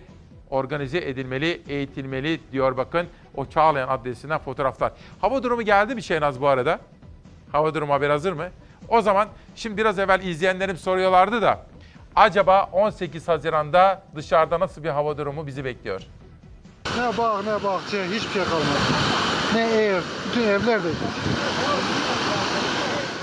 organize 0.49 0.97
edilmeli, 0.97 1.61
eğitilmeli 1.67 2.39
diyor 2.51 2.77
bakın 2.77 3.07
o 3.35 3.45
Çağlayan 3.45 3.87
adresinden 3.87 4.39
fotoğraflar. 4.39 4.91
Hava 5.21 5.43
durumu 5.43 5.61
geldi 5.61 5.95
mi 5.95 6.03
Şehnaz 6.03 6.41
bu 6.41 6.47
arada? 6.47 6.79
Hava 7.51 7.73
durumu 7.73 7.93
haber 7.93 8.09
hazır 8.09 8.33
mı? 8.33 8.49
O 8.89 9.01
zaman 9.01 9.27
şimdi 9.55 9.77
biraz 9.77 9.99
evvel 9.99 10.23
izleyenlerim 10.23 10.77
soruyorlardı 10.77 11.41
da 11.41 11.65
acaba 12.15 12.69
18 12.71 13.27
Haziran'da 13.27 14.03
dışarıda 14.15 14.59
nasıl 14.59 14.83
bir 14.83 14.89
hava 14.89 15.17
durumu 15.17 15.47
bizi 15.47 15.65
bekliyor? 15.65 16.01
Ne 16.97 17.17
bağ 17.17 17.41
ne 17.41 17.63
bahçe 17.63 18.05
hiçbir 18.05 18.33
şey 18.33 18.43
kalmadı. 18.43 18.65
Ne 19.55 19.61
ev, 19.61 20.01
bütün 20.29 20.47
evler 20.47 20.83
de. 20.83 20.87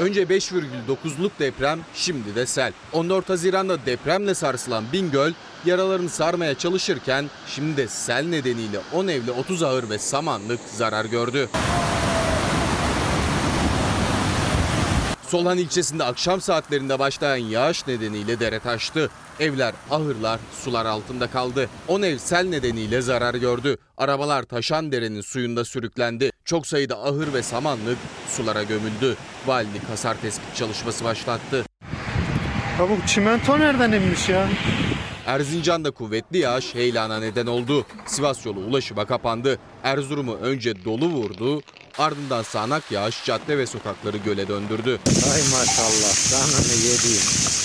Önce 0.01 0.23
5,9'luk 0.23 1.31
deprem, 1.39 1.81
şimdi 1.95 2.35
de 2.35 2.47
sel. 2.47 2.73
14 2.93 3.29
Haziran'da 3.29 3.87
depremle 3.87 4.35
sarsılan 4.35 4.85
Bingöl, 4.93 5.33
yaralarını 5.65 6.09
sarmaya 6.09 6.55
çalışırken 6.55 7.31
şimdi 7.47 7.77
de 7.77 7.89
sel 7.89 8.27
nedeniyle 8.27 8.79
10 8.93 9.09
evli 9.09 9.31
30 9.31 9.63
ahır 9.63 9.91
ve 9.91 9.99
samanlık 9.99 10.61
zarar 10.61 11.05
gördü. 11.05 11.49
Solhan 15.37 15.59
ilçesinde 15.59 16.05
akşam 16.05 16.41
saatlerinde 16.41 16.99
başlayan 16.99 17.37
yağış 17.37 17.87
nedeniyle 17.87 18.41
dere 18.41 18.61
taştı. 18.61 19.11
Evler, 19.41 19.75
ahırlar 19.91 20.41
sular 20.65 20.87
altında 20.87 21.31
kaldı. 21.31 21.69
10 21.89 22.03
ev 22.03 22.19
sel 22.19 22.47
nedeniyle 22.47 23.01
zarar 23.01 23.35
gördü. 23.35 23.77
Arabalar 23.97 24.43
taşan 24.43 24.93
derenin 24.93 25.21
suyunda 25.21 25.65
sürüklendi. 25.65 26.31
Çok 26.45 26.67
sayıda 26.67 27.03
ahır 27.03 27.33
ve 27.33 27.43
samanlık 27.43 27.99
sulara 28.29 28.63
gömüldü. 28.63 29.17
Valilik 29.47 29.89
hasar 29.89 30.17
tespit 30.23 30.57
çalışması 30.57 31.05
başlattı. 31.05 31.65
Ya 32.79 32.89
bu 32.91 33.07
çimento 33.07 33.59
nereden 33.59 33.93
inmiş 33.93 34.29
ya? 34.29 34.49
Erzincan'da 35.27 35.91
kuvvetli 35.91 36.39
yağış 36.39 36.75
heyelana 36.75 37.19
neden 37.19 37.47
oldu. 37.47 37.87
Sivas 38.07 38.47
yolu 38.47 38.61
ulaşıma 38.61 39.05
kapandı. 39.05 39.59
Erzurum'u 39.83 40.35
önce 40.35 40.85
dolu 40.85 41.09
vurdu, 41.09 41.63
ardından 41.99 42.43
sağanak 42.43 42.93
yağış 42.93 43.25
cadde 43.25 43.59
ve 43.59 43.67
sokakları 43.67 44.17
göle 44.17 44.49
döndürdü. 44.49 44.99
Ay 45.33 45.41
maşallah 45.43 46.31
canını 46.31 46.75
yediğim. 46.75 47.23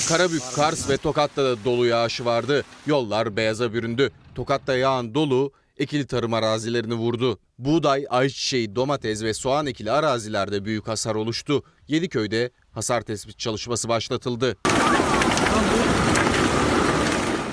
Karabük, 0.10 0.42
Kars 0.56 0.90
ve 0.90 0.98
Tokat'ta 0.98 1.44
da 1.44 1.66
dolu 1.66 1.86
yağışı 1.86 2.26
vardı. 2.26 2.64
Yollar 2.86 3.36
beyaza 3.36 3.74
büründü. 3.74 4.12
Tokat'ta 4.36 4.76
yağan 4.76 5.14
dolu 5.14 5.52
ekili 5.78 6.08
tarım 6.08 6.34
arazilerini 6.34 6.94
vurdu. 6.94 7.40
Buğday, 7.60 8.06
ayçiçeği, 8.10 8.76
domates 8.76 9.24
ve 9.24 9.34
soğan 9.34 9.66
ekili 9.68 9.92
arazilerde 9.92 10.66
büyük 10.66 10.88
hasar 10.88 11.16
oluştu. 11.16 11.64
Yediköy'de 11.88 12.52
hasar 12.72 13.02
tespit 13.02 13.40
çalışması 13.40 13.90
başlatıldı. 13.90 14.58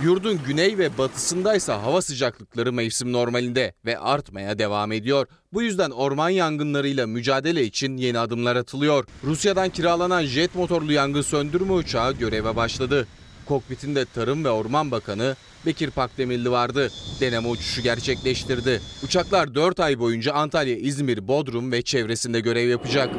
Yurdun 0.03 0.41
güney 0.47 0.79
ve 0.79 0.99
batısındaysa 0.99 1.83
hava 1.83 2.03
sıcaklıkları 2.03 2.73
mevsim 2.73 3.13
normalinde 3.13 3.75
ve 3.85 3.99
artmaya 3.99 4.59
devam 4.59 4.93
ediyor. 4.93 5.27
Bu 5.53 5.63
yüzden 5.63 5.91
orman 5.91 6.31
yangınlarıyla 6.31 7.07
mücadele 7.07 7.65
için 7.65 7.97
yeni 7.97 8.19
adımlar 8.19 8.57
atılıyor. 8.57 9.05
Rusya'dan 9.25 9.69
kiralanan 9.69 10.25
jet 10.25 10.55
motorlu 10.55 10.93
yangın 10.93 11.23
söndürme 11.23 11.73
uçağı 11.73 12.13
göreve 12.13 12.57
başladı. 12.57 13.07
Kokpitinde 13.47 14.05
Tarım 14.05 14.45
ve 14.45 14.51
Orman 14.51 14.91
Bakanı 14.91 15.37
Bekir 15.67 15.91
Pakdemirli 15.91 16.51
vardı. 16.51 16.89
Deneme 17.21 17.49
uçuşu 17.49 17.83
gerçekleştirdi. 17.83 18.81
Uçaklar 19.05 19.55
4 19.55 19.81
ay 19.81 19.99
boyunca 19.99 20.33
Antalya, 20.33 20.77
İzmir, 20.77 21.29
Bodrum 21.29 21.73
ve 21.73 21.83
çevresinde 21.83 22.41
görev 22.41 22.69
yapacak. 22.69 23.11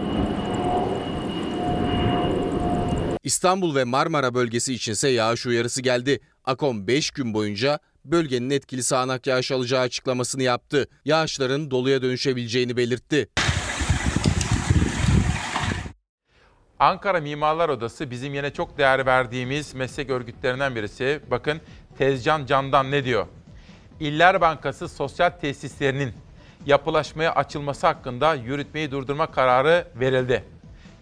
İstanbul 3.23 3.75
ve 3.75 3.83
Marmara 3.83 4.33
bölgesi 4.33 4.73
içinse 4.73 5.09
yağış 5.09 5.45
uyarısı 5.45 5.81
geldi. 5.81 6.19
Akom 6.45 6.87
5 6.87 7.11
gün 7.11 7.33
boyunca 7.33 7.79
bölgenin 8.05 8.49
etkili 8.49 8.83
sağanak 8.83 9.27
yağış 9.27 9.51
alacağı 9.51 9.81
açıklamasını 9.81 10.43
yaptı. 10.43 10.87
Yağışların 11.05 11.71
doluya 11.71 12.01
dönüşebileceğini 12.01 12.77
belirtti. 12.77 13.29
Ankara 16.79 17.19
Mimarlar 17.19 17.69
Odası 17.69 18.11
bizim 18.11 18.33
yine 18.33 18.53
çok 18.53 18.77
değer 18.77 19.05
verdiğimiz 19.05 19.73
meslek 19.73 20.09
örgütlerinden 20.09 20.75
birisi. 20.75 21.19
Bakın 21.31 21.61
Tezcan 21.97 22.45
Candan 22.45 22.91
ne 22.91 23.05
diyor? 23.05 23.27
İller 23.99 24.41
Bankası 24.41 24.89
sosyal 24.89 25.29
tesislerinin 25.29 26.13
yapılaşmaya 26.65 27.35
açılması 27.35 27.87
hakkında 27.87 28.35
yürütmeyi 28.35 28.91
durdurma 28.91 29.31
kararı 29.31 29.87
verildi. 29.95 30.43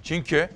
Çünkü 0.04 0.50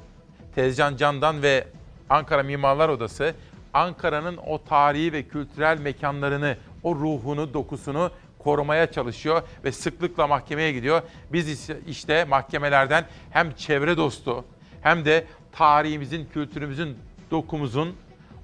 Tezcan 0.55 0.97
Candan 0.97 1.41
ve 1.41 1.67
Ankara 2.09 2.43
Mimarlar 2.43 2.89
Odası 2.89 3.35
Ankara'nın 3.73 4.37
o 4.37 4.63
tarihi 4.63 5.13
ve 5.13 5.23
kültürel 5.23 5.79
mekanlarını, 5.79 6.57
o 6.83 6.95
ruhunu, 6.95 7.53
dokusunu 7.53 8.11
korumaya 8.39 8.91
çalışıyor 8.91 9.41
ve 9.63 9.71
sıklıkla 9.71 10.27
mahkemeye 10.27 10.71
gidiyor. 10.71 11.01
Biz 11.33 11.69
işte 11.87 12.25
mahkemelerden 12.25 13.05
hem 13.29 13.55
çevre 13.55 13.97
dostu 13.97 14.45
hem 14.81 15.05
de 15.05 15.25
tarihimizin, 15.51 16.29
kültürümüzün, 16.33 16.97
dokumuzun, 17.31 17.95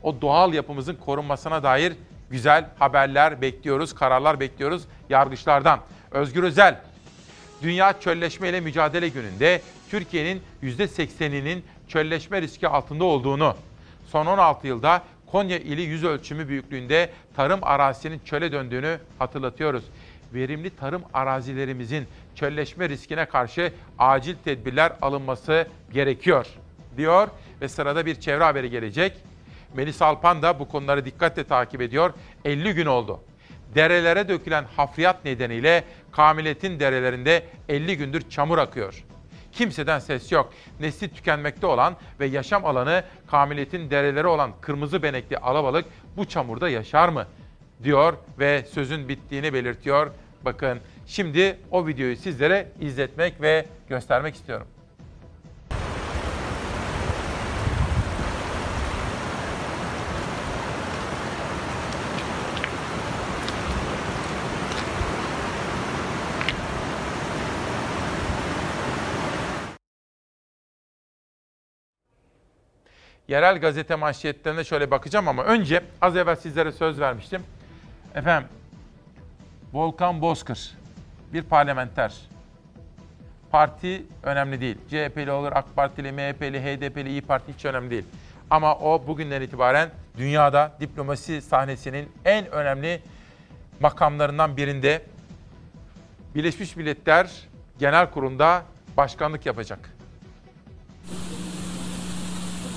o 0.03 0.21
doğal 0.21 0.53
yapımızın 0.53 0.95
korunmasına 0.95 1.63
dair 1.63 1.93
güzel 2.29 2.69
haberler 2.79 3.41
bekliyoruz, 3.41 3.95
kararlar 3.95 4.39
bekliyoruz 4.39 4.83
yargıçlardan. 5.09 5.79
Özgür 6.11 6.43
Özel, 6.43 6.79
Dünya 7.61 7.99
Çölleşme 7.99 8.49
ile 8.49 8.59
Mücadele 8.59 9.09
Günü'nde 9.09 9.61
Türkiye'nin 9.91 10.41
%80'inin 10.63 11.63
çölleşme 11.87 12.41
riski 12.41 12.67
altında 12.67 13.03
olduğunu, 13.03 13.55
son 14.07 14.25
16 14.25 14.67
yılda 14.67 15.03
Konya 15.31 15.57
ili 15.57 15.81
yüz 15.81 16.03
ölçümü 16.03 16.47
büyüklüğünde 16.47 17.09
tarım 17.35 17.59
arazisinin 17.63 18.21
çöle 18.25 18.51
döndüğünü 18.51 18.99
hatırlatıyoruz. 19.19 19.83
Verimli 20.33 20.69
tarım 20.69 21.01
arazilerimizin 21.13 22.07
çölleşme 22.35 22.89
riskine 22.89 23.25
karşı 23.25 23.73
acil 23.99 24.35
tedbirler 24.45 24.93
alınması 25.01 25.67
gerekiyor 25.93 26.47
diyor 26.97 27.27
ve 27.61 27.67
sırada 27.67 28.05
bir 28.05 28.15
çevre 28.15 28.43
haberi 28.43 28.69
gelecek. 28.69 29.13
Melis 29.73 30.01
Alpan 30.01 30.41
da 30.41 30.59
bu 30.59 30.67
konuları 30.67 31.05
dikkatle 31.05 31.43
takip 31.43 31.81
ediyor. 31.81 32.13
50 32.45 32.73
gün 32.73 32.85
oldu. 32.85 33.19
Derelere 33.75 34.27
dökülen 34.29 34.65
hafriyat 34.75 35.25
nedeniyle 35.25 35.83
Kamilet'in 36.11 36.79
derelerinde 36.79 37.45
50 37.69 37.97
gündür 37.97 38.29
çamur 38.29 38.57
akıyor. 38.57 39.03
Kimseden 39.57 39.99
ses 39.99 40.31
yok. 40.31 40.53
Nesli 40.79 41.09
tükenmekte 41.09 41.67
olan 41.67 41.95
ve 42.19 42.25
yaşam 42.25 42.65
alanı 42.65 43.03
Kamilet'in 43.27 43.89
dereleri 43.89 44.27
olan 44.27 44.51
kırmızı 44.61 45.03
benekli 45.03 45.37
alabalık 45.37 45.85
bu 46.17 46.25
çamurda 46.25 46.69
yaşar 46.69 47.09
mı? 47.09 47.25
diyor 47.83 48.13
ve 48.39 48.63
sözün 48.63 49.09
bittiğini 49.09 49.53
belirtiyor. 49.53 50.11
Bakın 50.45 50.79
şimdi 51.05 51.59
o 51.71 51.87
videoyu 51.87 52.17
sizlere 52.17 52.71
izletmek 52.79 53.41
ve 53.41 53.65
göstermek 53.89 54.35
istiyorum. 54.35 54.67
Yerel 73.27 73.59
gazete 73.59 73.95
manşetlerine 73.95 74.63
şöyle 74.63 74.91
bakacağım 74.91 75.27
ama 75.27 75.43
önce 75.43 75.83
az 76.01 76.17
evvel 76.17 76.35
sizlere 76.35 76.71
söz 76.71 76.99
vermiştim. 76.99 77.41
Efendim, 78.15 78.49
Volkan 79.73 80.21
Bozkır 80.21 80.71
bir 81.33 81.41
parlamenter. 81.43 82.13
Parti 83.51 84.03
önemli 84.23 84.61
değil. 84.61 84.77
CHP'li 84.89 85.31
olur, 85.31 85.51
AK 85.55 85.75
Partili, 85.75 86.11
MHP'li, 86.11 86.61
HDP'li, 86.61 87.09
İyi 87.09 87.21
Parti 87.21 87.53
hiç 87.53 87.65
önemli 87.65 87.91
değil. 87.91 88.05
Ama 88.49 88.75
o 88.75 89.07
bugünden 89.07 89.41
itibaren 89.41 89.89
dünyada 90.17 90.71
diplomasi 90.79 91.41
sahnesinin 91.41 92.11
en 92.25 92.51
önemli 92.51 93.01
makamlarından 93.79 94.57
birinde 94.57 95.01
Birleşmiş 96.35 96.75
Milletler 96.75 97.47
Genel 97.79 98.11
Kurulu'nda 98.11 98.63
başkanlık 98.97 99.45
yapacak. 99.45 99.96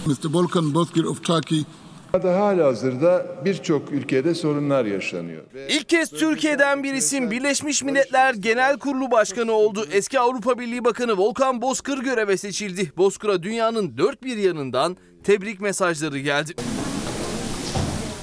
Mr. 0.06 0.32
Volkan 0.32 0.74
Bozkır 0.74 1.04
of 1.04 1.24
Turkey 1.24 1.64
Hala 2.12 2.66
hazırda 2.66 3.26
birçok 3.44 3.92
ülkede 3.92 4.34
sorunlar 4.34 4.84
yaşanıyor. 4.84 5.42
İlk 5.68 5.88
kez 5.88 6.10
Türkiye'den 6.10 6.82
bir 6.82 6.94
isim 6.94 7.30
Birleşmiş 7.30 7.82
Milletler 7.82 8.34
Genel 8.34 8.78
Kurulu 8.78 9.10
Başkanı 9.10 9.52
oldu. 9.52 9.86
Eski 9.92 10.20
Avrupa 10.20 10.58
Birliği 10.58 10.84
Bakanı 10.84 11.16
Volkan 11.16 11.62
Bozkır 11.62 11.98
göreve 11.98 12.36
seçildi. 12.36 12.92
Bozkır'a 12.96 13.42
dünyanın 13.42 13.98
dört 13.98 14.22
bir 14.22 14.36
yanından 14.36 14.96
tebrik 15.24 15.60
mesajları 15.60 16.18
geldi. 16.18 16.54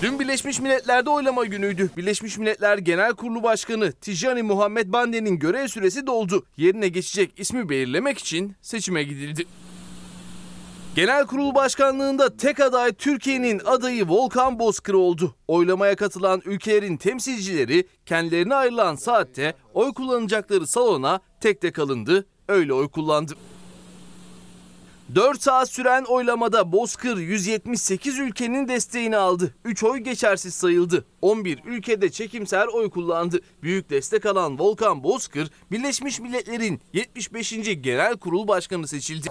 Dün 0.02 0.20
Birleşmiş 0.20 0.60
Milletler'de 0.60 1.10
oylama 1.10 1.46
günüydü. 1.46 1.90
Birleşmiş 1.98 2.38
Milletler 2.38 2.78
Genel 2.78 3.14
Kurulu 3.14 3.44
Başkanı 3.44 3.92
Tijani 3.92 4.44
Muhammed 4.44 4.94
Bande'nin 4.94 5.40
görev 5.40 5.68
süresi 5.68 6.08
doldu. 6.08 6.46
Yerine 6.58 6.88
geçecek 6.88 7.40
ismi 7.40 7.70
belirlemek 7.70 8.18
için 8.18 8.56
seçime 8.62 9.04
gidildi. 9.04 9.46
Genel 10.98 11.26
Kurul 11.26 11.56
Başkanlığında 11.56 12.38
tek 12.38 12.60
aday 12.60 12.94
Türkiye'nin 12.94 13.62
adayı 13.66 14.08
Volkan 14.08 14.60
Bozkır 14.60 14.94
oldu. 14.94 15.36
Oylamaya 15.48 15.96
katılan 15.96 16.42
ülkelerin 16.46 16.98
temsilcileri 16.98 17.88
kendilerine 18.06 18.56
ayrılan 18.56 18.96
saatte 18.96 19.54
oy 19.74 19.94
kullanacakları 19.94 20.68
salona 20.68 21.20
tek 21.42 21.62
tek 21.62 21.80
alındı, 21.80 22.26
öyle 22.48 22.74
oy 22.74 22.90
kullandı. 22.90 23.34
4 25.16 25.42
saat 25.42 25.70
süren 25.70 26.04
oylamada 26.04 26.72
Bozkır 26.72 27.18
178 27.18 28.20
ülkenin 28.20 28.68
desteğini 28.68 29.18
aldı. 29.18 29.56
3 29.66 29.84
oy 29.84 29.98
geçersiz 30.00 30.54
sayıldı. 30.54 31.06
11 31.22 31.60
ülkede 31.66 32.10
çekimser 32.12 32.68
oy 32.68 32.90
kullandı. 32.90 33.40
Büyük 33.64 33.90
destek 33.90 34.26
alan 34.26 34.60
Volkan 34.60 35.04
Bozkır, 35.04 35.52
Birleşmiş 35.72 36.20
Milletler'in 36.20 36.82
75. 36.94 37.52
Genel 37.82 38.18
Kurul 38.18 38.48
Başkanı 38.48 38.88
seçildi. 38.88 39.28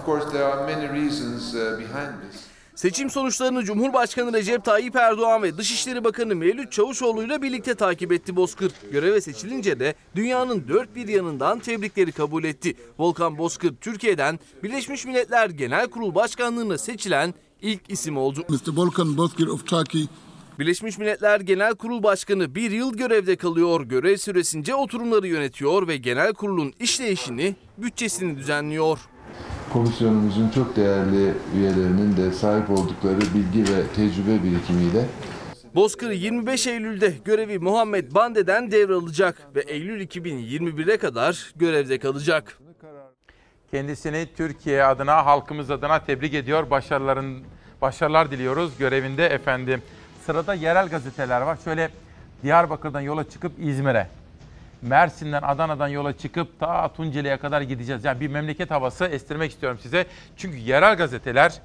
Seçim 2.77 3.09
sonuçlarını 3.09 3.63
Cumhurbaşkanı 3.63 4.33
Recep 4.33 4.65
Tayyip 4.65 4.95
Erdoğan 4.95 5.43
ve 5.43 5.57
Dışişleri 5.57 6.03
Bakanı 6.03 6.35
Mevlüt 6.35 6.71
Çavuşoğlu 6.71 7.23
ile 7.23 7.41
birlikte 7.41 7.75
takip 7.75 8.11
etti 8.11 8.35
Bozkır. 8.35 8.71
Göreve 8.91 9.21
seçilince 9.21 9.79
de 9.79 9.95
dünyanın 10.15 10.67
dört 10.67 10.95
bir 10.95 11.07
yanından 11.07 11.59
tebrikleri 11.59 12.11
kabul 12.11 12.43
etti. 12.43 12.75
Volkan 12.99 13.37
Bozkır 13.37 13.75
Türkiye'den 13.81 14.39
Birleşmiş 14.63 15.05
Milletler 15.05 15.49
Genel 15.49 15.87
Kurul 15.87 16.15
Başkanlığı'na 16.15 16.77
seçilen 16.77 17.33
ilk 17.61 17.81
isim 17.89 18.17
oldu. 18.17 18.45
Mr. 18.49 18.77
Volkan 18.77 19.17
Bozkır 19.17 19.47
of 19.47 19.67
Turkey 19.67 20.07
Birleşmiş 20.59 20.97
Milletler 20.97 21.39
Genel 21.39 21.75
Kurul 21.75 22.03
Başkanı 22.03 22.55
bir 22.55 22.71
yıl 22.71 22.93
görevde 22.93 23.35
kalıyor. 23.35 23.81
Görev 23.81 24.17
süresince 24.17 24.75
oturumları 24.75 25.27
yönetiyor 25.27 25.87
ve 25.87 25.97
genel 25.97 26.33
kurulun 26.33 26.73
işleyişini, 26.79 27.55
bütçesini 27.77 28.37
düzenliyor. 28.37 28.99
Komisyonumuzun 29.73 30.49
çok 30.49 30.75
değerli 30.75 31.33
üyelerinin 31.57 32.17
de 32.17 32.31
sahip 32.31 32.69
oldukları 32.69 33.19
bilgi 33.19 33.73
ve 33.73 33.87
tecrübe 33.95 34.43
birikimiyle 34.43 35.05
Bozkır 35.75 36.11
25 36.11 36.67
Eylül'de 36.67 37.13
görevi 37.25 37.59
Muhammed 37.59 38.11
Bande'den 38.11 38.71
devralacak 38.71 39.55
ve 39.55 39.61
Eylül 39.61 40.07
2021'e 40.07 40.97
kadar 40.97 41.53
görevde 41.55 41.99
kalacak. 41.99 42.57
Kendisini 43.71 44.27
Türkiye 44.37 44.83
adına, 44.83 45.25
halkımız 45.25 45.71
adına 45.71 45.99
tebrik 45.99 46.33
ediyor. 46.33 46.69
Başarıların 46.69 47.43
başarılar 47.81 48.31
diliyoruz 48.31 48.77
görevinde 48.77 49.25
efendim. 49.25 49.81
Sırada 50.25 50.53
yerel 50.53 50.89
gazeteler 50.89 51.41
var. 51.41 51.57
Şöyle 51.63 51.89
Diyarbakır'dan 52.43 53.01
yola 53.01 53.29
çıkıp 53.29 53.51
İzmir'e, 53.59 54.07
Mersin'den, 54.81 55.41
Adana'dan 55.41 55.87
yola 55.87 56.17
çıkıp 56.17 56.59
ta 56.59 56.93
Tunceli'ye 56.93 57.37
kadar 57.37 57.61
gideceğiz. 57.61 58.05
Yani 58.05 58.19
bir 58.19 58.27
memleket 58.27 58.71
havası 58.71 59.05
estirmek 59.05 59.51
istiyorum 59.51 59.79
size. 59.81 60.05
Çünkü 60.37 60.57
yerel 60.57 60.97
gazeteler 60.97 61.61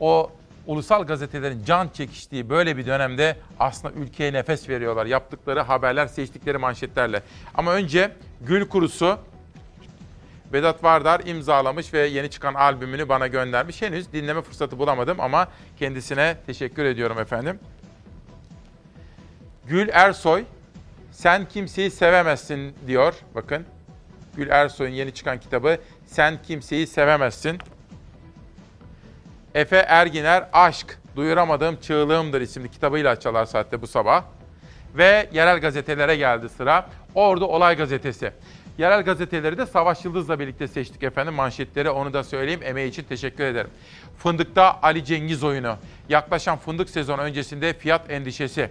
o 0.00 0.30
ulusal 0.66 1.06
gazetelerin 1.06 1.64
can 1.64 1.88
çekiştiği 1.88 2.50
böyle 2.50 2.76
bir 2.76 2.86
dönemde 2.86 3.36
aslında 3.60 3.94
ülkeye 3.94 4.32
nefes 4.32 4.68
veriyorlar. 4.68 5.06
Yaptıkları 5.06 5.60
haberler, 5.60 6.06
seçtikleri 6.06 6.58
manşetlerle. 6.58 7.22
Ama 7.54 7.72
önce 7.72 8.12
Gül 8.40 8.68
Kurusu 8.68 9.18
Vedat 10.52 10.84
Vardar 10.84 11.20
imzalamış 11.20 11.94
ve 11.94 12.06
yeni 12.06 12.30
çıkan 12.30 12.54
albümünü 12.54 13.08
bana 13.08 13.26
göndermiş. 13.26 13.82
Henüz 13.82 14.12
dinleme 14.12 14.42
fırsatı 14.42 14.78
bulamadım 14.78 15.20
ama 15.20 15.48
kendisine 15.78 16.36
teşekkür 16.46 16.84
ediyorum 16.84 17.18
efendim. 17.18 17.60
Gül 19.66 19.88
Ersoy, 19.92 20.44
sen 21.16 21.48
kimseyi 21.48 21.90
sevemezsin 21.90 22.74
diyor. 22.86 23.14
Bakın, 23.34 23.66
Gül 24.36 24.48
Ersoy'un 24.50 24.92
yeni 24.92 25.14
çıkan 25.14 25.40
kitabı 25.40 25.78
Sen 26.06 26.42
Kimseyi 26.42 26.86
Sevemezsin. 26.86 27.58
Efe 29.54 29.76
Erginer, 29.76 30.48
Aşk, 30.52 30.98
Duyuramadığım 31.16 31.80
Çığlığımdır 31.80 32.40
isimli 32.40 32.70
kitabıyla 32.70 33.10
açalar 33.10 33.44
saatte 33.44 33.82
bu 33.82 33.86
sabah. 33.86 34.24
Ve 34.96 35.28
yerel 35.32 35.60
gazetelere 35.60 36.16
geldi 36.16 36.48
sıra. 36.48 36.88
Ordu 37.14 37.44
Olay 37.44 37.76
Gazetesi. 37.76 38.32
Yerel 38.78 39.02
gazeteleri 39.02 39.58
de 39.58 39.66
Savaş 39.66 40.04
Yıldız'la 40.04 40.38
birlikte 40.38 40.68
seçtik 40.68 41.02
efendim. 41.02 41.34
Manşetleri 41.34 41.90
onu 41.90 42.12
da 42.12 42.24
söyleyeyim. 42.24 42.60
Emeği 42.64 42.88
için 42.88 43.02
teşekkür 43.02 43.44
ederim. 43.44 43.70
Fındıkta 44.18 44.78
Ali 44.82 45.04
Cengiz 45.04 45.44
oyunu. 45.44 45.76
Yaklaşan 46.08 46.58
fındık 46.58 46.90
sezonu 46.90 47.20
öncesinde 47.20 47.72
fiyat 47.72 48.10
endişesi. 48.10 48.70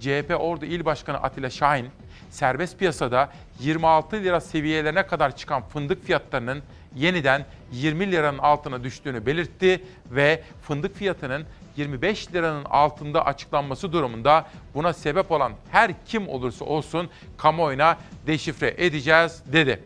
CHP 0.00 0.36
Ordu 0.38 0.64
İl 0.64 0.84
Başkanı 0.84 1.16
Atilla 1.16 1.50
Şahin, 1.50 1.88
serbest 2.30 2.78
piyasada 2.78 3.30
26 3.60 4.16
lira 4.16 4.40
seviyelerine 4.40 5.06
kadar 5.06 5.36
çıkan 5.36 5.62
fındık 5.68 6.04
fiyatlarının 6.04 6.62
yeniden 6.96 7.44
20 7.72 8.12
liranın 8.12 8.38
altına 8.38 8.84
düştüğünü 8.84 9.26
belirtti 9.26 9.84
ve 10.10 10.42
fındık 10.62 10.96
fiyatının 10.96 11.44
25 11.76 12.32
liranın 12.34 12.64
altında 12.64 13.26
açıklanması 13.26 13.92
durumunda 13.92 14.46
buna 14.74 14.92
sebep 14.92 15.30
olan 15.30 15.52
her 15.70 16.04
kim 16.06 16.28
olursa 16.28 16.64
olsun 16.64 17.10
kamuoyuna 17.38 17.98
deşifre 18.26 18.74
edeceğiz 18.78 19.42
dedi. 19.52 19.82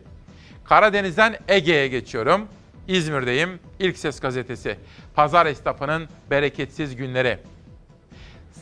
Karadeniz'den 0.63 1.37
Ege'ye 1.47 1.87
geçiyorum. 1.87 2.47
İzmir'deyim. 2.87 3.59
İlk 3.79 3.97
Ses 3.97 4.19
Gazetesi. 4.19 4.77
Pazar 5.15 5.45
esnafının 5.45 6.09
bereketsiz 6.29 6.95
günleri. 6.95 7.37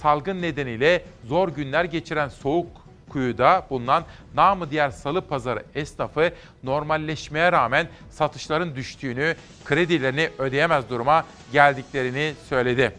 Salgın 0.01 0.41
nedeniyle 0.41 1.03
zor 1.25 1.49
günler 1.49 1.83
geçiren 1.83 2.27
soğuk 2.27 2.67
kuyuda 3.09 3.65
bulunan 3.69 4.03
namı 4.35 4.71
diğer 4.71 4.89
salı 4.89 5.21
pazarı 5.21 5.63
esnafı 5.75 6.31
normalleşmeye 6.63 7.51
rağmen 7.51 7.87
satışların 8.09 8.75
düştüğünü, 8.75 9.35
kredilerini 9.65 10.29
ödeyemez 10.37 10.89
duruma 10.89 11.25
geldiklerini 11.53 12.33
söyledi. 12.49 12.91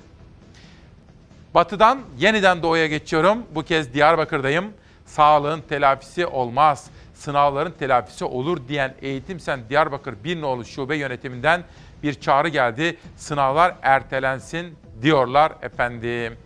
Batıdan 1.54 2.00
yeniden 2.18 2.62
doğuya 2.62 2.86
geçiyorum. 2.86 3.38
Bu 3.54 3.62
kez 3.62 3.94
Diyarbakır'dayım. 3.94 4.64
Sağlığın 5.06 5.60
telafisi 5.60 6.26
olmaz, 6.26 6.90
sınavların 7.14 7.74
telafisi 7.78 8.24
olur 8.24 8.68
diyen 8.68 8.94
Eğitim 9.02 9.40
Sen 9.40 9.60
Diyarbakır 9.68 10.14
Bir 10.24 10.40
Nolu 10.40 10.64
Şube 10.64 10.96
Yönetiminden 10.96 11.64
bir 12.02 12.14
çağrı 12.14 12.48
geldi. 12.48 12.96
Sınavlar 13.16 13.74
ertelensin 13.82 14.78
diyorlar 15.02 15.52
efendim. 15.62 16.36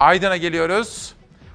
Aydın'a 0.00 0.36
geliyoruz. 0.36 1.14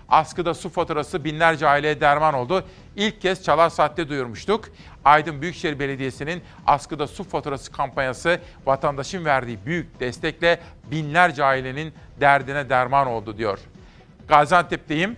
Askıda 0.09 0.53
su 0.53 0.69
faturası 0.69 1.23
binlerce 1.23 1.67
aileye 1.67 2.01
derman 2.01 2.33
oldu. 2.33 2.65
İlk 2.95 3.21
kez 3.21 3.43
Çalar 3.43 3.69
Saat'te 3.69 4.09
duyurmuştuk. 4.09 4.65
Aydın 5.05 5.41
Büyükşehir 5.41 5.79
Belediyesi'nin 5.79 6.43
askıda 6.67 7.07
su 7.07 7.23
faturası 7.23 7.71
kampanyası 7.71 8.39
vatandaşın 8.65 9.25
verdiği 9.25 9.59
büyük 9.65 9.99
destekle 9.99 10.59
binlerce 10.91 11.43
ailenin 11.43 11.93
derdine 12.19 12.69
derman 12.69 13.07
oldu 13.07 13.37
diyor. 13.37 13.59
Gaziantep'teyim. 14.27 15.17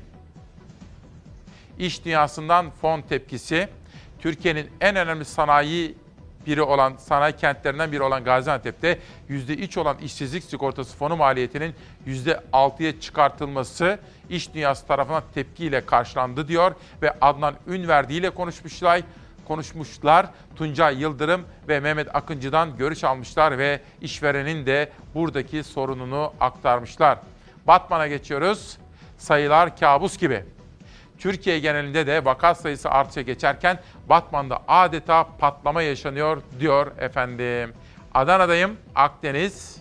İş 1.80 2.06
dünyasından 2.06 2.70
fon 2.82 3.02
tepkisi. 3.02 3.70
Türkiye'nin 4.20 4.70
en 4.82 4.96
önemli 4.96 5.26
sanayi 5.26 5.98
biri 6.48 6.62
olan 6.62 6.96
sanayi 6.98 7.36
kentlerinden 7.36 7.92
biri 7.92 8.04
olan 8.04 8.24
Gaziantep'te 8.24 9.00
%3 9.30 9.80
olan 9.80 9.98
işsizlik 9.98 10.44
sigortası 10.44 10.98
fonu 10.98 11.16
maliyetinin 11.16 11.76
%6'ya 12.08 13.00
çıkartılması 13.00 14.00
iş 14.30 14.54
dünyası 14.54 14.88
tarafından 14.88 15.24
tepkiyle 15.34 15.86
karşılandı 15.86 16.48
diyor 16.48 16.76
ve 17.02 17.14
Adnan 17.22 17.56
Ünverdi 17.68 18.14
ile 18.14 18.30
konuşmuşlar. 18.30 19.02
Konuşmuşlar. 19.48 20.26
Tuncay 20.56 21.02
Yıldırım 21.02 21.42
ve 21.68 21.80
Mehmet 21.80 22.16
Akıncı'dan 22.16 22.78
görüş 22.78 23.04
almışlar 23.04 23.58
ve 23.58 23.82
işverenin 24.02 24.66
de 24.66 24.92
buradaki 25.16 25.64
sorununu 25.64 26.34
aktarmışlar. 26.40 27.20
Batman'a 27.68 28.08
geçiyoruz. 28.08 28.78
Sayılar 29.18 29.78
kabus 29.78 30.18
gibi. 30.18 30.57
Türkiye 31.20 31.60
genelinde 31.60 32.08
de 32.08 32.26
vaka 32.26 32.56
sayısı 32.56 32.90
artışa 32.90 33.22
geçerken 33.22 33.80
Batman'da 34.10 34.60
adeta 34.68 35.28
patlama 35.40 35.82
yaşanıyor 35.82 36.42
diyor 36.60 36.92
efendim. 37.00 37.74
Adana'dayım, 38.14 38.78
Akdeniz. 38.96 39.78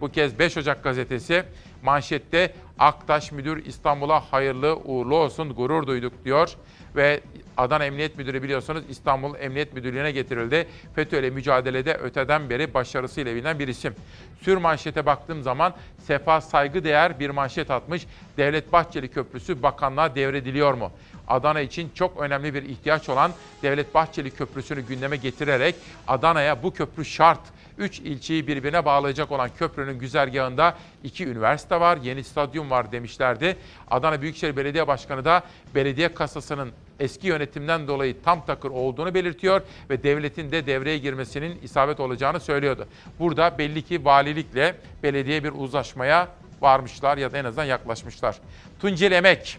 Bu 0.00 0.08
kez 0.08 0.38
5 0.38 0.56
Ocak 0.56 0.84
gazetesi 0.84 1.44
manşette 1.82 2.54
Aktaş 2.78 3.32
Müdür 3.32 3.64
İstanbul'a 3.66 4.20
hayırlı 4.20 4.76
uğurlu 4.76 5.16
olsun 5.16 5.54
gurur 5.54 5.86
duyduk 5.86 6.24
diyor. 6.24 6.56
Ve 6.96 7.20
Adana 7.60 7.84
Emniyet 7.84 8.18
Müdürü 8.18 8.42
biliyorsunuz 8.42 8.82
İstanbul 8.88 9.34
Emniyet 9.40 9.74
Müdürlüğü'ne 9.74 10.12
getirildi. 10.12 10.68
FETÖ'yle 10.94 11.30
mücadelede 11.30 11.94
öteden 11.94 12.50
beri 12.50 12.74
başarısıyla 12.74 13.34
bilinen 13.34 13.58
bir 13.58 13.68
isim. 13.68 13.94
Sür 14.42 14.56
manşete 14.56 15.06
baktığım 15.06 15.42
zaman 15.42 15.74
Sefa 15.98 16.40
saygıdeğer 16.40 17.20
bir 17.20 17.30
manşet 17.30 17.70
atmış. 17.70 18.06
Devlet 18.36 18.72
Bahçeli 18.72 19.08
Köprüsü 19.08 19.62
bakanlığa 19.62 20.14
devrediliyor 20.14 20.74
mu? 20.74 20.92
Adana 21.28 21.60
için 21.60 21.90
çok 21.94 22.20
önemli 22.20 22.54
bir 22.54 22.62
ihtiyaç 22.62 23.08
olan 23.08 23.32
Devlet 23.62 23.94
Bahçeli 23.94 24.30
Köprüsü'nü 24.30 24.80
gündeme 24.80 25.16
getirerek 25.16 25.74
Adana'ya 26.08 26.62
bu 26.62 26.72
köprü 26.72 27.04
şart. 27.04 27.40
Üç 27.80 28.00
ilçeyi 28.00 28.46
birbirine 28.46 28.84
bağlayacak 28.84 29.32
olan 29.32 29.50
köprünün 29.58 29.98
güzergahında 29.98 30.76
iki 31.04 31.26
üniversite 31.26 31.80
var, 31.80 31.98
yeni 32.02 32.24
stadyum 32.24 32.70
var 32.70 32.92
demişlerdi. 32.92 33.56
Adana 33.90 34.22
Büyükşehir 34.22 34.56
Belediye 34.56 34.88
Başkanı 34.88 35.24
da 35.24 35.42
belediye 35.74 36.14
kasasının 36.14 36.72
eski 37.00 37.26
yönetimden 37.26 37.88
dolayı 37.88 38.22
tam 38.22 38.46
takır 38.46 38.70
olduğunu 38.70 39.14
belirtiyor 39.14 39.62
ve 39.90 40.02
devletin 40.02 40.52
de 40.52 40.66
devreye 40.66 40.98
girmesinin 40.98 41.58
isabet 41.62 42.00
olacağını 42.00 42.40
söylüyordu. 42.40 42.88
Burada 43.18 43.58
belli 43.58 43.82
ki 43.82 44.04
valilikle 44.04 44.76
belediye 45.02 45.44
bir 45.44 45.52
uzlaşmaya 45.52 46.28
varmışlar 46.60 47.18
ya 47.18 47.32
da 47.32 47.38
en 47.38 47.44
azından 47.44 47.64
yaklaşmışlar. 47.64 48.36
Tunceli 48.80 49.14
Emek 49.14 49.58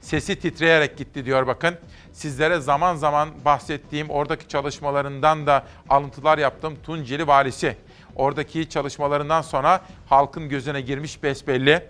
sesi 0.00 0.38
titreyerek 0.38 0.96
gitti 0.96 1.24
diyor 1.24 1.46
bakın. 1.46 1.76
Sizlere 2.12 2.60
zaman 2.60 2.94
zaman 2.94 3.28
bahsettiğim 3.44 4.10
oradaki 4.10 4.48
çalışmalarından 4.48 5.46
da 5.46 5.64
alıntılar 5.88 6.38
yaptım. 6.38 6.74
Tunceli 6.82 7.26
valisi. 7.26 7.76
Oradaki 8.16 8.68
çalışmalarından 8.68 9.42
sonra 9.42 9.80
halkın 10.08 10.48
gözüne 10.48 10.80
girmiş 10.80 11.22
besbelli. 11.22 11.88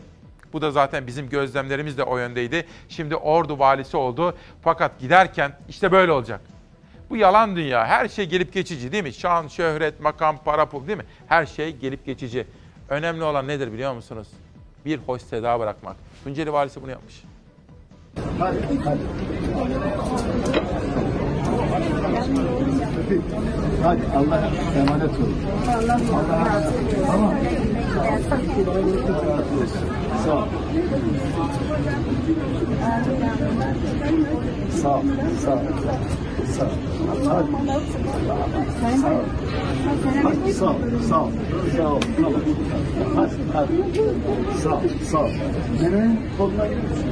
Bu 0.53 0.62
da 0.62 0.70
zaten 0.70 1.07
bizim 1.07 1.28
gözlemlerimiz 1.28 1.99
de 1.99 2.03
o 2.03 2.19
yöndeydi. 2.19 2.66
Şimdi 2.89 3.16
Ordu 3.16 3.59
valisi 3.59 3.97
oldu. 3.97 4.36
Fakat 4.62 5.01
giderken 5.01 5.59
işte 5.69 5.93
böyle 5.93 6.12
olacak. 6.12 6.40
Bu 7.11 7.16
yalan 7.16 7.57
dünya. 7.57 7.86
Her 7.86 8.09
şey 8.09 8.27
gelip 8.27 8.53
geçici 8.53 8.93
değil 8.93 9.03
mi? 9.03 9.12
Şan, 9.12 9.49
şöhret, 9.49 10.01
makam, 10.01 10.39
para, 10.44 10.66
pul 10.66 10.86
değil 10.86 10.99
mi? 10.99 11.05
Her 11.27 11.47
şey 11.47 11.77
gelip 11.77 12.07
geçici. 12.07 12.47
Önemli 12.89 13.24
olan 13.24 13.49
nedir 13.49 13.73
biliyor 13.73 13.94
musunuz? 13.94 14.28
Bir 14.85 14.99
hoş 14.99 15.23
seda 15.23 15.61
bırakmak. 15.61 15.97
Tunceli 16.24 16.53
valisi 16.53 16.82
bunu 16.82 16.90
yapmış. 16.90 17.23
Hadi, 18.17 18.59
hadi. 18.85 19.01
Hadi 23.83 24.03
Allah'a 24.17 24.51
emanet 24.81 25.11
olun. 25.11 25.37
Allah 25.69 25.89
razı 25.89 26.69
olsun. 26.69 27.07
Tamam. 27.07 27.35
Sağ 30.25 30.35
ol. 30.35 30.47
Sağ 34.83 34.95
ol. 34.95 35.03
Sağ 35.43 35.53
ol. 35.53 35.59
Sağ 36.57 36.65
ol. 36.65 36.71
Hadi. 37.29 37.51
Sağ 39.01 39.11
ol. 39.11 39.25
Hadi 40.23 40.53
sağ 40.55 40.67
ol. 40.67 40.77
Sağ 41.09 41.25
ol. 41.25 41.31
Sağ 41.77 41.89
ol. 41.89 42.01
Tamam. 42.17 42.41
Hadi. 43.17 43.33
Hadi. 43.53 43.73
Sağ 44.63 44.71
ol. 44.71 44.81
Sağ 45.11 45.19
ol. 45.19 45.31
Nereye? 45.81 46.11
Koluna 46.39 46.67
gidiyorsun. 46.67 47.09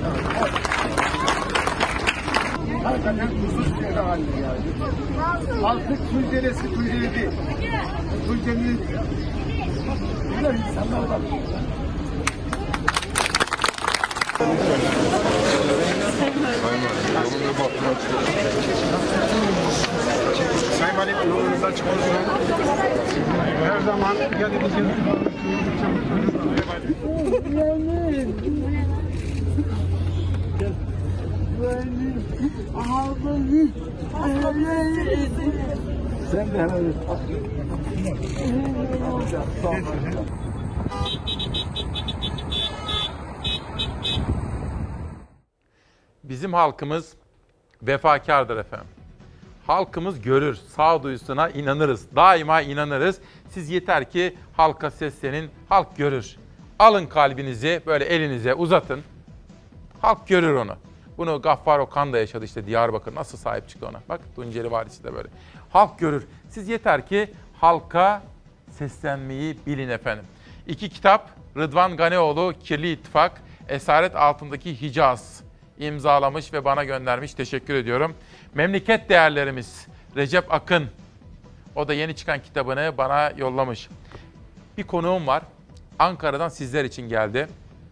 Hakikaten 2.84 3.28
huzur 3.28 3.64
şehri 3.80 3.98
halinde 3.98 4.40
yani. 4.42 5.64
Artık 5.64 6.10
Tunceli'si 6.10 6.74
Tunceli 6.74 7.14
değil. 7.14 7.30
Tunceli 8.26 8.76
güzel 10.36 10.54
insanlar 10.54 11.08
var. 11.08 11.20
Sayın 20.78 20.96
Valim 20.98 21.16
yolunuzdan 21.28 21.72
çıkmanız 21.72 22.04
Her 23.64 23.80
zaman 23.80 24.16
Sen 36.30 36.50
de 36.52 36.58
hemen 36.58 36.94
Bizim 46.24 46.52
halkımız 46.52 47.14
vefakardır 47.82 48.56
efendim. 48.56 48.86
Halkımız 49.66 50.22
görür, 50.22 50.54
sağduyusuna 50.54 51.48
inanırız. 51.50 52.06
Daima 52.16 52.60
inanırız. 52.60 53.18
Siz 53.50 53.70
yeter 53.70 54.10
ki 54.10 54.36
halka 54.56 54.90
seslenin, 54.90 55.50
halk 55.68 55.96
görür. 55.96 56.36
Alın 56.78 57.06
kalbinizi 57.06 57.82
böyle 57.86 58.04
elinize 58.04 58.54
uzatın. 58.54 59.00
Halk 60.00 60.28
görür 60.28 60.54
onu. 60.54 60.76
Bunu 61.20 61.42
Gaffar 61.42 61.78
Okan 61.78 62.12
da 62.12 62.18
yaşadı 62.18 62.44
işte 62.44 62.66
Diyarbakır. 62.66 63.14
Nasıl 63.14 63.38
sahip 63.38 63.68
çıktı 63.68 63.86
ona? 63.86 64.00
Bak 64.08 64.20
Tunceli 64.36 64.70
valisi 64.70 65.04
de 65.04 65.14
böyle. 65.14 65.28
Halk 65.70 65.98
görür. 65.98 66.26
Siz 66.48 66.68
yeter 66.68 67.06
ki 67.06 67.30
halka 67.60 68.22
seslenmeyi 68.70 69.58
bilin 69.66 69.88
efendim. 69.88 70.24
İki 70.66 70.88
kitap 70.88 71.30
Rıdvan 71.56 71.96
Ganeoğlu 71.96 72.54
Kirli 72.64 72.92
İttifak, 72.92 73.42
Esaret 73.68 74.16
Altındaki 74.16 74.80
Hicaz 74.80 75.42
imzalamış 75.78 76.52
ve 76.52 76.64
bana 76.64 76.84
göndermiş. 76.84 77.34
Teşekkür 77.34 77.74
ediyorum. 77.74 78.14
Memleket 78.54 79.08
Değerlerimiz 79.08 79.86
Recep 80.16 80.54
Akın. 80.54 80.86
O 81.76 81.88
da 81.88 81.94
yeni 81.94 82.16
çıkan 82.16 82.42
kitabını 82.42 82.92
bana 82.98 83.30
yollamış. 83.36 83.88
Bir 84.78 84.82
konuğum 84.82 85.26
var. 85.26 85.42
Ankara'dan 85.98 86.48
sizler 86.48 86.84
için 86.84 87.08
geldi. 87.08 87.48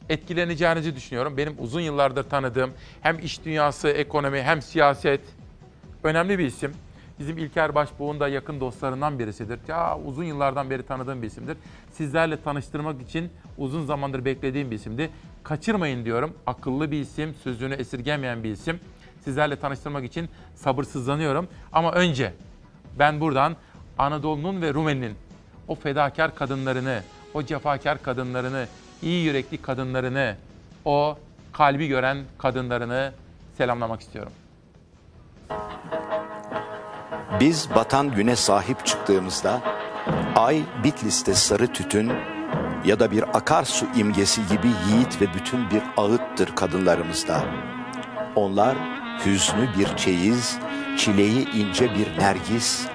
Etkileneceğinizi 0.08 0.96
düşünüyorum. 0.96 1.36
Benim 1.36 1.54
uzun 1.58 1.80
yıllardır 1.80 2.22
tanıdığım 2.24 2.70
hem 3.00 3.18
iş 3.18 3.44
dünyası, 3.44 3.88
ekonomi 3.88 4.42
hem 4.42 4.62
siyaset 4.62 5.20
önemli 6.02 6.38
bir 6.38 6.44
isim. 6.44 6.72
Bizim 7.18 7.38
İlker 7.38 7.74
Başbuğ'un 7.74 8.20
da 8.20 8.28
yakın 8.28 8.60
dostlarından 8.60 9.18
birisidir. 9.18 9.58
Ya 9.68 9.98
uzun 10.04 10.24
yıllardan 10.24 10.70
beri 10.70 10.82
tanıdığım 10.82 11.22
bir 11.22 11.26
isimdir. 11.26 11.56
Sizlerle 11.92 12.42
tanıştırmak 12.42 13.02
için 13.02 13.30
uzun 13.58 13.86
zamandır 13.86 14.24
beklediğim 14.24 14.70
bir 14.70 14.76
isimdi. 14.76 15.10
Kaçırmayın 15.42 16.04
diyorum. 16.04 16.34
Akıllı 16.46 16.90
bir 16.90 17.00
isim, 17.00 17.34
sözünü 17.34 17.74
esirgemeyen 17.74 18.44
bir 18.44 18.50
isim. 18.50 18.80
Sizlerle 19.24 19.56
tanıştırmak 19.56 20.04
için 20.04 20.28
sabırsızlanıyorum. 20.54 21.48
Ama 21.72 21.92
önce 21.92 22.32
ben 22.98 23.20
buradan 23.20 23.56
Anadolu'nun 23.98 24.62
ve 24.62 24.74
Rumeli'nin 24.74 25.14
o 25.68 25.74
fedakar 25.74 26.34
kadınlarını, 26.34 27.02
o 27.34 27.42
cefakar 27.42 28.02
kadınlarını, 28.02 28.66
iyi 29.02 29.24
yürekli 29.24 29.62
kadınlarını, 29.62 30.36
o 30.84 31.18
kalbi 31.52 31.88
gören 31.88 32.18
kadınlarını 32.38 33.12
selamlamak 33.56 34.00
istiyorum. 34.00 34.32
Biz 37.40 37.68
batan 37.74 38.10
güne 38.10 38.36
sahip 38.36 38.86
çıktığımızda 38.86 39.60
ay 40.36 40.62
Bitlis'te 40.84 41.34
sarı 41.34 41.72
tütün 41.72 42.12
ya 42.84 43.00
da 43.00 43.10
bir 43.10 43.22
akarsu 43.36 43.86
imgesi 43.96 44.46
gibi 44.46 44.68
yiğit 44.88 45.20
ve 45.20 45.34
bütün 45.34 45.70
bir 45.70 45.82
ağıttır 45.96 46.56
kadınlarımızda. 46.56 47.44
Onlar 48.36 48.76
hüznü 49.26 49.68
bir 49.78 49.96
çeyiz, 49.96 50.58
çileği 50.98 51.50
ince 51.50 51.94
bir 51.94 52.18
nergis 52.18 52.86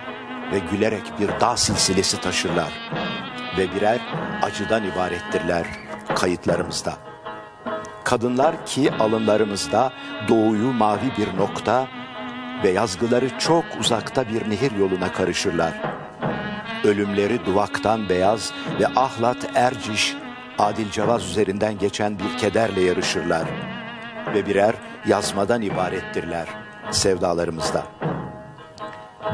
ve 0.51 0.59
gülerek 0.59 1.19
bir 1.19 1.29
dağ 1.39 1.57
silsilesi 1.57 2.21
taşırlar 2.21 2.91
ve 3.57 3.75
birer 3.75 3.99
acıdan 4.41 4.83
ibarettirler 4.83 5.65
kayıtlarımızda. 6.15 6.93
Kadınlar 8.03 8.65
ki 8.65 8.91
alınlarımızda 8.99 9.93
doğuyu 10.29 10.73
mavi 10.73 11.11
bir 11.17 11.37
nokta 11.37 11.87
ve 12.63 12.69
yazgıları 12.69 13.39
çok 13.39 13.65
uzakta 13.79 14.29
bir 14.29 14.49
nehir 14.49 14.71
yoluna 14.71 15.13
karışırlar. 15.13 15.73
Ölümleri 16.83 17.45
duvaktan 17.45 18.09
beyaz 18.09 18.53
ve 18.79 18.87
ahlat 18.87 19.37
erciş, 19.55 20.15
adil 20.59 20.91
cevaz 20.91 21.25
üzerinden 21.29 21.77
geçen 21.77 22.19
bir 22.19 22.37
kederle 22.37 22.81
yarışırlar. 22.81 23.43
Ve 24.33 24.45
birer 24.45 24.75
yazmadan 25.07 25.61
ibarettirler 25.61 26.47
sevdalarımızda. 26.91 27.83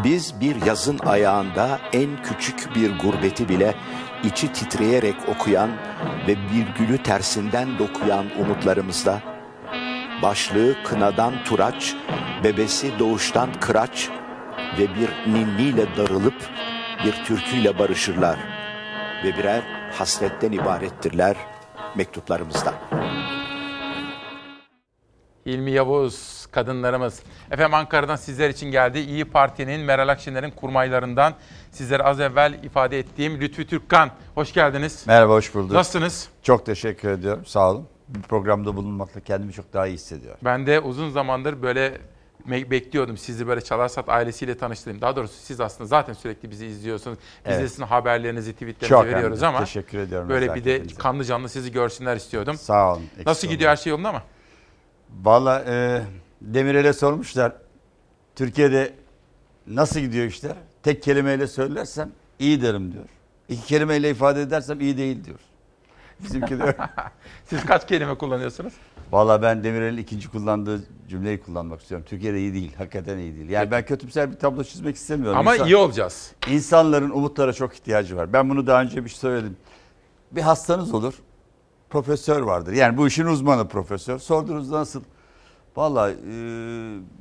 Biz 0.03 0.41
bir 0.41 0.65
yazın 0.65 0.99
ayağında 0.99 1.79
en 1.93 2.23
küçük 2.23 2.75
bir 2.75 2.99
gurbeti 2.99 3.49
bile 3.49 3.75
içi 4.23 4.53
titreyerek 4.53 5.15
okuyan 5.27 5.69
ve 6.27 6.35
bir 6.35 6.65
gülü 6.77 7.03
tersinden 7.03 7.79
dokuyan 7.79 8.25
umutlarımızda, 8.39 9.21
başlığı 10.21 10.75
kınadan 10.83 11.43
turaç, 11.43 11.95
bebesi 12.43 12.99
doğuştan 12.99 13.49
kıraç 13.59 14.09
ve 14.79 14.87
bir 14.95 15.33
ninniyle 15.33 15.97
darılıp 15.97 16.49
bir 17.05 17.25
türküyle 17.25 17.79
barışırlar 17.79 18.37
ve 19.23 19.37
birer 19.37 19.63
hasretten 19.93 20.51
ibarettirler 20.51 21.35
mektuplarımızda. 21.95 22.73
İlmi 25.45 25.71
Yavuz 25.71 26.38
kadınlarımız. 26.51 27.19
Efendim 27.51 27.73
Ankara'dan 27.73 28.15
sizler 28.15 28.49
için 28.49 28.71
geldi. 28.71 28.99
İyi 28.99 29.25
Parti'nin 29.25 29.81
Meral 29.81 30.07
Akşener'in 30.09 30.51
kurmaylarından 30.51 31.33
sizlere 31.71 32.03
az 32.03 32.19
evvel 32.19 32.53
ifade 32.63 32.99
ettiğim 32.99 33.41
Lütfü 33.41 33.67
Türkkan. 33.67 34.11
Hoş 34.35 34.53
geldiniz. 34.53 35.03
Merhaba, 35.07 35.33
hoş 35.33 35.55
bulduk. 35.55 35.71
Nasılsınız? 35.71 36.29
Çok 36.43 36.65
teşekkür 36.65 37.09
ediyorum, 37.09 37.45
sağ 37.45 37.71
olun. 37.71 37.87
Bu 38.07 38.21
programda 38.21 38.75
bulunmakla 38.75 39.21
kendimi 39.21 39.53
çok 39.53 39.73
daha 39.73 39.87
iyi 39.87 39.93
hissediyorum. 39.93 40.39
Ben 40.43 40.67
de 40.67 40.79
uzun 40.79 41.09
zamandır 41.09 41.61
böyle 41.61 41.97
bekliyordum 42.47 43.17
sizi 43.17 43.47
böyle 43.47 43.61
Çalarsat 43.61 44.09
ailesiyle 44.09 44.57
tanıştırayım. 44.57 45.01
Daha 45.01 45.15
doğrusu 45.15 45.33
siz 45.33 45.61
aslında 45.61 45.87
zaten 45.87 46.13
sürekli 46.13 46.51
bizi 46.51 46.65
izliyorsunuz. 46.65 47.17
Biz 47.45 47.51
de 47.51 47.57
Evet. 47.59 47.69
sizin 47.69 47.83
haberlerinizi, 47.83 48.53
tweetlerinizi 48.53 48.89
Çok 48.89 49.05
veriyoruz 49.05 49.41
önemli. 49.41 49.55
ama 49.57 49.65
Teşekkür 49.65 49.97
ediyorum 49.97 50.29
böyle 50.29 50.55
bir 50.55 50.63
de 50.65 50.69
nezaketinize. 50.69 51.01
kanlı 51.01 51.23
canlı 51.25 51.49
sizi 51.49 51.71
görsünler 51.71 52.15
istiyordum. 52.15 52.55
Sağ 52.57 52.93
olun. 52.93 53.03
Nasıl 53.25 53.47
gidiyor 53.47 53.71
her 53.71 53.75
şey 53.75 53.91
yolunda 53.91 54.11
mı? 54.11 54.21
Valla 55.23 55.63
e, 55.67 56.01
Demirel'e 56.41 56.93
sormuşlar. 56.93 57.53
Türkiye'de 58.35 58.93
nasıl 59.67 59.99
gidiyor 59.99 60.25
işler? 60.25 60.55
Tek 60.83 61.03
kelimeyle 61.03 61.47
söylersem 61.47 62.11
iyi 62.39 62.61
derim 62.61 62.91
diyor. 62.93 63.05
İki 63.49 63.67
kelimeyle 63.67 64.09
ifade 64.09 64.41
edersem 64.41 64.81
iyi 64.81 64.97
değil 64.97 65.23
diyor. 65.25 65.39
Bizimki 66.23 66.59
de 66.59 66.63
öyle. 66.63 66.77
Siz 67.45 67.65
kaç 67.65 67.87
kelime 67.87 68.17
kullanıyorsunuz? 68.17 68.73
Valla 69.11 69.41
ben 69.41 69.63
Demirel'in 69.63 69.97
ikinci 69.97 70.29
kullandığı 70.29 70.83
cümleyi 71.09 71.41
kullanmak 71.41 71.81
istiyorum. 71.81 72.05
Türkiye'de 72.09 72.39
iyi 72.39 72.53
değil. 72.53 72.75
Hakikaten 72.77 73.17
iyi 73.17 73.35
değil. 73.35 73.49
Yani 73.49 73.71
ben 73.71 73.85
kötümser 73.85 74.31
bir 74.31 74.37
tablo 74.37 74.63
çizmek 74.63 74.95
istemiyorum. 74.95 75.39
Ama 75.39 75.55
iyi 75.55 75.75
olacağız. 75.75 76.31
İnsanların 76.47 77.09
umutlara 77.09 77.53
çok 77.53 77.73
ihtiyacı 77.73 78.17
var. 78.17 78.33
Ben 78.33 78.49
bunu 78.49 78.67
daha 78.67 78.81
önce 78.81 79.03
bir 79.05 79.09
şey 79.09 79.19
söyledim. 79.19 79.57
Bir 80.31 80.41
hastanız 80.41 80.93
olur. 80.93 81.13
Profesör 81.89 82.41
vardır. 82.41 82.73
Yani 82.73 82.97
bu 82.97 83.07
işin 83.07 83.25
uzmanı 83.25 83.67
profesör. 83.67 84.19
Sorduğunuzda 84.19 84.79
nasıl? 84.79 85.01
Valla 85.79 86.11
e, 86.11 86.15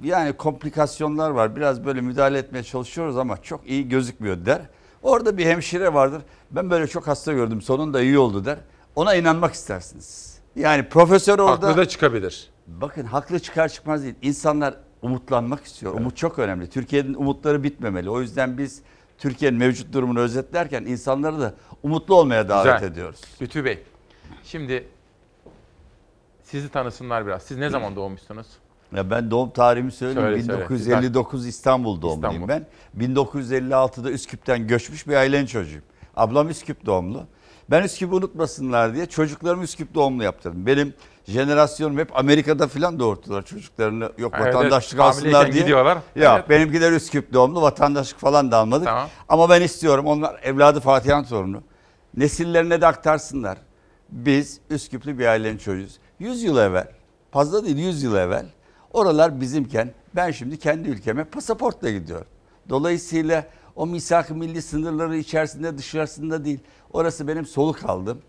yani 0.02 0.32
komplikasyonlar 0.32 1.30
var. 1.30 1.56
Biraz 1.56 1.84
böyle 1.84 2.00
müdahale 2.00 2.38
etmeye 2.38 2.62
çalışıyoruz 2.62 3.16
ama 3.16 3.42
çok 3.42 3.68
iyi 3.68 3.88
gözükmüyor 3.88 4.46
der. 4.46 4.62
Orada 5.02 5.38
bir 5.38 5.46
hemşire 5.46 5.94
vardır. 5.94 6.22
Ben 6.50 6.70
böyle 6.70 6.86
çok 6.86 7.06
hasta 7.06 7.32
gördüm. 7.32 7.62
Sonunda 7.62 8.02
iyi 8.02 8.18
oldu 8.18 8.44
der. 8.44 8.58
Ona 8.96 9.14
inanmak 9.14 9.54
istersiniz. 9.54 10.38
Yani 10.56 10.88
profesör 10.88 11.38
orada... 11.38 11.68
Haklı 11.68 11.76
da 11.76 11.88
çıkabilir. 11.88 12.50
Bakın 12.66 13.04
haklı 13.04 13.40
çıkar 13.40 13.68
çıkmaz 13.68 14.02
değil. 14.02 14.14
İnsanlar 14.22 14.74
umutlanmak 15.02 15.64
istiyor. 15.64 15.94
Umut 15.94 16.16
çok 16.16 16.38
önemli. 16.38 16.70
Türkiye'nin 16.70 17.14
umutları 17.14 17.62
bitmemeli. 17.62 18.10
O 18.10 18.20
yüzden 18.20 18.58
biz 18.58 18.82
Türkiye'nin 19.18 19.58
mevcut 19.58 19.92
durumunu 19.92 20.20
özetlerken 20.20 20.84
insanları 20.84 21.40
da 21.40 21.54
umutlu 21.82 22.14
olmaya 22.14 22.48
davet 22.48 22.80
Güzel. 22.80 22.92
ediyoruz. 22.92 23.20
Lütfü 23.42 23.64
Bey, 23.64 23.82
şimdi 24.44 24.88
sizi 26.50 26.68
tanısınlar 26.68 27.26
biraz. 27.26 27.42
Siz 27.42 27.58
ne 27.58 27.70
zaman 27.70 27.96
doğmuşsunuz? 27.96 28.46
Ya 28.96 29.10
ben 29.10 29.30
doğum 29.30 29.50
tarihimi 29.50 29.92
söyleyeyim. 29.92 30.42
Söyle, 30.42 30.42
söyle. 30.42 30.60
1959 30.68 31.46
İstanbul 31.46 32.02
doğumluyum 32.02 32.42
İstanbul. 32.42 32.48
ben. 32.98 33.10
1956'da 33.14 34.10
Üsküp'ten 34.10 34.66
göçmüş 34.66 35.08
bir 35.08 35.14
ailenin 35.14 35.46
çocuğuyum. 35.46 35.84
Ablam 36.16 36.48
Üsküp 36.48 36.86
doğumlu. 36.86 37.24
Ben 37.70 37.82
Üsküp'ü 37.82 38.14
unutmasınlar 38.14 38.94
diye 38.94 39.06
çocuklarımı 39.06 39.64
Üsküp 39.64 39.94
doğumlu 39.94 40.24
yaptırdım. 40.24 40.66
Benim 40.66 40.94
jenerasyonum 41.26 41.98
hep 41.98 42.18
Amerika'da 42.18 42.68
falan 42.68 42.98
doğurttular 42.98 43.42
çocuklarını. 43.42 44.12
Yok 44.18 44.34
Evet, 44.36 44.54
vatandaşlık 44.54 45.00
hamileyken 45.00 45.28
alsınlar 45.38 45.52
diye. 45.52 45.62
gidiyorlar. 45.62 45.98
Ya 46.16 46.36
Evet. 46.38 46.48
benimkiler 46.50 46.92
Üsküp 46.92 47.32
doğumlu 47.32 47.62
vatandaşlık 47.62 48.20
falan 48.20 48.50
da 48.52 48.56
almadık. 48.56 48.86
Tamam. 48.86 49.08
Ama 49.28 49.50
ben 49.50 49.62
istiyorum 49.62 50.06
onlar 50.06 50.40
evladı 50.42 50.80
Fatiha'nın 50.80 51.24
torunu. 51.24 51.62
Nesillerine 52.16 52.80
de 52.80 52.86
aktarsınlar. 52.86 53.58
Biz 54.08 54.60
Üsküplü 54.70 55.18
bir 55.18 55.26
ailenin 55.26 55.58
çocuğuyuz. 55.58 55.98
100 56.18 56.42
yıl 56.42 56.58
evvel, 56.58 56.88
fazla 57.30 57.64
değil 57.64 57.76
100 57.76 58.02
yıl 58.02 58.16
evvel 58.16 58.46
oralar 58.92 59.40
bizimken 59.40 59.94
ben 60.16 60.30
şimdi 60.30 60.58
kendi 60.58 60.88
ülkeme 60.88 61.24
pasaportla 61.24 61.90
gidiyorum. 61.90 62.26
Dolayısıyla 62.68 63.46
o 63.76 63.86
misak-ı 63.86 64.34
milli 64.34 64.62
sınırları 64.62 65.16
içerisinde 65.16 65.78
dışarısında 65.78 66.44
değil. 66.44 66.60
Orası 66.92 67.28
benim 67.28 67.46
soluk 67.46 67.84
aldım. 67.84 68.22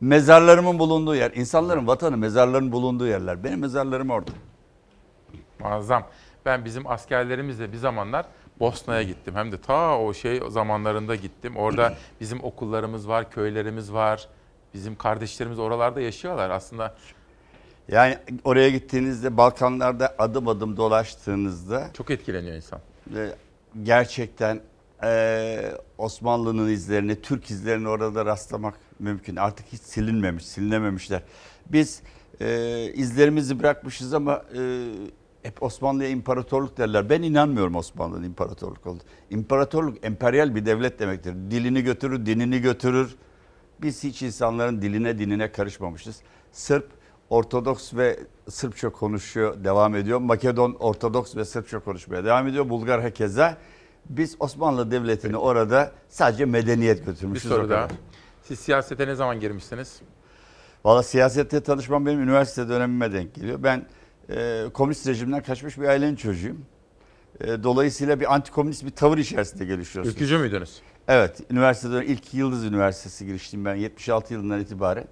Mezarlarımın 0.00 0.78
bulunduğu 0.78 1.14
yer. 1.14 1.32
İnsanların 1.34 1.86
vatanı 1.86 2.16
mezarların 2.16 2.72
bulunduğu 2.72 3.06
yerler. 3.06 3.44
Benim 3.44 3.60
mezarlarım 3.60 4.10
orada. 4.10 4.30
Muazzam. 5.58 6.06
Ben 6.44 6.64
bizim 6.64 6.86
askerlerimizle 6.86 7.72
bir 7.72 7.76
zamanlar 7.76 8.26
Bosna'ya 8.60 9.02
gittim. 9.02 9.34
Hem 9.34 9.52
de 9.52 9.60
ta 9.60 9.98
o 9.98 10.14
şey 10.14 10.40
zamanlarında 10.48 11.14
gittim. 11.14 11.56
Orada 11.56 11.94
bizim 12.20 12.44
okullarımız 12.44 13.08
var, 13.08 13.30
köylerimiz 13.30 13.92
var. 13.92 14.28
Bizim 14.74 14.96
kardeşlerimiz 14.96 15.58
oralarda 15.58 16.00
yaşıyorlar 16.00 16.50
aslında. 16.50 16.94
Yani 17.88 18.18
oraya 18.44 18.70
gittiğinizde 18.70 19.36
Balkanlarda 19.36 20.14
adım 20.18 20.48
adım 20.48 20.76
dolaştığınızda 20.76 21.90
Çok 21.92 22.10
etkileniyor 22.10 22.56
insan. 22.56 22.80
e, 23.16 23.30
gerçekten 23.82 24.60
e, 25.02 25.72
Osmanlı'nın 25.98 26.68
izlerini, 26.68 27.20
Türk 27.22 27.50
izlerini 27.50 27.88
orada 27.88 28.26
rastlamak 28.26 28.74
mümkün. 28.98 29.36
Artık 29.36 29.66
hiç 29.72 29.80
silinmemiş, 29.80 30.46
silinememişler. 30.46 31.22
Biz 31.66 32.02
e, 32.40 32.82
izlerimizi 32.94 33.58
bırakmışız 33.60 34.14
ama 34.14 34.42
e, 34.58 34.88
hep 35.42 35.62
Osmanlı'ya 35.62 36.08
imparatorluk 36.10 36.78
derler. 36.78 37.10
Ben 37.10 37.22
inanmıyorum 37.22 37.74
Osmanlı'nın 37.76 38.24
imparatorluk 38.24 38.86
oldu. 38.86 39.02
İmparatorluk 39.30 40.04
emperyal 40.04 40.54
bir 40.54 40.66
devlet 40.66 40.98
demektir. 40.98 41.34
Dilini 41.50 41.82
götürür, 41.82 42.26
dinini 42.26 42.60
götürür. 42.60 43.14
Biz 43.82 44.04
hiç 44.04 44.22
insanların 44.22 44.82
diline 44.82 45.18
dinine 45.18 45.52
karışmamışız. 45.52 46.20
Sırp 46.52 46.88
Ortodoks 47.30 47.94
ve 47.94 48.18
Sırpça 48.48 48.90
konuşuyor, 48.90 49.64
devam 49.64 49.94
ediyor. 49.94 50.18
Makedon 50.18 50.76
Ortodoks 50.80 51.36
ve 51.36 51.44
Sırpça 51.44 51.78
konuşmaya 51.78 52.24
devam 52.24 52.46
ediyor. 52.48 52.68
Bulgar 52.68 53.02
hakeza. 53.02 53.56
Biz 54.08 54.36
Osmanlı 54.40 54.90
Devleti'ni 54.90 55.36
orada 55.36 55.92
sadece 56.08 56.44
medeniyet 56.44 57.00
Bir 57.00 57.06
götürmüşüz. 57.06 57.50
soru 57.50 57.66
o 57.66 57.70
daha. 57.70 57.88
Siz 58.42 58.58
siyasete 58.60 59.06
ne 59.06 59.14
zaman 59.14 59.40
girmişsiniz? 59.40 60.00
Valla 60.84 61.02
siyasette 61.02 61.60
tanışmam 61.60 62.06
benim 62.06 62.20
üniversite 62.22 62.68
dönemime 62.68 63.12
denk 63.12 63.34
geliyor. 63.34 63.62
Ben 63.62 63.86
e, 64.30 64.64
komünist 64.74 65.06
rejimden 65.06 65.42
kaçmış 65.42 65.78
bir 65.78 65.88
ailenin 65.88 66.16
çocuğuyum. 66.16 66.64
E, 67.40 67.62
dolayısıyla 67.62 68.20
bir 68.20 68.34
antikomünist 68.34 68.84
bir 68.84 68.90
tavır 68.90 69.18
içerisinde 69.18 69.64
gelişiyorsunuz. 69.64 70.16
Ülkücü 70.16 70.38
müydünüz? 70.38 70.80
Evet. 71.08 71.40
Üniversiteden 71.50 72.02
ilk 72.02 72.34
Yıldız 72.34 72.64
Üniversitesi 72.64 73.26
giriştim 73.26 73.64
ben 73.64 73.74
76 73.74 74.34
yılından 74.34 74.60
itibaren. 74.60 75.04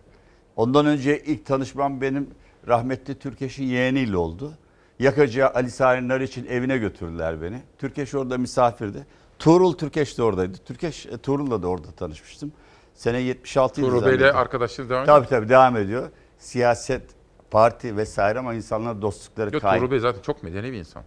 Ondan 0.56 0.86
önce 0.86 1.22
ilk 1.22 1.47
tanışmam 1.47 2.01
benim 2.01 2.31
rahmetli 2.68 3.18
Türkeş'in 3.18 3.64
yeğeniyle 3.64 4.16
oldu. 4.16 4.52
Yakacı 4.98 5.48
Ali 5.48 5.70
Sari 5.70 6.09
Nariç'in 6.09 6.47
evine 6.47 6.78
götürdüler 6.78 7.43
beni. 7.43 7.62
Türkeş 7.78 8.14
orada 8.14 8.39
misafirdi. 8.39 9.06
Tuğrul 9.39 9.72
Türkeş 9.72 10.18
de 10.18 10.22
oradaydı. 10.22 10.59
Türkeş 10.64 11.06
e, 11.06 11.18
Tuğrul'la 11.18 11.62
da 11.62 11.68
orada 11.68 11.90
tanışmıştım. 11.90 12.52
Sene 12.94 13.18
76 13.20 13.81
yılı 13.81 13.90
Tuğrul 13.90 14.06
Bey'le 14.06 14.32
arkadaşlığınız 14.35 14.90
devam 14.90 15.02
ediyor 15.02 15.16
Tabii 15.18 15.28
tabii 15.28 15.48
devam 15.48 15.76
ediyor. 15.76 16.10
Siyaset, 16.39 17.02
parti 17.51 17.97
vesaire 17.97 18.39
ama 18.39 18.55
insanlar 18.55 19.02
dostlukları 19.02 19.55
Yok, 19.55 19.62
kaym. 19.62 19.81
Tuğrul 19.81 19.90
Bey 19.90 19.98
zaten 19.98 20.22
çok 20.22 20.43
medeni 20.43 20.72
bir 20.72 20.78
insan. 20.78 21.02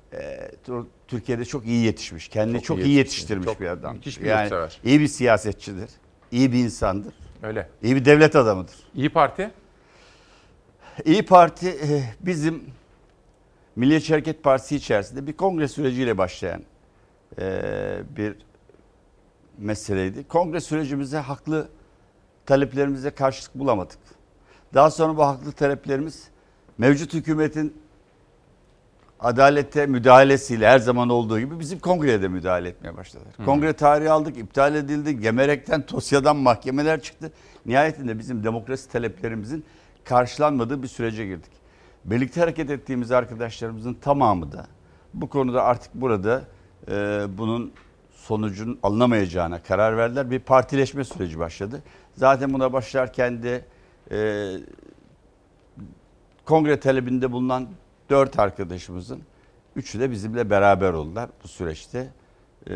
Tuğrul 0.64 0.86
Türkiye'de 1.07 1.45
çok 1.45 1.65
iyi 1.65 1.86
yetişmiş. 1.86 2.28
Kendini 2.28 2.57
Çok 2.61 2.78
çok, 2.78 2.86
iyi 2.86 2.95
yetiştirmiş 2.95 3.45
Çok 3.45 3.61
bir 3.61 3.68
adam. 3.68 3.95
müthiş 3.95 4.22
bir 4.22 4.26
yani 4.26 4.41
yurtsever. 4.41 4.80
iyi 4.84 4.99
bir 4.99 5.07
siyasetçidir. 5.07 5.90
iyi 6.32 6.52
bir 6.52 6.60
insandır. 6.60 7.14
Öyle. 7.43 7.69
İyi 7.84 7.95
bir 7.95 8.05
devlet 8.05 8.35
adamıdır. 8.35 8.76
İyi 8.95 9.09
Parti? 9.09 9.51
İyi 11.05 11.26
Parti 11.26 11.69
e, 11.69 12.03
bizim 12.19 12.64
Milliyetçi 13.76 14.14
Hareket 14.14 14.43
Partisi 14.43 14.76
içerisinde 14.76 15.27
bir 15.27 15.34
kongre 15.34 15.68
süreciyle 15.68 16.18
başlayan 16.18 16.64
e, 17.39 17.61
bir 18.18 18.35
meseleydi. 19.57 20.27
Kongre 20.27 20.59
sürecimize 20.59 21.18
haklı 21.18 21.69
taleplerimize 22.45 23.09
karşılık 23.09 23.55
bulamadık. 23.55 23.99
Daha 24.73 24.91
sonra 24.91 25.18
bu 25.18 25.23
haklı 25.23 25.51
taleplerimiz 25.51 26.27
mevcut 26.77 27.14
hükümetin 27.14 27.81
adalete 29.19 29.85
müdahalesiyle 29.85 30.68
her 30.68 30.80
zaman 30.80 31.10
olduğu 31.10 31.39
gibi 31.39 31.60
bizim 31.60 31.80
kongreye 31.80 32.22
de 32.22 32.27
müdahale 32.27 32.69
etmeye 32.69 32.98
başladılar. 32.98 33.34
Hı. 33.38 33.45
Kongre 33.45 33.73
tarihi 33.73 34.10
aldık, 34.10 34.38
iptal 34.38 34.76
edildi, 34.76 35.19
gemerekten, 35.19 35.85
Tosya'dan 35.85 36.38
mahkemeler 36.38 37.02
çıktı. 37.02 37.31
Nihayetinde 37.65 38.19
bizim 38.19 38.44
demokrasi 38.44 38.89
taleplerimizin 38.89 39.65
karşılanmadığı 40.06 40.84
bir 40.84 40.88
sürece 40.88 41.26
girdik. 41.26 41.52
Birlikte 42.06 42.39
hareket 42.39 42.69
ettiğimiz 42.69 43.11
arkadaşlarımızın 43.11 43.94
tamamı 43.94 44.52
da 44.52 44.68
bu 45.14 45.30
konuda 45.30 45.64
artık 45.64 45.94
burada 45.94 46.41
e, 46.91 47.26
bunun 47.38 47.73
sonucun 48.11 48.80
alınamayacağına 48.84 49.64
karar 49.64 49.98
verdiler. 49.98 50.31
Bir 50.31 50.39
partileşme 50.39 51.03
süreci 51.03 51.39
başladı. 51.39 51.84
Zaten 52.15 52.53
buna 52.53 52.73
başlarken 52.73 53.44
de 53.44 53.65
e, 54.11 54.52
kongre 56.45 56.80
talebinde 56.80 57.31
bulunan 57.31 57.68
dört 58.10 58.40
arkadaşımızın 58.40 59.22
üçü 59.76 60.00
de 60.00 60.12
bizimle 60.12 60.50
beraber 60.50 60.94
oldular 60.94 61.30
bu 61.44 61.48
süreçte. 61.48 62.08
Ee, 62.70 62.74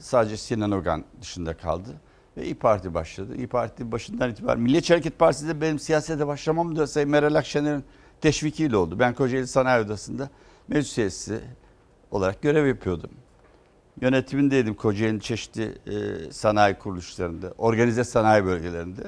sadece 0.00 0.36
Sinan 0.36 0.70
Ogan 0.70 1.04
dışında 1.20 1.56
kaldı 1.56 1.88
ve 2.36 2.44
İyi 2.44 2.54
Parti 2.54 2.94
başladı. 2.94 3.36
İyi 3.36 3.46
Parti 3.46 3.92
başından 3.92 4.30
itibaren 4.30 4.60
Milliyetçi 4.60 4.92
Hareket 4.92 5.18
Partisi'de 5.18 5.60
benim 5.60 5.78
siyasete 5.78 6.26
başlamam 6.26 6.76
da 6.76 6.86
Sayın 6.86 7.10
Meral 7.10 7.34
Akşener'in 7.34 7.84
teşvikiyle 8.20 8.76
oldu. 8.76 8.98
Ben 8.98 9.14
Kocaeli 9.14 9.46
Sanayi 9.46 9.84
Odası'nda 9.84 10.30
meclis 10.68 10.98
üyesi 10.98 11.40
olarak 12.10 12.42
görev 12.42 12.66
yapıyordum. 12.66 13.10
Yönetimindeydim 14.00 14.74
Kocaeli'nin 14.74 15.18
çeşitli 15.18 15.78
e, 15.86 16.32
sanayi 16.32 16.74
kuruluşlarında, 16.74 17.54
organize 17.58 18.04
sanayi 18.04 18.44
bölgelerinde. 18.44 19.02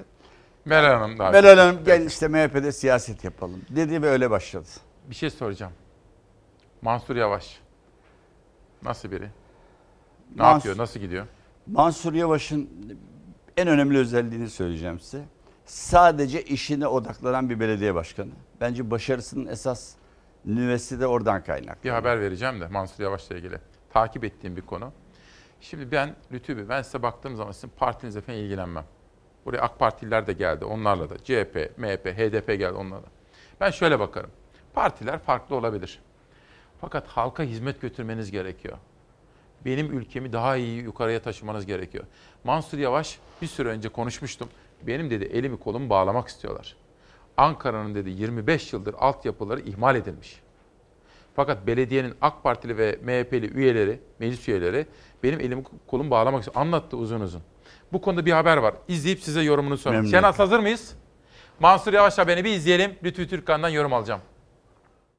Meral 0.64 1.00
Hanım 1.00 1.18
daha 1.18 1.30
Meral 1.30 1.58
Hanım 1.58 1.84
gel 1.84 2.06
işte 2.06 2.28
MHP'de 2.28 2.72
siyaset 2.72 3.24
yapalım 3.24 3.60
dedi 3.70 4.02
ve 4.02 4.08
öyle 4.08 4.30
başladı. 4.30 4.68
Bir 5.10 5.14
şey 5.14 5.30
soracağım. 5.30 5.72
Mansur 6.82 7.16
Yavaş. 7.16 7.60
Nasıl 8.82 9.10
biri? 9.10 9.28
Ne 10.36 10.42
Mans- 10.42 10.52
yapıyor? 10.54 10.78
Nasıl 10.78 11.00
gidiyor? 11.00 11.26
Mansur 11.66 12.12
Yavaş'ın 12.14 12.70
en 13.56 13.68
önemli 13.68 13.98
özelliğini 13.98 14.50
söyleyeceğim 14.50 15.00
size. 15.00 15.24
Sadece 15.64 16.42
işine 16.42 16.86
odaklanan 16.86 17.50
bir 17.50 17.60
belediye 17.60 17.94
başkanı. 17.94 18.30
Bence 18.60 18.90
başarısının 18.90 19.46
esas 19.46 19.94
nüvesi 20.44 21.00
de 21.00 21.06
oradan 21.06 21.44
kaynaklı. 21.44 21.84
Bir 21.84 21.90
haber 21.90 22.20
vereceğim 22.20 22.60
de 22.60 22.66
Mansur 22.68 23.04
Yavaş'la 23.04 23.36
ilgili. 23.36 23.58
Takip 23.92 24.24
ettiğim 24.24 24.56
bir 24.56 24.62
konu. 24.62 24.92
Şimdi 25.60 25.92
ben 25.92 26.16
Lütfü 26.32 26.68
ben 26.68 26.82
size 26.82 27.02
baktığım 27.02 27.36
zaman 27.36 27.52
sizin 27.52 27.68
partinizle 27.68 28.20
falan 28.20 28.38
ilgilenmem. 28.38 28.84
Buraya 29.44 29.60
AK 29.62 29.78
Partililer 29.78 30.26
de 30.26 30.32
geldi 30.32 30.64
onlarla 30.64 31.10
da. 31.10 31.18
CHP, 31.18 31.78
MHP, 31.78 32.06
HDP 32.06 32.46
geldi 32.46 32.72
onlarla 32.72 33.02
da. 33.02 33.08
Ben 33.60 33.70
şöyle 33.70 34.00
bakarım. 34.00 34.30
Partiler 34.74 35.18
farklı 35.18 35.56
olabilir. 35.56 36.00
Fakat 36.80 37.08
halka 37.08 37.42
hizmet 37.42 37.80
götürmeniz 37.80 38.30
gerekiyor. 38.30 38.78
Benim 39.64 39.98
ülkemi 39.98 40.32
daha 40.32 40.56
iyi 40.56 40.82
yukarıya 40.82 41.22
taşımanız 41.22 41.66
gerekiyor. 41.66 42.04
Mansur 42.44 42.78
Yavaş 42.78 43.18
bir 43.42 43.46
süre 43.46 43.68
önce 43.68 43.88
konuşmuştum. 43.88 44.48
Benim 44.82 45.10
dedi 45.10 45.24
elimi 45.24 45.58
kolumu 45.58 45.90
bağlamak 45.90 46.28
istiyorlar. 46.28 46.76
Ankara'nın 47.36 47.94
dedi 47.94 48.10
25 48.10 48.72
yıldır 48.72 48.94
altyapıları 48.98 49.60
ihmal 49.60 49.96
edilmiş. 49.96 50.40
Fakat 51.36 51.66
belediyenin 51.66 52.14
AK 52.20 52.42
Partili 52.42 52.78
ve 52.78 52.98
MHP'li 53.02 53.54
üyeleri, 53.54 54.00
meclis 54.18 54.48
üyeleri 54.48 54.86
benim 55.22 55.40
elimi 55.40 55.64
kolumu 55.86 56.10
bağlamak 56.10 56.40
istiyor. 56.40 56.62
Anlattı 56.66 56.96
uzun 56.96 57.20
uzun. 57.20 57.42
Bu 57.92 58.00
konuda 58.00 58.26
bir 58.26 58.32
haber 58.32 58.56
var. 58.56 58.74
İzleyip 58.88 59.20
size 59.20 59.42
yorumunu 59.42 59.78
sorayım. 59.78 60.06
Şenaz 60.06 60.38
hazır 60.38 60.58
mıyız? 60.58 60.94
Mansur 61.60 61.92
Yavaş 61.92 62.18
haberini 62.18 62.44
bir 62.44 62.50
izleyelim. 62.52 62.94
Lütfü 63.04 63.28
Türkkan'dan 63.28 63.68
yorum 63.68 63.92
alacağım. 63.92 64.20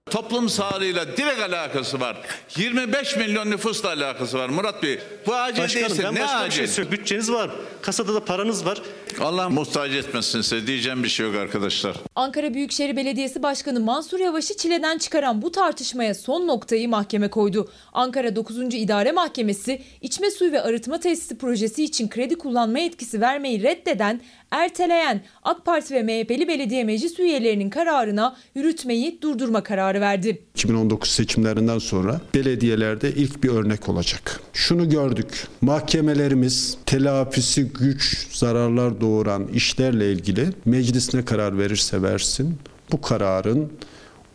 Toplum 0.09 0.49
sağlığıyla 0.49 1.17
direkt 1.17 1.39
alakası 1.39 1.99
var. 1.99 2.17
25 2.57 3.15
milyon 3.17 3.51
nüfusla 3.51 3.89
alakası 3.89 4.37
var 4.39 4.49
Murat 4.49 4.83
Bey. 4.83 4.99
Bu 5.27 5.35
acil 5.35 5.63
Başkanım 5.63 5.89
değilse 5.89 6.03
ben 6.03 6.15
ne 6.15 6.21
başka 6.21 6.39
bir 6.39 6.45
acil? 6.45 6.57
şey 6.57 6.67
söyleyeyim. 6.67 6.97
Bütçeniz 6.99 7.31
var. 7.31 7.51
Kasada 7.81 8.13
da 8.13 8.25
paranız 8.25 8.65
var. 8.65 8.81
Allah 9.21 9.49
muhtaç 9.49 9.91
etmesin 9.91 10.41
size 10.41 10.67
diyeceğim 10.67 11.03
bir 11.03 11.09
şey 11.09 11.25
yok 11.25 11.35
arkadaşlar. 11.35 11.95
Ankara 12.15 12.53
Büyükşehir 12.53 12.95
Belediyesi 12.95 13.43
Başkanı 13.43 13.79
Mansur 13.79 14.19
Yavaş'ı 14.19 14.57
çileden 14.57 14.97
çıkaran 14.97 15.41
bu 15.41 15.51
tartışmaya 15.51 16.13
son 16.15 16.47
noktayı 16.47 16.89
mahkeme 16.89 17.27
koydu. 17.29 17.71
Ankara 17.93 18.35
9. 18.35 18.57
İdare 18.73 19.11
Mahkemesi 19.11 19.81
içme 20.01 20.31
suyu 20.31 20.51
ve 20.51 20.61
arıtma 20.61 20.99
tesisi 20.99 21.37
projesi 21.37 21.83
için 21.83 22.09
kredi 22.09 22.35
kullanma 22.37 22.79
yetkisi 22.79 23.21
vermeyi 23.21 23.63
reddeden, 23.63 24.21
erteleyen 24.51 25.21
AK 25.43 25.65
Parti 25.65 25.93
ve 25.93 26.03
MHP'li 26.03 26.47
belediye 26.47 26.83
meclis 26.83 27.19
üyelerinin 27.19 27.69
kararına 27.69 28.35
yürütmeyi 28.55 29.21
durdurma 29.21 29.63
kararı 29.63 30.01
verdi. 30.01 30.41
2019 30.55 31.09
seçimlerinden 31.09 31.79
sonra 31.79 32.21
belediyelerde 32.35 33.11
ilk 33.11 33.43
bir 33.43 33.49
örnek 33.49 33.89
olacak. 33.89 34.39
Şunu 34.53 34.89
gördük. 34.89 35.47
Mahkemelerimiz 35.61 36.77
telafisi 36.85 37.63
güç 37.63 38.27
zararlar 38.31 39.01
doğuran 39.01 39.47
işlerle 39.47 40.11
ilgili 40.11 40.49
meclis 40.65 41.13
ne 41.13 41.25
karar 41.25 41.57
verirse 41.57 42.01
versin 42.01 42.57
bu 42.91 43.01
kararın 43.01 43.71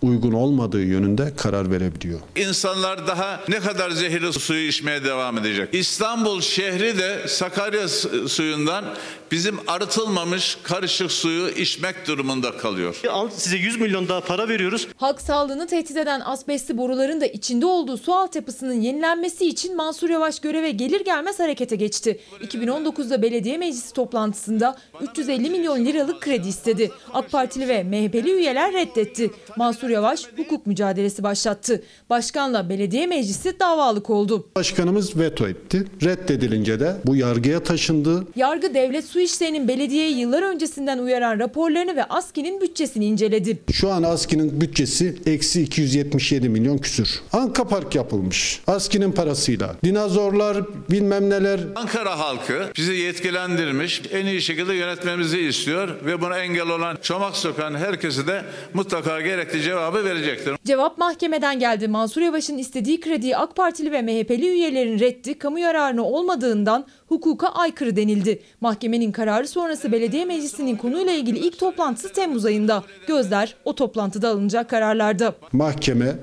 uygun 0.04 0.32
olmadığı 0.32 0.82
yönünde 0.82 1.32
karar 1.36 1.70
verebiliyor. 1.70 2.20
İnsanlar 2.36 3.06
daha 3.06 3.40
ne 3.48 3.60
kadar 3.60 3.90
zehirli 3.90 4.32
suyu 4.32 4.68
içmeye 4.68 5.04
devam 5.04 5.38
edecek. 5.38 5.68
İstanbul 5.74 6.40
şehri 6.40 6.98
de 6.98 7.28
Sakarya 7.28 7.88
su- 7.88 8.28
suyundan 8.28 8.84
bizim 9.30 9.56
arıtılmamış 9.66 10.58
karışık 10.62 11.12
suyu 11.12 11.48
içmek 11.48 12.06
durumunda 12.08 12.56
kalıyor. 12.56 13.00
Al 13.10 13.28
size 13.36 13.56
100 13.56 13.80
milyon 13.80 14.08
daha 14.08 14.20
para 14.20 14.48
veriyoruz. 14.48 14.88
Halk 14.96 15.20
sağlığını 15.20 15.66
tehdit 15.66 15.96
eden 15.96 16.20
asbestli 16.24 16.76
boruların 16.78 17.20
da 17.20 17.26
içinde 17.26 17.66
olduğu 17.66 17.96
su 17.98 18.14
altyapısının 18.14 18.80
yenilenmesi 18.80 19.46
için 19.46 19.76
Mansur 19.76 20.10
Yavaş 20.10 20.40
göreve 20.40 20.70
gelir 20.70 21.04
gelmez 21.04 21.40
harekete 21.40 21.76
geçti. 21.76 22.20
2019'da 22.40 23.22
belediye 23.22 23.58
meclisi 23.58 23.92
toplantısında 23.92 24.76
350 25.00 25.50
milyon 25.50 25.84
liralık 25.84 26.20
kredi 26.22 26.48
istedi. 26.48 26.90
AK 27.14 27.30
Partili 27.32 27.68
ve 27.68 27.82
MHP'li 27.84 28.30
üyeler 28.30 28.72
reddetti. 28.72 29.30
Mansur 29.56 29.90
Yavaş 29.94 30.26
hukuk 30.36 30.66
mücadelesi 30.66 31.22
başlattı. 31.22 31.82
Başkanla 32.10 32.68
belediye 32.68 33.06
meclisi 33.06 33.60
davalık 33.60 34.10
oldu. 34.10 34.48
Başkanımız 34.56 35.16
veto 35.18 35.48
etti. 35.48 35.84
Reddedilince 36.04 36.80
de 36.80 36.96
bu 37.06 37.16
yargıya 37.16 37.62
taşındı. 37.62 38.26
Yargı 38.36 38.74
Devlet 38.74 39.04
Su 39.04 39.20
İşleri'nin 39.20 39.68
belediyeyi 39.68 40.18
yıllar 40.18 40.42
öncesinden 40.42 40.98
uyaran 40.98 41.38
raporlarını 41.38 41.96
ve 41.96 42.04
ASKİ'nin 42.04 42.60
bütçesini 42.60 43.06
inceledi. 43.06 43.58
Şu 43.72 43.92
an 43.92 44.02
ASKİ'nin 44.02 44.60
bütçesi 44.60 45.16
eksi 45.26 45.62
277 45.62 46.48
milyon 46.48 46.78
küsür. 46.78 47.20
Anka 47.32 47.64
Park 47.64 47.94
yapılmış. 47.94 48.62
ASKİ'nin 48.66 49.12
parasıyla. 49.12 49.76
Dinozorlar 49.84 50.58
bilmem 50.90 51.30
neler. 51.30 51.60
Ankara 51.74 52.18
halkı 52.18 52.70
bizi 52.76 52.92
yetkilendirmiş, 52.92 54.02
en 54.12 54.26
iyi 54.26 54.42
şekilde 54.42 54.74
yönetmemizi 54.74 55.40
istiyor 55.40 55.88
ve 56.04 56.20
buna 56.20 56.38
engel 56.38 56.68
olan 56.68 56.98
çomak 57.02 57.36
sokan 57.36 57.74
herkese 57.74 58.26
de 58.26 58.44
mutlaka 58.74 59.20
gerekli 59.20 59.62
cevabı 59.84 60.04
verecektir. 60.04 60.56
Cevap 60.64 60.98
mahkemeden 60.98 61.58
geldi. 61.58 61.88
Mansur 61.88 62.20
Yavaş'ın 62.20 62.58
istediği 62.58 63.00
krediyi 63.00 63.36
AK 63.36 63.56
Partili 63.56 63.92
ve 63.92 64.02
MHP'li 64.02 64.48
üyelerin 64.48 64.98
reddi 64.98 65.38
kamu 65.38 65.58
yararına 65.58 66.02
olmadığından 66.02 66.86
hukuka 67.06 67.48
aykırı 67.48 67.96
denildi. 67.96 68.42
Mahkemenin 68.60 69.12
kararı 69.12 69.48
sonrası 69.48 69.92
belediye 69.92 70.24
meclisinin 70.24 70.76
konuyla 70.76 71.12
ilgili 71.12 71.38
ilk 71.38 71.58
toplantısı 71.58 72.12
Temmuz 72.12 72.44
ayında. 72.44 72.84
Gözler 73.06 73.56
o 73.64 73.74
toplantıda 73.74 74.28
alınacak 74.28 74.70
kararlarda. 74.70 75.34
Mahkeme 75.52 76.16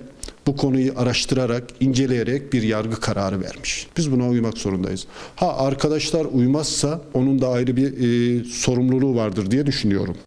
bu 0.47 0.57
konuyu 0.57 0.93
araştırarak, 0.97 1.63
inceleyerek 1.79 2.53
bir 2.53 2.63
yargı 2.63 2.99
kararı 2.99 3.41
vermiş. 3.41 3.87
Biz 3.97 4.11
buna 4.11 4.29
uymak 4.29 4.57
zorundayız. 4.57 5.07
Ha 5.35 5.57
arkadaşlar 5.57 6.25
uymazsa 6.25 7.01
onun 7.13 7.41
da 7.41 7.49
ayrı 7.49 7.75
bir 7.77 7.93
e, 7.93 8.43
sorumluluğu 8.43 9.15
vardır 9.15 9.51
diye 9.51 9.65
düşünüyorum. 9.65 10.17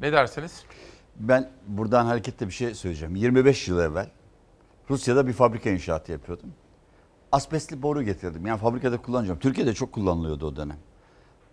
Ne 0.00 0.12
dersiniz? 0.12 0.52
Ben 1.20 1.50
buradan 1.66 2.06
hareketle 2.06 2.46
bir 2.46 2.52
şey 2.52 2.74
söyleyeceğim. 2.74 3.16
25 3.16 3.68
yıl 3.68 3.78
evvel 3.78 4.08
Rusya'da 4.90 5.26
bir 5.26 5.32
fabrika 5.32 5.70
inşaatı 5.70 6.12
yapıyordum. 6.12 6.50
Asbestli 7.32 7.82
boru 7.82 8.02
getirdim. 8.02 8.46
Yani 8.46 8.58
fabrikada 8.58 9.02
kullanacağım. 9.02 9.38
Türkiye'de 9.38 9.74
çok 9.74 9.92
kullanılıyordu 9.92 10.46
o 10.46 10.56
dönem. 10.56 10.76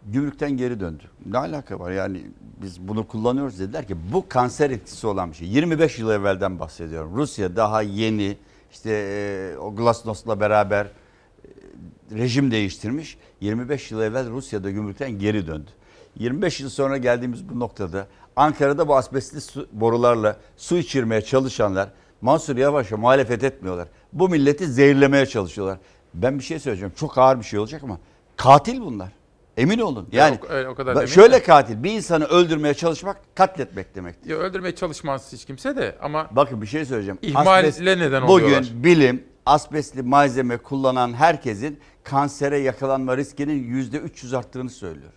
Gümrükten 0.06 0.58
geri 0.58 0.80
döndü. 0.80 1.04
Ne 1.26 1.38
alaka 1.38 1.80
var 1.80 1.92
yani 1.92 2.22
biz 2.62 2.88
bunu 2.88 3.08
kullanıyoruz 3.08 3.60
dediler 3.60 3.88
ki 3.88 3.96
bu 4.14 4.30
kanser 4.30 4.70
etkisi 4.70 5.08
olan 5.08 5.32
bir 5.32 5.36
şey. 5.36 5.48
25 5.48 6.00
yıl 6.00 6.10
evvelden 6.10 6.60
bahsediyorum. 6.60 7.16
Rusya 7.16 7.56
daha 7.56 7.82
yeni 7.82 8.38
işte 8.72 8.92
e, 8.92 9.58
o 9.58 9.76
Glasnost'la 9.76 10.40
beraber 10.40 10.86
e, 10.86 10.92
rejim 12.12 12.52
değiştirmiş. 12.52 13.18
25 13.42 13.92
yıl 13.92 14.02
evvel 14.02 14.30
Rusya'da 14.30 14.72
gümrükten 14.72 15.12
geri 15.12 15.48
döndü. 15.48 15.72
25 16.20 16.60
yıl 16.60 16.70
sonra 16.70 16.98
geldiğimiz 16.98 17.50
bu 17.50 17.60
noktada 17.60 18.08
Ankara'da 18.42 18.88
bu 18.88 18.96
asbestli 18.96 19.42
su, 19.42 19.68
borularla 19.72 20.38
su 20.58 20.78
içirmeye 20.78 21.22
çalışanlar 21.22 21.90
Mansur 22.22 22.58
Yavaş'a 22.58 22.98
muhalefet 22.98 23.44
etmiyorlar. 23.44 23.88
Bu 24.14 24.30
milleti 24.30 24.68
zehirlemeye 24.68 25.26
çalışıyorlar. 25.26 25.78
Ben 26.14 26.40
bir 26.40 26.44
şey 26.44 26.60
söyleyeceğim. 26.60 26.94
Çok 26.96 27.18
ağır 27.18 27.40
bir 27.40 27.44
şey 27.44 27.60
olacak 27.60 27.84
ama 27.84 28.00
katil 28.36 28.82
bunlar. 28.82 29.10
Emin 29.58 29.80
olun. 29.80 30.10
Yani 30.12 30.40
o- 30.46 30.52
öyle 30.54 30.70
o 30.70 30.76
kadar 30.76 31.08
şöyle 31.08 31.34
de. 31.36 31.44
katil 31.44 31.84
bir 31.84 31.92
insanı 31.92 32.26
öldürmeye 32.26 32.74
çalışmak 32.74 33.18
katletmek 33.36 33.96
demektir. 33.96 34.30
Ya 34.30 34.38
öldürmeye 34.38 34.76
çalışmaz 34.76 35.34
hiç 35.34 35.46
kimse 35.46 35.76
de 35.76 35.96
ama 36.02 36.28
Bakın 36.32 36.62
bir 36.62 36.68
şey 36.68 36.86
söyleyeceğim. 36.86 37.20
İhmalle 37.22 37.68
Asbest- 37.68 38.00
neden 38.00 38.28
Bugün 38.28 38.46
oluyorlar? 38.46 38.72
bilim 38.74 39.24
asbestli 39.46 40.02
malzeme 40.04 40.58
kullanan 40.58 41.14
herkesin 41.14 41.80
kansere 42.04 42.58
yakalanma 42.60 43.18
riskinin 43.18 43.64
yüzde 43.64 43.98
300 43.98 44.34
arttığını 44.34 44.70
söylüyor. 44.70 45.12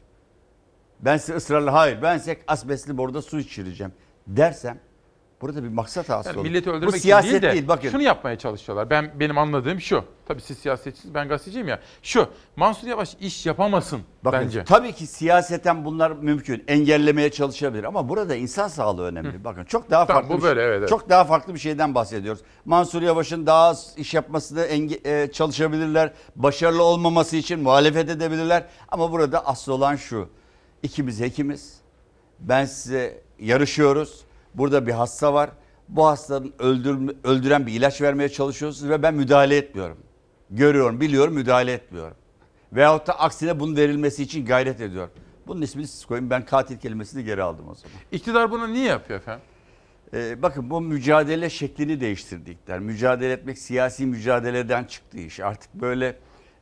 Ben 1.05 1.17
size 1.17 1.35
ısrarla 1.35 1.73
hayır 1.73 2.03
ben 2.03 2.19
size 2.19 2.37
asbestli 2.49 2.97
boruda 2.99 3.23
su 3.23 3.39
içireceğim 3.41 3.93
dersem 4.27 4.79
burada 5.41 5.63
bir 5.65 5.69
maksat 5.69 6.09
hasıl 6.09 6.31
Yani 6.31 6.39
olur. 6.39 6.49
milleti 6.49 6.67
Bu 6.71 6.75
öldürmek 6.75 6.95
için 6.95 7.03
siyaset 7.03 7.31
değil 7.33 7.43
de 7.43 7.53
değil 7.53 7.69
bakın. 7.69 7.89
şunu 7.91 8.03
yapmaya 8.03 8.39
çalışıyorlar. 8.39 8.91
Ben 8.91 9.13
benim 9.21 9.39
anladığım 9.39 9.81
şu. 9.81 10.05
Tabii 10.27 10.41
siz 10.41 10.59
siyasetçisiniz 10.59 11.15
ben 11.15 11.29
gazeteciyim 11.29 11.69
ya. 11.69 11.81
Şu 12.03 12.29
Mansur 12.57 12.87
Yavaş 12.89 13.17
iş 13.21 13.47
yapamasın 13.47 14.01
Bakın, 14.25 14.41
bence. 14.41 14.65
Tabii 14.65 14.93
ki 14.93 15.07
siyaseten 15.07 15.85
bunlar 15.85 16.11
mümkün. 16.11 16.65
Engellemeye 16.69 17.31
çalışabilir 17.31 17.85
ama 17.85 18.09
burada 18.09 18.35
insan 18.35 18.69
sağlığı 18.69 19.05
önemli. 19.05 19.45
Bakın 19.45 19.65
çok 19.65 19.91
daha 19.91 20.07
Tamam, 20.07 20.23
farklı 20.23 20.39
bu 20.39 20.43
böyle, 20.43 20.63
evet, 20.63 20.79
evet. 20.79 20.89
çok 20.89 21.09
daha 21.09 21.25
farklı 21.25 21.55
bir 21.55 21.59
şeyden 21.59 21.95
bahsediyoruz. 21.95 22.43
Mansur 22.65 23.03
Yavaş'ın 23.03 23.47
daha 23.47 23.65
az 23.69 23.95
iş 23.97 24.15
yapmasını 24.15 24.61
enge- 24.61 25.09
e, 25.25 25.33
çalışabilirler. 25.33 26.13
Başarılı 26.37 26.83
olmaması 26.83 27.37
için 27.37 27.61
muhalefet 27.61 28.11
edebilirler. 28.11 28.65
Ama 28.89 29.13
burada 29.13 29.47
asıl 29.47 29.73
olan 29.73 29.97
şu. 29.97 30.29
İkimiz 30.82 31.20
hekimiz. 31.20 31.81
Ben 32.40 32.65
size 32.65 33.23
yarışıyoruz. 33.39 34.24
Burada 34.55 34.86
bir 34.86 34.93
hasta 34.93 35.35
var. 35.35 35.51
Bu 35.89 36.07
hastanın 36.07 36.52
öldür, 36.59 37.16
öldüren 37.24 37.66
bir 37.66 37.73
ilaç 37.73 38.02
vermeye 38.02 38.28
çalışıyorsunuz 38.28 38.90
ve 38.90 39.02
ben 39.02 39.15
müdahale 39.15 39.57
etmiyorum. 39.57 39.98
Görüyorum, 40.51 41.01
biliyorum, 41.01 41.35
müdahale 41.35 41.73
etmiyorum. 41.73 42.16
Veyahut 42.73 43.07
da 43.07 43.20
aksine 43.20 43.61
bunun 43.61 43.77
verilmesi 43.77 44.23
için 44.23 44.47
gayret 44.47 44.81
ediyorum. 44.81 45.11
Bunun 45.47 45.62
ismini 45.62 45.86
siz 45.86 46.05
koyun. 46.05 46.31
Ben 46.31 46.44
katil 46.44 46.78
kelimesini 46.78 47.24
geri 47.24 47.43
aldım 47.43 47.69
o 47.69 47.74
zaman. 47.74 47.97
İktidar 48.12 48.51
bunu 48.51 48.73
niye 48.73 48.86
yapıyor 48.86 49.19
efendim? 49.20 49.44
Ee, 50.15 50.43
bakın 50.43 50.70
bu 50.70 50.81
mücadele 50.81 51.51
şeklini 51.51 52.01
değiştirdikler. 52.01 52.78
Mücadele 52.78 53.32
etmek 53.32 53.59
siyasi 53.59 54.07
mücadeleden 54.07 54.85
çıktı 54.85 55.19
iş. 55.19 55.40
Artık 55.40 55.74
böyle 55.74 56.16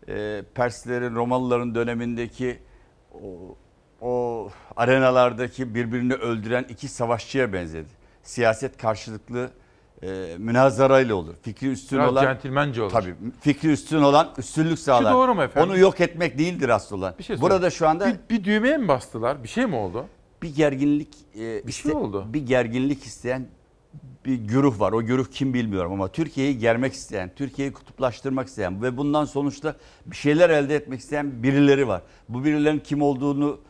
e, 0.08 0.42
Perslerin, 0.54 1.14
Romalıların 1.14 1.74
dönemindeki 1.74 2.58
o, 3.12 3.56
o 4.00 4.48
arenalardaki 4.76 5.74
birbirini 5.74 6.14
öldüren 6.14 6.66
iki 6.68 6.88
savaşçıya 6.88 7.52
benzedi. 7.52 7.88
Siyaset 8.22 8.76
karşılıklı 8.76 9.50
e, 10.02 10.36
münazarayla 10.38 11.14
olur. 11.14 11.34
Fikri 11.42 11.66
üstün 11.68 11.98
Biraz 11.98 12.12
olan 12.12 12.22
centilmence 12.22 12.82
olur. 12.82 12.90
Tabii 12.90 13.14
fikri 13.40 13.68
üstün 13.72 14.02
olan 14.02 14.28
üstünlük 14.38 14.78
sağlar. 14.78 15.14
doğru 15.14 15.34
mu 15.34 15.42
efendim? 15.42 15.70
Onu 15.70 15.78
yok 15.78 16.00
etmek 16.00 16.38
değildir 16.38 16.68
asıl 16.68 16.98
olan. 16.98 17.14
Bir 17.18 17.24
şey 17.24 17.40
Burada 17.40 17.70
şu 17.70 17.88
anda 17.88 18.06
bir, 18.06 18.36
bir 18.36 18.44
düğmeye 18.44 18.76
mi 18.76 18.88
bastılar? 18.88 19.42
Bir 19.42 19.48
şey 19.48 19.66
mi 19.66 19.76
oldu? 19.76 20.06
bir 20.42 20.54
gerginlik 20.56 21.08
e, 21.38 21.66
Bir 21.66 21.72
şey 21.72 21.92
oldu. 21.92 22.26
Bir 22.28 22.46
gerginlik 22.46 23.04
isteyen 23.04 23.48
bir 24.26 24.34
güruh 24.34 24.80
var. 24.80 24.92
O 24.92 25.02
güruh 25.02 25.26
kim 25.30 25.54
bilmiyorum 25.54 25.92
ama 25.92 26.08
Türkiye'yi 26.08 26.58
germek 26.58 26.92
isteyen, 26.92 27.30
Türkiye'yi 27.36 27.72
kutuplaştırmak 27.72 28.48
isteyen 28.48 28.82
ve 28.82 28.96
bundan 28.96 29.24
sonuçta 29.24 29.76
bir 30.06 30.16
şeyler 30.16 30.50
elde 30.50 30.76
etmek 30.76 31.00
isteyen 31.00 31.42
birileri 31.42 31.88
var. 31.88 32.02
Bu 32.28 32.44
birilerin 32.44 32.78
kim 32.78 33.02
olduğunu 33.02 33.60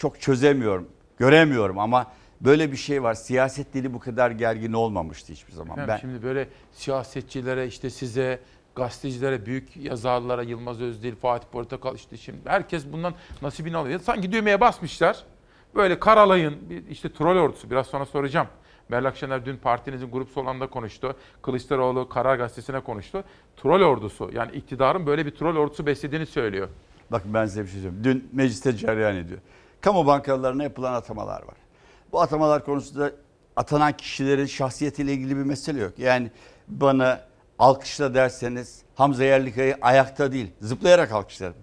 çok 0.00 0.20
çözemiyorum, 0.20 0.88
göremiyorum 1.18 1.78
ama 1.78 2.06
böyle 2.40 2.72
bir 2.72 2.76
şey 2.76 3.02
var. 3.02 3.14
Siyaset 3.14 3.74
dili 3.74 3.94
bu 3.94 3.98
kadar 3.98 4.30
gergin 4.30 4.72
olmamıştı 4.72 5.32
hiçbir 5.32 5.52
zaman. 5.52 5.72
Efendim, 5.72 5.88
ben 5.88 5.96
Şimdi 5.96 6.22
böyle 6.22 6.48
siyasetçilere 6.72 7.66
işte 7.66 7.90
size 7.90 8.40
gazetecilere, 8.74 9.46
büyük 9.46 9.76
yazarlara 9.76 10.42
Yılmaz 10.42 10.80
Özdil, 10.80 11.14
Fatih 11.14 11.48
Portakal 11.52 11.94
işte 11.94 12.16
şimdi 12.16 12.38
herkes 12.44 12.92
bundan 12.92 13.14
nasibini 13.42 13.76
alıyor. 13.76 14.00
Sanki 14.00 14.32
düğmeye 14.32 14.60
basmışlar. 14.60 15.24
Böyle 15.74 15.98
karalayın 15.98 16.56
işte 16.90 17.12
troll 17.12 17.36
ordusu 17.36 17.70
biraz 17.70 17.86
sonra 17.86 18.06
soracağım. 18.06 18.46
Meral 18.88 19.04
Akşener 19.04 19.46
dün 19.46 19.56
partinizin 19.56 20.10
grup 20.10 20.30
salonunda 20.30 20.66
konuştu. 20.66 21.16
Kılıçdaroğlu 21.42 22.08
Karar 22.08 22.36
Gazetesi'ne 22.36 22.80
konuştu. 22.80 23.24
Troll 23.56 23.82
ordusu 23.82 24.30
yani 24.34 24.52
iktidarın 24.52 25.06
böyle 25.06 25.26
bir 25.26 25.30
troll 25.30 25.56
ordusu 25.56 25.86
beslediğini 25.86 26.26
söylüyor. 26.26 26.68
Bakın 27.10 27.34
ben 27.34 27.46
size 27.46 27.62
bir 27.62 27.68
şey 27.68 27.80
söyleyeyim. 27.80 28.04
Dün 28.04 28.28
mecliste 28.32 28.76
cereyan 28.76 29.16
ediyor. 29.16 29.40
Kamu 29.80 30.06
bankalarına 30.06 30.62
yapılan 30.62 30.92
atamalar 30.92 31.42
var. 31.42 31.56
Bu 32.12 32.20
atamalar 32.20 32.64
konusunda 32.64 33.12
atanan 33.56 33.92
kişilerin 33.96 34.46
şahsiyetiyle 34.46 35.12
ilgili 35.12 35.36
bir 35.36 35.42
mesele 35.42 35.80
yok. 35.80 35.98
Yani 35.98 36.30
bana 36.68 37.20
alkışla 37.58 38.14
derseniz 38.14 38.82
Hamza 38.94 39.24
Yerlikaya'yı 39.24 39.78
ayakta 39.82 40.32
değil 40.32 40.52
zıplayarak 40.60 41.12
alkışlarım. 41.12 41.56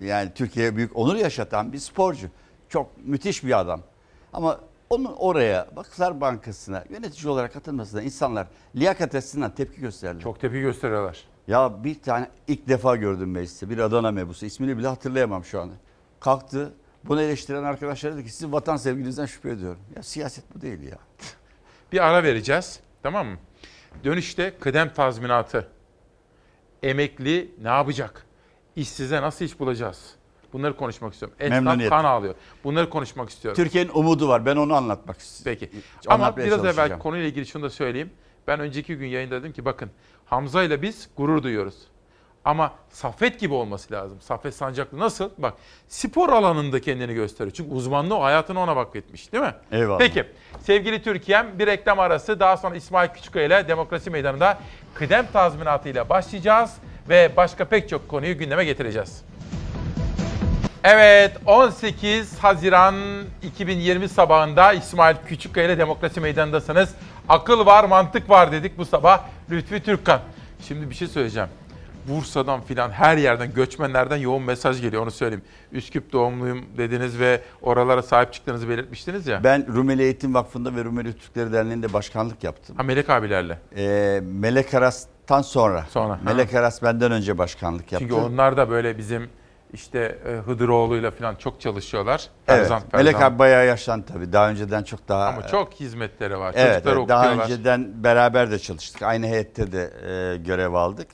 Yani 0.00 0.30
Türkiye'ye 0.34 0.76
büyük 0.76 0.96
onur 0.96 1.16
yaşatan 1.16 1.72
bir 1.72 1.78
sporcu. 1.78 2.28
Çok 2.68 2.90
müthiş 3.04 3.44
bir 3.44 3.60
adam. 3.60 3.80
Ama 4.32 4.60
onun 4.90 5.12
oraya 5.18 5.68
Vakıflar 5.74 6.20
Bankası'na 6.20 6.84
yönetici 6.90 7.32
olarak 7.32 7.56
atılmasına 7.56 8.02
insanlar 8.02 8.46
liyakat 8.76 9.14
açısından 9.14 9.54
tepki 9.54 9.80
gösterdiler. 9.80 10.22
Çok 10.22 10.40
tepki 10.40 10.60
gösteriyorlar. 10.60 11.24
Ya 11.48 11.84
bir 11.84 12.02
tane 12.02 12.28
ilk 12.48 12.68
defa 12.68 12.96
gördüm 12.96 13.30
mecliste 13.30 13.70
bir 13.70 13.78
Adana 13.78 14.10
mebusu 14.10 14.46
ismini 14.46 14.78
bile 14.78 14.88
hatırlayamam 14.88 15.44
şu 15.44 15.60
anda. 15.60 15.74
Kalktı 16.20 16.72
bunu 17.08 17.22
eleştiren 17.22 17.64
arkadaşlar 17.64 18.14
dedi 18.14 18.24
ki 18.24 18.30
sizin 18.32 18.52
vatan 18.52 18.76
sevginizden 18.76 19.26
şüphe 19.26 19.50
ediyorum. 19.50 19.80
Ya 19.96 20.02
siyaset 20.02 20.44
bu 20.54 20.60
değil 20.60 20.82
ya. 20.82 20.98
Bir 21.92 22.06
ara 22.06 22.22
vereceğiz. 22.22 22.80
Tamam 23.02 23.26
mı? 23.26 23.36
Dönüşte 24.04 24.54
kıdem 24.60 24.92
tazminatı. 24.92 25.68
Emekli 26.82 27.54
ne 27.62 27.68
yapacak? 27.68 28.26
İşsize 28.76 29.22
nasıl 29.22 29.44
iş 29.44 29.60
bulacağız? 29.60 30.14
Bunları 30.52 30.76
konuşmak 30.76 31.12
istiyorum. 31.12 31.36
Esnaf 31.40 31.88
kan 31.88 32.04
ağlıyor. 32.04 32.34
Bunları 32.64 32.90
konuşmak 32.90 33.30
istiyorum. 33.30 33.56
Türkiye'nin 33.56 33.90
umudu 33.94 34.28
var 34.28 34.46
ben 34.46 34.56
onu 34.56 34.74
anlatmak 34.74 35.18
istiyorum. 35.18 35.60
Peki. 35.60 35.82
Ama 36.06 36.36
biraz 36.36 36.64
evvel 36.64 36.98
konuyla 36.98 37.26
ilgili 37.26 37.46
şunu 37.46 37.62
da 37.62 37.70
söyleyeyim. 37.70 38.10
Ben 38.46 38.60
önceki 38.60 38.96
gün 38.96 39.06
yayında 39.06 39.40
dedim 39.40 39.52
ki 39.52 39.64
bakın 39.64 39.90
Hamza 40.24 40.62
ile 40.62 40.82
biz 40.82 41.08
gurur 41.16 41.42
duyuyoruz. 41.42 41.74
Ama 42.44 42.72
Saffet 42.90 43.40
gibi 43.40 43.54
olması 43.54 43.92
lazım. 43.92 44.18
Saffet 44.20 44.54
Sancaklı 44.54 44.98
nasıl? 44.98 45.30
Bak 45.38 45.54
spor 45.88 46.28
alanında 46.28 46.80
kendini 46.80 47.14
gösteriyor. 47.14 47.54
Çünkü 47.56 47.70
uzmanlığı 47.70 48.14
hayatını 48.14 48.60
ona 48.60 48.76
vakfetmiş 48.76 49.32
değil 49.32 49.44
mi? 49.44 49.54
Eyvallah. 49.72 49.98
Peki 49.98 50.24
sevgili 50.60 51.02
Türkiye'm 51.02 51.58
bir 51.58 51.66
reklam 51.66 51.98
arası 51.98 52.40
daha 52.40 52.56
sonra 52.56 52.76
İsmail 52.76 53.08
Küçükkaya 53.08 53.46
ile 53.46 53.68
Demokrasi 53.68 54.10
Meydanı'nda 54.10 54.58
kıdem 54.94 55.26
tazminatı 55.32 55.88
ile 55.88 56.08
başlayacağız 56.08 56.70
ve 57.08 57.32
başka 57.36 57.64
pek 57.64 57.88
çok 57.88 58.08
konuyu 58.08 58.38
gündeme 58.38 58.64
getireceğiz. 58.64 59.24
Evet 60.84 61.32
18 61.46 62.38
Haziran 62.38 62.94
2020 63.42 64.08
sabahında 64.08 64.72
İsmail 64.72 65.16
Küçükkaya 65.26 65.66
ile 65.66 65.78
Demokrasi 65.78 66.20
Meydanı'ndasınız. 66.20 66.94
Akıl 67.28 67.66
var 67.66 67.84
mantık 67.84 68.30
var 68.30 68.52
dedik 68.52 68.78
bu 68.78 68.84
sabah 68.84 69.20
Lütfi 69.50 69.82
Türkkan. 69.82 70.20
Şimdi 70.68 70.90
bir 70.90 70.94
şey 70.94 71.08
söyleyeceğim. 71.08 71.48
Bursa'dan 72.08 72.60
filan 72.60 72.90
her 72.90 73.16
yerden 73.16 73.54
göçmenlerden 73.54 74.16
yoğun 74.16 74.42
mesaj 74.42 74.80
geliyor 74.80 75.02
onu 75.02 75.10
söyleyeyim. 75.10 75.44
Üsküp 75.72 76.12
doğumluyum 76.12 76.64
dediniz 76.78 77.18
ve 77.20 77.40
oralara 77.62 78.02
sahip 78.02 78.32
çıktığınızı 78.32 78.68
belirtmiştiniz 78.68 79.26
ya. 79.26 79.44
Ben 79.44 79.74
Rumeli 79.74 80.02
Eğitim 80.02 80.34
Vakfı'nda 80.34 80.76
ve 80.76 80.84
Rumeli 80.84 81.12
Türkleri 81.18 81.52
Derneği'nde 81.52 81.92
başkanlık 81.92 82.44
yaptım. 82.44 82.76
Ha 82.76 82.82
Melek 82.82 83.10
abilerle. 83.10 83.58
Ee, 83.76 84.20
Melek 84.24 84.74
Aras'tan 84.74 85.42
sonra. 85.42 85.86
Sonra, 85.90 86.12
ha. 86.12 86.18
Melek 86.24 86.54
Aras 86.54 86.82
benden 86.82 87.12
önce 87.12 87.38
başkanlık 87.38 87.92
yaptı. 87.92 88.08
Çünkü 88.08 88.14
onlar 88.14 88.56
da 88.56 88.70
böyle 88.70 88.98
bizim 88.98 89.28
işte 89.72 90.18
e, 90.26 90.30
Hıdıroğlu'yla 90.30 91.10
falan 91.10 91.34
çok 91.34 91.60
çalışıyorlar. 91.60 92.28
Evet. 92.48 92.58
Ferzan, 92.58 92.82
Melek 92.92 93.22
abi 93.22 93.38
bayağı 93.38 93.66
yaşlandı 93.66 94.06
tabii. 94.12 94.32
Daha 94.32 94.50
önceden 94.50 94.82
çok 94.82 95.08
daha... 95.08 95.28
Ama 95.28 95.46
çok 95.46 95.74
hizmetleri 95.74 96.38
var. 96.38 96.54
Evet, 96.56 96.84
Çocuklar 96.84 96.96
evet. 96.96 97.08
daha 97.08 97.44
önceden 97.44 98.04
beraber 98.04 98.50
de 98.50 98.58
çalıştık. 98.58 99.02
Aynı 99.02 99.26
heyette 99.26 99.72
de 99.72 99.82
e, 99.82 100.36
görev 100.36 100.72
aldık. 100.72 101.08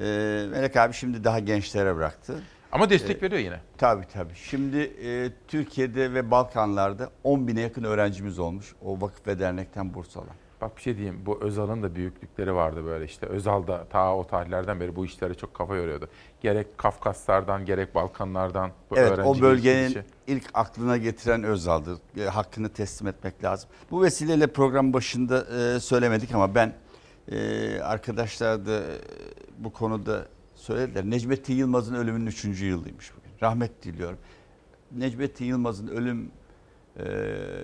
E, 0.00 0.46
Melek 0.50 0.76
abi 0.76 0.92
şimdi 0.94 1.24
daha 1.24 1.38
gençlere 1.38 1.96
bıraktı. 1.96 2.34
Ama 2.72 2.90
destek 2.90 3.18
E, 3.18 3.26
veriyor 3.26 3.40
yine. 3.40 3.60
Tabii 3.78 4.04
tabii. 4.12 4.34
Şimdi 4.34 4.78
e, 4.78 5.30
Türkiye'de 5.48 6.14
ve 6.14 6.30
Balkanlarda 6.30 7.10
10 7.24 7.48
bine 7.48 7.60
yakın 7.60 7.84
öğrencimiz 7.84 8.38
olmuş. 8.38 8.74
O 8.84 9.00
vakıf 9.00 9.26
ve 9.26 9.38
dernekten 9.38 9.94
burs 9.94 10.16
alan. 10.16 10.28
Bak 10.60 10.76
bir 10.76 10.82
şey 10.82 10.96
diyeyim. 10.96 11.26
Bu 11.26 11.38
Özal'ın 11.42 11.82
da 11.82 11.94
büyüklükleri 11.94 12.54
vardı 12.54 12.84
böyle 12.84 13.04
işte. 13.04 13.26
Özal 13.26 13.66
da 13.66 13.84
ta 13.90 14.14
o 14.16 14.26
tarihlerden 14.26 14.80
beri 14.80 14.96
bu 14.96 15.04
işlere 15.04 15.34
çok 15.34 15.54
kafa 15.54 15.76
yoruyordu. 15.76 16.08
Gerek 16.40 16.78
Kafkaslardan 16.78 17.64
gerek 17.64 17.94
Balkanlardan 17.94 18.70
bu 18.90 18.96
Evet 18.98 19.12
öğrenci 19.12 19.28
o 19.28 19.40
bölgenin 19.40 19.80
geliştirişi. 19.80 20.06
ilk 20.26 20.44
aklına 20.54 20.96
getiren 20.96 21.42
Özal'dı. 21.42 21.98
E, 22.18 22.22
hakkını 22.24 22.68
teslim 22.68 23.08
etmek 23.08 23.44
lazım. 23.44 23.70
Bu 23.90 24.02
vesileyle 24.02 24.46
program 24.46 24.92
başında 24.92 25.44
e, 25.76 25.80
söylemedik 25.80 26.34
ama 26.34 26.54
ben 26.54 26.72
e, 27.32 27.80
arkadaşlar 27.80 28.66
da 28.66 28.72
e, 28.78 28.84
bu 29.58 29.72
konuda 29.72 30.28
söylediler. 30.54 31.04
Necmettin 31.04 31.54
Yılmaz'ın 31.54 31.94
ölümünün 31.94 32.26
3. 32.26 32.44
yılıymış 32.44 33.12
bugün. 33.16 33.30
Rahmet 33.42 33.82
diliyorum. 33.82 34.18
Necmettin 34.92 35.44
Yılmaz'ın 35.44 35.86
ölüm 35.86 36.30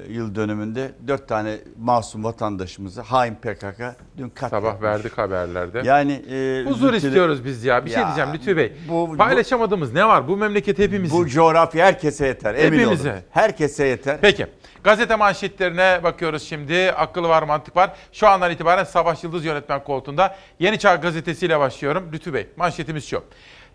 yıl 0.08 0.34
dönümünde 0.34 0.92
dört 1.08 1.28
tane 1.28 1.58
masum 1.78 2.24
vatandaşımızı 2.24 3.00
hain 3.00 3.34
PKK 3.34 3.80
dün 4.18 4.28
katletmiş. 4.28 4.50
Sabah 4.70 4.82
verdik 4.82 5.18
haberlerde. 5.18 5.82
Yani 5.84 6.12
e, 6.12 6.64
Huzur 6.68 6.92
üzüntülü- 6.92 6.96
istiyoruz 6.96 7.44
biz 7.44 7.64
ya. 7.64 7.84
Bir 7.84 7.90
şey 7.90 8.00
Ya, 8.00 8.06
diyeceğim 8.06 8.30
Lütfü 8.34 8.56
Bey. 8.56 8.72
bu- 8.88 9.16
Paylaşamadığımız 9.16 9.92
ne 9.92 10.08
var? 10.08 10.28
Bu 10.28 10.36
memleket 10.36 10.78
hepimizin. 10.78 11.18
Bu 11.18 11.28
coğrafya 11.28 11.86
herkese 11.86 12.26
yeter. 12.26 12.54
Emin 12.54 12.78
Hepimize. 12.78 13.10
olun. 13.12 13.20
Herkese 13.30 13.86
yeter. 13.86 14.18
Peki. 14.20 14.46
Gazete 14.84 15.16
manşetlerine 15.16 16.00
bakıyoruz 16.02 16.42
şimdi. 16.42 16.92
Akıl 16.92 17.24
var, 17.24 17.42
mantık 17.42 17.76
var. 17.76 17.92
Şu 18.12 18.28
andan 18.28 18.50
itibaren 18.50 18.84
Savaş 18.84 19.24
Yıldız 19.24 19.44
yönetmen 19.44 19.84
koltuğunda 19.84 20.36
Yeni 20.58 20.78
Çağ 20.78 20.94
gazetesiyle 20.94 21.58
başlıyorum. 21.60 22.08
Lütfü 22.12 22.34
Bey, 22.34 22.46
manşetimiz 22.56 23.04
şu. 23.04 23.24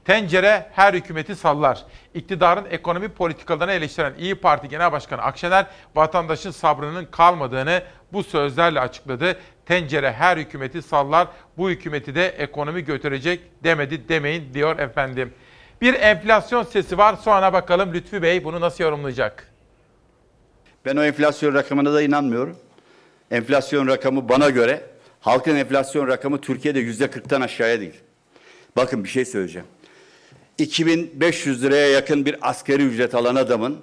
Tencere 0.08 0.66
her 0.72 0.94
hükümeti 0.94 1.36
sallar. 1.36 1.86
İktidarın 2.14 2.66
ekonomi 2.70 3.10
politikalarını 3.10 3.74
eleştiren 3.74 4.14
İyi 4.20 4.36
Parti 4.36 4.70
Genel 4.70 4.92
Başkanı 4.92 5.22
Akşener, 5.22 5.66
vatandaşın 5.96 6.52
sabrının 6.52 7.06
kalmadığını 7.06 7.84
bu 8.14 8.24
sözlerle 8.24 8.80
açıkladı. 8.80 9.40
Tencere 9.66 10.12
her 10.12 10.38
hükümeti 10.38 10.82
sallar, 10.82 11.28
bu 11.58 11.70
hükümeti 11.70 12.16
de 12.16 12.28
ekonomi 12.28 12.84
götürecek 12.84 13.42
demedi 13.64 14.10
demeyin 14.10 14.54
diyor 14.54 14.80
efendim. 14.80 15.34
Bir 15.82 15.94
enflasyon 15.94 16.64
sesi 16.64 16.98
var. 16.98 17.16
Sonra 17.16 17.54
bakalım 17.54 17.94
Lütfü 17.94 18.22
Bey 18.22 18.44
bunu 18.44 18.62
nasıl 18.62 18.84
yorumlayacak? 18.84 19.52
Ben 20.86 20.96
o 20.96 21.04
enflasyon 21.04 21.54
rakamına 21.54 21.94
da 21.94 22.02
inanmıyorum. 22.02 22.58
Enflasyon 23.32 23.88
rakamı 23.88 24.30
bana 24.30 24.50
göre 24.50 24.82
halkın 25.22 25.56
enflasyon 25.56 26.08
rakamı 26.08 26.42
Türkiye'de 26.42 26.80
yüzde 26.80 27.06
40'tan 27.06 27.44
aşağıya 27.44 27.80
değil. 27.80 28.02
Bakın 28.76 29.04
bir 29.04 29.10
şey 29.10 29.26
söyleyeceğim. 29.26 29.68
2500 30.58 31.64
liraya 31.64 31.88
yakın 31.88 32.26
bir 32.26 32.50
asgari 32.50 32.84
ücret 32.84 33.16
alan 33.16 33.36
adamın 33.36 33.78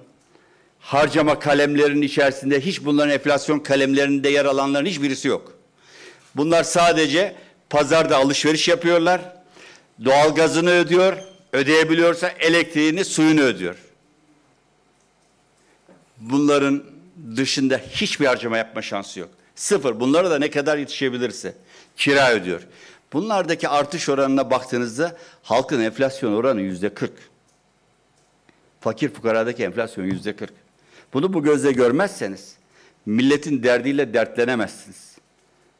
harcama 0.79 1.39
kalemlerinin 1.39 2.01
içerisinde 2.01 2.61
hiç 2.61 2.85
bunların 2.85 3.13
enflasyon 3.13 3.59
kalemlerinde 3.59 4.29
yer 4.29 4.45
alanların 4.45 4.85
hiçbirisi 4.85 5.27
yok. 5.27 5.53
Bunlar 6.35 6.63
sadece 6.63 7.35
pazarda 7.69 8.17
alışveriş 8.17 8.67
yapıyorlar. 8.67 9.21
Doğalgazını 10.05 10.71
ödüyor, 10.71 11.17
ödeyebiliyorsa 11.53 12.29
elektriğini, 12.39 13.05
suyunu 13.05 13.41
ödüyor. 13.41 13.75
Bunların 16.17 16.83
dışında 17.35 17.77
hiçbir 17.77 18.25
harcama 18.25 18.57
yapma 18.57 18.81
şansı 18.81 19.19
yok. 19.19 19.29
Sıfır. 19.55 19.99
Bunlara 19.99 20.31
da 20.31 20.39
ne 20.39 20.49
kadar 20.49 20.77
yetişebilirse 20.77 21.55
kira 21.97 22.31
ödüyor. 22.31 22.61
Bunlardaki 23.15 23.69
artış 23.69 24.09
oranına 24.09 24.51
baktığınızda 24.51 25.17
halkın 25.43 25.79
enflasyon 25.79 26.33
oranı 26.33 26.61
yüzde 26.61 26.93
40. 26.93 27.11
Fakir 28.79 29.09
fukaradaki 29.09 29.63
enflasyon 29.63 30.05
yüzde 30.05 30.35
40. 30.35 30.53
Bunu 31.13 31.33
bu 31.33 31.43
gözle 31.43 31.71
görmezseniz 31.71 32.55
milletin 33.05 33.63
derdiyle 33.63 34.13
dertlenemezsiniz. 34.13 35.17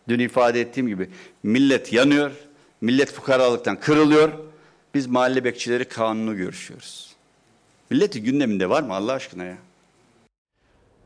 Dün 0.07 0.20
ifade 0.20 0.62
ettiğim 0.62 0.88
gibi 0.88 1.10
millet 1.44 1.94
yanıyor, 1.94 2.32
millet 2.82 3.12
fukaralıktan 3.12 3.80
kırılıyor. 3.80 4.32
Biz 4.94 5.07
mahalle 5.07 5.44
bekçileri 5.44 5.86
kanunu 5.86 6.38
görüşüyoruz. 6.38 7.16
Milletin 7.90 8.24
gündeminde 8.24 8.70
var 8.70 8.84
mı 8.84 8.94
Allah 8.94 9.14
aşkına 9.14 9.44
ya? 9.44 9.57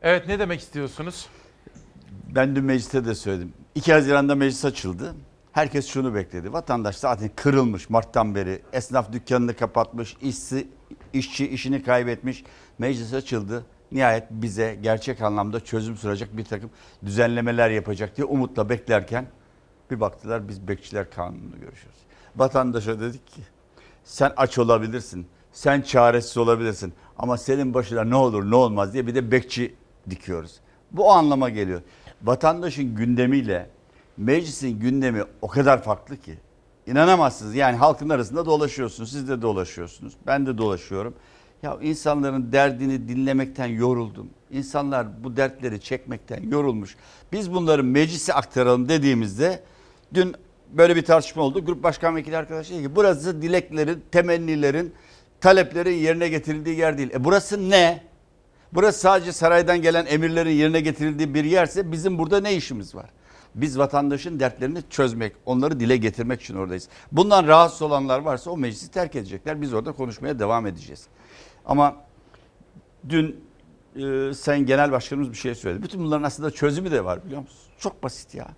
Evet 0.02 0.26
ne 0.26 0.38
demek 0.38 0.60
istiyorsunuz? 0.60 1.26
Ben 2.28 2.56
dün 2.56 2.64
mecliste 2.64 3.04
de 3.04 3.14
söyledim. 3.14 3.52
2 3.74 3.92
Haziran'da 3.92 4.34
meclis 4.34 4.64
açıldı. 4.64 5.14
Herkes 5.52 5.86
şunu 5.86 6.14
bekledi. 6.14 6.52
Vatandaş 6.52 6.96
zaten 6.96 7.30
kırılmış 7.36 7.90
Mart'tan 7.90 8.34
beri. 8.34 8.62
Esnaf 8.72 9.12
dükkanını 9.12 9.54
kapatmış, 9.54 10.16
işçi, 10.20 10.68
işçi 11.12 11.48
işini 11.48 11.82
kaybetmiş. 11.82 12.44
Meclis 12.78 13.14
açıldı. 13.14 13.64
Nihayet 13.92 14.24
bize 14.30 14.78
gerçek 14.82 15.22
anlamda 15.22 15.60
çözüm 15.60 15.96
sürecek 15.96 16.36
bir 16.36 16.44
takım 16.44 16.70
düzenlemeler 17.04 17.70
yapacak 17.70 18.16
diye 18.16 18.24
umutla 18.24 18.68
beklerken 18.68 19.26
bir 19.90 20.00
baktılar 20.00 20.48
biz 20.48 20.68
bekçiler 20.68 21.10
kanununu 21.10 21.60
görüşüyoruz. 21.60 22.00
Vatandaşa 22.36 23.00
dedik 23.00 23.26
ki 23.26 23.40
sen 24.04 24.32
aç 24.36 24.58
olabilirsin, 24.58 25.26
sen 25.52 25.80
çaresiz 25.80 26.36
olabilirsin 26.36 26.92
ama 27.18 27.36
senin 27.36 27.74
başına 27.74 28.04
ne 28.04 28.14
olur 28.14 28.50
ne 28.50 28.54
olmaz 28.56 28.92
diye 28.92 29.06
bir 29.06 29.14
de 29.14 29.30
bekçi 29.30 29.74
dikiyoruz. 30.10 30.60
Bu 30.92 31.08
o 31.08 31.10
anlama 31.10 31.48
geliyor. 31.48 31.82
Vatandaşın 32.22 32.94
gündemiyle 32.94 33.70
meclisin 34.20 34.80
gündemi 34.80 35.22
o 35.42 35.48
kadar 35.48 35.82
farklı 35.82 36.16
ki. 36.16 36.38
İnanamazsınız 36.86 37.54
yani 37.54 37.76
halkın 37.76 38.08
arasında 38.08 38.46
dolaşıyorsunuz. 38.46 39.12
Siz 39.12 39.28
de 39.28 39.42
dolaşıyorsunuz. 39.42 40.12
Ben 40.26 40.46
de 40.46 40.58
dolaşıyorum. 40.58 41.14
Ya 41.62 41.78
insanların 41.82 42.52
derdini 42.52 43.08
dinlemekten 43.08 43.66
yoruldum. 43.66 44.30
İnsanlar 44.50 45.24
bu 45.24 45.36
dertleri 45.36 45.80
çekmekten 45.80 46.42
yorulmuş. 46.50 46.96
Biz 47.32 47.52
bunları 47.52 47.84
meclise 47.84 48.34
aktaralım 48.34 48.88
dediğimizde 48.88 49.62
dün 50.14 50.34
böyle 50.72 50.96
bir 50.96 51.04
tartışma 51.04 51.42
oldu. 51.42 51.64
Grup 51.64 51.82
başkan 51.82 52.16
vekili 52.16 52.36
arkadaş 52.36 52.70
dedi 52.70 52.82
ki 52.82 52.96
burası 52.96 53.42
dileklerin, 53.42 54.04
temennilerin, 54.12 54.94
taleplerin 55.40 55.94
yerine 55.94 56.28
getirildiği 56.28 56.78
yer 56.78 56.98
değil. 56.98 57.10
E 57.14 57.24
burası 57.24 57.70
ne? 57.70 58.02
Burası 58.72 59.00
sadece 59.00 59.32
saraydan 59.32 59.82
gelen 59.82 60.06
emirlerin 60.06 60.50
yerine 60.50 60.80
getirildiği 60.80 61.34
bir 61.34 61.44
yerse 61.44 61.92
bizim 61.92 62.18
burada 62.18 62.40
ne 62.40 62.54
işimiz 62.54 62.94
var? 62.94 63.10
Biz 63.54 63.78
vatandaşın 63.78 64.40
dertlerini 64.40 64.82
çözmek, 64.90 65.32
onları 65.46 65.80
dile 65.80 65.96
getirmek 65.96 66.42
için 66.42 66.54
oradayız. 66.54 66.88
Bundan 67.12 67.46
rahatsız 67.46 67.82
olanlar 67.82 68.18
varsa 68.20 68.50
o 68.50 68.56
meclisi 68.56 68.90
terk 68.90 69.16
edecekler. 69.16 69.60
Biz 69.60 69.74
orada 69.74 69.92
konuşmaya 69.92 70.38
devam 70.38 70.66
edeceğiz. 70.66 71.06
Ama 71.66 71.96
dün 73.08 73.44
e, 73.96 74.34
Sayın 74.34 74.66
Genel 74.66 74.92
Başkanımız 74.92 75.30
bir 75.30 75.36
şey 75.36 75.54
söyledi. 75.54 75.82
Bütün 75.82 76.00
bunların 76.04 76.22
aslında 76.22 76.50
çözümü 76.50 76.90
de 76.90 77.04
var 77.04 77.24
biliyor 77.24 77.40
musun? 77.40 77.58
Çok 77.78 78.02
basit 78.02 78.34
ya. 78.34 78.48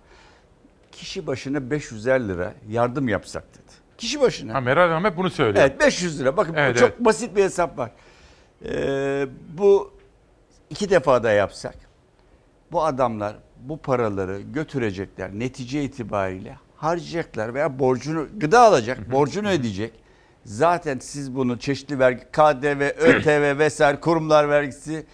Kişi 0.91 1.27
başına 1.27 1.57
500'er 1.57 2.27
lira 2.27 2.53
yardım 2.69 3.07
yapsak 3.07 3.43
dedi. 3.53 3.73
Kişi 3.97 4.21
başına. 4.21 4.53
Ha, 4.53 4.61
Meral 4.61 4.89
Hanım 4.89 5.05
hep 5.05 5.17
bunu 5.17 5.29
söylüyor. 5.29 5.65
Evet 5.67 5.79
500 5.79 6.19
lira. 6.19 6.37
Bakın 6.37 6.53
Evet, 6.53 6.77
çok 6.77 6.89
evet. 6.89 7.05
basit 7.05 7.35
bir 7.35 7.43
hesap 7.43 7.77
var. 7.77 7.91
Ee, 8.65 9.27
bu 9.57 9.91
iki 10.69 10.89
defa 10.89 11.23
da 11.23 11.31
yapsak 11.31 11.75
bu 12.71 12.83
adamlar 12.83 13.35
bu 13.69 13.77
paraları 13.77 14.41
götürecekler 14.41 15.31
netice 15.33 15.83
itibariyle 15.83 16.57
harcayacaklar 16.75 17.53
veya 17.53 17.79
borcunu 17.79 18.27
gıda 18.37 18.61
alacak, 18.61 19.11
borcunu 19.11 19.49
ödeyecek. 19.49 19.93
Zaten 20.45 20.99
siz 20.99 21.35
bunu 21.35 21.59
çeşitli 21.59 21.99
vergi, 21.99 22.23
KDV, 22.31 22.81
ÖTV 22.97 23.59
vesaire 23.59 23.99
kurumlar 23.99 24.49
vergisi, 24.49 25.05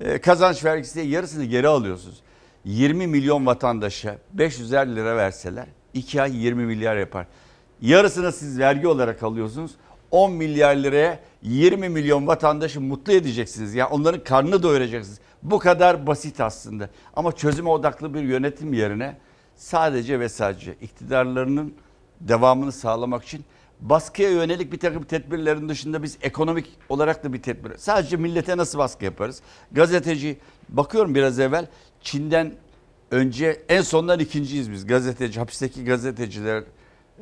e, 0.00 0.20
kazanç 0.20 0.64
vergisi 0.64 0.94
diye 0.94 1.06
yarısını 1.06 1.44
geri 1.44 1.68
alıyorsunuz. 1.68 2.22
20 2.64 3.06
milyon 3.06 3.46
vatandaşa 3.46 4.18
500'er 4.36 4.96
lira 4.96 5.16
verseler 5.16 5.66
2 5.94 6.22
ay 6.22 6.36
20 6.36 6.66
milyar 6.66 6.96
yapar. 6.96 7.26
Yarısını 7.80 8.32
siz 8.32 8.58
vergi 8.58 8.86
olarak 8.86 9.22
alıyorsunuz. 9.22 9.70
10 10.10 10.32
milyar 10.32 10.76
liraya 10.76 11.20
20 11.42 11.88
milyon 11.88 12.26
vatandaşı 12.26 12.80
mutlu 12.80 13.12
edeceksiniz. 13.12 13.74
Yani 13.74 13.88
onların 13.88 14.24
karnını 14.24 14.62
doyuracaksınız. 14.62 15.20
Bu 15.42 15.58
kadar 15.58 16.06
basit 16.06 16.40
aslında. 16.40 16.90
Ama 17.16 17.32
çözüme 17.32 17.68
odaklı 17.68 18.14
bir 18.14 18.22
yönetim 18.22 18.72
yerine 18.72 19.16
sadece 19.56 20.20
ve 20.20 20.28
sadece 20.28 20.74
iktidarlarının 20.74 21.74
devamını 22.20 22.72
sağlamak 22.72 23.24
için 23.24 23.44
baskıya 23.80 24.30
yönelik 24.30 24.72
bir 24.72 24.78
takım 24.78 25.02
tedbirlerin 25.04 25.68
dışında 25.68 26.02
biz 26.02 26.18
ekonomik 26.22 26.76
olarak 26.88 27.24
da 27.24 27.32
bir 27.32 27.42
tedbir. 27.42 27.76
Sadece 27.76 28.16
millete 28.16 28.56
nasıl 28.56 28.78
baskı 28.78 29.04
yaparız? 29.04 29.42
Gazeteci 29.72 30.38
bakıyorum 30.68 31.14
biraz 31.14 31.40
evvel 31.40 31.66
Çin'den 32.00 32.54
önce 33.10 33.62
en 33.68 33.82
sondan 33.82 34.18
ikinciyiz 34.18 34.72
biz 34.72 34.86
gazeteci 34.86 35.40
hapisteki 35.40 35.84
gazeteciler 35.84 36.64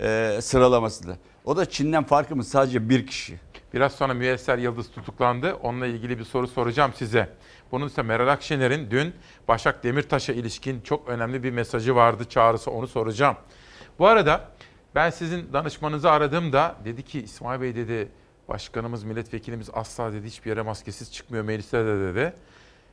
e, 0.00 0.38
sıralamasında. 0.42 1.16
O 1.44 1.56
da 1.56 1.70
Çin'den 1.70 2.04
farkımız 2.04 2.48
sadece 2.48 2.88
bir 2.88 3.06
kişi. 3.06 3.38
Biraz 3.74 3.92
sonra 3.92 4.14
Müyesser 4.14 4.58
Yıldız 4.58 4.90
tutuklandı. 4.90 5.54
Onunla 5.54 5.86
ilgili 5.86 6.18
bir 6.18 6.24
soru 6.24 6.48
soracağım 6.48 6.92
size. 6.96 7.28
Bunun 7.72 7.86
ise 7.86 8.02
Meral 8.02 8.28
Akşener'in 8.28 8.90
dün 8.90 9.14
Başak 9.48 9.84
Demirtaş'a 9.84 10.32
ilişkin 10.32 10.80
çok 10.80 11.08
önemli 11.08 11.42
bir 11.42 11.50
mesajı 11.50 11.94
vardı, 11.94 12.24
çağrısı 12.24 12.70
onu 12.70 12.88
soracağım. 12.88 13.36
Bu 13.98 14.06
arada 14.06 14.48
ben 14.94 15.10
sizin 15.10 15.52
danışmanınızı 15.52 16.10
aradığımda 16.10 16.74
dedi 16.84 17.02
ki 17.02 17.20
İsmail 17.22 17.60
Bey 17.60 17.76
dedi 17.76 18.08
başkanımız, 18.48 19.04
milletvekilimiz 19.04 19.70
asla 19.72 20.12
dedi 20.12 20.26
hiçbir 20.26 20.50
yere 20.50 20.62
maskesiz 20.62 21.12
çıkmıyor 21.12 21.44
mecliste 21.44 21.84
de 21.86 22.00
dedi. 22.00 22.34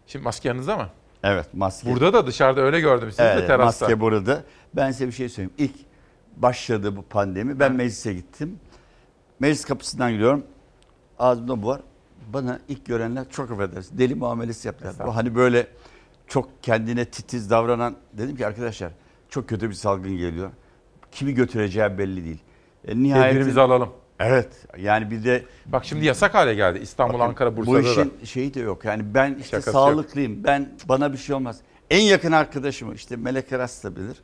Şimdi 0.07 0.23
maske 0.23 0.47
yanınızda 0.47 0.77
mı? 0.77 0.89
Evet 1.23 1.53
maske. 1.53 1.89
Burada 1.91 2.13
da 2.13 2.27
dışarıda 2.27 2.61
öyle 2.61 2.79
gördüm 2.79 3.09
sizi 3.11 3.23
de 3.23 3.23
Evet, 3.33 3.47
terasta. 3.47 3.85
maske 3.85 3.99
burada. 3.99 4.43
Ben 4.73 4.91
size 4.91 5.07
bir 5.07 5.11
şey 5.11 5.29
söyleyeyim. 5.29 5.53
İlk 5.57 5.75
başladı 6.37 6.95
bu 6.95 7.01
pandemi. 7.01 7.59
Ben 7.59 7.73
meclise 7.73 8.13
gittim. 8.13 8.59
Meclis 9.39 9.65
kapısından 9.65 10.11
giriyorum. 10.11 10.43
Ağzımda 11.19 11.63
bu 11.63 11.67
var. 11.67 11.81
Bana 12.27 12.59
ilk 12.67 12.85
görenler 12.85 13.29
çok 13.29 13.51
affedersin. 13.51 13.97
Deli 13.97 14.15
muamelesi 14.15 14.67
yaptılar. 14.67 15.07
Bu 15.07 15.15
hani 15.15 15.35
böyle 15.35 15.67
çok 16.27 16.63
kendine 16.63 17.05
titiz 17.05 17.49
davranan 17.49 17.95
dedim 18.13 18.35
ki 18.35 18.47
arkadaşlar 18.47 18.91
çok 19.29 19.49
kötü 19.49 19.69
bir 19.69 19.75
salgın 19.75 20.17
geliyor. 20.17 20.51
Kimi 21.11 21.33
götüreceği 21.33 21.97
belli 21.97 22.25
değil. 22.25 22.39
E, 22.85 22.87
Tedbirimizi 22.87 23.61
alalım. 23.61 23.89
Evet. 24.19 24.49
Yani 24.77 25.11
bir 25.11 25.23
de 25.23 25.45
Bak 25.65 25.85
şimdi 25.85 26.05
yasak 26.05 26.33
hale 26.33 26.55
geldi. 26.55 26.79
İstanbul, 26.79 27.13
Bakın, 27.13 27.25
Ankara, 27.29 27.57
Bursa'da 27.57 27.75
Bu 27.75 27.79
işin 27.79 28.13
da. 28.21 28.25
şeyi 28.25 28.53
de 28.53 28.59
yok. 28.59 28.85
Yani 28.85 29.13
ben 29.13 29.35
işte 29.35 29.43
Şakası 29.49 29.69
yok. 29.69 29.73
sağlıklıyım. 29.73 30.43
Ben 30.43 30.69
bana 30.89 31.13
bir 31.13 31.17
şey 31.17 31.35
olmaz. 31.35 31.59
En 31.89 32.01
yakın 32.01 32.31
arkadaşım 32.31 32.93
işte 32.93 33.15
Melek 33.15 33.53
Aras 33.53 33.83
da 33.83 33.95
bilir. 33.95 34.17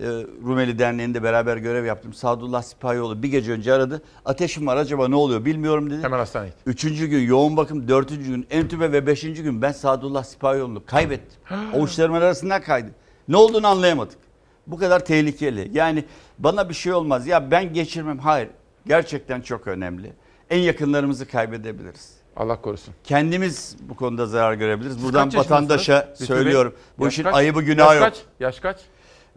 Ee, 0.00 0.04
Rumeli 0.46 0.78
Derneği'nde 0.78 1.22
beraber 1.22 1.56
görev 1.56 1.84
yaptım. 1.84 2.12
Sadullah 2.14 2.62
Sipahioğlu 2.62 3.22
bir 3.22 3.28
gece 3.28 3.52
önce 3.52 3.72
aradı. 3.72 4.02
Ateşim 4.24 4.66
var 4.66 4.76
acaba 4.76 5.08
ne 5.08 5.14
oluyor 5.16 5.44
bilmiyorum 5.44 5.90
dedi. 5.90 6.02
Hemen 6.02 6.18
hastaneye 6.18 6.48
gitti. 6.48 6.62
Üçüncü 6.66 7.06
gün 7.06 7.20
yoğun 7.26 7.56
bakım, 7.56 7.88
dördüncü 7.88 8.30
gün 8.30 8.46
entübe 8.50 8.92
ve 8.92 9.06
beşinci 9.06 9.42
gün 9.42 9.62
ben 9.62 9.72
Sadullah 9.72 10.24
Sipahioğlu'nu 10.24 10.86
kaybettim. 10.86 11.40
Avuçlarımın 11.74 12.20
arasından 12.20 12.62
kaydı. 12.62 12.90
Ne 13.28 13.36
olduğunu 13.36 13.66
anlayamadık. 13.66 14.18
Bu 14.66 14.78
kadar 14.78 15.04
tehlikeli. 15.04 15.70
Yani 15.72 16.04
bana 16.38 16.68
bir 16.68 16.74
şey 16.74 16.92
olmaz. 16.92 17.26
Ya 17.26 17.50
ben 17.50 17.72
geçirmem. 17.74 18.18
Hayır. 18.18 18.48
Gerçekten 18.86 19.40
çok 19.40 19.66
önemli. 19.66 20.12
En 20.50 20.58
yakınlarımızı 20.58 21.28
kaybedebiliriz. 21.28 22.10
Allah 22.36 22.60
korusun. 22.60 22.94
Kendimiz 23.04 23.76
bu 23.80 23.96
konuda 23.96 24.26
zarar 24.26 24.54
görebiliriz. 24.54 25.04
Buradan 25.04 25.34
vatandaşa 25.34 26.14
söylüyorum. 26.14 26.74
Bu 26.98 27.08
işin 27.08 27.24
ayıbı 27.24 27.62
günahı 27.62 27.94
Yaş 27.94 28.02
yok. 28.02 28.04
kaç? 28.04 28.22
Yaş 28.40 28.60
kaç? 28.60 28.80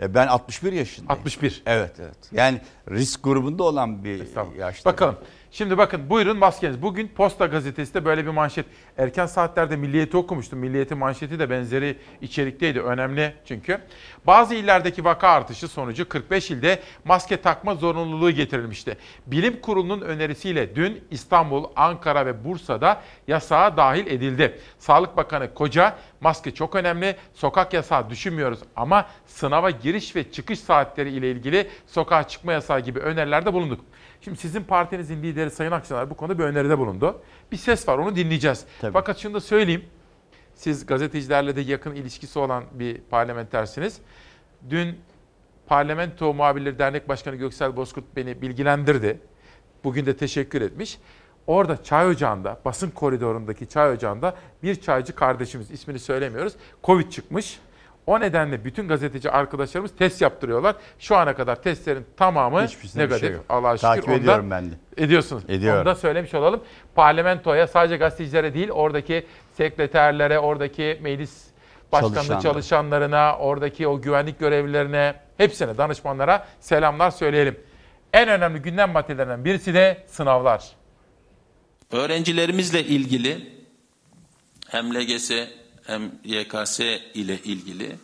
E, 0.01 0.13
Ben 0.13 0.27
61 0.27 0.73
yaşındayım. 0.73 1.11
61. 1.11 1.63
Evet 1.65 1.91
evet. 1.99 2.17
Yani 2.31 2.61
risk 2.91 3.23
grubunda 3.23 3.63
olan 3.63 4.03
bir 4.03 4.21
yaşta. 4.57 4.89
Bakalım. 4.91 5.15
Şimdi 5.51 5.77
bakın 5.77 6.09
buyurun 6.09 6.37
maskeniz. 6.37 6.81
Bugün 6.81 7.07
Posta 7.07 7.45
Gazetesi 7.45 7.93
de 7.93 8.05
böyle 8.05 8.25
bir 8.25 8.31
manşet. 8.31 8.65
Erken 8.97 9.25
saatlerde 9.25 9.75
Milliyet'i 9.75 10.17
okumuştum. 10.17 10.59
Milliyet'in 10.59 10.97
manşeti 10.97 11.39
de 11.39 11.49
benzeri 11.49 11.97
içerikteydi. 12.21 12.81
Önemli 12.81 13.33
çünkü. 13.45 13.79
Bazı 14.27 14.55
illerdeki 14.55 15.05
vaka 15.05 15.29
artışı 15.29 15.67
sonucu 15.67 16.09
45 16.09 16.51
ilde 16.51 16.79
maske 17.05 17.41
takma 17.41 17.75
zorunluluğu 17.75 18.31
getirilmişti. 18.31 18.97
Bilim 19.27 19.61
Kurulu'nun 19.61 20.01
önerisiyle 20.01 20.75
dün 20.75 21.03
İstanbul, 21.11 21.63
Ankara 21.75 22.25
ve 22.25 22.45
Bursa'da 22.45 23.01
yasağa 23.27 23.77
dahil 23.77 24.07
edildi. 24.07 24.59
Sağlık 24.79 25.17
Bakanı 25.17 25.53
Koca 25.53 25.95
maske 26.21 26.53
çok 26.53 26.75
önemli. 26.75 27.15
Sokak 27.33 27.73
yasağı 27.73 28.09
düşünmüyoruz 28.09 28.59
ama 28.75 29.07
sınava 29.25 29.69
giriş 29.69 30.15
ve 30.15 30.31
çıkış 30.31 30.59
saatleri 30.59 31.09
ile 31.09 31.31
ilgili 31.31 31.67
sokağa 31.87 32.27
çıkma 32.27 32.53
yasağı 32.53 32.79
gibi 32.79 32.99
önerilerde 32.99 33.53
bulunduk. 33.53 33.81
Şimdi 34.21 34.37
sizin 34.37 34.63
partinizin 34.63 35.23
lideri 35.23 35.51
Sayın 35.51 35.71
Akşener 35.71 36.09
bu 36.09 36.17
konuda 36.17 36.39
bir 36.39 36.43
öneride 36.43 36.77
bulundu. 36.77 37.21
Bir 37.51 37.57
ses 37.57 37.87
var 37.87 37.97
onu 37.97 38.15
dinleyeceğiz. 38.15 38.65
Fakat 38.93 39.17
şunu 39.17 39.33
da 39.33 39.39
söyleyeyim. 39.39 39.85
Siz 40.55 40.85
gazetecilerle 40.85 41.55
de 41.55 41.61
yakın 41.61 41.95
ilişkisi 41.95 42.39
olan 42.39 42.63
bir 42.71 43.01
parlamentersiniz. 43.01 43.97
Dün 44.69 44.97
Parlamento 45.67 46.33
Muhabirleri 46.33 46.79
Dernek 46.79 47.09
Başkanı 47.09 47.35
Göksel 47.35 47.75
Bozkurt 47.75 48.03
beni 48.15 48.41
bilgilendirdi. 48.41 49.19
Bugün 49.83 50.05
de 50.05 50.17
teşekkür 50.17 50.61
etmiş. 50.61 50.97
Orada 51.47 51.83
çay 51.83 52.07
ocağında, 52.07 52.59
basın 52.65 52.89
koridorundaki 52.89 53.69
çay 53.69 53.91
ocağında 53.91 54.35
bir 54.63 54.75
çaycı 54.75 55.15
kardeşimiz, 55.15 55.71
ismini 55.71 55.99
söylemiyoruz, 55.99 56.53
Covid 56.83 57.09
çıkmış. 57.09 57.59
O 58.09 58.19
nedenle 58.19 58.65
bütün 58.65 58.87
gazeteci 58.87 59.31
arkadaşlarımız 59.31 59.91
test 59.95 60.21
yaptırıyorlar. 60.21 60.75
Şu 60.99 61.15
ana 61.15 61.35
kadar 61.35 61.61
testlerin 61.63 62.05
tamamı 62.17 62.63
Hiçbirisinde 62.63 63.03
bir 63.03 63.07
negatif. 63.09 63.27
şey 63.27 63.35
yok. 63.35 63.45
Allah'a 63.49 63.77
şükür. 63.77 63.81
Takip 63.87 64.07
Ondan- 64.07 64.19
ediyorum 64.19 64.51
ben 64.51 64.71
de. 64.71 64.73
Ediyorsunuz. 64.97 65.43
Ediyorum. 65.49 65.79
Onu 65.79 65.85
da 65.85 65.95
söylemiş 65.95 66.33
olalım. 66.33 66.63
Parlamentoya 66.95 67.67
sadece 67.67 67.97
gazetecilere 67.97 68.53
değil, 68.53 68.69
oradaki 68.69 69.25
sekreterlere, 69.53 70.39
oradaki 70.39 70.99
meclis 71.01 71.43
başkanlığı 71.91 72.15
Çalışanlar. 72.15 72.41
çalışanlarına, 72.41 73.37
oradaki 73.37 73.87
o 73.87 74.01
güvenlik 74.01 74.39
görevlilerine, 74.39 75.15
hepsine, 75.37 75.77
danışmanlara 75.77 76.47
selamlar 76.59 77.11
söyleyelim. 77.11 77.59
En 78.13 78.29
önemli 78.29 78.59
gündem 78.61 78.91
maddelerinden 78.91 79.45
birisi 79.45 79.73
de 79.73 80.03
sınavlar. 80.07 80.71
Öğrencilerimizle 81.91 82.83
ilgili 82.83 83.49
hem 84.69 84.95
LGS 84.95 85.31
hem 85.89 86.11
YKS 86.23 86.79
ile 87.13 87.39
ilgili 87.43 87.95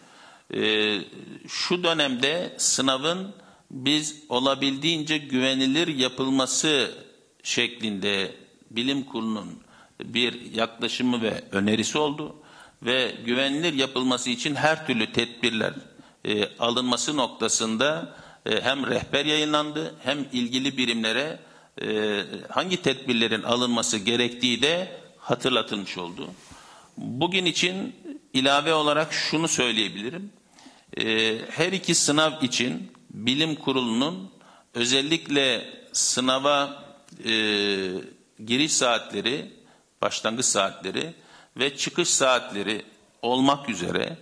e, 0.53 0.99
şu 1.48 1.84
dönemde 1.84 2.56
sınavın 2.57 3.34
biz 3.72 4.24
olabildiğince 4.30 5.18
güvenilir 5.18 5.88
yapılması 5.88 6.91
şeklinde 7.44 8.36
bilim 8.72 9.03
kurulunun 9.03 9.60
bir 10.03 10.52
yaklaşımı 10.53 11.22
ve 11.22 11.44
önerisi 11.52 11.98
oldu 11.98 12.36
ve 12.84 13.16
güvenilir 13.26 13.74
yapılması 13.74 14.30
için 14.30 14.56
her 14.56 14.88
türlü 14.88 15.12
tedbirler 15.12 15.74
e, 16.26 16.57
alınması 16.60 17.18
noktasında 17.18 18.16
e, 18.45 18.62
hem 18.62 18.88
rehber 18.88 19.26
yayınlandı 19.26 19.95
hem 20.03 20.26
ilgili 20.34 20.78
birimlere 20.78 21.40
e, 21.82 22.22
hangi 22.49 22.82
tedbirlerin 22.82 23.44
alınması 23.44 23.98
gerektiği 23.98 24.62
de 24.62 25.02
hatırlatılmış 25.18 25.98
oldu. 25.98 26.30
Bugün 26.97 27.45
için 27.45 27.95
ilave 28.34 28.73
olarak 28.73 29.13
şunu 29.13 29.47
söyleyebilirim. 29.47 30.31
E, 30.97 31.38
her 31.49 31.72
iki 31.72 31.95
sınav 31.95 32.41
için 32.41 32.91
bilim 33.09 33.55
kurulunun 33.55 34.31
özellikle 34.73 35.73
sınava 35.93 36.84
e, 37.26 37.31
giriş 38.45 38.73
saatleri, 38.73 39.51
başlangıç 40.01 40.45
saatleri 40.45 41.13
ve 41.57 41.77
çıkış 41.77 42.09
saatleri 42.09 42.85
olmak 43.22 43.69
üzere 43.69 44.17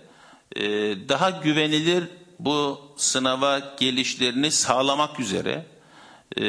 e, 0.56 0.62
daha 1.08 1.30
güvenilir 1.30 2.04
bu 2.38 2.80
sınava 2.96 3.74
gelişlerini 3.80 4.50
sağlamak 4.50 5.20
üzere 5.20 5.66
e, 6.36 6.42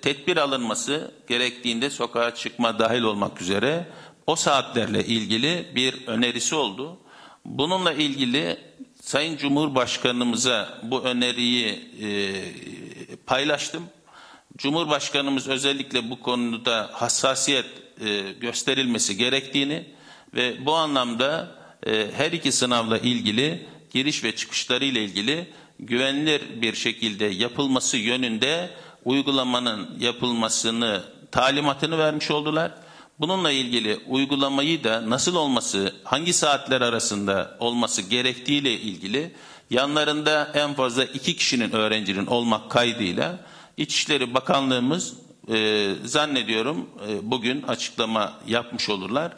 tedbir 0.00 0.36
alınması 0.36 1.14
gerektiğinde 1.28 1.90
sokağa 1.90 2.34
çıkma 2.34 2.78
dahil 2.78 3.02
olmak 3.02 3.42
üzere 3.42 3.86
o 4.26 4.36
saatlerle 4.36 5.04
ilgili 5.04 5.66
bir 5.74 6.06
önerisi 6.06 6.54
oldu. 6.54 6.98
Bununla 7.44 7.92
ilgili 7.92 8.58
Sayın 9.02 9.36
Cumhurbaşkanımıza 9.36 10.78
bu 10.82 11.02
öneriyi 11.02 11.90
e, 12.02 12.08
paylaştım. 13.26 13.84
Cumhurbaşkanımız 14.56 15.48
özellikle 15.48 16.10
bu 16.10 16.20
konuda 16.20 16.90
hassasiyet 16.92 17.66
e, 18.00 18.32
gösterilmesi 18.40 19.16
gerektiğini 19.16 19.84
ve 20.34 20.66
bu 20.66 20.74
anlamda 20.74 21.56
e, 21.86 22.06
her 22.16 22.32
iki 22.32 22.52
sınavla 22.52 22.98
ilgili 22.98 23.66
giriş 23.92 24.24
ve 24.24 24.36
çıkışları 24.36 24.84
ile 24.84 25.04
ilgili 25.04 25.46
güvenilir 25.80 26.42
bir 26.62 26.74
şekilde 26.74 27.24
yapılması 27.24 27.96
yönünde 27.96 28.70
uygulamanın 29.04 29.98
yapılmasını 30.00 31.04
talimatını 31.32 31.98
vermiş 31.98 32.30
oldular. 32.30 32.85
Bununla 33.20 33.50
ilgili 33.50 33.96
uygulamayı 34.08 34.84
da 34.84 35.10
nasıl 35.10 35.34
olması, 35.36 35.94
hangi 36.04 36.32
saatler 36.32 36.80
arasında 36.80 37.56
olması 37.60 38.02
gerektiğiyle 38.02 38.72
ilgili 38.72 39.32
yanlarında 39.70 40.52
en 40.54 40.74
fazla 40.74 41.04
iki 41.04 41.36
kişinin 41.36 41.72
öğrencinin 41.72 42.26
olmak 42.26 42.70
kaydıyla 42.70 43.38
İçişleri 43.76 44.34
Bakanlığımız 44.34 45.14
e, 45.48 45.92
zannediyorum 46.04 46.90
e, 47.08 47.30
bugün 47.30 47.62
açıklama 47.62 48.32
yapmış 48.46 48.90
olurlar. 48.90 49.32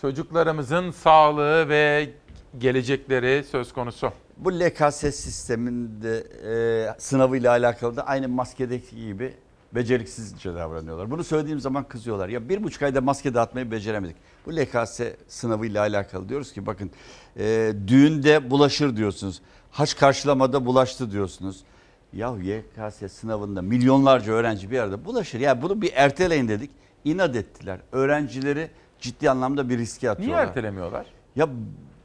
Çocuklarımızın 0.00 0.90
sağlığı 0.90 1.68
ve 1.68 2.10
gelecekleri 2.58 3.44
söz 3.50 3.72
konusu. 3.72 4.12
Bu 4.36 4.60
LKS 4.60 4.96
sisteminde 5.00 6.26
e, 6.46 7.00
sınavıyla 7.00 7.50
alakalı 7.50 7.96
da 7.96 8.06
aynı 8.06 8.28
maskedeki 8.28 8.96
gibi 8.96 9.34
beceriksizce 9.74 10.54
davranıyorlar. 10.54 11.10
Bunu 11.10 11.24
söylediğim 11.24 11.60
zaman 11.60 11.84
kızıyorlar. 11.88 12.28
Ya 12.28 12.48
bir 12.48 12.62
buçuk 12.62 12.82
ayda 12.82 13.00
maske 13.00 13.34
dağıtmayı 13.34 13.70
beceremedik. 13.70 14.16
Bu 14.46 14.56
LKS 14.56 15.00
sınavıyla 15.28 15.80
alakalı 15.82 16.28
diyoruz 16.28 16.52
ki 16.52 16.66
bakın 16.66 16.90
e, 17.38 17.72
düğünde 17.86 18.50
bulaşır 18.50 18.96
diyorsunuz. 18.96 19.40
Haç 19.70 19.96
karşılamada 19.96 20.66
bulaştı 20.66 21.10
diyorsunuz. 21.10 21.60
Yahu 22.12 22.40
YKS 22.40 23.12
sınavında 23.12 23.62
milyonlarca 23.62 24.32
öğrenci 24.32 24.70
bir 24.70 24.78
arada 24.78 25.04
bulaşır. 25.04 25.40
Ya 25.40 25.62
bunu 25.62 25.82
bir 25.82 25.92
erteleyin 25.94 26.48
dedik. 26.48 26.70
İnat 27.04 27.36
ettiler. 27.36 27.78
Öğrencileri 27.92 28.70
ciddi 29.00 29.30
anlamda 29.30 29.68
bir 29.68 29.78
riske 29.78 30.06
Niye 30.06 30.10
atıyorlar. 30.12 30.46
ertelemiyorlar? 30.46 31.06
Ya 31.36 31.48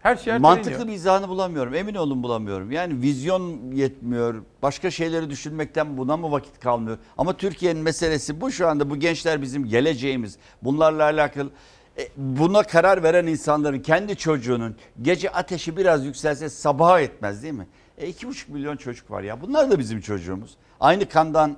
Her 0.08 0.16
şey 0.16 0.38
mantıklı 0.38 0.88
bir 0.88 0.94
izahını 0.94 1.30
bulamıyorum. 1.30 1.74
Emin 1.74 1.96
olun 1.96 2.24
bulamıyorum. 2.24 2.72
Yani 2.72 3.02
vizyon 3.02 3.72
yetmiyor. 3.72 4.44
Başka 4.62 4.92
şeyleri 4.92 5.30
düşünmekten 5.30 5.98
buna 5.98 6.18
mı 6.18 6.32
vakit 6.32 6.60
kalmıyor? 6.60 6.98
Ama 7.18 7.38
Türkiye'nin 7.38 7.82
meselesi 7.82 8.42
bu 8.42 8.52
şu 8.52 8.68
anda. 8.68 8.90
Bu 8.90 8.96
gençler 8.96 9.42
bizim 9.42 9.66
geleceğimiz. 9.66 10.38
Bunlarla 10.62 11.04
alakalı 11.04 11.50
e, 11.98 12.08
buna 12.18 12.64
karar 12.64 13.04
veren 13.04 13.28
insanların 13.28 13.80
kendi 13.80 14.16
çocuğunun 14.16 14.76
gece 15.02 15.30
ateşi 15.30 15.78
biraz 15.78 16.06
yükselse 16.06 16.50
sabaha 16.50 17.02
etmez 17.02 17.44
değil 17.44 17.54
mi? 17.54 17.68
E, 17.98 18.08
iki 18.08 18.28
buçuk 18.28 18.50
milyon 18.50 18.78
çocuk 18.78 19.12
var 19.12 19.24
ya. 19.24 19.42
Bunlar 19.42 19.72
da 19.72 19.80
bizim 19.80 20.02
çocuğumuz. 20.02 20.52
Aynı 20.80 21.10
kandan, 21.10 21.58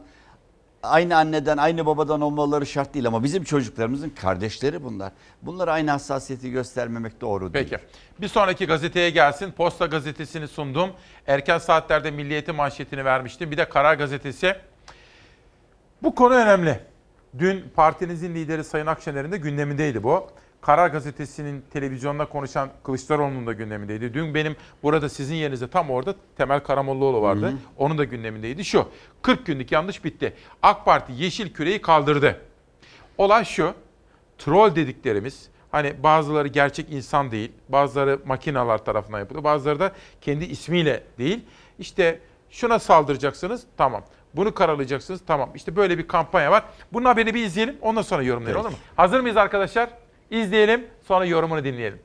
aynı 0.83 1.17
anneden, 1.17 1.57
aynı 1.57 1.85
babadan 1.85 2.21
olmaları 2.21 2.65
şart 2.65 2.93
değil 2.93 3.07
ama 3.07 3.23
bizim 3.23 3.43
çocuklarımızın 3.43 4.09
kardeşleri 4.09 4.83
bunlar. 4.83 5.11
Bunlara 5.41 5.73
aynı 5.73 5.91
hassasiyeti 5.91 6.51
göstermemek 6.51 7.21
doğru 7.21 7.53
değil. 7.53 7.67
Peki. 7.69 7.83
Bir 8.21 8.27
sonraki 8.27 8.65
gazeteye 8.65 9.09
gelsin. 9.09 9.51
Posta 9.51 9.85
gazetesini 9.85 10.47
sundum. 10.47 10.89
Erken 11.27 11.57
saatlerde 11.57 12.11
Milliyet'in 12.11 12.55
manşetini 12.55 13.05
vermiştim. 13.05 13.51
Bir 13.51 13.57
de 13.57 13.69
Karar 13.69 13.93
Gazetesi. 13.93 14.55
Bu 16.03 16.15
konu 16.15 16.33
önemli. 16.33 16.79
Dün 17.37 17.63
partinizin 17.75 18.35
lideri 18.35 18.63
Sayın 18.63 18.85
Akşener'in 18.85 19.31
de 19.31 19.37
gündemindeydi 19.37 20.03
bu. 20.03 20.27
Karar 20.61 20.87
Gazetesi'nin 20.87 21.63
televizyonda 21.73 22.25
konuşan 22.25 22.69
Kılıçdaroğlu'nun 22.83 23.47
da 23.47 23.53
gündemindeydi. 23.53 24.13
Dün 24.13 24.33
benim 24.33 24.55
burada 24.83 25.09
sizin 25.09 25.35
yerinizde 25.35 25.67
tam 25.67 25.89
orada 25.89 26.15
Temel 26.37 26.59
Karamollaoğlu 26.59 27.21
vardı. 27.21 27.45
Hı 27.45 27.49
hı. 27.51 27.57
Onun 27.77 27.97
da 27.97 28.03
gündemindeydi. 28.03 28.65
Şu 28.65 28.87
40 29.21 29.45
günlük 29.45 29.71
yanlış 29.71 30.03
bitti. 30.03 30.33
AK 30.61 30.85
Parti 30.85 31.13
yeşil 31.13 31.53
küreyi 31.53 31.81
kaldırdı. 31.81 32.41
Olay 33.17 33.45
şu. 33.45 33.73
Troll 34.37 34.75
dediklerimiz 34.75 35.49
hani 35.71 36.03
bazıları 36.03 36.47
gerçek 36.47 36.91
insan 36.91 37.31
değil, 37.31 37.51
bazıları 37.69 38.19
makineler 38.25 38.77
tarafından 38.77 39.19
yapılıyor, 39.19 39.43
bazıları 39.43 39.79
da 39.79 39.91
kendi 40.21 40.45
ismiyle 40.45 41.03
değil. 41.17 41.45
İşte 41.79 42.19
şuna 42.49 42.79
saldıracaksınız, 42.79 43.63
tamam. 43.77 44.03
Bunu 44.35 44.53
karalayacaksınız, 44.53 45.21
tamam. 45.27 45.49
İşte 45.55 45.75
böyle 45.75 45.97
bir 45.97 46.07
kampanya 46.07 46.51
var. 46.51 46.63
Bunun 46.93 47.05
haberini 47.05 47.33
bir 47.33 47.45
izleyelim, 47.45 47.77
ondan 47.81 48.01
sonra 48.01 48.23
yorumlayalım 48.23 48.61
olur 48.61 48.71
mu? 48.71 48.77
Hazır 48.95 49.19
mıyız 49.19 49.37
arkadaşlar? 49.37 49.89
İzleyelim, 50.31 50.87
sonra 51.07 51.25
yorumunu 51.25 51.63
dinleyelim. 51.63 51.99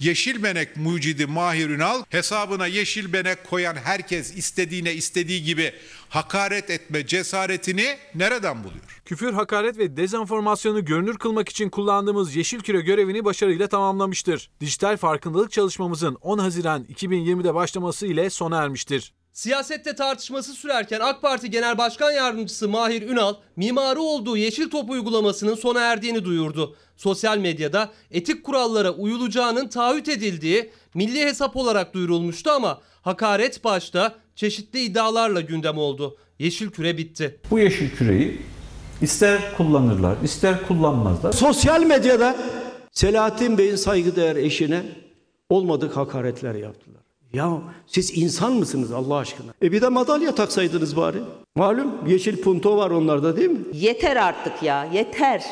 Yeşil 0.00 0.42
Benek 0.42 0.76
mucidi 0.76 1.26
Mahir 1.26 1.70
Ünal 1.70 2.02
hesabına 2.08 2.66
yeşil 2.66 3.12
benek 3.12 3.50
koyan 3.50 3.76
herkes 3.76 4.36
istediğine 4.36 4.94
istediği 4.94 5.44
gibi 5.44 5.72
hakaret 6.08 6.70
etme 6.70 7.06
cesaretini 7.06 7.96
nereden 8.14 8.64
buluyor? 8.64 9.00
Küfür, 9.04 9.32
hakaret 9.32 9.78
ve 9.78 9.96
dezenformasyonu 9.96 10.84
görünür 10.84 11.18
kılmak 11.18 11.48
için 11.48 11.70
kullandığımız 11.70 12.36
Yeşil 12.36 12.60
Küre 12.60 12.80
görevini 12.80 13.24
başarıyla 13.24 13.68
tamamlamıştır. 13.68 14.50
Dijital 14.60 14.96
farkındalık 14.96 15.52
çalışmamızın 15.52 16.14
10 16.14 16.38
Haziran 16.38 16.84
2020'de 16.84 17.54
başlaması 17.54 18.06
ile 18.06 18.30
sona 18.30 18.62
ermiştir. 18.62 19.12
Siyasette 19.38 19.94
tartışması 19.94 20.52
sürerken 20.52 21.00
AK 21.00 21.22
Parti 21.22 21.50
Genel 21.50 21.78
Başkan 21.78 22.10
Yardımcısı 22.10 22.68
Mahir 22.68 23.02
Ünal, 23.02 23.34
mimarı 23.56 24.00
olduğu 24.00 24.36
Yeşil 24.36 24.70
Top 24.70 24.90
uygulamasının 24.90 25.54
sona 25.54 25.80
erdiğini 25.80 26.24
duyurdu. 26.24 26.76
Sosyal 26.96 27.38
medyada 27.38 27.90
etik 28.10 28.44
kurallara 28.44 28.90
uyulacağının 28.90 29.68
taahhüt 29.68 30.08
edildiği 30.08 30.70
milli 30.94 31.24
hesap 31.24 31.56
olarak 31.56 31.94
duyurulmuştu 31.94 32.50
ama 32.50 32.80
hakaret 33.02 33.64
başta 33.64 34.14
çeşitli 34.34 34.80
iddialarla 34.80 35.40
gündem 35.40 35.78
oldu. 35.78 36.16
Yeşil 36.38 36.70
küre 36.70 36.98
bitti. 36.98 37.40
Bu 37.50 37.58
yeşil 37.58 37.90
küreyi 37.90 38.42
ister 39.00 39.56
kullanırlar, 39.56 40.16
ister 40.24 40.66
kullanmazlar. 40.66 41.32
Sosyal 41.32 41.82
medyada 41.82 42.36
Selahattin 42.92 43.58
Bey'in 43.58 43.76
saygıdeğer 43.76 44.36
eşine 44.36 44.82
olmadık 45.48 45.96
hakaretler 45.96 46.54
yaptılar. 46.54 46.97
Ya 47.32 47.58
siz 47.86 48.18
insan 48.18 48.52
mısınız 48.52 48.92
Allah 48.92 49.16
aşkına? 49.16 49.52
E 49.62 49.72
bir 49.72 49.82
de 49.82 49.88
madalya 49.88 50.34
taksaydınız 50.34 50.96
bari. 50.96 51.18
Malum 51.56 52.08
yeşil 52.08 52.42
punto 52.42 52.76
var 52.76 52.90
onlarda 52.90 53.36
değil 53.36 53.50
mi? 53.50 53.58
Yeter 53.72 54.16
artık 54.16 54.62
ya, 54.62 54.84
yeter. 54.84 55.44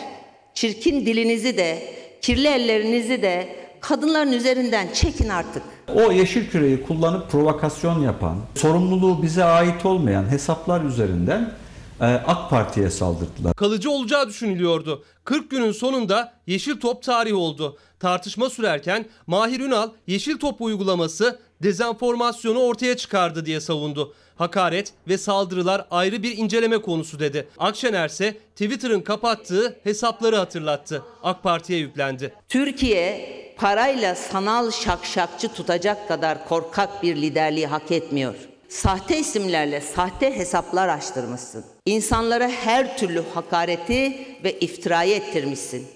Çirkin 0.55 1.07
dilinizi 1.07 1.57
de, 1.57 1.95
kirli 2.23 2.49
ellerinizi 2.49 3.23
de 3.23 3.57
kadınların 3.81 4.33
üzerinden 4.33 4.89
çekin 4.93 5.29
artık. 5.29 5.63
O 5.95 6.13
yeşil 6.13 6.51
küreyi 6.51 6.83
kullanıp 6.83 7.31
provokasyon 7.31 8.03
yapan, 8.03 8.37
sorumluluğu 8.55 9.23
bize 9.23 9.45
ait 9.45 9.87
olmayan 9.87 10.31
hesaplar 10.31 10.85
üzerinden 10.85 11.55
e, 12.01 12.05
AK 12.05 12.51
Parti'ye 12.51 12.91
saldırdılar. 12.91 13.55
Kalıcı 13.55 13.91
olacağı 13.91 14.29
düşünülüyordu. 14.29 15.05
40 15.25 15.51
günün 15.51 15.73
sonunda 15.73 16.33
Yeşil 16.47 16.81
Top 16.81 17.03
tarih 17.03 17.35
oldu. 17.35 17.77
Tartışma 18.01 18.51
sürerken 18.51 19.07
Mahir 19.27 19.61
Ünal 19.61 19.91
Yeşil 20.07 20.39
Top 20.39 20.61
uygulaması 20.61 21.39
dezenformasyonu 21.63 22.59
ortaya 22.59 22.97
çıkardı 22.97 23.47
diye 23.47 23.61
savundu. 23.61 24.15
Hakaret 24.37 24.93
ve 25.09 25.19
saldırılar 25.19 25.87
ayrı 25.91 26.23
bir 26.23 26.37
inceleme 26.39 26.79
konusu 26.79 27.19
dedi. 27.19 27.49
Akşener 27.59 28.09
ise 28.09 28.37
Twitter'ın 28.57 29.01
kapattığı 29.01 29.77
hesapları 29.85 30.37
hatırlattı. 30.37 31.03
AK 31.23 31.43
Parti'ye 31.43 31.79
yüklendi. 31.79 32.35
Türkiye 32.49 33.31
parayla 33.57 34.15
sanal 34.15 34.71
şakşakçı 34.71 35.49
tutacak 35.49 36.09
kadar 36.09 36.49
korkak 36.49 37.03
bir 37.03 37.17
liderliği 37.17 37.67
hak 37.67 37.93
etmiyor. 37.93 38.35
Sahte 38.69 39.19
isimlerle 39.19 39.81
sahte 39.81 40.37
hesaplar 40.37 40.89
açtırmışsın. 40.89 41.65
İnsanlara 41.87 42.49
her 42.49 42.99
türlü 42.99 43.25
hakareti 43.35 44.27
ve 44.45 44.59
iftirayı 44.61 45.15
ettirmişsin. 45.15 45.87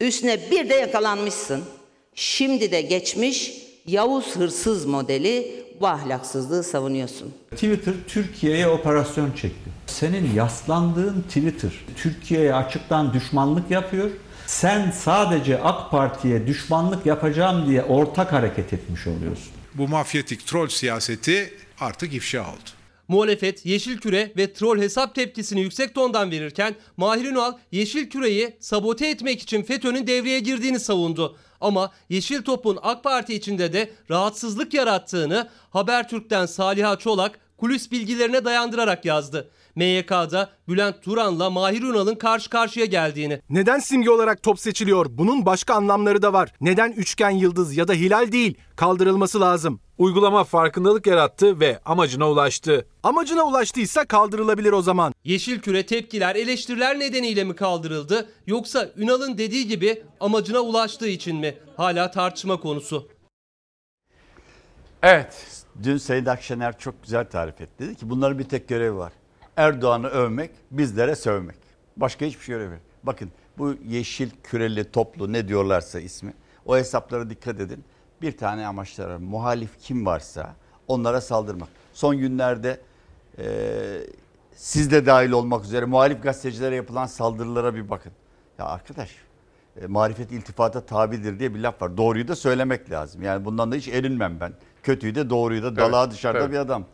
Üstüne 0.00 0.50
bir 0.50 0.68
de 0.68 0.74
yakalanmışsın. 0.74 1.64
Şimdi 2.14 2.72
de 2.72 2.80
geçmiş 2.80 3.67
Yavuz 3.88 4.36
hırsız 4.36 4.86
modeli 4.86 5.64
bu 5.80 5.86
ahlaksızlığı 5.86 6.64
savunuyorsun. 6.64 7.34
Twitter 7.50 7.94
Türkiye'ye 8.08 8.68
operasyon 8.68 9.32
çekti. 9.32 9.70
Senin 9.86 10.34
yaslandığın 10.34 11.22
Twitter 11.22 11.70
Türkiye'ye 11.96 12.54
açıktan 12.54 13.12
düşmanlık 13.12 13.70
yapıyor. 13.70 14.10
Sen 14.46 14.90
sadece 14.90 15.62
AK 15.62 15.90
Parti'ye 15.90 16.46
düşmanlık 16.46 17.06
yapacağım 17.06 17.66
diye 17.66 17.82
ortak 17.82 18.32
hareket 18.32 18.72
etmiş 18.72 19.06
oluyorsun. 19.06 19.48
Bu 19.74 19.88
mafyatik 19.88 20.46
troll 20.46 20.68
siyaseti 20.68 21.54
artık 21.80 22.14
ifşa 22.14 22.40
oldu. 22.42 22.70
Muhalefet 23.08 23.66
Yeşil 23.66 23.98
Küre 23.98 24.32
ve 24.36 24.52
troll 24.52 24.78
hesap 24.80 25.14
tepkisini 25.14 25.60
yüksek 25.60 25.94
tondan 25.94 26.30
verirken 26.30 26.74
Mahir 26.96 27.24
Ünal 27.24 27.52
Yeşil 27.72 28.10
Küre'yi 28.10 28.56
sabote 28.60 29.08
etmek 29.08 29.42
için 29.42 29.62
FETÖ'nün 29.62 30.06
devreye 30.06 30.40
girdiğini 30.40 30.80
savundu. 30.80 31.36
Ama 31.60 31.92
Yeşil 32.08 32.42
Top'un 32.42 32.78
AK 32.82 33.04
Parti 33.04 33.34
içinde 33.34 33.72
de 33.72 33.90
rahatsızlık 34.10 34.74
yarattığını 34.74 35.48
Habertürk'ten 35.70 36.46
Saliha 36.46 36.96
Çolak 36.96 37.40
kulis 37.56 37.92
bilgilerine 37.92 38.44
dayandırarak 38.44 39.04
yazdı. 39.04 39.50
MYK'da 39.78 40.50
Bülent 40.68 41.02
Turan'la 41.02 41.50
Mahir 41.50 41.82
Ünal'ın 41.82 42.14
karşı 42.14 42.50
karşıya 42.50 42.86
geldiğini. 42.86 43.40
Neden 43.50 43.78
simge 43.78 44.10
olarak 44.10 44.42
top 44.42 44.60
seçiliyor? 44.60 45.06
Bunun 45.10 45.46
başka 45.46 45.74
anlamları 45.74 46.22
da 46.22 46.32
var. 46.32 46.52
Neden 46.60 46.92
üçgen 46.92 47.30
yıldız 47.30 47.76
ya 47.76 47.88
da 47.88 47.92
hilal 47.92 48.32
değil? 48.32 48.58
Kaldırılması 48.76 49.40
lazım. 49.40 49.80
Uygulama 49.98 50.44
farkındalık 50.44 51.06
yarattı 51.06 51.60
ve 51.60 51.80
amacına 51.84 52.30
ulaştı. 52.30 52.86
Amacına 53.02 53.42
ulaştıysa 53.42 54.04
kaldırılabilir 54.04 54.72
o 54.72 54.82
zaman. 54.82 55.14
Yeşil 55.24 55.60
Küre 55.60 55.86
tepkiler, 55.86 56.36
eleştiriler 56.36 56.98
nedeniyle 56.98 57.44
mi 57.44 57.56
kaldırıldı 57.56 58.28
yoksa 58.46 58.90
Ünal'ın 58.96 59.38
dediği 59.38 59.68
gibi 59.68 60.02
amacına 60.20 60.60
ulaştığı 60.60 61.08
için 61.08 61.36
mi? 61.36 61.54
Hala 61.76 62.10
tartışma 62.10 62.60
konusu. 62.60 63.08
Evet. 65.02 65.64
Dün 65.82 65.96
Sayın 65.96 66.26
Akşener 66.26 66.78
çok 66.78 67.02
güzel 67.02 67.30
tarif 67.30 67.60
etti. 67.60 67.84
Dedi 67.84 67.94
ki 67.94 68.10
bunların 68.10 68.38
bir 68.38 68.44
tek 68.44 68.68
görevi 68.68 68.96
var. 68.96 69.12
Erdoğan'ı 69.58 70.08
övmek, 70.08 70.50
bizlere 70.70 71.16
sövmek. 71.16 71.56
Başka 71.96 72.24
hiçbir 72.26 72.44
şey 72.44 72.60
yok. 72.60 72.72
Bakın 73.02 73.30
bu 73.58 73.74
yeşil 73.88 74.30
küreli 74.42 74.90
toplu 74.90 75.32
ne 75.32 75.48
diyorlarsa 75.48 76.00
ismi. 76.00 76.34
O 76.66 76.76
hesaplara 76.76 77.30
dikkat 77.30 77.60
edin. 77.60 77.84
Bir 78.22 78.36
tane 78.36 78.66
amaçları. 78.66 79.20
Muhalif 79.20 79.70
kim 79.80 80.06
varsa 80.06 80.54
onlara 80.88 81.20
saldırmak. 81.20 81.68
Son 81.92 82.18
günlerde 82.18 82.80
e, 83.38 83.46
siz 84.56 84.90
de 84.90 85.06
dahil 85.06 85.30
olmak 85.30 85.64
üzere 85.64 85.84
muhalif 85.84 86.22
gazetecilere 86.22 86.76
yapılan 86.76 87.06
saldırılara 87.06 87.74
bir 87.74 87.90
bakın. 87.90 88.12
Ya 88.58 88.66
arkadaş 88.66 89.10
e, 89.82 89.86
marifet 89.86 90.32
iltifata 90.32 90.80
tabidir 90.80 91.38
diye 91.38 91.54
bir 91.54 91.60
laf 91.60 91.82
var. 91.82 91.96
Doğruyu 91.96 92.28
da 92.28 92.36
söylemek 92.36 92.90
lazım. 92.90 93.22
Yani 93.22 93.44
bundan 93.44 93.72
da 93.72 93.76
hiç 93.76 93.88
erinmem 93.88 94.40
ben. 94.40 94.52
Kötüyü 94.82 95.14
de 95.14 95.30
doğruyu 95.30 95.62
da 95.62 95.76
dalağa 95.76 96.02
Evet, 96.02 96.12
dışarıda 96.12 96.40
evet. 96.42 96.52
bir 96.52 96.58
adam. 96.58 96.84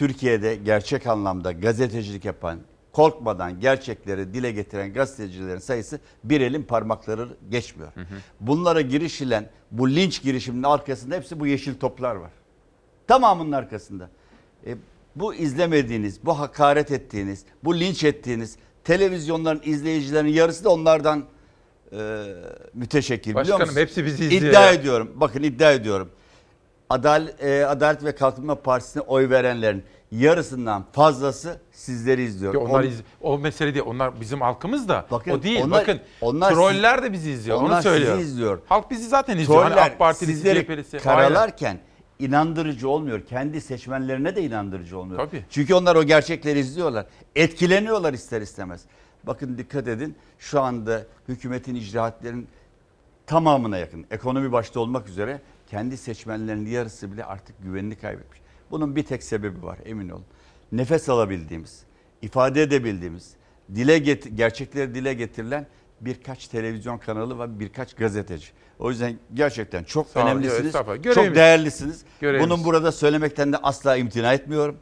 Türkiye'de 0.00 0.56
gerçek 0.56 1.06
anlamda 1.06 1.52
gazetecilik 1.52 2.24
yapan, 2.24 2.58
korkmadan 2.92 3.60
gerçekleri 3.60 4.34
dile 4.34 4.50
getiren 4.52 4.92
gazetecilerin 4.92 5.58
sayısı 5.58 6.00
bir 6.24 6.40
elin 6.40 6.62
parmakları 6.62 7.28
geçmiyor. 7.50 7.92
Bunlara 8.40 8.80
girişilen 8.80 9.50
bu 9.70 9.90
linç 9.90 10.22
girişiminin 10.22 10.62
arkasında 10.62 11.14
hepsi 11.14 11.40
bu 11.40 11.46
yeşil 11.46 11.74
toplar 11.74 12.14
var. 12.14 12.30
Tamamının 13.06 13.52
arkasında. 13.52 14.10
E, 14.66 14.74
Bu 15.16 15.34
izlemediğiniz, 15.34 16.24
bu 16.24 16.38
hakaret 16.38 16.90
ettiğiniz, 16.90 17.44
bu 17.64 17.80
linç 17.80 18.04
ettiğiniz 18.04 18.56
televizyonların 18.84 19.62
izleyicilerinin 19.64 20.32
yarısı 20.32 20.64
da 20.64 20.70
onlardan 20.70 21.24
e, 21.92 22.24
müteşekkir 22.74 23.30
biliyor 23.30 23.60
Başkanım, 23.60 23.76
hepsi 23.76 24.04
bizi 24.04 24.24
izliyor 24.24 24.42
İddia 24.42 24.70
ediyorum. 24.70 25.12
Bakın 25.16 25.42
iddia 25.42 25.72
ediyorum. 25.72 26.10
Adal, 26.90 27.28
e, 27.40 27.64
Adalet 27.66 28.04
ve 28.04 28.14
Kalkınma 28.14 28.54
Partisi'ne 28.54 29.02
oy 29.02 29.30
verenlerin 29.30 29.84
yarısından 30.12 30.84
fazlası 30.92 31.60
sizleri 31.72 32.22
izliyor. 32.22 32.54
Ya 32.54 32.60
onlar 32.60 32.80
On- 32.80 32.86
iz- 32.86 33.02
o 33.20 33.38
mesele 33.38 33.74
değil. 33.74 33.84
Onlar 33.88 34.20
bizim 34.20 34.40
halkımız 34.40 34.88
da. 34.88 35.06
Bakın, 35.10 35.30
o 35.30 35.42
değil. 35.42 35.62
onlar- 35.64 35.80
Bakın 35.80 36.00
onlar 36.20 36.52
troller 36.52 36.94
siz- 36.96 37.04
de 37.04 37.12
bizi 37.12 37.30
izliyor. 37.30 37.56
onlar 37.56 37.66
Onu 37.68 37.76
sizi 37.76 37.88
söylüyorum. 37.88 38.20
izliyor. 38.20 38.58
Halk 38.68 38.90
bizi 38.90 39.08
zaten 39.08 39.38
izliyor. 39.38 39.62
Hani 39.62 39.72
Troller 39.74 39.86
AK 39.86 39.98
Partilisi, 39.98 40.32
sizleri 40.36 40.58
CHP'lisi. 40.66 40.98
karalarken 40.98 41.78
inandırıcı 42.18 42.88
olmuyor. 42.88 43.20
Kendi 43.26 43.60
seçmenlerine 43.60 44.36
de 44.36 44.42
inandırıcı 44.42 44.98
olmuyor. 44.98 45.26
Tabii. 45.26 45.44
Çünkü 45.50 45.74
onlar 45.74 45.96
o 45.96 46.02
gerçekleri 46.04 46.58
izliyorlar. 46.58 47.06
Etkileniyorlar 47.36 48.12
ister 48.12 48.40
istemez. 48.40 48.80
Bakın 49.24 49.58
dikkat 49.58 49.88
edin 49.88 50.16
şu 50.38 50.60
anda 50.60 51.02
hükümetin 51.28 51.74
icraatlerin 51.74 52.48
tamamına 53.26 53.78
yakın 53.78 54.06
ekonomi 54.10 54.52
başta 54.52 54.80
olmak 54.80 55.08
üzere 55.08 55.40
kendi 55.70 55.96
seçmenlerinin 55.96 56.70
yarısı 56.70 57.12
bile 57.12 57.24
artık 57.24 57.62
güvenini 57.62 57.94
kaybetmiş. 57.96 58.40
Bunun 58.70 58.96
bir 58.96 59.02
tek 59.02 59.22
sebebi 59.22 59.62
var 59.62 59.78
emin 59.84 60.08
olun. 60.08 60.24
Nefes 60.72 61.08
alabildiğimiz, 61.08 61.82
ifade 62.22 62.62
edebildiğimiz, 62.62 63.32
dile 63.74 63.98
get- 63.98 64.28
gerçekleri 64.36 64.94
dile 64.94 65.14
getirilen 65.14 65.66
birkaç 66.00 66.48
televizyon 66.48 66.98
kanalı 66.98 67.38
ve 67.38 67.60
birkaç 67.60 67.94
gazeteci. 67.94 68.46
O 68.78 68.90
yüzden 68.90 69.18
gerçekten 69.34 69.84
çok 69.84 70.08
Sağ 70.08 70.20
olun, 70.20 70.28
önemlisiniz, 70.30 70.66
estağfurullah. 70.66 71.14
çok 71.14 71.34
değerlisiniz. 71.34 72.04
Görevimiz. 72.20 72.50
Bunun 72.50 72.64
burada 72.64 72.92
söylemekten 72.92 73.52
de 73.52 73.56
asla 73.56 73.96
imtina 73.96 74.32
etmiyorum. 74.32 74.76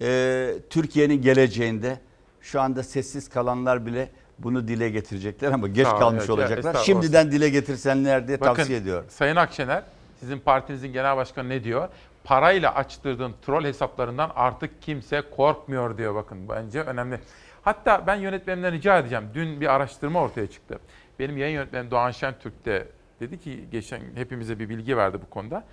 Ee, 0.00 0.54
Türkiye'nin 0.70 1.22
geleceğinde 1.22 2.00
şu 2.40 2.60
anda 2.60 2.82
sessiz 2.82 3.28
kalanlar 3.28 3.86
bile 3.86 4.10
bunu 4.38 4.68
dile 4.68 4.90
getirecekler 4.90 5.52
ama 5.52 5.68
geç 5.68 5.86
Sağ 5.86 5.92
olun, 5.92 5.98
kalmış 6.00 6.28
ya, 6.28 6.34
olacaklar. 6.34 6.74
Şimdiden 6.74 7.32
dile 7.32 7.48
getirsenler 7.48 8.28
diye 8.28 8.40
Bakın, 8.40 8.54
tavsiye 8.54 8.78
ediyorum. 8.78 9.06
Sayın 9.08 9.36
Akşener, 9.36 9.82
sizin 10.20 10.38
partinizin 10.38 10.92
genel 10.92 11.16
başkanı 11.16 11.48
ne 11.48 11.64
diyor? 11.64 11.88
Parayla 12.24 12.74
açtırdığın 12.74 13.34
troll 13.42 13.64
hesaplarından 13.64 14.32
artık 14.34 14.82
kimse 14.82 15.22
korkmuyor 15.36 15.98
diyor 15.98 16.14
bakın. 16.14 16.48
Bence 16.48 16.80
önemli. 16.80 17.20
Hatta 17.62 18.06
ben 18.06 18.16
yönetmenimden 18.16 18.72
rica 18.72 18.98
edeceğim. 18.98 19.24
Dün 19.34 19.60
bir 19.60 19.74
araştırma 19.74 20.22
ortaya 20.22 20.46
çıktı. 20.46 20.78
Benim 21.18 21.36
yayın 21.36 21.54
yönetmenim 21.54 21.90
Doğan 21.90 22.10
Şentürk 22.10 22.64
de 22.64 22.88
dedi 23.20 23.40
ki 23.40 23.64
geçen 23.72 24.00
hepimize 24.14 24.58
bir 24.58 24.68
bilgi 24.68 24.96
verdi 24.96 25.18
bu 25.26 25.30
konuda. 25.30 25.64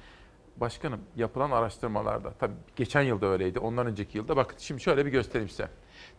Başkanım 0.57 1.01
yapılan 1.15 1.51
araştırmalarda 1.51 2.33
tabii 2.39 2.53
geçen 2.75 3.01
yılda 3.01 3.25
öyleydi. 3.25 3.59
Ondan 3.59 3.87
önceki 3.87 4.17
yılda 4.17 4.35
bakın 4.35 4.57
şimdi 4.59 4.81
şöyle 4.81 5.05
bir 5.05 5.11
göstereyim 5.11 5.49
size. 5.49 5.67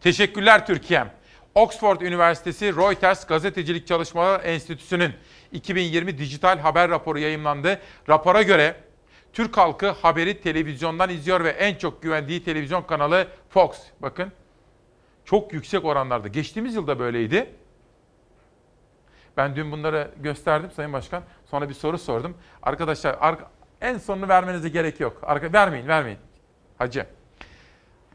Teşekkürler 0.01 0.67
Türkiye'm. 0.67 1.09
Oxford 1.55 2.01
Üniversitesi 2.01 2.77
Reuters 2.77 3.27
Gazetecilik 3.27 3.87
Çalışmaları 3.87 4.43
Enstitüsü'nün 4.43 5.13
2020 5.55 6.19
dijital 6.19 6.59
haber 6.59 6.91
raporu 6.91 7.19
yayımlandı. 7.19 7.81
Rapora 8.09 8.43
göre 8.43 8.77
Türk 9.33 9.57
halkı 9.57 9.91
haberi 9.91 10.41
televizyondan 10.41 11.11
izliyor 11.11 11.45
ve 11.45 11.51
en 11.51 11.75
çok 11.75 12.03
güvendiği 12.03 12.45
televizyon 12.45 12.83
kanalı 12.83 13.27
Fox. 13.49 13.71
Bakın 14.03 14.33
çok 15.25 15.53
yüksek 15.53 15.85
oranlarda. 15.85 16.29
Geçtiğimiz 16.29 16.75
yılda 16.75 16.99
böyleydi. 16.99 17.51
Ben 19.37 19.57
dün 19.57 19.73
bunları 19.73 20.11
gösterdim 20.23 20.71
Sayın 20.71 20.93
Başkan. 20.93 21.23
Sonra 21.51 21.69
bir 21.69 21.75
soru 21.75 21.99
sordum. 21.99 22.37
Arkadaşlar 22.63 23.17
ar- 23.21 23.39
en 23.81 23.99
sonunu 23.99 24.29
vermenize 24.29 24.69
gerek 24.69 25.01
yok. 25.01 25.19
Arka 25.23 25.53
vermeyin, 25.53 25.89
vermeyin. 25.89 26.19
Hacı. 26.79 27.07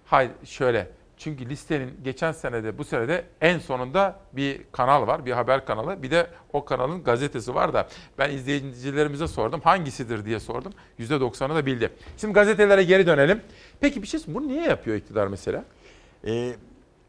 Hayır 0.06 0.32
şöyle. 0.46 0.88
Çünkü 1.20 1.50
listenin 1.50 2.00
geçen 2.04 2.32
senede 2.32 2.78
bu 2.78 2.84
senede 2.84 3.26
en 3.42 3.60
sonunda 3.60 4.20
bir 4.34 4.62
kanal 4.72 5.08
var. 5.08 5.26
Bir 5.26 5.32
haber 5.32 5.66
kanalı. 5.66 6.04
Bir 6.04 6.12
de 6.12 6.28
o 6.54 6.66
kanalın 6.66 7.04
gazetesi 7.04 7.56
var 7.56 7.74
da 7.74 7.88
ben 8.18 8.32
izleyicilerimize 8.32 9.28
sordum. 9.28 9.62
Hangisidir 9.62 10.26
diye 10.26 10.40
sordum. 10.40 10.74
%90'ı 11.00 11.56
da 11.56 11.66
bildi. 11.66 11.90
Şimdi 12.18 12.34
gazetelere 12.34 12.84
geri 12.84 13.08
dönelim. 13.08 13.42
Peki 13.80 14.02
bir 14.02 14.08
şey 14.08 14.20
bunu 14.28 14.48
niye 14.48 14.64
yapıyor 14.64 14.98
iktidar 14.98 15.28
mesela? 15.28 15.66
Ee, 16.26 16.56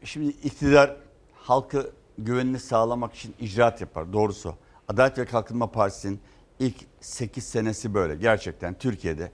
şimdi 0.03 0.27
iktidar 0.27 0.95
halkı 1.33 1.91
güvenini 2.17 2.59
sağlamak 2.59 3.13
için 3.13 3.35
icraat 3.39 3.81
yapar. 3.81 4.13
Doğrusu. 4.13 4.55
Adalet 4.87 5.17
ve 5.17 5.25
Kalkınma 5.25 5.71
Partisi'nin 5.71 6.19
ilk 6.59 6.75
8 6.99 7.43
senesi 7.43 7.93
böyle. 7.93 8.15
Gerçekten 8.15 8.73
Türkiye'de 8.73 9.31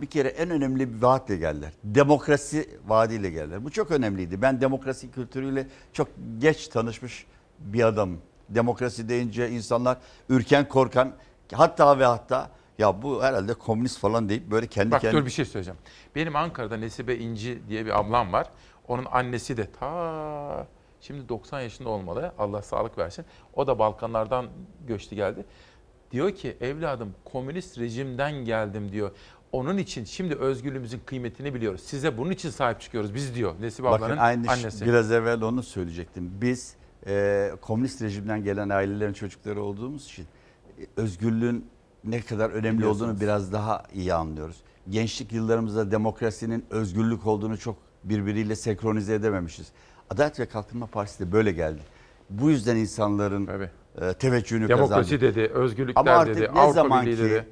bir 0.00 0.06
kere 0.06 0.28
en 0.28 0.50
önemli 0.50 0.94
bir 0.94 1.02
vaatle 1.02 1.36
geldiler. 1.36 1.72
Demokrasi 1.84 2.78
vaadiyle 2.86 3.30
geldiler. 3.30 3.64
Bu 3.64 3.70
çok 3.70 3.90
önemliydi. 3.90 4.42
Ben 4.42 4.60
demokrasi 4.60 5.10
kültürüyle 5.10 5.66
çok 5.92 6.08
geç 6.38 6.68
tanışmış 6.68 7.26
bir 7.58 7.84
adamım. 7.84 8.20
Demokrasi 8.48 9.08
deyince 9.08 9.50
insanlar 9.50 9.98
ürken 10.28 10.68
korkan 10.68 11.12
hatta 11.52 11.98
ve 11.98 12.04
hatta 12.04 12.50
ya 12.78 13.02
bu 13.02 13.22
herhalde 13.22 13.54
komünist 13.54 13.98
falan 13.98 14.28
deyip 14.28 14.50
böyle 14.50 14.66
kendi 14.66 14.90
Bak 14.90 15.00
kendine 15.00 15.20
dur 15.20 15.26
bir 15.26 15.30
şey 15.30 15.44
söyleyeceğim. 15.44 15.80
Benim 16.14 16.36
Ankara'da 16.36 16.76
Nesibe 16.76 17.16
İnci 17.16 17.62
diye 17.68 17.86
bir 17.86 18.00
ablam 18.00 18.32
var. 18.32 18.46
Onun 18.88 19.04
annesi 19.04 19.56
de 19.56 19.70
ta 19.70 20.66
şimdi 21.00 21.28
90 21.28 21.60
yaşında 21.60 21.88
olmalı. 21.88 22.32
Allah 22.38 22.62
sağlık 22.62 22.98
versin. 22.98 23.24
O 23.54 23.66
da 23.66 23.78
Balkanlardan 23.78 24.46
göçtü 24.86 25.16
geldi. 25.16 25.44
Diyor 26.10 26.30
ki 26.30 26.56
evladım 26.60 27.14
komünist 27.24 27.78
rejimden 27.78 28.32
geldim 28.32 28.92
diyor. 28.92 29.10
Onun 29.52 29.78
için 29.78 30.04
şimdi 30.04 30.34
özgürlüğümüzün 30.34 31.00
kıymetini 31.06 31.54
biliyoruz. 31.54 31.80
Size 31.84 32.18
bunun 32.18 32.30
için 32.30 32.50
sahip 32.50 32.80
çıkıyoruz 32.80 33.14
biz 33.14 33.34
diyor 33.34 33.54
Nesibe 33.60 33.86
Bakın 33.86 34.04
ablanın 34.04 34.16
aynı 34.16 34.50
annesi. 34.50 34.86
biraz 34.86 35.12
evvel 35.12 35.42
onu 35.42 35.62
söyleyecektim. 35.62 36.30
Biz 36.40 36.74
e, 37.06 37.50
komünist 37.60 38.02
rejimden 38.02 38.44
gelen 38.44 38.68
ailelerin 38.68 39.12
çocukları 39.12 39.62
olduğumuz 39.62 40.04
için 40.04 40.22
e, 40.78 40.86
özgürlüğün 40.96 41.66
ne 42.04 42.20
kadar 42.20 42.50
önemli 42.50 42.86
olduğunu 42.86 43.20
biraz 43.20 43.52
daha 43.52 43.82
iyi 43.94 44.14
anlıyoruz. 44.14 44.56
Gençlik 44.90 45.32
yıllarımızda 45.32 45.90
demokrasinin 45.90 46.64
özgürlük 46.70 47.26
olduğunu 47.26 47.58
çok 47.58 47.76
birbiriyle 48.04 48.56
senkronize 48.56 49.14
edememişiz. 49.14 49.66
Adalet 50.10 50.40
ve 50.40 50.46
Kalkınma 50.46 50.86
Partisi 50.86 51.26
de 51.26 51.32
böyle 51.32 51.52
geldi. 51.52 51.80
Bu 52.30 52.50
yüzden 52.50 52.76
insanların 52.76 53.48
e, 54.00 54.14
teveccühünü 54.14 54.68
Demokrasi 54.68 55.10
kazandı. 55.10 55.36
dedi, 55.36 55.52
özgürlükler 55.54 56.00
Ama 56.00 56.10
artık 56.10 56.36
dedi, 56.36 56.50
ne 56.54 56.60
Avrupa 56.60 57.02
Birliği 57.02 57.18
dedi. 57.18 57.46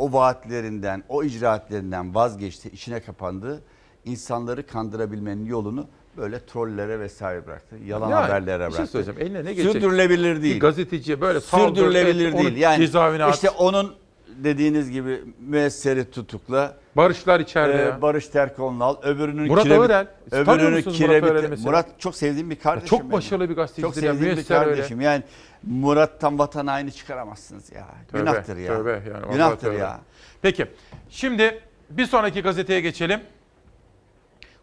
O 0.00 0.12
vaatlerinden, 0.12 1.02
o 1.08 1.24
icraatlerinden 1.24 2.14
vazgeçti, 2.14 2.68
içine 2.68 3.00
kapandı. 3.00 3.62
insanları 4.04 4.66
kandırabilmenin 4.66 5.44
yolunu 5.44 5.86
böyle 6.16 6.46
trollere 6.46 7.00
vesaire 7.00 7.46
bıraktı. 7.46 7.76
Yalan 7.86 8.10
Yani, 8.10 8.22
haberlere 8.22 8.54
bir 8.54 8.60
bıraktı. 8.60 8.76
şey 8.76 8.86
söyleyeceğim. 8.86 9.20
Eline 9.20 9.44
ne 9.44 9.52
geçecek? 9.54 9.72
Sürdürülebilir 9.82 10.42
değil. 10.42 10.54
Bir 10.54 10.60
gazeteciye 10.60 11.20
böyle 11.20 11.40
saldır, 11.40 11.68
Sürdürülebilir 11.68 12.28
et, 12.28 12.34
onu 12.34 12.42
değil. 12.42 12.56
Yani 12.56 12.76
cezaevine 12.86 13.24
at. 13.24 13.34
işte 13.34 13.50
onun 13.50 13.94
dediğiniz 14.36 14.90
gibi 14.90 15.20
müesseri 15.40 16.10
tutukla. 16.10 16.76
Barışlar 16.96 17.40
içeride 17.40 17.76
ya. 17.82 18.02
Barış 18.02 18.28
Terkoğlu'nu 18.28 18.84
al. 18.84 18.96
Öbürünün 19.02 19.46
Murat 19.46 19.66
kiremit- 19.66 19.76
tanıyor 19.76 20.06
Öbürünün 20.32 20.74
Murat 20.74 20.92
kiremit. 20.92 21.50
mesela? 21.50 21.70
Murat 21.70 21.86
çok 21.98 22.16
sevdiğim 22.16 22.50
bir 22.50 22.56
kardeşim. 22.56 22.88
çok 22.88 23.00
benim. 23.00 23.12
başarılı 23.12 23.44
bir 23.44 23.54
Çok 23.54 23.56
gazetecidir 23.56 24.06
ya, 24.06 24.12
sevdiğim 24.12 24.30
bir 24.30 24.36
müesser 24.36 24.60
öyle. 24.60 24.70
kardeşim. 24.74 25.00
Yani 25.00 25.22
Murat'tan 25.62 26.38
vatan 26.38 26.66
haini 26.66 26.92
çıkaramazsınız 26.92 27.72
ya. 27.72 27.86
Tövbe, 28.12 28.18
Günahtır 28.22 28.56
ya. 28.56 28.76
tövbe 28.76 28.90
yani, 28.90 29.32
Günahtır 29.32 29.66
tövbe. 29.66 29.76
ya. 29.78 30.00
Peki 30.42 30.66
şimdi 31.10 31.60
bir 31.90 32.06
sonraki 32.06 32.42
gazeteye 32.42 32.80
geçelim. 32.80 33.20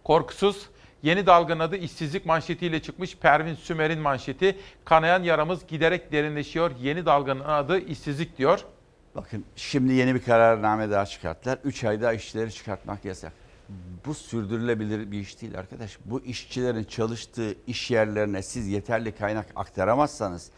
Korkusuz 0.03 0.69
yeni 1.03 1.25
dalganın 1.25 1.59
adı 1.59 1.75
işsizlik 1.75 2.25
manşetiyle 2.25 2.81
çıkmış 2.81 3.17
Pervin 3.17 3.55
Sümer'in 3.55 3.99
manşeti. 3.99 4.55
Kanayan 4.85 5.23
yaramız 5.23 5.67
giderek 5.67 6.11
derinleşiyor. 6.11 6.71
Yeni 6.81 7.05
dalganın 7.05 7.39
adı 7.43 7.79
işsizlik 7.79 8.37
diyor. 8.37 8.59
Bakın 9.15 9.45
şimdi 9.55 9.93
yeni 9.93 10.15
bir 10.15 10.23
kararname 10.23 10.91
daha 10.91 11.05
çıkarttılar. 11.05 11.59
3 11.63 11.83
ayda 11.83 12.13
işçileri 12.13 12.53
çıkartmak 12.53 13.05
yasak. 13.05 13.33
Bu 14.05 14.13
sürdürülebilir 14.13 15.11
bir 15.11 15.19
iş 15.19 15.41
değil 15.41 15.59
arkadaş. 15.59 15.97
Bu 16.05 16.21
işçilerin 16.21 16.83
çalıştığı 16.83 17.55
iş 17.67 17.91
yerlerine 17.91 18.41
siz 18.41 18.67
yeterli 18.67 19.11
kaynak 19.11 19.47
aktaramazsanız 19.55 20.51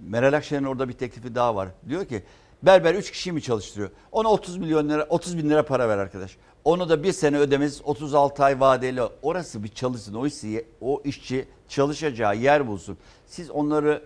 Meral 0.00 0.32
Akşener'in 0.32 0.64
orada 0.64 0.88
bir 0.88 0.92
teklifi 0.92 1.34
daha 1.34 1.56
var. 1.56 1.68
Diyor 1.88 2.04
ki 2.04 2.22
berber 2.62 2.94
3 2.94 3.10
kişiyi 3.10 3.32
mi 3.32 3.42
çalıştırıyor? 3.42 3.90
Ona 4.12 4.28
30 4.28 4.56
milyon 4.56 4.88
lira 4.88 5.06
30 5.08 5.38
bin 5.38 5.50
lira 5.50 5.64
para 5.66 5.88
ver 5.88 5.98
arkadaş. 5.98 6.36
Onu 6.64 6.88
da 6.88 7.02
bir 7.02 7.12
sene 7.12 7.38
ödemesiz 7.38 7.82
36 7.84 8.44
ay 8.44 8.60
vadeli. 8.60 9.02
Orası 9.22 9.64
bir 9.64 9.68
çalışsın. 9.68 10.14
O 10.14 10.26
işçi, 10.26 10.66
o 10.80 11.02
işçi 11.04 11.48
çalışacağı 11.68 12.36
yer 12.36 12.66
bulsun. 12.66 12.98
Siz 13.26 13.50
onları 13.50 14.02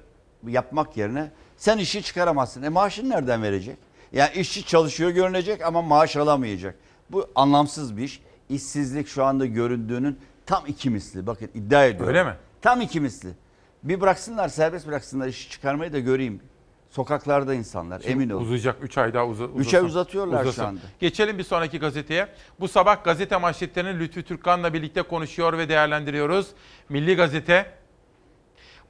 yapmak 0.46 0.96
yerine 0.96 1.30
sen 1.56 1.78
işi 1.78 2.02
çıkaramazsın. 2.02 2.62
E 2.62 2.68
maaşını 2.68 3.10
nereden 3.10 3.42
verecek? 3.42 3.76
Yani 4.12 4.34
işçi 4.34 4.66
çalışıyor 4.66 5.10
görünecek 5.10 5.64
ama 5.64 5.82
maaş 5.82 6.16
alamayacak. 6.16 6.74
Bu 7.10 7.26
anlamsız 7.34 7.96
bir 7.96 8.02
iş. 8.02 8.20
İşsizlik 8.48 9.08
şu 9.08 9.24
anda 9.24 9.46
göründüğünün 9.46 10.18
tam 10.46 10.64
iki 10.66 10.90
misli. 10.90 11.26
Bakın 11.26 11.50
iddia 11.54 11.84
ediyorum. 11.84 12.08
Öyle 12.08 12.24
mi? 12.24 12.34
Tam 12.62 12.80
iki 12.80 13.00
misli. 13.00 13.28
Bir 13.82 14.00
bıraksınlar 14.00 14.48
serbest 14.48 14.86
bıraksınlar 14.86 15.28
işi 15.28 15.50
çıkarmayı 15.50 15.92
da 15.92 15.98
göreyim. 15.98 16.40
Sokaklarda 16.90 17.54
insanlar 17.54 18.00
Şimdi 18.00 18.12
emin 18.12 18.30
olun. 18.30 18.44
Uzayacak 18.44 18.76
3 18.82 18.98
ay 18.98 19.14
daha 19.14 19.26
uza, 19.26 19.44
Üç 19.44 19.74
ay 19.74 19.84
uzatıyorlar 19.84 20.52
şu 20.52 20.66
anda. 20.66 20.80
Geçelim 21.00 21.38
bir 21.38 21.44
sonraki 21.44 21.78
gazeteye. 21.78 22.28
Bu 22.60 22.68
sabah 22.68 23.04
gazete 23.04 23.36
manşetlerini 23.36 24.00
Lütfü 24.00 24.22
Türkkan'la 24.22 24.74
birlikte 24.74 25.02
konuşuyor 25.02 25.58
ve 25.58 25.68
değerlendiriyoruz. 25.68 26.46
Milli 26.88 27.16
Gazete 27.16 27.72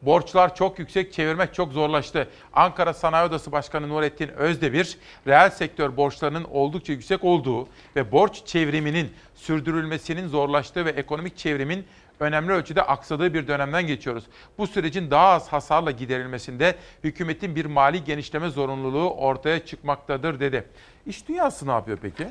Borçlar 0.06 0.54
çok 0.54 0.78
yüksek, 0.78 1.12
çevirmek 1.12 1.54
çok 1.54 1.72
zorlaştı. 1.72 2.28
Ankara 2.52 2.94
Sanayi 2.94 3.28
Odası 3.28 3.52
Başkanı 3.52 3.88
Nurettin 3.88 4.28
Özdemir, 4.28 4.98
reel 5.26 5.50
sektör 5.50 5.96
borçlarının 5.96 6.44
oldukça 6.44 6.92
yüksek 6.92 7.24
olduğu 7.24 7.68
ve 7.96 8.12
borç 8.12 8.46
çevriminin 8.46 9.12
sürdürülmesinin 9.34 10.28
zorlaştığı 10.28 10.84
ve 10.84 10.90
ekonomik 10.90 11.36
çevrimin 11.36 11.86
önemli 12.20 12.52
ölçüde 12.52 12.82
aksadığı 12.82 13.34
bir 13.34 13.48
dönemden 13.48 13.86
geçiyoruz. 13.86 14.24
Bu 14.58 14.66
sürecin 14.66 15.10
daha 15.10 15.26
az 15.28 15.48
hasarla 15.48 15.90
giderilmesinde 15.90 16.74
hükümetin 17.04 17.56
bir 17.56 17.64
mali 17.64 18.04
genişleme 18.04 18.50
zorunluluğu 18.50 19.10
ortaya 19.10 19.64
çıkmaktadır 19.64 20.40
dedi. 20.40 20.68
İş 21.06 21.28
dünyası 21.28 21.66
ne 21.66 21.72
yapıyor 21.72 21.98
peki? 22.02 22.28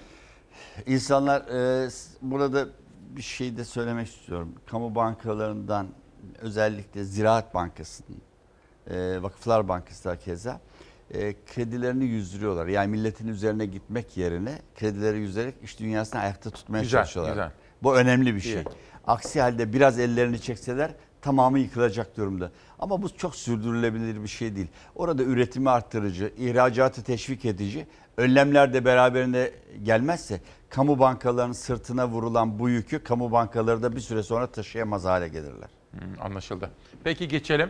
İnsanlar 0.85 1.41
e, 1.85 1.89
burada 2.21 2.65
bir 3.09 3.21
şey 3.21 3.57
de 3.57 3.65
söylemek 3.65 4.07
istiyorum. 4.07 4.55
Kamu 4.65 4.95
bankalarından 4.95 5.87
özellikle 6.41 7.03
Ziraat 7.03 7.53
Bankası'nın, 7.53 8.21
e, 8.89 9.21
Vakıflar 9.23 9.67
Bankası 9.67 10.09
da 10.09 10.15
keza 10.15 10.59
e, 11.13 11.35
kredilerini 11.45 12.05
yüzdürüyorlar. 12.05 12.67
Yani 12.67 12.87
milletin 12.91 13.27
üzerine 13.27 13.65
gitmek 13.65 14.17
yerine 14.17 14.59
kredileri 14.75 15.19
yüzerek 15.19 15.55
iş 15.63 15.79
dünyasını 15.79 16.21
ayakta 16.21 16.49
tutmaya 16.49 16.83
Güzel, 16.83 16.99
çalışıyorlar. 16.99 17.33
güzel. 17.33 17.51
Bu 17.83 17.95
önemli 17.95 18.35
bir 18.35 18.39
şey. 18.41 18.53
İyi. 18.53 18.65
Aksi 19.07 19.41
halde 19.41 19.73
biraz 19.73 19.99
ellerini 19.99 20.41
çekseler 20.41 20.91
tamamı 21.21 21.59
yıkılacak 21.59 22.17
durumda. 22.17 22.51
Ama 22.79 23.01
bu 23.01 23.17
çok 23.17 23.35
sürdürülebilir 23.35 24.23
bir 24.23 24.27
şey 24.27 24.55
değil. 24.55 24.67
Orada 24.95 25.23
üretimi 25.23 25.69
arttırıcı, 25.69 26.33
ihracatı 26.37 27.03
teşvik 27.03 27.45
edici 27.45 27.87
önlemler 28.17 28.73
de 28.73 28.85
beraberinde 28.85 29.53
gelmezse 29.83 30.41
kamu 30.69 30.99
bankalarının 30.99 31.53
sırtına 31.53 32.07
vurulan 32.07 32.59
bu 32.59 32.69
yükü 32.69 33.03
kamu 33.03 33.31
bankaları 33.31 33.83
da 33.83 33.95
bir 33.95 33.99
süre 33.99 34.23
sonra 34.23 34.47
taşıyamaz 34.47 35.05
hale 35.05 35.27
gelirler. 35.27 35.69
Hmm, 35.99 36.25
anlaşıldı. 36.25 36.69
Peki 37.03 37.27
geçelim. 37.27 37.69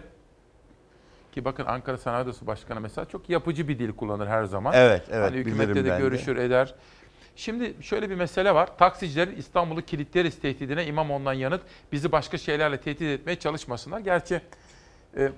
Ki 1.31 1.45
bakın 1.45 1.65
Ankara 1.65 1.97
Sanayi 1.97 2.23
Odası 2.23 2.47
Başkanı 2.47 2.81
mesela 2.81 3.06
çok 3.06 3.30
yapıcı 3.30 3.68
bir 3.68 3.80
dil 3.80 3.91
kullanır 3.91 4.27
her 4.27 4.43
zaman. 4.43 4.73
Evet, 4.73 5.03
evet, 5.11 5.31
Hani 5.31 5.38
hükümette 5.38 5.76
de 5.76 5.89
ben 5.89 5.97
de. 5.97 6.03
görüşür 6.03 6.35
eder. 6.35 6.76
Şimdi 7.35 7.73
şöyle 7.81 8.10
bir 8.10 8.15
mesele 8.15 8.56
var. 8.56 8.77
Taksicilerin 8.77 9.35
İstanbul'u 9.35 9.81
kilitleriz 9.81 10.39
tehdidine 10.39 10.85
İmamoğlu'ndan 10.85 11.34
yanıt 11.34 11.61
bizi 11.91 12.11
başka 12.11 12.38
şeylerle 12.38 12.81
tehdit 12.81 13.02
etmeye 13.02 13.39
çalışmasınlar. 13.39 13.99
Gerçi 13.99 14.41
e, 15.18 15.31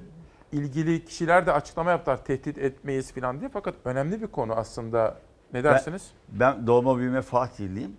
ilgili 0.52 1.06
kişiler 1.06 1.46
de 1.46 1.52
açıklama 1.52 1.92
yaptılar 1.92 2.26
tehdit 2.26 2.58
etmeyiz 2.58 3.12
falan 3.14 3.40
diye. 3.40 3.50
Fakat 3.54 3.76
önemli 3.86 4.22
bir 4.22 4.28
konu 4.28 4.54
aslında. 4.54 5.18
Ne 5.54 5.64
dersiniz? 5.64 6.12
Ben, 6.30 6.58
ben 6.58 6.68
doğma 6.68 6.98
büyüme 6.98 7.22
Fatihliyim. 7.22 7.98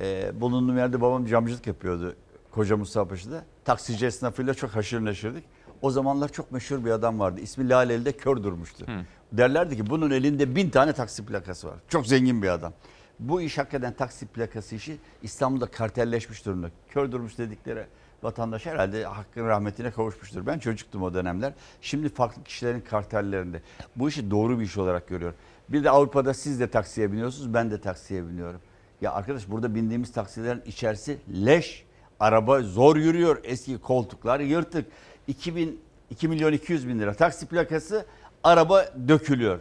Ee, 0.00 0.40
bulunduğum 0.40 0.78
yerde 0.78 1.00
babam 1.00 1.26
camcılık 1.26 1.66
yapıyordu 1.66 2.16
Koca 2.50 2.76
Mustafa 2.76 3.08
Paşa'da. 3.08 3.44
Taksici 3.68 4.06
esnafıyla 4.06 4.54
çok 4.54 4.70
haşır 4.70 5.04
neşirdik. 5.04 5.44
O 5.82 5.90
zamanlar 5.90 6.32
çok 6.32 6.52
meşhur 6.52 6.84
bir 6.84 6.90
adam 6.90 7.20
vardı. 7.20 7.40
İsmi 7.40 7.68
Laleli'de 7.68 8.12
kör 8.12 8.42
durmuştu. 8.42 8.86
Derlerdi 9.32 9.76
ki 9.76 9.90
bunun 9.90 10.10
elinde 10.10 10.56
bin 10.56 10.70
tane 10.70 10.92
taksi 10.92 11.26
plakası 11.26 11.68
var. 11.68 11.74
Çok 11.88 12.06
zengin 12.06 12.42
bir 12.42 12.48
adam. 12.48 12.72
Bu 13.18 13.40
iş 13.40 13.58
hakikaten 13.58 13.92
taksi 13.92 14.26
plakası 14.26 14.74
işi 14.74 14.96
İstanbul'da 15.22 15.66
kartelleşmiş 15.66 16.46
durumda. 16.46 16.70
Kör 16.90 17.12
durmuş 17.12 17.38
dedikleri 17.38 17.86
vatandaş 18.22 18.66
herhalde 18.66 19.04
hakkın 19.04 19.46
rahmetine 19.46 19.90
kavuşmuştur. 19.90 20.46
Ben 20.46 20.58
çocuktum 20.58 21.02
o 21.02 21.14
dönemler. 21.14 21.52
Şimdi 21.80 22.08
farklı 22.08 22.44
kişilerin 22.44 22.80
kartellerinde. 22.80 23.62
Bu 23.96 24.08
işi 24.08 24.30
doğru 24.30 24.60
bir 24.60 24.64
iş 24.64 24.78
olarak 24.78 25.08
görüyorum. 25.08 25.36
Bir 25.68 25.84
de 25.84 25.90
Avrupa'da 25.90 26.34
siz 26.34 26.60
de 26.60 26.70
taksiye 26.70 27.12
biniyorsunuz, 27.12 27.54
ben 27.54 27.70
de 27.70 27.80
taksiye 27.80 28.28
biniyorum. 28.28 28.60
Ya 29.00 29.12
arkadaş 29.12 29.50
burada 29.50 29.74
bindiğimiz 29.74 30.12
taksilerin 30.12 30.62
içerisi 30.66 31.18
leş. 31.46 31.87
Araba 32.20 32.60
zor 32.62 32.96
yürüyor. 32.96 33.38
Eski 33.44 33.78
koltuklar 33.78 34.40
yırtık. 34.40 34.86
2000, 35.26 35.80
2 36.10 36.28
milyon 36.28 36.52
200 36.52 36.88
bin 36.88 36.98
lira 36.98 37.14
taksi 37.14 37.46
plakası 37.46 38.06
araba 38.44 38.84
dökülüyor. 39.08 39.58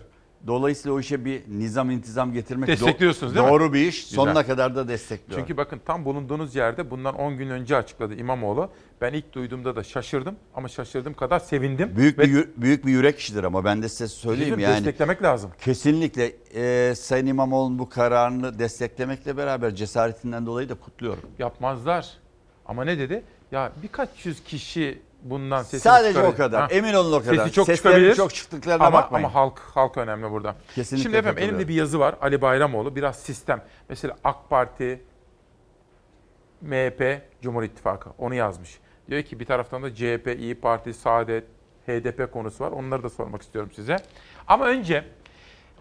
Dolayısıyla 0.48 0.96
o 0.98 1.00
işe 1.00 1.26
bir 1.26 1.42
nizam 1.48 1.92
intizam 1.92 2.34
getirmek 2.34 2.70
Destekliyorsunuz 2.70 3.36
değil 3.36 3.46
mi? 3.46 3.52
doğru 3.52 3.74
bir 3.74 3.80
iş. 3.88 4.04
Güzel. 4.04 4.16
Sonuna 4.16 4.46
kadar 4.46 4.76
da 4.76 4.88
destekliyorum. 4.88 5.46
Çünkü 5.46 5.58
bakın 5.58 5.82
tam 5.86 6.06
bulunduğunuz 6.06 6.56
yerde 6.56 6.92
bundan 6.92 7.16
10 7.16 7.38
gün 7.38 7.50
önce 7.50 7.76
açıkladı 7.78 8.16
İmamoğlu. 8.16 8.70
Ben 9.02 9.14
ilk 9.14 9.34
duyduğumda 9.34 9.76
da 9.76 9.84
şaşırdım 9.84 10.36
ama 10.56 10.68
şaşırdığım 10.68 11.14
kadar 11.14 11.40
sevindim. 11.40 11.92
Büyük 11.96 12.20
Ve 12.20 12.24
bir 12.24 12.30
yü- 12.34 12.48
büyük 12.58 12.86
bir 12.86 12.92
yürek 12.92 13.20
işidir 13.20 13.44
ama 13.44 13.66
ben 13.66 13.84
de 13.84 13.90
size 13.90 14.08
söyleyeyim 14.08 14.46
Bizim 14.58 14.60
yani. 14.60 14.76
desteklemek 14.76 15.24
lazım. 15.24 15.52
Kesinlikle 15.62 16.32
e, 16.56 16.96
Sayın 16.96 17.26
İmamoğlu'nun 17.26 17.80
bu 17.80 17.90
kararını 17.90 18.60
desteklemekle 18.60 19.38
beraber 19.38 19.76
cesaretinden 19.76 20.46
dolayı 20.46 20.70
da 20.70 20.76
kutluyorum. 20.76 21.24
yapmazlar. 21.40 22.08
Ama 22.68 22.84
ne 22.84 23.00
dedi? 23.00 23.24
Ya 23.52 23.72
birkaç 23.84 24.26
yüz 24.26 24.44
kişi 24.44 25.02
bundan 25.24 25.64
sesini 25.64 25.80
Sadece 25.82 26.14
çıkarır. 26.14 26.34
o 26.34 26.36
kadar. 26.36 26.62
Ha. 26.62 26.68
Emin 26.72 26.94
olun 26.94 27.20
o 27.20 27.24
kadar. 27.24 27.36
Sesi 27.36 27.52
çok 27.52 27.66
Seslerin 27.66 27.94
çıkabilir. 27.96 28.16
çok 28.16 28.34
çıktıklarına 28.34 28.86
ama, 28.86 28.98
bakmayın. 28.98 29.26
Ama 29.26 29.36
halk 29.36 29.60
halk 29.60 29.98
önemli 29.98 30.32
burada. 30.32 30.56
Kesinlikle 30.76 31.04
Şimdi 31.04 31.18
efendim 31.18 31.44
elimde 31.44 31.68
bir 31.68 31.74
yazı 31.74 32.00
var. 32.00 32.16
Ali 32.22 32.42
Bayramoğlu 32.42 32.96
biraz 32.96 33.20
sistem. 33.20 33.62
Mesela 33.90 34.16
AK 34.24 34.50
Parti, 34.50 35.02
MHP, 36.62 37.22
Cumhur 37.42 37.64
İttifakı 37.64 38.10
onu 38.18 38.36
yazmış. 38.36 38.80
Diyor 39.10 39.24
ki 39.24 39.40
bir 39.40 39.46
taraftan 39.46 39.84
da 39.84 39.96
CHP, 39.96 40.36
İyi 40.40 40.56
Parti, 40.56 40.94
Saadet, 40.94 41.44
HDP 41.88 42.32
konusu 42.34 42.64
var. 42.64 42.72
Onları 42.72 43.04
da 43.04 43.10
sormak 43.10 43.42
istiyorum 43.42 43.72
size. 43.76 43.96
Ama 44.48 44.66
önce 44.66 45.04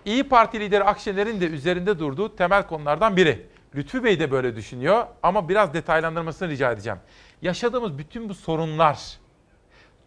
İyi 0.05 0.29
Parti 0.29 0.61
lideri 0.61 0.85
Akşener'in 0.85 1.41
de 1.41 1.47
üzerinde 1.47 1.99
durduğu 1.99 2.37
temel 2.37 2.67
konulardan 2.67 3.17
biri. 3.17 3.47
Lütfü 3.77 4.05
Bey 4.05 4.21
de 4.21 4.31
böyle 4.31 4.57
düşünüyor 4.57 5.07
ama 5.23 5.49
biraz 5.49 5.75
detaylandırmasını 5.75 6.49
rica 6.49 6.73
edeceğim. 6.73 6.99
Yaşadığımız 7.43 7.99
bütün 7.99 8.29
bu 8.29 8.35
sorunlar, 8.35 9.19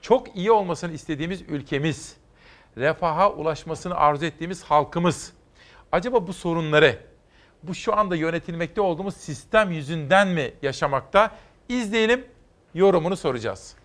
çok 0.01 0.35
iyi 0.35 0.51
olmasını 0.51 0.91
istediğimiz 0.91 1.41
ülkemiz, 1.41 2.17
refaha 2.77 3.31
ulaşmasını 3.31 3.95
arzu 3.95 4.25
ettiğimiz 4.25 4.63
halkımız, 4.63 5.33
acaba 5.91 6.27
bu 6.27 6.33
sorunları, 6.33 6.97
bu 7.63 7.75
şu 7.75 7.97
anda 7.97 8.15
yönetilmekte 8.15 8.81
olduğumuz 8.81 9.17
sistem 9.17 9.71
yüzünden 9.71 10.27
mi 10.27 10.51
yaşamakta? 10.61 11.31
İzleyelim, 11.69 12.25
yorumunu 12.73 13.17
soracağız. 13.17 13.75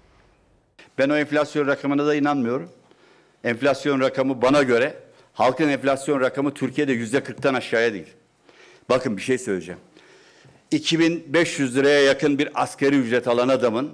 Ben 0.98 1.08
o 1.08 1.16
enflasyon 1.16 1.66
rakamına 1.66 2.06
da 2.06 2.14
inanmıyorum. 2.14 2.70
Enflasyon 3.44 4.00
rakamı 4.00 4.42
bana 4.42 4.62
göre 4.62 5.02
halkın 5.32 5.68
enflasyon 5.68 6.20
rakamı 6.20 6.54
Türkiye'de 6.54 6.92
yüzde 6.92 7.18
40'tan 7.18 7.56
aşağıya 7.56 7.92
değil. 7.92 8.14
Bakın 8.88 9.16
bir 9.16 9.22
şey 9.22 9.38
söyleyeceğim. 9.38 9.80
2500 10.70 11.76
liraya 11.76 12.00
yakın 12.00 12.38
bir 12.38 12.62
asgari 12.62 12.96
ücret 12.96 13.28
alan 13.28 13.48
adamın 13.48 13.92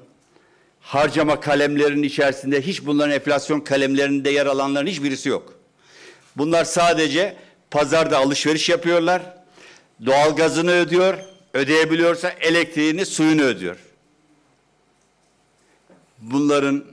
harcama 0.80 1.40
kalemlerinin 1.40 2.02
içerisinde 2.02 2.62
hiç 2.62 2.86
bunların 2.86 3.14
enflasyon 3.14 3.60
kalemlerinde 3.60 4.30
yer 4.30 4.46
alanların 4.46 4.86
hiçbirisi 4.86 5.28
yok. 5.28 5.54
Bunlar 6.36 6.64
sadece 6.64 7.36
pazarda 7.70 8.18
alışveriş 8.18 8.68
yapıyorlar. 8.68 9.22
Doğalgazını 10.06 10.70
ödüyor, 10.70 11.18
ödeyebiliyorsa 11.54 12.30
elektriğini, 12.40 13.06
suyunu 13.06 13.42
ödüyor. 13.42 13.76
Bunların 16.18 16.84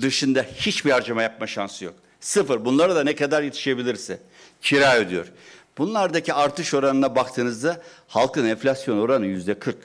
dışında 0.00 0.42
hiçbir 0.56 0.90
harcama 0.90 1.22
yapma 1.22 1.46
şansı 1.46 1.84
yok. 1.84 1.94
Sıfır. 2.20 2.64
Bunlara 2.64 2.96
da 2.96 3.04
ne 3.04 3.14
kadar 3.14 3.42
yetişebilirse 3.42 4.20
kira 4.62 4.96
ödüyor. 4.96 5.26
Bunlardaki 5.78 6.34
artış 6.34 6.74
oranına 6.74 7.16
baktığınızda 7.16 7.82
halkın 8.08 8.44
enflasyon 8.44 8.98
oranı 8.98 9.26
yüzde 9.26 9.58
40. 9.58 9.76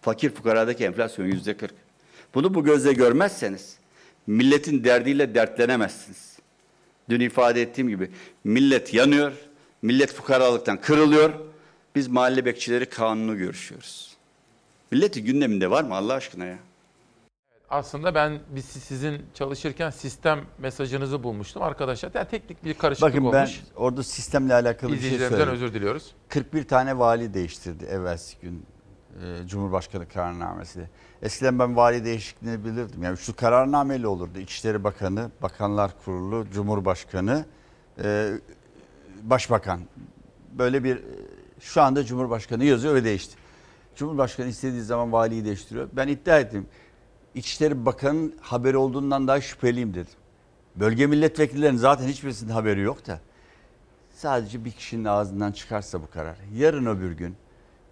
Fakir 0.00 0.30
fukaradaki 0.30 0.84
enflasyon 0.84 1.26
yüzde 1.26 1.56
40. 1.56 1.72
Bunu 2.34 2.54
bu 2.54 2.64
gözle 2.64 2.92
görmezseniz 2.92 3.76
milletin 4.26 4.84
derdiyle 4.84 5.34
dertlenemezsiniz. 5.34 6.38
Dün 7.08 7.20
ifade 7.20 7.62
ettiğim 7.62 7.88
gibi 7.88 8.10
millet 8.44 8.94
yanıyor, 8.94 9.32
millet 9.82 10.12
fukaralıktan 10.12 10.80
kırılıyor. 10.80 11.32
Biz 11.94 12.08
mahalle 12.08 12.44
bekçileri 12.44 12.86
kanunu 12.86 13.38
görüşüyoruz. 13.38 14.16
Milletin 14.90 15.26
gündeminde 15.26 15.70
var 15.70 15.84
mı 15.84 15.94
Allah 15.94 16.14
aşkına 16.14 16.44
ya? 16.44 16.58
Aslında 17.70 18.14
ben 18.14 18.40
biz 18.50 18.64
sizin 18.64 19.22
çalışırken 19.34 19.90
sistem 19.90 20.40
mesajınızı 20.58 21.22
bulmuştum 21.22 21.62
arkadaşlar. 21.62 22.10
Yani 22.14 22.28
teknik 22.28 22.64
bir 22.64 22.74
karışıklık 22.74 23.12
Bakın 23.12 23.32
ben 23.32 23.38
olmuş. 23.38 23.60
orada 23.76 24.02
sistemle 24.02 24.54
alakalı 24.54 24.92
bir 24.92 25.00
şey 25.00 25.18
söyleyeyim. 25.18 25.48
özür 25.48 25.74
diliyoruz. 25.74 26.14
41 26.28 26.68
tane 26.68 26.98
vali 26.98 27.34
değiştirdi 27.34 27.84
evvelsi 27.84 28.36
gün 28.42 28.66
e, 29.22 29.46
Cumhurbaşkanı 29.46 30.08
kararnamesiyle. 30.08 30.90
Eskiden 31.22 31.58
ben 31.58 31.76
vali 31.76 32.04
değişikliğini 32.04 32.64
bilirdim. 32.64 33.02
Yani 33.02 33.18
şu 33.18 33.36
kararnameyle 33.36 34.06
olurdu. 34.06 34.38
İçişleri 34.38 34.84
Bakanı, 34.84 35.30
Bakanlar 35.42 35.90
Kurulu, 36.04 36.46
Cumhurbaşkanı, 36.52 37.44
e, 38.04 38.32
Başbakan. 39.22 39.80
Böyle 40.52 40.84
bir 40.84 40.96
e, 40.96 41.00
şu 41.60 41.82
anda 41.82 42.04
Cumhurbaşkanı 42.04 42.64
yazıyor 42.64 42.94
ve 42.94 43.04
değişti. 43.04 43.36
Cumhurbaşkanı 43.96 44.46
istediği 44.48 44.82
zaman 44.82 45.12
valiyi 45.12 45.44
değiştiriyor. 45.44 45.88
Ben 45.92 46.08
iddia 46.08 46.38
ettim. 46.38 46.66
İçişleri 47.34 47.86
Bakanı'nın 47.86 48.34
haberi 48.40 48.76
olduğundan 48.76 49.28
daha 49.28 49.40
şüpheliyim 49.40 49.94
dedim. 49.94 50.12
Bölge 50.76 51.06
milletvekillerinin 51.06 51.78
zaten 51.78 52.08
hiçbirisinin 52.08 52.50
haberi 52.50 52.80
yok 52.80 53.06
da. 53.06 53.20
Sadece 54.10 54.64
bir 54.64 54.70
kişinin 54.70 55.04
ağzından 55.04 55.52
çıkarsa 55.52 56.02
bu 56.02 56.10
karar. 56.10 56.36
Yarın 56.54 56.86
öbür 56.86 57.12
gün 57.12 57.36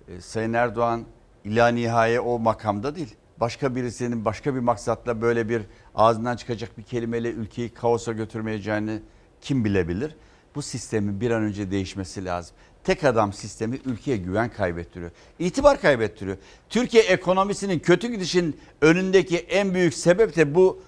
e, 0.09 0.21
Sayın 0.21 0.53
Erdoğan 0.53 1.05
ila 1.45 1.69
nihaye 1.69 2.21
o 2.21 2.39
makamda 2.39 2.97
değil. 2.97 3.15
Başka 3.41 3.75
birisinin 3.75 4.25
başka 4.25 4.55
bir 4.55 4.61
maksatla 4.61 5.21
böyle 5.21 5.49
bir 5.49 5.63
ağzından 5.95 6.37
çıkacak 6.37 6.79
bir 6.79 6.83
kelimeyle 6.83 7.31
ülkeyi 7.31 7.69
kaosa 7.69 8.13
götürmeyeceğini 8.13 9.03
kim 9.41 9.65
bilebilir? 9.65 10.17
Bu 10.55 10.63
sistemin 10.63 11.21
bir 11.21 11.31
an 11.31 11.43
önce 11.43 11.71
değişmesi 11.71 12.25
lazım. 12.25 12.57
Tek 12.89 13.05
adam 13.05 13.33
sistemi 13.33 13.81
ülkeye 13.85 14.17
güven 14.17 14.49
kaybettiriyor. 14.49 15.11
İtibar 15.39 15.81
kaybettiriyor. 15.81 16.37
Türkiye 16.69 17.03
ekonomisinin 17.03 17.79
kötü 17.79 18.09
gidişin 18.09 18.61
önündeki 18.81 19.39
en 19.39 19.75
büyük 19.75 19.95
sebep 19.95 20.37
de 20.37 20.55
bu 20.55 20.83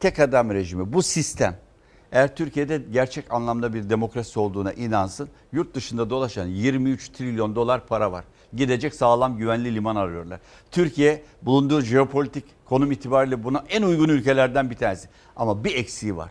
tek 0.00 0.18
adam 0.18 0.50
rejimi, 0.50 0.92
bu 0.92 1.02
sistem. 1.02 1.56
Eğer 2.12 2.36
Türkiye'de 2.36 2.82
gerçek 2.92 3.32
anlamda 3.32 3.74
bir 3.74 3.90
demokrasi 3.90 4.40
olduğuna 4.40 4.72
inansın, 4.72 5.28
yurt 5.52 5.74
dışında 5.74 6.10
dolaşan 6.10 6.46
23 6.46 7.08
trilyon 7.08 7.54
dolar 7.54 7.86
para 7.86 8.12
var. 8.12 8.24
Gidecek 8.54 8.94
sağlam 8.94 9.38
güvenli 9.38 9.74
liman 9.74 9.96
arıyorlar. 9.96 10.40
Türkiye 10.70 11.22
bulunduğu 11.42 11.80
jeopolitik 11.80 12.44
konum 12.64 12.92
itibariyle 12.92 13.44
buna 13.44 13.64
en 13.68 13.82
uygun 13.82 14.08
ülkelerden 14.08 14.70
bir 14.70 14.76
tanesi. 14.76 15.08
Ama 15.36 15.64
bir 15.64 15.74
eksiği 15.74 16.16
var. 16.16 16.30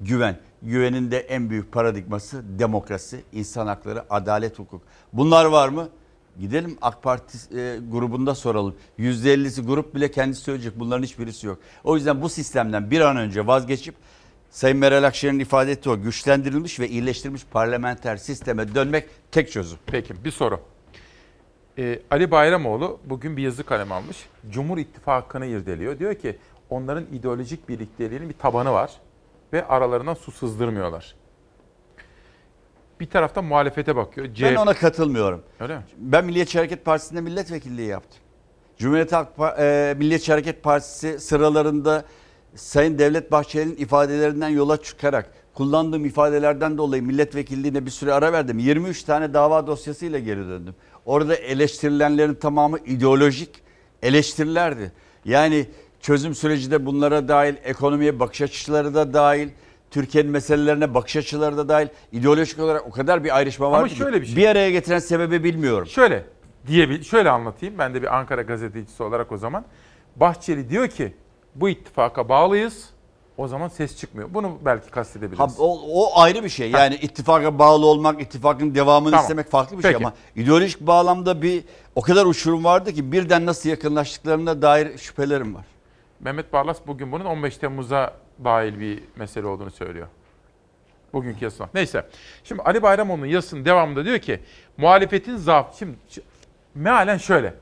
Güven. 0.00 0.38
Güvenin 0.62 1.10
de 1.10 1.18
en 1.18 1.50
büyük 1.50 1.72
paradigması 1.72 2.58
demokrasi, 2.58 3.24
insan 3.32 3.66
hakları, 3.66 4.04
adalet, 4.10 4.58
hukuk. 4.58 4.82
Bunlar 5.12 5.44
var 5.44 5.68
mı? 5.68 5.88
Gidelim 6.40 6.78
AK 6.82 7.02
Parti 7.02 7.58
e, 7.58 7.78
grubunda 7.90 8.34
soralım. 8.34 8.76
%50'si 8.98 9.66
grup 9.66 9.94
bile 9.94 10.10
kendisi 10.10 10.42
söyleyecek. 10.42 10.78
Bunların 10.78 11.02
hiçbirisi 11.02 11.46
yok. 11.46 11.58
O 11.84 11.96
yüzden 11.96 12.22
bu 12.22 12.28
sistemden 12.28 12.90
bir 12.90 13.00
an 13.00 13.16
önce 13.16 13.46
vazgeçip 13.46 13.94
Sayın 14.50 14.78
Meral 14.78 15.04
Akşener'in 15.04 15.38
ifade 15.38 15.72
ettiği 15.72 15.90
o 15.90 16.02
güçlendirilmiş 16.02 16.80
ve 16.80 16.88
iyileştirilmiş 16.88 17.44
parlamenter 17.50 18.16
sisteme 18.16 18.74
dönmek 18.74 19.08
tek 19.32 19.52
çözüm. 19.52 19.78
Peki 19.86 20.24
bir 20.24 20.30
soru. 20.30 20.60
Ee, 21.78 22.02
Ali 22.10 22.30
Bayramoğlu 22.30 23.00
bugün 23.04 23.36
bir 23.36 23.42
yazı 23.42 23.64
kalem 23.64 23.92
almış. 23.92 24.26
Cumhur 24.50 24.78
İttifakı'nı 24.78 25.46
irdeliyor. 25.46 25.98
Diyor 25.98 26.14
ki 26.14 26.38
onların 26.70 27.04
ideolojik 27.12 27.68
birlikteliğinin 27.68 28.28
bir 28.28 28.34
tabanı 28.34 28.72
var 28.72 28.90
ve 29.54 29.66
aralarından 29.66 30.14
su 30.14 30.32
sızdırmıyorlar. 30.32 31.14
Bir 33.00 33.10
tarafta 33.10 33.42
muhalefete 33.42 33.96
bakıyor. 33.96 34.26
Ben 34.26 34.34
CHP 34.34 34.58
ona 34.58 34.74
katılmıyorum. 34.74 35.42
Öyle 35.60 35.76
mi? 35.76 35.82
Ben 35.98 36.24
Milliyetçi 36.24 36.58
Hareket 36.58 36.84
Partisi'nde 36.84 37.20
milletvekilliği 37.20 37.88
yaptım. 37.88 38.20
Cumhuriyet 38.78 39.12
Halk 39.12 39.28
Pa- 39.38 39.56
e, 39.90 39.94
Milliyetçi 39.94 40.32
Hareket 40.32 40.62
Partisi 40.62 41.20
sıralarında 41.20 42.04
Sayın 42.54 42.98
Devlet 42.98 43.32
Bahçeli'nin 43.32 43.76
ifadelerinden 43.76 44.48
yola 44.48 44.82
çıkarak 44.82 45.30
kullandığım 45.54 46.04
ifadelerden 46.04 46.78
dolayı 46.78 47.02
milletvekilliğine 47.02 47.86
bir 47.86 47.90
süre 47.90 48.12
ara 48.12 48.32
verdim. 48.32 48.58
23 48.58 49.02
tane 49.02 49.34
dava 49.34 49.66
dosyasıyla 49.66 50.18
geri 50.18 50.48
döndüm. 50.48 50.74
Orada 51.04 51.34
eleştirilenlerin 51.34 52.34
tamamı 52.34 52.78
ideolojik 52.78 53.62
eleştirilerdi. 54.02 54.92
Yani 55.24 55.66
çözüm 56.04 56.34
süreci 56.34 56.70
de 56.70 56.86
bunlara 56.86 57.28
dahil, 57.28 57.54
ekonomiye 57.64 58.20
bakış 58.20 58.42
açıları 58.42 58.94
da 58.94 59.12
dahil, 59.12 59.48
Türkiye'nin 59.90 60.30
meselelerine 60.30 60.94
bakış 60.94 61.16
açıları 61.16 61.56
da 61.56 61.68
dahil. 61.68 61.88
ideolojik 62.12 62.58
olarak 62.58 62.86
o 62.86 62.90
kadar 62.90 63.24
bir 63.24 63.36
ayrışma 63.36 63.66
Ama 63.66 63.82
var 63.82 63.88
ki 63.88 63.96
şöyle 63.96 64.20
bir 64.20 64.26
şey. 64.26 64.36
bir 64.36 64.46
araya 64.46 64.70
getiren 64.70 64.98
sebebi 64.98 65.44
bilmiyorum. 65.44 65.86
Şöyle 65.86 66.24
diyebil 66.66 67.02
şöyle 67.02 67.30
anlatayım. 67.30 67.78
Ben 67.78 67.94
de 67.94 68.02
bir 68.02 68.16
Ankara 68.16 68.42
gazetecisi 68.42 69.02
olarak 69.02 69.32
o 69.32 69.36
zaman. 69.36 69.64
Bahçeli 70.16 70.70
diyor 70.70 70.88
ki 70.88 71.14
bu 71.54 71.68
ittifaka 71.68 72.28
bağlıyız. 72.28 72.90
O 73.36 73.48
zaman 73.48 73.68
ses 73.68 73.98
çıkmıyor. 73.98 74.28
Bunu 74.34 74.58
belki 74.64 74.90
kastedebiliriz. 74.90 75.38
Ha, 75.38 75.48
o, 75.58 75.80
o 75.92 76.20
ayrı 76.20 76.44
bir 76.44 76.48
şey. 76.48 76.70
Yani 76.70 76.94
ittifaka 76.94 77.58
bağlı 77.58 77.86
olmak, 77.86 78.22
ittifakın 78.22 78.74
devamını 78.74 79.10
Tamam. 79.10 79.22
istemek 79.24 79.50
farklı 79.50 79.78
bir 79.78 79.82
şey 79.82 79.92
Peki. 79.92 80.04
ama 80.04 80.14
ideolojik 80.36 80.80
bağlamda 80.80 81.42
bir 81.42 81.64
o 81.94 82.00
kadar 82.00 82.26
uçurum 82.26 82.64
vardı 82.64 82.92
ki 82.92 83.12
birden 83.12 83.46
nasıl 83.46 83.68
yakınlaştıklarına 83.68 84.62
dair 84.62 84.98
şüphelerim 84.98 85.54
var. 85.54 85.64
Mehmet 86.24 86.52
Barlas 86.52 86.78
bugün 86.86 87.12
bunun 87.12 87.24
15 87.24 87.56
Temmuz'a 87.56 88.14
dahil 88.44 88.80
bir 88.80 89.02
mesele 89.16 89.46
olduğunu 89.46 89.70
söylüyor. 89.70 90.08
Bugünkü 91.12 91.44
yazısına. 91.44 91.68
Neyse. 91.74 92.06
Şimdi 92.44 92.62
Ali 92.62 92.82
Bayramoğlu'nun 92.82 93.26
yazısının 93.26 93.64
devamında 93.64 94.04
diyor 94.04 94.18
ki 94.18 94.40
muhalefetin 94.76 95.36
zaaf... 95.36 95.78
Şimdi 95.78 95.96
mealen 96.74 97.16
şöyle. 97.16 97.54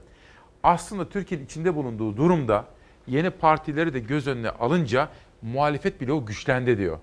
Aslında 0.63 1.09
Türkiye'nin 1.09 1.45
içinde 1.45 1.75
bulunduğu 1.75 2.17
durumda 2.17 2.65
yeni 3.07 3.31
partileri 3.31 3.95
de 3.95 3.99
göz 3.99 4.27
önüne 4.27 4.51
alınca 4.51 5.09
muhalefet 5.43 6.01
bloğu 6.01 6.27
güçlendi 6.27 6.79
diyor. 6.79 6.99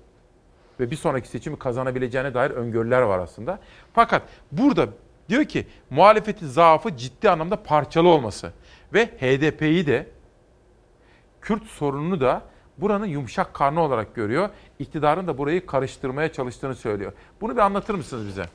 Ve 0.80 0.92
bir 0.92 0.96
sonraki 0.96 1.28
seçimi 1.28 1.60
kazanabileceğine 1.60 2.34
dair 2.34 2.52
öngörüler 2.52 3.02
var 3.02 3.20
aslında. 3.20 3.60
Fakat 3.94 4.22
burada 4.52 4.88
diyor 5.30 5.46
ki 5.46 5.68
muhalefetin 5.90 6.48
zaafı 6.48 6.98
ciddi 6.98 7.30
anlamda 7.30 7.64
parçalı 7.64 8.08
olması. 8.08 8.54
Ve 8.94 9.06
HDP'yi 9.06 9.88
de 9.88 10.08
Kürt 11.42 11.66
sorununu 11.66 12.22
da 12.22 12.42
buranın 12.78 13.06
yumuşak 13.06 13.54
karnı 13.54 13.82
olarak 13.82 14.16
görüyor. 14.16 14.50
İktidarın 14.80 15.28
da 15.28 15.38
burayı 15.38 15.66
karıştırmaya 15.66 16.34
çalıştığını 16.34 16.76
söylüyor. 16.76 17.14
Bunu 17.42 17.54
bir 17.54 17.62
anlatır 17.62 17.94
mısınız 17.94 18.28
bize? 18.28 18.46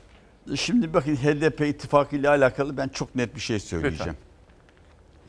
Şimdi 0.55 0.93
bakın 0.93 1.15
HDP 1.15 1.61
ittifakı 1.61 2.15
ile 2.15 2.29
alakalı 2.29 2.77
ben 2.77 2.87
çok 2.87 3.15
net 3.15 3.35
bir 3.35 3.41
şey 3.41 3.59
söyleyeceğim. 3.59 3.99
Lütfen. 3.99 4.15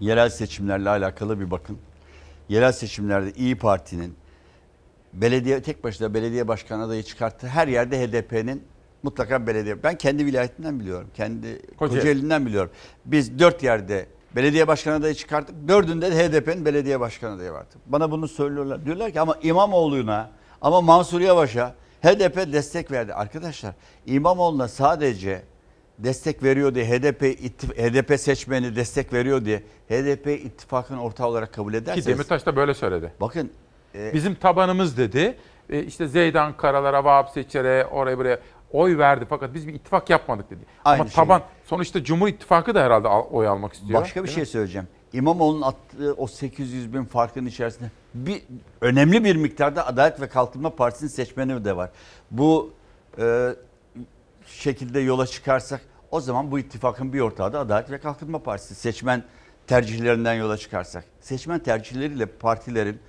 Yerel 0.00 0.28
seçimlerle 0.28 0.88
alakalı 0.88 1.40
bir 1.40 1.50
bakın. 1.50 1.78
Yerel 2.48 2.72
seçimlerde 2.72 3.32
İyi 3.32 3.58
Parti'nin 3.58 4.14
belediye 5.12 5.62
tek 5.62 5.84
başına 5.84 6.14
belediye 6.14 6.48
başkan 6.48 6.80
adayı 6.80 7.02
çıkarttığı 7.02 7.46
her 7.46 7.68
yerde 7.68 8.06
HDP'nin 8.06 8.62
mutlaka 9.02 9.46
belediye. 9.46 9.82
Ben 9.82 9.98
kendi 9.98 10.26
vilayetimden 10.26 10.80
biliyorum. 10.80 11.08
Kendi 11.14 11.62
Kocaeli. 11.76 12.00
Kocaeli'nden 12.00 12.46
biliyorum. 12.46 12.70
Biz 13.04 13.38
dört 13.38 13.62
yerde 13.62 14.06
belediye 14.36 14.68
başkan 14.68 14.92
adayı 14.92 15.14
çıkarttık. 15.14 15.68
Dördünde 15.68 16.10
de 16.10 16.28
HDP'nin 16.28 16.64
belediye 16.64 17.00
başkan 17.00 17.32
adayı 17.32 17.52
vardı. 17.52 17.74
Bana 17.86 18.10
bunu 18.10 18.28
söylüyorlar. 18.28 18.84
Diyorlar 18.84 19.10
ki 19.12 19.20
ama 19.20 19.36
İmamoğlu'na 19.42 20.30
ama 20.62 20.80
Mansur 20.80 21.20
Yavaş'a 21.20 21.74
HDP 22.02 22.52
destek 22.52 22.90
verdi. 22.90 23.14
Arkadaşlar 23.14 23.74
İmamoğlu'na 24.06 24.68
sadece 24.68 25.42
destek 25.98 26.42
veriyor 26.42 26.74
diye 26.74 26.84
HDP 26.84 27.22
HDP 27.76 28.20
seçmeni 28.20 28.76
destek 28.76 29.12
veriyor 29.12 29.44
diye 29.44 29.62
HDP 29.88 30.26
ittifakın 30.26 30.96
ortağı 30.96 31.26
olarak 31.26 31.52
kabul 31.52 31.72
Ki 31.72 31.78
ederseniz 31.78 32.06
Demirtaş 32.06 32.46
da 32.46 32.56
böyle 32.56 32.74
söyledi. 32.74 33.12
bakın 33.20 33.50
e, 33.94 34.14
Bizim 34.14 34.34
tabanımız 34.34 34.98
dedi. 34.98 35.36
E, 35.70 35.82
işte 35.82 36.08
Zeydan 36.08 36.56
Karalar'a, 36.56 37.04
Vahap 37.04 37.30
Seçer'e, 37.30 37.86
oraya 37.86 38.18
buraya 38.18 38.38
oy 38.76 38.98
verdi. 38.98 39.26
Fakat 39.28 39.54
biz 39.54 39.68
bir 39.68 39.74
ittifak 39.74 40.10
yapmadık 40.10 40.50
dedi. 40.50 40.60
Aynı 40.84 41.00
Ama 41.00 41.10
şey. 41.10 41.14
taban 41.16 41.42
sonuçta 41.64 42.04
Cumhur 42.04 42.28
İttifakı 42.28 42.74
da 42.74 42.82
herhalde 42.82 43.08
al- 43.08 43.26
oy 43.30 43.48
almak 43.48 43.72
istiyor. 43.72 44.00
Başka 44.00 44.24
bir 44.24 44.28
şey 44.28 44.40
mi? 44.40 44.46
söyleyeceğim. 44.46 44.88
İmamoğlu'nun 45.12 45.62
attığı 45.62 46.14
o 46.14 46.26
800 46.26 46.94
bin 46.94 47.04
farkın 47.04 47.46
içerisinde 47.46 47.90
bir 48.14 48.42
önemli 48.80 49.24
bir 49.24 49.36
miktarda 49.36 49.86
Adalet 49.86 50.20
ve 50.20 50.28
Kalkınma 50.28 50.70
Partisi'nin 50.70 51.10
seçmeni 51.10 51.64
de 51.64 51.76
var. 51.76 51.90
Bu 52.30 52.72
e, 53.18 53.54
şekilde 54.46 55.00
yola 55.00 55.26
çıkarsak 55.26 55.80
o 56.10 56.20
zaman 56.20 56.50
bu 56.50 56.58
ittifakın 56.58 57.12
bir 57.12 57.20
ortağı 57.20 57.52
da 57.52 57.60
Adalet 57.60 57.90
ve 57.90 57.98
Kalkınma 57.98 58.38
Partisi. 58.42 58.74
Seçmen 58.74 59.24
tercihlerinden 59.66 60.34
yola 60.34 60.56
çıkarsak. 60.56 61.04
Seçmen 61.20 61.58
tercihleriyle 61.58 62.26
partilerin 62.26 63.00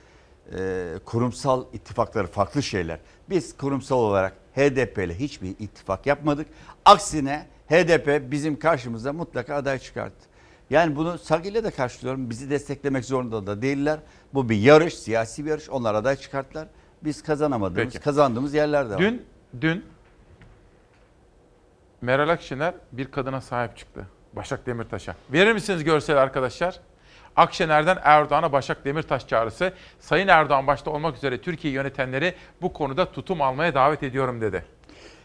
e, 0.58 0.86
kurumsal 1.06 1.66
ittifakları 1.74 2.28
farklı 2.28 2.64
şeyler. 2.64 3.00
Biz 3.30 3.58
kurumsal 3.58 3.98
olarak 3.98 4.34
HDP 4.58 4.98
ile 4.98 5.20
hiçbir 5.20 5.50
ittifak 5.50 6.06
yapmadık. 6.06 6.48
Aksine 6.86 7.46
HDP 7.70 8.32
bizim 8.32 8.60
karşımıza 8.60 9.14
mutlaka 9.14 9.56
aday 9.56 9.80
çıkarttı. 9.80 10.28
Yani 10.70 10.96
bunu 10.96 11.18
saygıyla 11.18 11.64
da 11.64 11.72
karşılıyorum. 11.72 12.30
Bizi 12.30 12.50
desteklemek 12.50 13.06
zorunda 13.06 13.48
da 13.48 13.62
değiller. 13.62 14.00
Bu 14.34 14.50
bir 14.50 14.58
yarış, 14.58 14.94
siyasi 14.94 15.46
bir 15.46 15.50
yarış. 15.50 15.70
Onlar 15.70 15.96
aday 15.96 16.16
çıkarttılar. 16.16 16.68
Biz 17.04 17.24
kazanamadığımız, 17.24 17.94
Peki. 17.94 18.04
kazandığımız 18.04 18.54
yerler 18.54 18.90
de 18.90 18.94
var. 18.94 19.00
Dün, 19.00 19.26
dün 19.62 19.84
Meral 22.02 22.30
Akşener 22.30 22.74
bir 22.92 23.12
kadına 23.12 23.42
sahip 23.42 23.78
çıktı. 23.78 24.08
Başak 24.34 24.66
Demirtaş'a. 24.66 25.16
Verir 25.34 25.54
misiniz 25.54 25.84
görsel 25.84 26.18
arkadaşlar? 26.18 26.80
Akşener'den 27.38 27.98
Erdoğan'a 28.04 28.52
Başak 28.52 28.86
Demirtaş 28.86 29.28
çağrısı. 29.28 29.74
Sayın 30.00 30.28
Erdoğan 30.28 30.68
başta 30.68 30.92
olmak 30.92 31.16
üzere 31.18 31.42
Türkiye 31.42 31.74
yönetenleri 31.74 32.34
bu 32.62 32.74
konuda 32.74 33.12
tutum 33.12 33.42
almaya 33.42 33.74
davet 33.76 34.04
ediyorum 34.04 34.42
dedi. 34.42 34.66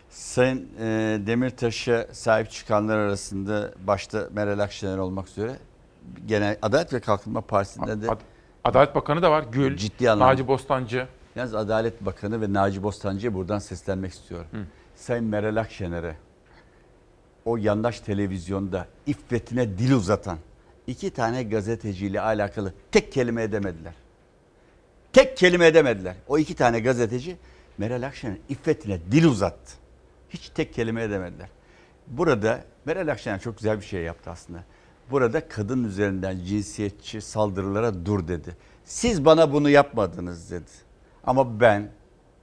Sayın 0.08 0.68
e, 0.80 0.84
Demirtaş'a 1.26 2.06
sahip 2.12 2.50
çıkanlar 2.50 2.98
arasında 2.98 3.70
başta 3.86 4.28
Meral 4.32 4.58
Akşener 4.58 4.98
olmak 4.98 5.28
üzere 5.28 5.56
genel 6.26 6.56
Adalet 6.62 6.92
ve 6.92 7.00
Kalkınma 7.00 7.40
Partisi'nde 7.40 8.02
de 8.02 8.10
Ad- 8.10 8.20
Adalet 8.64 8.94
Bakanı 8.94 9.22
da 9.22 9.30
var. 9.30 9.44
Gül, 9.52 9.76
ciddi 9.76 10.10
anlamda. 10.10 10.32
Naci 10.32 10.48
Bostancı. 10.48 11.08
Yalnız 11.36 11.54
Adalet 11.54 12.00
Bakanı 12.06 12.40
ve 12.40 12.52
Naci 12.52 12.82
Bostancı'ya 12.82 13.34
buradan 13.34 13.58
seslenmek 13.58 14.12
istiyorum. 14.12 14.46
Sayın 14.94 15.24
Meral 15.24 15.56
Akşener'e 15.56 16.16
o 17.44 17.56
yandaş 17.56 18.00
televizyonda 18.00 18.86
iffetine 19.06 19.78
dil 19.78 19.92
uzatan 19.92 20.38
iki 20.86 21.10
tane 21.10 21.42
gazeteciyle 21.42 22.20
alakalı 22.20 22.74
tek 22.92 23.12
kelime 23.12 23.42
edemediler. 23.42 23.92
Tek 25.12 25.36
kelime 25.36 25.66
edemediler. 25.66 26.14
O 26.28 26.38
iki 26.38 26.54
tane 26.54 26.80
gazeteci 26.80 27.36
Meral 27.78 28.02
Akşener'in 28.02 28.40
iffetine 28.48 28.98
dil 29.12 29.24
uzattı. 29.24 29.72
Hiç 30.30 30.48
tek 30.48 30.74
kelime 30.74 31.02
edemediler. 31.02 31.48
Burada 32.06 32.64
Meral 32.84 33.08
Akşener 33.08 33.40
çok 33.40 33.56
güzel 33.58 33.80
bir 33.80 33.84
şey 33.84 34.02
yaptı 34.02 34.30
aslında. 34.30 34.64
Burada 35.10 35.48
kadın 35.48 35.84
üzerinden 35.84 36.38
cinsiyetçi 36.44 37.20
saldırılara 37.20 38.06
dur 38.06 38.28
dedi. 38.28 38.56
Siz 38.84 39.24
bana 39.24 39.52
bunu 39.52 39.70
yapmadınız 39.70 40.50
dedi. 40.50 40.70
Ama 41.24 41.60
ben 41.60 41.90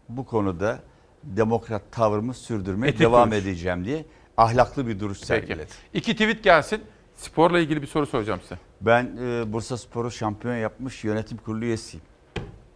bu 0.09 0.25
konuda 0.25 0.79
demokrat 1.23 1.81
tavrımı 1.91 2.33
sürdürmeye 2.33 2.89
Etik 2.89 3.01
devam 3.01 3.31
duruş. 3.31 3.41
edeceğim 3.41 3.85
diye 3.85 4.05
ahlaklı 4.37 4.87
bir 4.87 4.99
duruş 4.99 5.17
Peki. 5.17 5.27
sergiledi. 5.27 5.71
İki 5.93 6.13
tweet 6.13 6.43
gelsin. 6.43 6.81
Sporla 7.19 7.59
ilgili 7.59 7.81
bir 7.81 7.87
soru 7.87 8.05
soracağım 8.05 8.39
size. 8.41 8.57
Ben 8.81 9.17
e, 9.21 9.53
Bursa 9.53 9.77
Spor'u 9.77 10.11
şampiyon 10.11 10.55
yapmış 10.55 11.03
yönetim 11.03 11.37
kurulu 11.37 11.65
üyesiyim. 11.65 12.05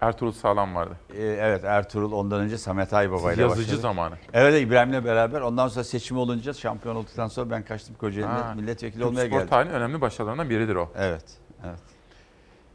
Ertuğrul 0.01 0.31
Sağlam 0.31 0.75
vardı. 0.75 0.95
E, 1.17 1.23
evet 1.23 1.63
Ertuğrul 1.63 2.11
ondan 2.11 2.41
önce 2.41 2.57
Samet 2.57 2.93
Aybaba 2.93 3.33
ile 3.33 3.41
Yazıcı 3.41 3.61
başladı. 3.67 3.81
zamanı. 3.81 4.15
Evet 4.33 4.61
İbrahim'le 4.61 5.05
beraber 5.05 5.41
ondan 5.41 5.67
sonra 5.67 5.83
seçim 5.83 6.17
olunca 6.17 6.53
şampiyon 6.53 6.95
olduktan 6.95 7.27
sonra 7.27 7.49
ben 7.49 7.63
kaçtım 7.65 7.95
Kocaeli'de 7.99 8.27
Ha, 8.27 8.53
milletvekili 8.55 8.99
Türk 8.99 9.09
olmaya 9.09 9.25
spor 9.25 9.35
geldim. 9.37 9.49
tarihinin 9.49 9.75
önemli 9.75 10.01
başarılarından 10.01 10.49
biridir 10.49 10.75
o. 10.75 10.89
Evet. 10.97 11.23
Evet. 11.65 11.79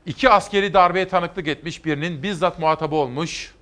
İki 0.07 0.31
askeri 0.31 0.75
darbeye 0.75 1.09
tanıklık 1.09 1.49
etmiş 1.49 1.85
birinin 1.85 2.23
bizzat 2.23 2.59
muhatabı 2.59 2.95
olmuş, 2.95 3.55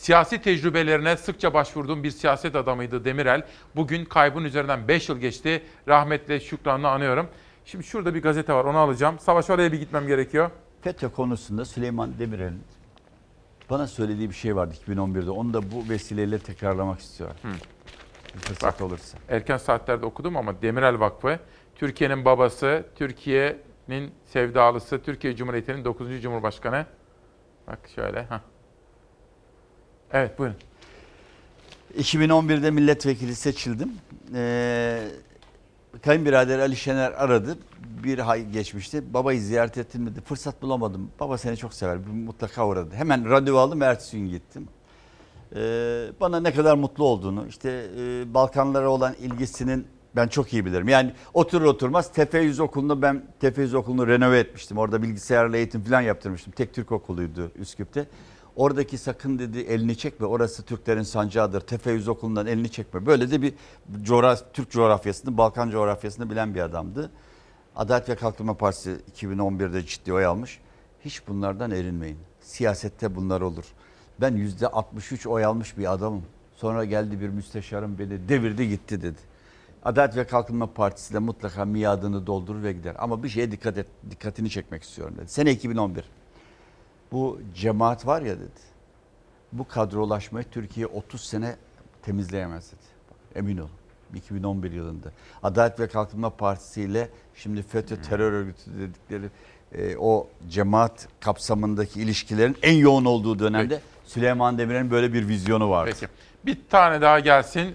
siyasi 0.00 0.42
tecrübelerine 0.42 1.16
sıkça 1.16 1.54
başvurduğum 1.54 2.02
bir 2.02 2.10
siyaset 2.10 2.56
adamıydı 2.56 3.04
Demirel. 3.04 3.42
Bugün 3.76 4.04
kaybın 4.04 4.44
üzerinden 4.44 4.88
5 4.88 5.08
yıl 5.08 5.18
geçti. 5.18 5.62
Rahmetle 5.88 6.40
şükranla 6.40 6.90
anıyorum. 6.90 7.28
Şimdi 7.64 7.84
şurada 7.84 8.14
bir 8.14 8.22
gazete 8.22 8.52
var 8.52 8.64
onu 8.64 8.78
alacağım. 8.78 9.18
Savaş 9.18 9.50
oraya 9.50 9.72
bir 9.72 9.78
gitmem 9.78 10.06
gerekiyor. 10.06 10.50
FETÖ 10.82 11.08
konusunda 11.08 11.64
Süleyman 11.64 12.18
Demirel'in 12.18 12.62
bana 13.70 13.86
söylediği 13.86 14.30
bir 14.30 14.34
şey 14.34 14.56
vardı 14.56 14.74
2011'de. 14.86 15.30
Onu 15.30 15.54
da 15.54 15.72
bu 15.72 15.88
vesileyle 15.88 16.38
tekrarlamak 16.38 17.00
istiyorum. 17.00 17.36
Bir 18.34 18.40
fırsat 18.40 18.82
olursa. 18.82 19.18
Erken 19.28 19.56
saatlerde 19.56 20.06
okudum 20.06 20.36
ama 20.36 20.62
Demirel 20.62 21.00
Vakfı, 21.00 21.38
Türkiye'nin 21.74 22.24
babası, 22.24 22.86
Türkiye'nin 22.94 24.12
sevdalısı, 24.26 25.02
Türkiye 25.02 25.36
Cumhuriyeti'nin 25.36 25.84
9. 25.84 26.22
Cumhurbaşkanı. 26.22 26.86
Bak 27.66 27.78
şöyle. 27.94 28.22
Heh. 28.22 28.49
Evet 30.12 30.38
buyurun. 30.38 30.56
2011'de 31.98 32.70
milletvekili 32.70 33.34
seçildim. 33.34 33.92
Ee, 34.34 35.08
kayınbirader 36.02 36.58
Ali 36.58 36.76
Şener 36.76 37.12
aradı. 37.12 37.58
Bir 38.04 38.30
ay 38.30 38.50
geçmişti. 38.50 39.14
Babayı 39.14 39.40
ziyaret 39.40 39.78
ettim 39.78 40.06
dedi. 40.06 40.20
Fırsat 40.20 40.62
bulamadım. 40.62 41.10
Baba 41.20 41.38
seni 41.38 41.56
çok 41.56 41.74
sever. 41.74 41.96
Mutlaka 42.26 42.66
uğradı. 42.66 42.94
Hemen 42.94 43.30
randevu 43.30 43.58
aldım. 43.58 43.82
Ertesi 43.82 44.18
gün 44.18 44.28
gittim. 44.28 44.68
Ee, 45.56 46.06
bana 46.20 46.40
ne 46.40 46.54
kadar 46.54 46.74
mutlu 46.74 47.04
olduğunu, 47.04 47.46
işte 47.48 47.86
e, 47.98 48.34
Balkanlara 48.34 48.90
olan 48.90 49.14
ilgisinin 49.14 49.86
ben 50.16 50.28
çok 50.28 50.52
iyi 50.52 50.66
bilirim. 50.66 50.88
Yani 50.88 51.12
oturur 51.34 51.64
oturmaz 51.64 52.12
Tefe 52.12 52.38
Yüz 52.38 52.60
Okulu'nu 52.60 53.02
ben 53.02 53.22
Tefe 53.40 53.62
Yüz 53.62 53.74
Okulu'nu 53.74 54.06
renove 54.06 54.38
etmiştim. 54.38 54.78
Orada 54.78 55.02
bilgisayarla 55.02 55.56
eğitim 55.56 55.82
falan 55.84 56.00
yaptırmıştım. 56.00 56.52
Tek 56.56 56.74
Türk 56.74 56.92
okuluydu 56.92 57.50
Üsküp'te. 57.56 58.06
Oradaki 58.60 58.98
sakın 58.98 59.38
dedi 59.38 59.58
elini 59.58 59.96
çekme. 59.96 60.26
Orası 60.26 60.62
Türklerin 60.62 61.02
sancağıdır. 61.02 61.60
Tefe 61.60 61.90
Yüz 61.92 62.08
Okulu'ndan 62.08 62.46
elini 62.46 62.70
çekme. 62.70 63.06
Böyle 63.06 63.30
de 63.30 63.42
bir 63.42 63.54
coğraf 64.02 64.42
Türk 64.52 64.70
coğrafyasını, 64.70 65.38
Balkan 65.38 65.70
coğrafyasını 65.70 66.30
bilen 66.30 66.54
bir 66.54 66.60
adamdı. 66.60 67.10
Adalet 67.76 68.08
ve 68.08 68.16
Kalkınma 68.16 68.54
Partisi 68.54 68.96
2011'de 69.16 69.86
ciddi 69.86 70.12
oy 70.12 70.24
almış. 70.24 70.60
Hiç 71.04 71.28
bunlardan 71.28 71.70
erinmeyin. 71.70 72.18
Siyasette 72.40 73.16
bunlar 73.16 73.40
olur. 73.40 73.64
Ben 74.20 74.36
yüzde 74.36 74.68
63 74.68 75.26
oy 75.26 75.44
almış 75.44 75.78
bir 75.78 75.92
adamım. 75.92 76.22
Sonra 76.56 76.84
geldi 76.84 77.20
bir 77.20 77.28
müsteşarım 77.28 77.98
beni 77.98 78.28
devirdi 78.28 78.68
gitti 78.68 79.02
dedi. 79.02 79.18
Adalet 79.84 80.16
ve 80.16 80.26
Kalkınma 80.26 80.72
Partisi 80.74 81.14
de 81.14 81.18
mutlaka 81.18 81.64
miadını 81.64 82.26
doldurur 82.26 82.62
ve 82.62 82.72
gider. 82.72 82.96
Ama 82.98 83.22
bir 83.22 83.28
şeye 83.28 83.50
dikkat 83.50 83.78
et, 83.78 83.86
dikkatini 84.10 84.50
çekmek 84.50 84.82
istiyorum 84.82 85.14
dedi. 85.18 85.28
Sene 85.28 85.50
2011. 85.52 86.19
Bu 87.12 87.40
cemaat 87.54 88.06
var 88.06 88.22
ya 88.22 88.36
dedi. 88.36 88.60
Bu 89.52 89.68
kadrolaşmayı 89.68 90.46
Türkiye 90.50 90.86
30 90.86 91.20
sene 91.20 91.56
temizleyemez 92.02 92.72
dedi. 92.72 92.82
Emin 93.34 93.58
olun. 93.58 93.70
2011 94.14 94.72
yılında. 94.72 95.08
Adalet 95.42 95.80
ve 95.80 95.88
Kalkınma 95.88 96.30
Partisi 96.30 96.82
ile 96.82 97.08
şimdi 97.34 97.62
FETÖ 97.62 98.02
terör 98.02 98.32
örgütü 98.32 98.78
dedikleri 98.78 99.30
e, 99.72 99.96
o 99.96 100.28
cemaat 100.48 101.08
kapsamındaki 101.20 102.00
ilişkilerin 102.00 102.56
en 102.62 102.76
yoğun 102.76 103.04
olduğu 103.04 103.38
dönemde 103.38 103.80
Süleyman 104.04 104.58
Demirel'in 104.58 104.90
böyle 104.90 105.12
bir 105.12 105.28
vizyonu 105.28 105.70
vardı. 105.70 105.90
Peki. 106.00 106.12
Bir 106.46 106.58
tane 106.70 107.00
daha 107.00 107.20
gelsin. 107.20 107.74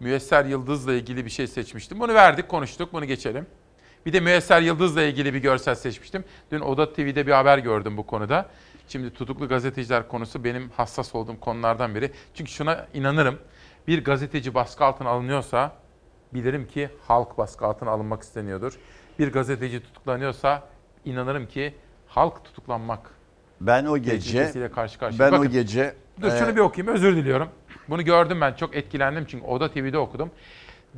Müyesser 0.00 0.44
Yıldız'la 0.44 0.92
ilgili 0.92 1.24
bir 1.24 1.30
şey 1.30 1.46
seçmiştim. 1.46 2.00
Bunu 2.00 2.14
verdik, 2.14 2.48
konuştuk. 2.48 2.92
Bunu 2.92 3.04
geçelim. 3.04 3.46
Bir 4.06 4.12
de 4.12 4.20
Müyesser 4.20 4.60
Yıldız'la 4.62 5.02
ilgili 5.02 5.34
bir 5.34 5.38
görsel 5.38 5.74
seçmiştim. 5.74 6.24
Dün 6.50 6.60
Oda 6.60 6.92
TV'de 6.92 7.26
bir 7.26 7.32
haber 7.32 7.58
gördüm 7.58 7.96
bu 7.96 8.06
konuda. 8.06 8.48
Şimdi 8.90 9.10
tutuklu 9.10 9.48
gazeteciler 9.48 10.08
konusu 10.08 10.44
benim 10.44 10.70
hassas 10.70 11.14
olduğum 11.14 11.40
konulardan 11.40 11.94
biri. 11.94 12.10
Çünkü 12.34 12.50
şuna 12.50 12.86
inanırım. 12.94 13.38
Bir 13.86 14.04
gazeteci 14.04 14.54
baskı 14.54 14.84
altına 14.84 15.08
alınıyorsa 15.08 15.72
bilirim 16.34 16.66
ki 16.66 16.88
halk 17.08 17.38
baskı 17.38 17.66
altına 17.66 17.90
alınmak 17.90 18.22
isteniyordur. 18.22 18.78
Bir 19.18 19.32
gazeteci 19.32 19.82
tutuklanıyorsa 19.82 20.62
inanırım 21.04 21.46
ki 21.46 21.74
halk 22.06 22.44
tutuklanmak 22.44 23.10
Ben 23.60 23.84
o 23.84 23.98
gece 23.98 24.70
karşı 24.74 24.98
karşıya. 24.98 25.18
ben 25.18 25.32
Bakın, 25.32 25.46
o 25.46 25.50
gece 25.50 25.94
Dur 26.20 26.30
şunu 26.30 26.50
e, 26.50 26.56
bir 26.56 26.60
okuyayım 26.60 26.94
özür 26.94 27.16
diliyorum. 27.16 27.48
Bunu 27.88 28.04
gördüm 28.04 28.40
ben 28.40 28.52
çok 28.52 28.76
etkilendim 28.76 29.24
çünkü 29.28 29.46
Oda 29.46 29.70
TV'de 29.70 29.98
okudum. 29.98 30.30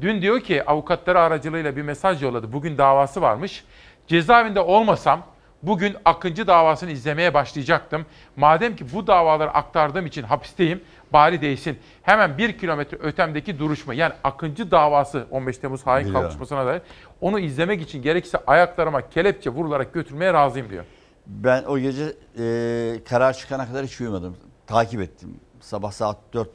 Dün 0.01 0.23
diyor 0.23 0.41
ki 0.41 0.65
avukatları 0.65 1.21
aracılığıyla 1.21 1.77
bir 1.77 1.83
mesaj 1.83 2.23
yolladı. 2.23 2.53
Bugün 2.53 2.79
davası 2.79 3.23
varmış. 3.23 3.65
Cezaevinde 4.07 4.61
olmasam 4.61 5.32
bugün 5.63 5.97
Akıncı 6.05 6.47
davasını 6.47 6.91
izlemeye 6.91 7.35
başlayacaktım. 7.35 8.07
Madem 8.37 8.77
ki 8.77 8.87
bu 8.93 9.07
davaları 9.07 9.51
aktardığım 9.51 10.07
için 10.07 10.23
hapisteyim 10.23 10.81
bari 11.13 11.41
değilsin. 11.41 11.79
Hemen 12.03 12.39
bir 12.39 12.59
kilometre 12.59 12.97
ötemdeki 13.01 13.59
duruşma 13.59 13.95
yani 13.95 14.13
Akıncı 14.25 14.71
davası 14.71 15.27
15 15.31 15.59
Temmuz 15.59 15.87
hain 15.87 16.13
kalkışmasına 16.13 16.67
dair 16.67 16.83
onu 17.21 17.39
izlemek 17.39 17.83
için 17.83 18.03
gerekirse 18.03 18.39
ayaklarıma 18.47 19.09
kelepçe 19.09 19.51
vurularak 19.51 19.95
götürmeye 19.95 20.33
razıyım 20.33 20.71
diyor. 20.71 20.85
Ben 21.27 21.65
o 21.65 21.79
gece 21.79 22.13
e, 22.39 23.05
karar 23.09 23.33
çıkana 23.33 23.67
kadar 23.67 23.87
hiç 23.87 24.01
uyumadım. 24.01 24.37
Takip 24.67 25.01
ettim. 25.01 25.41
Sabah 25.61 25.93
saat 25.93 26.17
4.30 26.35 26.47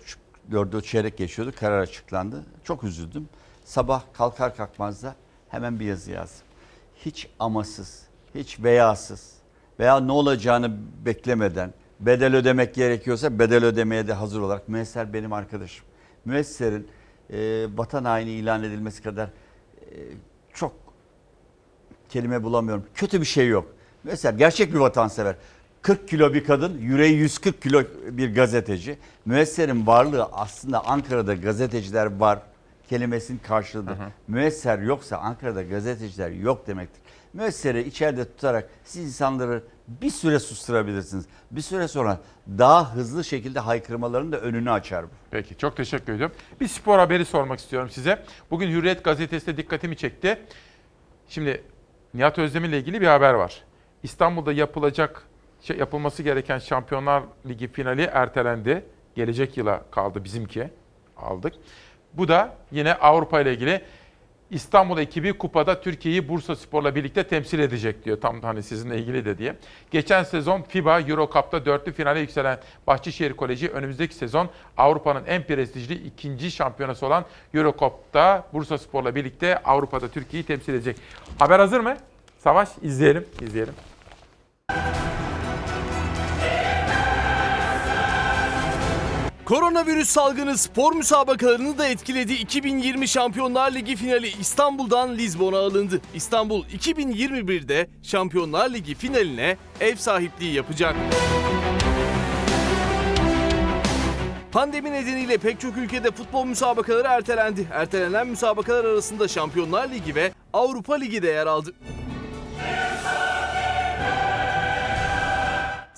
4'ü 0.51 0.81
çeyrek 0.81 1.17
geçiyordu. 1.17 1.53
Karar 1.59 1.79
açıklandı. 1.79 2.43
Çok 2.63 2.83
üzüldüm. 2.83 3.29
Sabah 3.63 4.01
kalkar 4.13 4.55
kalkmaz 4.55 5.03
da 5.03 5.15
hemen 5.49 5.79
bir 5.79 5.85
yazı 5.85 6.11
yazdım. 6.11 6.47
Hiç 6.95 7.29
amasız, 7.39 8.06
hiç 8.37 8.59
veyasız 8.63 9.33
veya 9.79 9.99
ne 9.99 10.11
olacağını 10.11 10.77
beklemeden 11.05 11.73
bedel 11.99 12.35
ödemek 12.35 12.75
gerekiyorsa 12.75 13.39
bedel 13.39 13.65
ödemeye 13.65 14.07
de 14.07 14.13
hazır 14.13 14.41
olarak 14.41 14.69
Müesser 14.69 15.13
benim 15.13 15.33
arkadaşım. 15.33 15.85
Müesser'in 16.25 16.87
e, 17.29 17.67
vatan 17.75 18.05
haini 18.05 18.29
ilan 18.29 18.63
edilmesi 18.63 19.03
kadar 19.03 19.25
e, 19.25 19.95
çok 20.53 20.73
kelime 22.09 22.43
bulamıyorum. 22.43 22.85
Kötü 22.95 23.21
bir 23.21 23.25
şey 23.25 23.47
yok. 23.47 23.67
Mesela 24.03 24.37
gerçek 24.37 24.73
bir 24.73 24.79
vatansever. 24.79 25.35
40 25.81 26.07
kilo 26.07 26.33
bir 26.33 26.43
kadın, 26.43 26.77
yüreği 26.77 27.17
140 27.17 27.61
kilo 27.61 27.83
bir 28.11 28.35
gazeteci. 28.35 28.97
Müesser'in 29.25 29.87
varlığı 29.87 30.23
aslında 30.31 30.85
Ankara'da 30.85 31.33
gazeteciler 31.33 32.19
var 32.19 32.39
kelimesinin 32.89 33.39
karşılığıdır. 33.39 33.97
Müesser 34.27 34.79
yoksa 34.79 35.17
Ankara'da 35.17 35.63
gazeteciler 35.63 36.29
yok 36.29 36.67
demektir. 36.67 37.01
Müesser'i 37.37 37.81
içeride 37.81 38.25
tutarak 38.25 38.69
siz 38.83 39.05
insanları 39.05 39.63
bir 39.87 40.09
süre 40.09 40.39
susturabilirsiniz. 40.39 41.25
Bir 41.51 41.61
süre 41.61 41.87
sonra 41.87 42.19
daha 42.47 42.95
hızlı 42.95 43.23
şekilde 43.23 43.59
haykırmaların 43.59 44.31
da 44.31 44.39
önünü 44.39 44.71
açar 44.71 45.05
bu. 45.05 45.09
Peki 45.31 45.57
çok 45.57 45.77
teşekkür 45.77 46.13
ediyorum. 46.13 46.35
Bir 46.61 46.67
spor 46.67 46.99
haberi 46.99 47.25
sormak 47.25 47.59
istiyorum 47.59 47.89
size. 47.89 48.23
Bugün 48.51 48.71
Hürriyet 48.71 49.03
gazetesi 49.03 49.47
de 49.47 49.57
dikkatimi 49.57 49.97
çekti. 49.97 50.37
Şimdi 51.29 51.63
Nihat 52.13 52.39
Özdemir 52.39 52.69
ile 52.69 52.79
ilgili 52.79 53.01
bir 53.01 53.07
haber 53.07 53.33
var. 53.33 53.63
İstanbul'da 54.03 54.53
yapılacak 54.53 55.23
şey, 55.61 55.77
yapılması 55.77 56.23
gereken 56.23 56.59
Şampiyonlar 56.59 57.23
Ligi 57.45 57.67
finali 57.67 58.01
ertelendi. 58.01 58.85
Gelecek 59.15 59.57
yıla 59.57 59.83
kaldı 59.91 60.23
bizimki. 60.23 60.69
Aldık. 61.17 61.53
Bu 62.13 62.27
da 62.27 62.55
yine 62.71 62.93
Avrupa 62.93 63.41
ile 63.41 63.53
ilgili 63.53 63.81
İstanbul 64.51 64.97
ekibi 64.97 65.33
kupada 65.33 65.81
Türkiye'yi 65.81 66.29
Bursa 66.29 66.55
Spor'la 66.55 66.95
birlikte 66.95 67.23
temsil 67.23 67.59
edecek 67.59 68.05
diyor. 68.05 68.21
Tam 68.21 68.41
hani 68.41 68.63
sizinle 68.63 68.97
ilgili 68.97 69.25
de 69.25 69.37
diye. 69.37 69.55
Geçen 69.91 70.23
sezon 70.23 70.61
FIBA 70.61 70.99
Euro 71.01 71.29
Cup'ta 71.33 71.65
dörtlü 71.65 71.91
finale 71.93 72.19
yükselen 72.19 72.59
Bahçeşehir 72.87 73.33
Koleji 73.33 73.69
önümüzdeki 73.69 74.15
sezon 74.15 74.49
Avrupa'nın 74.77 75.25
en 75.25 75.43
prestijli 75.43 75.93
ikinci 75.93 76.51
şampiyonası 76.51 77.05
olan 77.05 77.25
Euro 77.53 77.75
Cup'ta 77.79 78.47
Bursa 78.53 78.77
Spor'la 78.77 79.15
birlikte 79.15 79.57
Avrupa'da 79.63 80.07
Türkiye'yi 80.07 80.45
temsil 80.45 80.73
edecek. 80.73 80.97
Haber 81.39 81.59
hazır 81.59 81.79
mı? 81.79 81.97
Savaş 82.39 82.69
izleyelim, 82.81 83.25
izleyelim. 83.41 83.73
Koronavirüs 89.47 90.09
salgını 90.09 90.57
spor 90.57 90.95
müsabakalarını 90.95 91.77
da 91.77 91.87
etkiledi. 91.87 92.33
2020 92.33 93.07
Şampiyonlar 93.07 93.71
Ligi 93.71 93.95
finali 93.95 94.27
İstanbul'dan 94.39 95.17
Lizbon'a 95.17 95.57
alındı. 95.57 96.01
İstanbul 96.13 96.65
2021'de 96.65 97.89
Şampiyonlar 98.03 98.69
Ligi 98.69 98.95
finaline 98.95 99.57
ev 99.79 99.95
sahipliği 99.95 100.53
yapacak. 100.53 100.95
Pandemi 104.51 104.91
nedeniyle 104.91 105.37
pek 105.37 105.59
çok 105.59 105.77
ülkede 105.77 106.11
futbol 106.11 106.45
müsabakaları 106.45 107.07
ertelendi. 107.07 107.67
Ertelenen 107.73 108.27
müsabakalar 108.27 108.85
arasında 108.85 109.27
Şampiyonlar 109.27 109.89
Ligi 109.89 110.15
ve 110.15 110.31
Avrupa 110.53 110.95
Ligi 110.95 111.21
de 111.21 111.27
yer 111.27 111.47
aldı. 111.47 111.73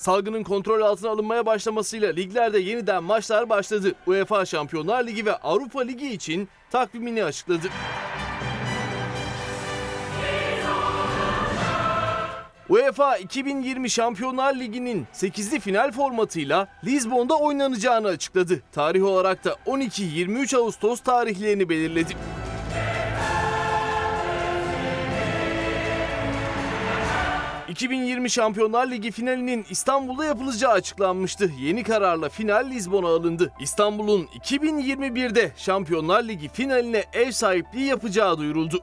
Salgının 0.00 0.42
kontrol 0.42 0.80
altına 0.80 1.10
alınmaya 1.10 1.46
başlamasıyla 1.46 2.12
liglerde 2.12 2.58
yeniden 2.58 3.04
maçlar 3.04 3.48
başladı. 3.48 3.94
UEFA 4.06 4.46
Şampiyonlar 4.46 5.06
Ligi 5.06 5.26
ve 5.26 5.36
Avrupa 5.36 5.80
Ligi 5.80 6.10
için 6.10 6.48
takvimini 6.70 7.24
açıkladı. 7.24 7.66
UEFA 12.68 13.16
2020 13.16 13.90
Şampiyonlar 13.90 14.54
Ligi'nin 14.54 15.06
8'li 15.14 15.60
final 15.60 15.92
formatıyla 15.92 16.68
Lizbon'da 16.84 17.38
oynanacağını 17.38 18.08
açıkladı. 18.08 18.62
Tarih 18.72 19.04
olarak 19.04 19.44
da 19.44 19.56
12-23 19.66 20.56
Ağustos 20.56 21.00
tarihlerini 21.00 21.68
belirledi. 21.68 22.16
...2020 27.70 28.28
Şampiyonlar 28.28 28.90
Ligi 28.90 29.10
finalinin 29.10 29.66
İstanbul'da 29.70 30.24
yapılacağı 30.24 30.72
açıklanmıştı. 30.72 31.50
Yeni 31.60 31.82
kararla 31.82 32.28
final 32.28 32.70
Lizbon'a 32.70 33.08
alındı. 33.08 33.52
İstanbul'un 33.60 34.24
2021'de 34.24 35.52
Şampiyonlar 35.56 36.24
Ligi 36.24 36.48
finaline 36.48 37.04
ev 37.12 37.30
sahipliği 37.30 37.86
yapacağı 37.86 38.38
duyuruldu. 38.38 38.82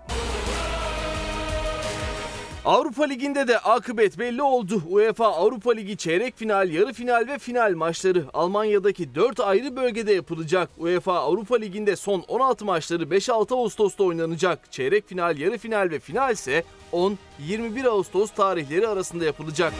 Avrupa 2.68 3.04
Ligi'nde 3.04 3.48
de 3.48 3.60
akıbet 3.60 4.20
belli 4.20 4.42
oldu. 4.42 4.82
UEFA 4.90 5.26
Avrupa 5.26 5.72
Ligi 5.72 5.98
çeyrek 5.98 6.38
final, 6.38 6.70
yarı 6.70 6.94
final 6.94 7.28
ve 7.28 7.40
final 7.40 7.74
maçları 7.76 8.26
Almanya'daki 8.34 9.16
4 9.16 9.40
ayrı 9.40 9.76
bölgede 9.76 10.14
yapılacak. 10.14 10.70
UEFA 10.78 11.14
Avrupa 11.14 11.56
Ligi'nde 11.56 11.96
son 11.96 12.24
16 12.28 12.66
maçları 12.66 13.04
5-6 13.04 13.56
Ağustos'ta 13.56 14.04
oynanacak. 14.04 14.72
Çeyrek 14.72 15.08
final, 15.08 15.38
yarı 15.38 15.58
final 15.58 15.90
ve 15.90 16.00
final 16.00 16.34
ise 16.34 16.64
10-21 16.94 17.88
Ağustos 17.88 18.32
tarihleri 18.32 18.88
arasında 18.88 19.26
yapılacak. 19.26 19.74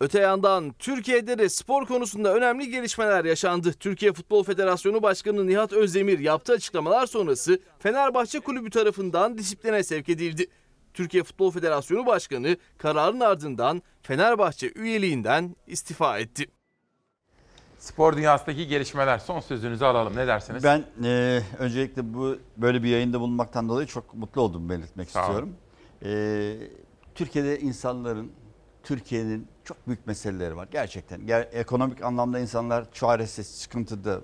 Öte 0.00 0.20
yandan 0.20 0.72
Türkiye'de 0.78 1.38
de 1.38 1.48
spor 1.48 1.86
konusunda 1.86 2.34
önemli 2.34 2.70
gelişmeler 2.70 3.24
yaşandı. 3.24 3.72
Türkiye 3.72 4.12
Futbol 4.12 4.44
Federasyonu 4.44 5.02
Başkanı 5.02 5.46
Nihat 5.46 5.72
Özdemir 5.72 6.18
yaptığı 6.18 6.52
açıklamalar 6.52 7.06
sonrası 7.06 7.60
Fenerbahçe 7.78 8.40
Kulübü 8.40 8.70
tarafından 8.70 9.38
disipline 9.38 9.82
sevk 9.82 10.08
edildi. 10.08 10.46
Türkiye 10.94 11.22
Futbol 11.22 11.50
Federasyonu 11.50 12.06
Başkanı 12.06 12.56
kararın 12.78 13.20
ardından 13.20 13.82
Fenerbahçe 14.02 14.72
üyeliğinden 14.74 15.56
istifa 15.66 16.18
etti. 16.18 16.55
Spor 17.86 18.16
dünyasındaki 18.16 18.66
gelişmeler 18.66 19.18
son 19.18 19.40
sözünüzü 19.40 19.84
alalım. 19.84 20.16
Ne 20.16 20.26
dersiniz? 20.26 20.64
Ben 20.64 20.84
e, 21.04 21.42
öncelikle 21.58 22.14
bu 22.14 22.36
böyle 22.56 22.82
bir 22.82 22.88
yayında 22.88 23.20
bulunmaktan 23.20 23.68
dolayı 23.68 23.86
çok 23.86 24.14
mutlu 24.14 24.40
oldum 24.40 24.68
belirtmek 24.68 25.10
Sağ 25.10 25.20
istiyorum. 25.20 25.56
E, 26.04 26.56
Türkiye'de 27.14 27.60
insanların 27.60 28.32
Türkiye'nin 28.82 29.48
çok 29.64 29.86
büyük 29.86 30.06
meseleleri 30.06 30.56
var 30.56 30.68
gerçekten. 30.70 31.20
Ger- 31.20 31.48
ekonomik 31.50 32.02
anlamda 32.02 32.38
insanlar 32.38 32.92
çaresiz, 32.92 33.46
sıkıntıda. 33.46 34.20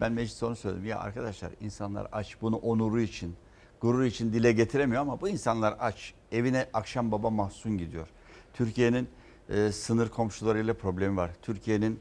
Ben 0.00 0.12
mecliste 0.12 0.46
onu 0.46 0.56
söyledim. 0.56 0.86
Ya 0.86 0.98
arkadaşlar 0.98 1.50
insanlar 1.60 2.06
aç 2.12 2.36
bunu 2.40 2.56
onuru 2.56 3.00
için, 3.00 3.36
gurur 3.80 4.04
için 4.04 4.32
dile 4.32 4.52
getiremiyor 4.52 5.02
ama 5.02 5.20
bu 5.20 5.28
insanlar 5.28 5.76
aç. 5.80 6.14
Evine 6.32 6.66
akşam 6.72 7.12
baba 7.12 7.30
mahzun 7.30 7.78
gidiyor. 7.78 8.08
Türkiye'nin 8.54 9.08
e, 9.48 9.72
sınır 9.72 10.08
komşularıyla 10.08 10.74
problemi 10.74 11.16
var. 11.16 11.30
Türkiye'nin 11.42 12.00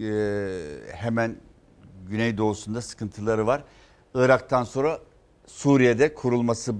e, 0.00 0.06
hemen 0.92 1.36
güneydoğusunda 2.08 2.82
sıkıntıları 2.82 3.46
var. 3.46 3.64
Irak'tan 4.14 4.64
sonra 4.64 4.98
Suriye'de 5.46 6.14
kurulması 6.14 6.74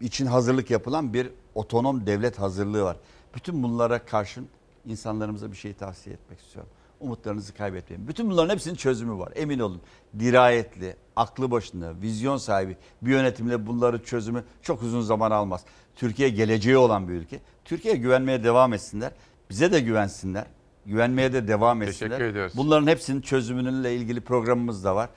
için 0.00 0.26
hazırlık 0.26 0.70
yapılan 0.70 1.14
bir 1.14 1.30
otonom 1.54 2.06
devlet 2.06 2.38
hazırlığı 2.38 2.82
var. 2.84 2.96
Bütün 3.34 3.62
bunlara 3.62 4.04
karşın 4.04 4.48
insanlarımıza 4.86 5.52
bir 5.52 5.56
şey 5.56 5.74
tavsiye 5.74 6.14
etmek 6.14 6.40
istiyorum. 6.40 6.70
Umutlarınızı 7.00 7.54
kaybetmeyin. 7.54 8.08
Bütün 8.08 8.30
bunların 8.30 8.54
hepsinin 8.54 8.74
çözümü 8.74 9.18
var. 9.18 9.32
Emin 9.34 9.58
olun. 9.58 9.80
Dirayetli, 10.18 10.96
aklı 11.16 11.50
başında, 11.50 12.00
vizyon 12.00 12.36
sahibi 12.36 12.76
bir 13.02 13.10
yönetimle 13.10 13.66
bunları 13.66 14.04
çözümü 14.04 14.44
çok 14.62 14.82
uzun 14.82 15.00
zaman 15.00 15.30
almaz. 15.30 15.64
Türkiye 15.96 16.28
geleceği 16.28 16.76
olan 16.76 17.08
bir 17.08 17.12
ülke. 17.12 17.40
Türkiye'ye 17.64 18.00
güvenmeye 18.00 18.44
devam 18.44 18.72
etsinler. 18.72 19.12
Bize 19.50 19.72
de 19.72 19.80
güvensinler. 19.80 20.46
Güvenmeye 20.86 21.32
de 21.32 21.48
devam 21.48 21.82
etsinler. 21.82 22.10
Teşekkür 22.10 22.30
ediyoruz. 22.30 22.52
Bunların 22.56 22.86
hepsinin 22.86 23.20
çözümününle 23.20 23.96
ilgili 23.96 24.20
programımız 24.20 24.84
da 24.84 24.96
var. 24.96 25.08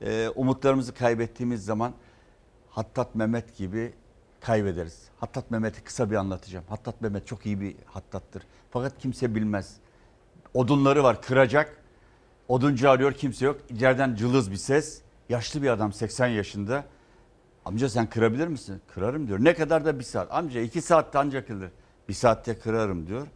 Ee, 0.00 0.28
umutlarımızı 0.34 0.94
kaybettiğimiz 0.94 1.64
zaman 1.64 1.92
Hattat 2.70 3.14
Mehmet 3.14 3.56
gibi 3.56 3.92
kaybederiz. 4.40 5.02
Hattat 5.20 5.50
Mehmet'i 5.50 5.84
kısa 5.84 6.10
bir 6.10 6.16
anlatacağım. 6.16 6.64
Hattat 6.68 7.00
Mehmet 7.00 7.26
çok 7.26 7.46
iyi 7.46 7.60
bir 7.60 7.76
hattattır. 7.84 8.42
Fakat 8.70 8.98
kimse 8.98 9.34
bilmez. 9.34 9.76
Odunları 10.54 11.04
var 11.04 11.22
kıracak. 11.22 11.76
Oduncu 12.48 12.90
arıyor 12.90 13.12
kimse 13.12 13.46
yok. 13.46 13.60
İçeriden 13.70 14.14
cılız 14.14 14.50
bir 14.50 14.56
ses. 14.56 15.02
Yaşlı 15.28 15.62
bir 15.62 15.68
adam 15.68 15.92
80 15.92 16.26
yaşında. 16.26 16.84
Amca 17.64 17.88
sen 17.88 18.10
kırabilir 18.10 18.46
misin? 18.46 18.80
Kırarım 18.94 19.28
diyor. 19.28 19.38
Ne 19.40 19.54
kadar 19.54 19.84
da 19.84 19.98
bir 19.98 20.04
saat. 20.04 20.28
Amca 20.32 20.60
iki 20.60 20.82
saatte 20.82 21.18
ancak 21.18 21.46
kırılır. 21.46 21.70
Bir 22.08 22.14
saatte 22.14 22.58
kırarım 22.58 23.06
diyor. 23.06 23.26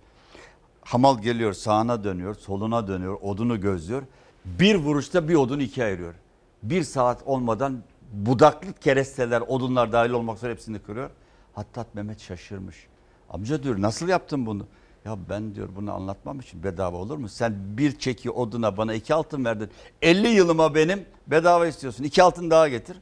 Hamal 0.86 1.18
geliyor 1.18 1.52
sağına 1.52 2.04
dönüyor, 2.04 2.34
soluna 2.34 2.88
dönüyor, 2.88 3.18
odunu 3.22 3.60
gözlüyor. 3.60 4.02
Bir 4.44 4.74
vuruşta 4.74 5.28
bir 5.28 5.34
odunu 5.34 5.62
ikiye 5.62 5.86
ayırıyor. 5.86 6.14
Bir 6.62 6.82
saat 6.82 7.22
olmadan 7.26 7.82
budaklı 8.12 8.72
keresteler, 8.72 9.40
odunlar 9.40 9.92
dahil 9.92 10.10
olmak 10.10 10.36
üzere 10.36 10.52
hepsini 10.52 10.78
kırıyor. 10.78 11.10
Hattat 11.54 11.94
Mehmet 11.94 12.20
şaşırmış. 12.20 12.86
Amca 13.30 13.62
diyor 13.62 13.82
nasıl 13.82 14.08
yaptın 14.08 14.46
bunu? 14.46 14.66
Ya 15.04 15.18
ben 15.28 15.54
diyor 15.54 15.68
bunu 15.76 15.92
anlatmam 15.92 16.40
için 16.40 16.62
bedava 16.62 16.96
olur 16.96 17.16
mu? 17.16 17.28
Sen 17.28 17.54
bir 17.78 17.98
çeki 17.98 18.30
oduna 18.30 18.76
bana 18.76 18.94
iki 18.94 19.14
altın 19.14 19.44
verdin. 19.44 19.70
50 20.02 20.28
yılıma 20.28 20.74
benim 20.74 21.04
bedava 21.26 21.66
istiyorsun. 21.66 22.04
İki 22.04 22.22
altın 22.22 22.50
daha 22.50 22.68
getir. 22.68 22.96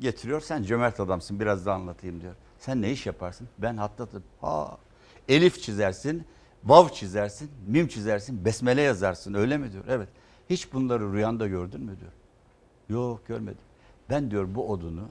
Getiriyor. 0.00 0.40
Sen 0.40 0.62
cömert 0.62 1.00
adamsın 1.00 1.40
biraz 1.40 1.66
daha 1.66 1.74
anlatayım 1.74 2.20
diyor. 2.20 2.34
Sen 2.58 2.82
ne 2.82 2.92
iş 2.92 3.06
yaparsın? 3.06 3.48
Ben 3.58 3.76
hattatım. 3.76 4.22
Ha. 4.40 4.76
Elif 5.28 5.62
çizersin, 5.62 6.24
vav 6.64 6.88
çizersin, 6.88 7.50
mim 7.66 7.88
çizersin, 7.88 8.44
besmele 8.44 8.82
yazarsın 8.82 9.34
öyle 9.34 9.58
mi 9.58 9.72
diyor. 9.72 9.84
Evet. 9.88 10.08
Hiç 10.50 10.72
bunları 10.72 11.12
rüyanda 11.12 11.46
gördün 11.46 11.80
mü 11.80 11.96
diyor. 12.00 12.12
Yok 12.88 13.26
görmedim. 13.26 13.60
Ben 14.10 14.30
diyor 14.30 14.54
bu 14.54 14.70
odunu 14.70 15.08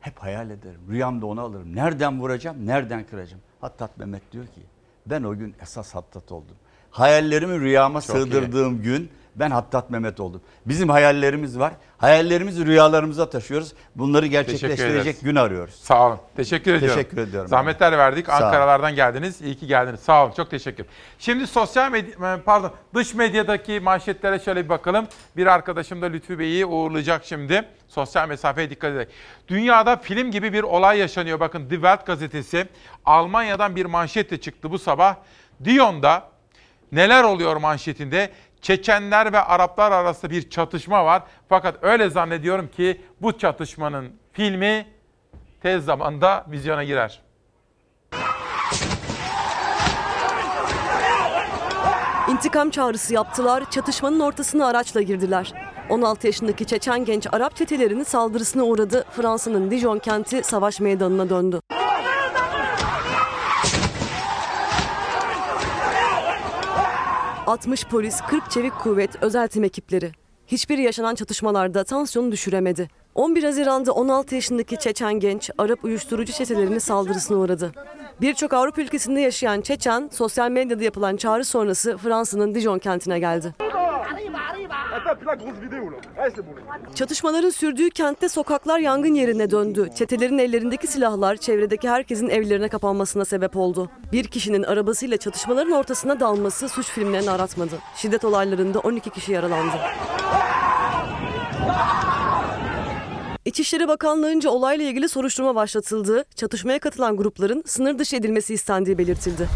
hep 0.00 0.18
hayal 0.18 0.50
ederim. 0.50 0.80
Rüyamda 0.90 1.26
onu 1.26 1.40
alırım. 1.40 1.76
Nereden 1.76 2.20
vuracağım, 2.20 2.66
nereden 2.66 3.06
kıracağım? 3.06 3.42
Hattat 3.60 3.98
Mehmet 3.98 4.32
diyor 4.32 4.46
ki 4.46 4.62
ben 5.06 5.22
o 5.22 5.36
gün 5.36 5.54
esas 5.62 5.94
hattat 5.94 6.32
oldum. 6.32 6.56
Hayallerimi 6.90 7.60
rüyama 7.60 8.00
Çok 8.00 8.16
iyi. 8.16 8.22
sığdırdığım 8.22 8.82
gün 8.82 9.10
ben 9.38 9.50
Hattat 9.50 9.90
Mehmet 9.90 10.20
oldum. 10.20 10.40
Bizim 10.66 10.88
hayallerimiz 10.88 11.58
var. 11.58 11.72
Hayallerimizi 11.98 12.66
rüyalarımıza 12.66 13.30
taşıyoruz. 13.30 13.72
Bunları 13.94 14.26
gerçekleştirecek 14.26 15.20
gün 15.22 15.36
arıyoruz. 15.36 15.74
Sağ 15.74 16.06
olun. 16.06 16.18
Teşekkür 16.36 16.74
ediyorum. 16.74 16.96
Teşekkür 17.02 17.18
ediyorum. 17.18 17.48
Zahmetler 17.48 17.98
verdik. 17.98 18.26
Sağ 18.26 18.36
olun. 18.36 18.44
Ankaralardan 18.44 18.94
geldiniz. 18.94 19.42
İyi 19.42 19.56
ki 19.56 19.66
geldiniz. 19.66 20.00
Sağ 20.00 20.24
olun. 20.24 20.32
Çok 20.32 20.50
teşekkür. 20.50 20.86
Şimdi 21.18 21.46
sosyal 21.46 21.90
medya, 21.90 22.40
pardon 22.44 22.72
dış 22.94 23.14
medyadaki 23.14 23.80
manşetlere 23.80 24.38
şöyle 24.38 24.64
bir 24.64 24.68
bakalım. 24.68 25.06
Bir 25.36 25.46
arkadaşım 25.46 26.02
da 26.02 26.06
Lütfü 26.06 26.38
Bey'i 26.38 26.66
uğurlayacak 26.66 27.24
şimdi. 27.24 27.64
Sosyal 27.88 28.28
mesafeye 28.28 28.70
dikkat 28.70 28.90
ederek. 28.90 29.08
Dünyada 29.48 29.96
film 29.96 30.30
gibi 30.30 30.52
bir 30.52 30.62
olay 30.62 30.98
yaşanıyor. 30.98 31.40
Bakın 31.40 31.70
Die 31.70 31.76
Welt 31.76 32.06
gazetesi 32.06 32.68
Almanya'dan 33.04 33.76
bir 33.76 33.86
manşetle 33.86 34.40
çıktı 34.40 34.70
bu 34.70 34.78
sabah. 34.78 35.16
Dion'da 35.64 36.28
neler 36.92 37.24
oluyor 37.24 37.56
manşetinde? 37.56 38.30
Çeçenler 38.62 39.32
ve 39.32 39.40
Araplar 39.40 39.92
arasında 39.92 40.30
bir 40.30 40.50
çatışma 40.50 41.04
var. 41.04 41.22
Fakat 41.48 41.84
öyle 41.84 42.10
zannediyorum 42.10 42.68
ki 42.68 43.00
bu 43.22 43.38
çatışmanın 43.38 44.12
filmi 44.32 44.86
tez 45.62 45.84
zamanda 45.84 46.46
vizyona 46.50 46.84
girer. 46.84 47.22
İntikam 52.28 52.70
çağrısı 52.70 53.14
yaptılar, 53.14 53.70
çatışmanın 53.70 54.20
ortasına 54.20 54.66
araçla 54.66 55.02
girdiler. 55.02 55.52
16 55.88 56.26
yaşındaki 56.26 56.64
Çeçen 56.66 57.04
genç 57.04 57.26
Arap 57.32 57.56
çetelerinin 57.56 58.02
saldırısına 58.02 58.62
uğradı. 58.64 59.04
Fransa'nın 59.10 59.70
Dijon 59.70 59.98
kenti 59.98 60.42
savaş 60.44 60.80
meydanına 60.80 61.30
döndü. 61.30 61.60
60 67.48 67.84
polis, 67.84 68.20
40 68.20 68.50
çevik 68.50 68.74
kuvvet, 68.74 69.22
özel 69.22 69.48
tim 69.48 69.64
ekipleri. 69.64 70.12
Hiçbir 70.46 70.78
yaşanan 70.78 71.14
çatışmalarda 71.14 71.84
tansiyonu 71.84 72.32
düşüremedi. 72.32 72.88
11 73.14 73.42
Haziran'da 73.44 73.92
16 73.92 74.34
yaşındaki 74.34 74.78
Çeçen 74.78 75.14
genç 75.14 75.50
Arap 75.58 75.84
uyuşturucu 75.84 76.32
çetelerinin 76.32 76.78
saldırısına 76.78 77.38
uğradı. 77.38 77.72
Birçok 78.20 78.52
Avrupa 78.52 78.82
ülkesinde 78.82 79.20
yaşayan 79.20 79.60
Çeçen, 79.60 80.10
sosyal 80.12 80.50
medyada 80.50 80.84
yapılan 80.84 81.16
çağrı 81.16 81.44
sonrası 81.44 81.96
Fransa'nın 81.96 82.54
Dijon 82.54 82.78
kentine 82.78 83.18
geldi. 83.18 83.54
Çatışmaların 86.94 87.50
sürdüğü 87.50 87.90
kentte 87.90 88.28
sokaklar 88.28 88.78
yangın 88.78 89.14
yerine 89.14 89.50
döndü. 89.50 89.88
Çetelerin 89.94 90.38
ellerindeki 90.38 90.86
silahlar 90.86 91.36
çevredeki 91.36 91.88
herkesin 91.88 92.28
evlerine 92.28 92.68
kapanmasına 92.68 93.24
sebep 93.24 93.56
oldu. 93.56 93.90
Bir 94.12 94.24
kişinin 94.24 94.62
arabasıyla 94.62 95.16
çatışmaların 95.16 95.72
ortasına 95.72 96.20
dalması 96.20 96.68
suç 96.68 96.86
filmlerini 96.86 97.30
aratmadı. 97.30 97.78
Şiddet 97.96 98.24
olaylarında 98.24 98.78
12 98.78 99.10
kişi 99.10 99.32
yaralandı. 99.32 99.76
İçişleri 103.44 103.88
Bakanlığı'nca 103.88 104.50
olayla 104.50 104.84
ilgili 104.84 105.08
soruşturma 105.08 105.54
başlatıldı. 105.54 106.24
Çatışmaya 106.34 106.78
katılan 106.78 107.16
grupların 107.16 107.62
sınır 107.66 107.98
dışı 107.98 108.16
edilmesi 108.16 108.54
istendiği 108.54 108.98
belirtildi. 108.98 109.48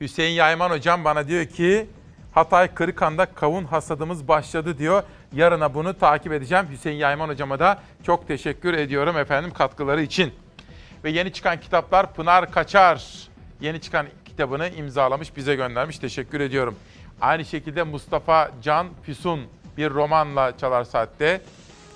Hüseyin 0.00 0.34
Yayman 0.34 0.70
hocam 0.70 1.04
bana 1.04 1.28
diyor 1.28 1.46
ki 1.46 1.86
Hatay 2.32 2.74
Kırıkan'da 2.74 3.26
kavun 3.26 3.64
hasadımız 3.64 4.28
başladı 4.28 4.78
diyor. 4.78 5.02
Yarına 5.32 5.74
bunu 5.74 5.98
takip 5.98 6.32
edeceğim. 6.32 6.66
Hüseyin 6.70 6.96
Yayman 6.96 7.28
hocama 7.28 7.58
da 7.58 7.78
çok 8.02 8.28
teşekkür 8.28 8.74
ediyorum 8.74 9.18
efendim 9.18 9.50
katkıları 9.50 10.02
için. 10.02 10.32
Ve 11.04 11.10
yeni 11.10 11.32
çıkan 11.32 11.60
kitaplar 11.60 12.14
Pınar 12.14 12.52
Kaçar 12.52 13.28
yeni 13.60 13.80
çıkan 13.80 14.06
kitabını 14.24 14.68
imzalamış 14.68 15.36
bize 15.36 15.54
göndermiş. 15.54 15.98
Teşekkür 15.98 16.40
ediyorum. 16.40 16.76
Aynı 17.20 17.44
şekilde 17.44 17.82
Mustafa 17.82 18.50
Can 18.62 18.86
Füsun 19.02 19.40
bir 19.76 19.90
romanla 19.90 20.56
Çalar 20.58 20.84
Saat'te 20.84 21.40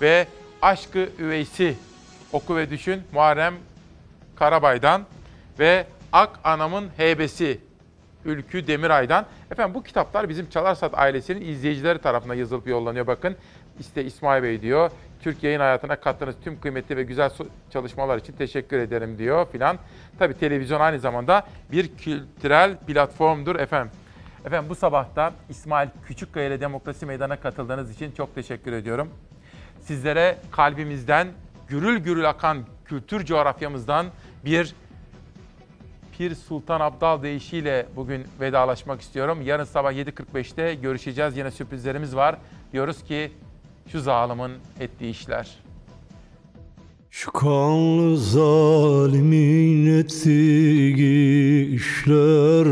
ve 0.01 0.27
Aşkı 0.61 1.09
Üveysi 1.19 1.75
oku 2.31 2.55
ve 2.55 2.69
düşün 2.69 3.03
Muharrem 3.13 3.53
Karabay'dan 4.35 5.05
ve 5.59 5.87
Ak 6.13 6.39
Anamın 6.43 6.89
Heybesi 6.97 7.59
Ülkü 8.25 8.67
Demiray'dan. 8.67 9.25
Efendim 9.51 9.75
bu 9.75 9.83
kitaplar 9.83 10.29
bizim 10.29 10.49
Çalarsat 10.49 10.97
ailesinin 10.97 11.41
izleyicileri 11.41 11.99
tarafından 11.99 12.35
yazılıp 12.35 12.67
yollanıyor. 12.67 13.07
Bakın 13.07 13.35
işte 13.79 14.03
İsmail 14.03 14.43
Bey 14.43 14.61
diyor. 14.61 14.91
Türk 15.21 15.43
yayın 15.43 15.59
hayatına 15.59 15.95
kattığınız 15.95 16.35
tüm 16.43 16.61
kıymetli 16.61 16.97
ve 16.97 17.03
güzel 17.03 17.31
çalışmalar 17.69 18.17
için 18.17 18.33
teşekkür 18.33 18.79
ederim 18.79 19.17
diyor 19.17 19.47
filan. 19.51 19.77
Tabii 20.19 20.33
televizyon 20.33 20.79
aynı 20.79 20.99
zamanda 20.99 21.47
bir 21.71 21.97
kültürel 21.97 22.77
platformdur 22.77 23.55
efendim. 23.55 23.91
Efendim 24.45 24.69
bu 24.69 24.75
sabahta 24.75 25.33
İsmail 25.49 25.89
Küçükkaya 26.07 26.47
ile 26.47 26.61
Demokrasi 26.61 27.05
Meydanı'na 27.05 27.39
katıldığınız 27.39 27.91
için 27.91 28.11
çok 28.11 28.35
teşekkür 28.35 28.73
ediyorum. 28.73 29.09
Sizlere 29.79 30.37
kalbimizden 30.51 31.27
gürül 31.67 31.97
gürül 31.97 32.29
akan 32.29 32.57
kültür 32.85 33.25
coğrafyamızdan 33.25 34.05
bir 34.45 34.75
Pir 36.17 36.35
Sultan 36.35 36.79
Abdal 36.81 37.23
deyişiyle 37.23 37.85
bugün 37.95 38.25
vedalaşmak 38.39 39.01
istiyorum. 39.01 39.41
Yarın 39.41 39.63
sabah 39.63 39.93
7.45'te 39.93 40.73
görüşeceğiz. 40.73 41.37
Yine 41.37 41.51
sürprizlerimiz 41.51 42.15
var. 42.15 42.37
Diyoruz 42.73 43.03
ki 43.03 43.31
şu 43.91 43.99
zalimin 43.99 44.51
ettiği 44.79 45.09
işler. 45.09 45.57
Şu 47.11 47.31
kanlı 47.31 48.17
zalimin 48.17 49.99
ettiği 49.99 51.75
işler 51.75 52.67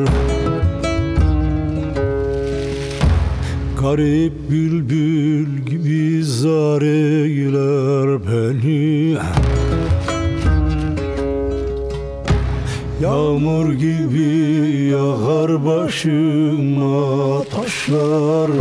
Garip 3.82 4.50
bülbül 4.50 5.58
gibi 5.58 6.24
zar 6.24 6.82
eyler 6.82 8.22
beni 8.28 9.18
Yağmur 13.02 13.74
gibi 13.74 14.30
yağar 14.92 15.66
başıma 15.66 17.44
taşlar. 17.44 18.52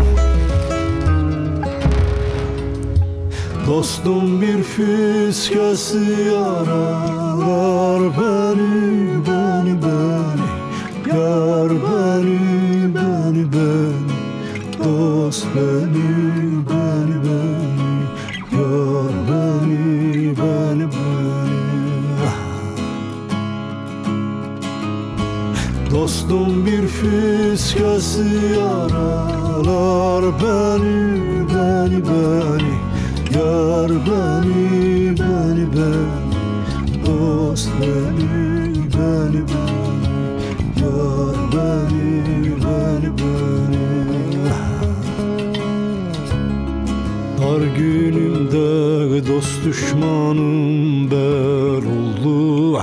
Dostum 3.67 4.41
bir 4.43 4.62
fiskesi 4.62 5.99
yaralar 6.35 8.01
beni, 8.01 9.10
beni, 9.27 9.75
beni. 9.83 10.47
Yar 11.09 11.70
beni, 11.70 12.39
beni, 12.94 13.44
beni. 13.52 14.10
Dost 14.78 15.47
beni, 15.55 16.09
beni, 16.70 17.15
beni 17.25 17.60
Dostum 25.94 26.67
bir 26.67 26.86
fiskesi 26.89 28.25
yaralar 28.55 30.25
beni, 30.43 31.20
beni, 31.49 32.02
beni. 32.09 32.75
Yar 33.35 33.91
beni, 33.91 35.19
beni, 35.19 35.67
beni. 35.77 36.07
Dost 37.07 37.69
beni, 37.81 38.28
beni, 38.94 39.43
beni. 39.51 39.81
Yar 40.81 41.36
beni, 41.52 42.52
beni, 42.65 43.10
beni. 43.19 43.81
Dar 47.39 47.62
günümde 47.77 49.28
dost 49.28 49.65
düşmanım 49.65 51.10
bel 51.10 51.85
oldu 51.86 52.78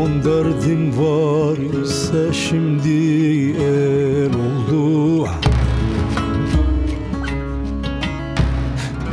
On 0.00 0.24
derdim 0.24 0.92
var 0.98 1.82
ise 1.82 2.32
şimdi 2.32 2.88
el 3.62 4.30
oldu. 4.34 5.28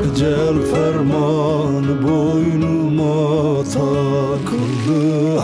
Ecel 0.04 0.56
fermanı 0.72 2.04
boynuma 2.04 3.64
takıldı. 3.64 5.44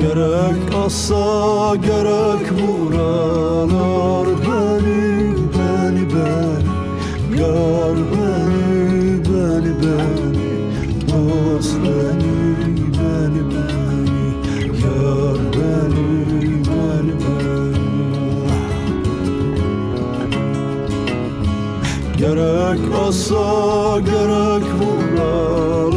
Gerek 0.00 0.84
asa 0.86 1.76
gerek 1.76 2.52
vuralar 2.52 4.28
beni 4.28 5.34
beni 5.54 6.04
beni 6.14 7.40
Yar 7.40 7.96
beni 8.12 8.17
Gerek 22.28 22.84
asa 23.08 24.00
gerek 24.08 24.66
vuralar 24.78 25.87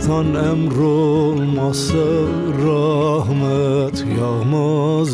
Hak'tan 0.00 0.34
emr 0.34 0.78
olmasa 0.78 2.06
rahmet 2.64 4.04
yağmaz. 4.18 5.08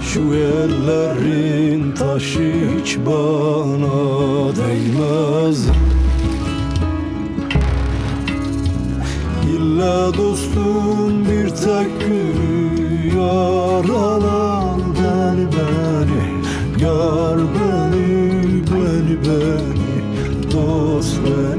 Şu 0.00 0.20
ellerin 0.20 1.92
taşı 1.92 2.52
hiç 2.78 2.98
bana 3.06 3.96
değmez. 4.56 5.66
İlla 9.56 10.14
dostum 10.16 11.24
bir 11.24 11.48
tek 11.48 12.00
gülü 12.00 13.18
yaralar 13.18 14.80
beni 14.94 15.46
beni. 15.52 16.22
Yar 16.84 17.38
beni 17.38 18.62
beni 18.70 19.18
beni 19.24 19.77
Dost 20.58 21.20
beni 21.24 21.57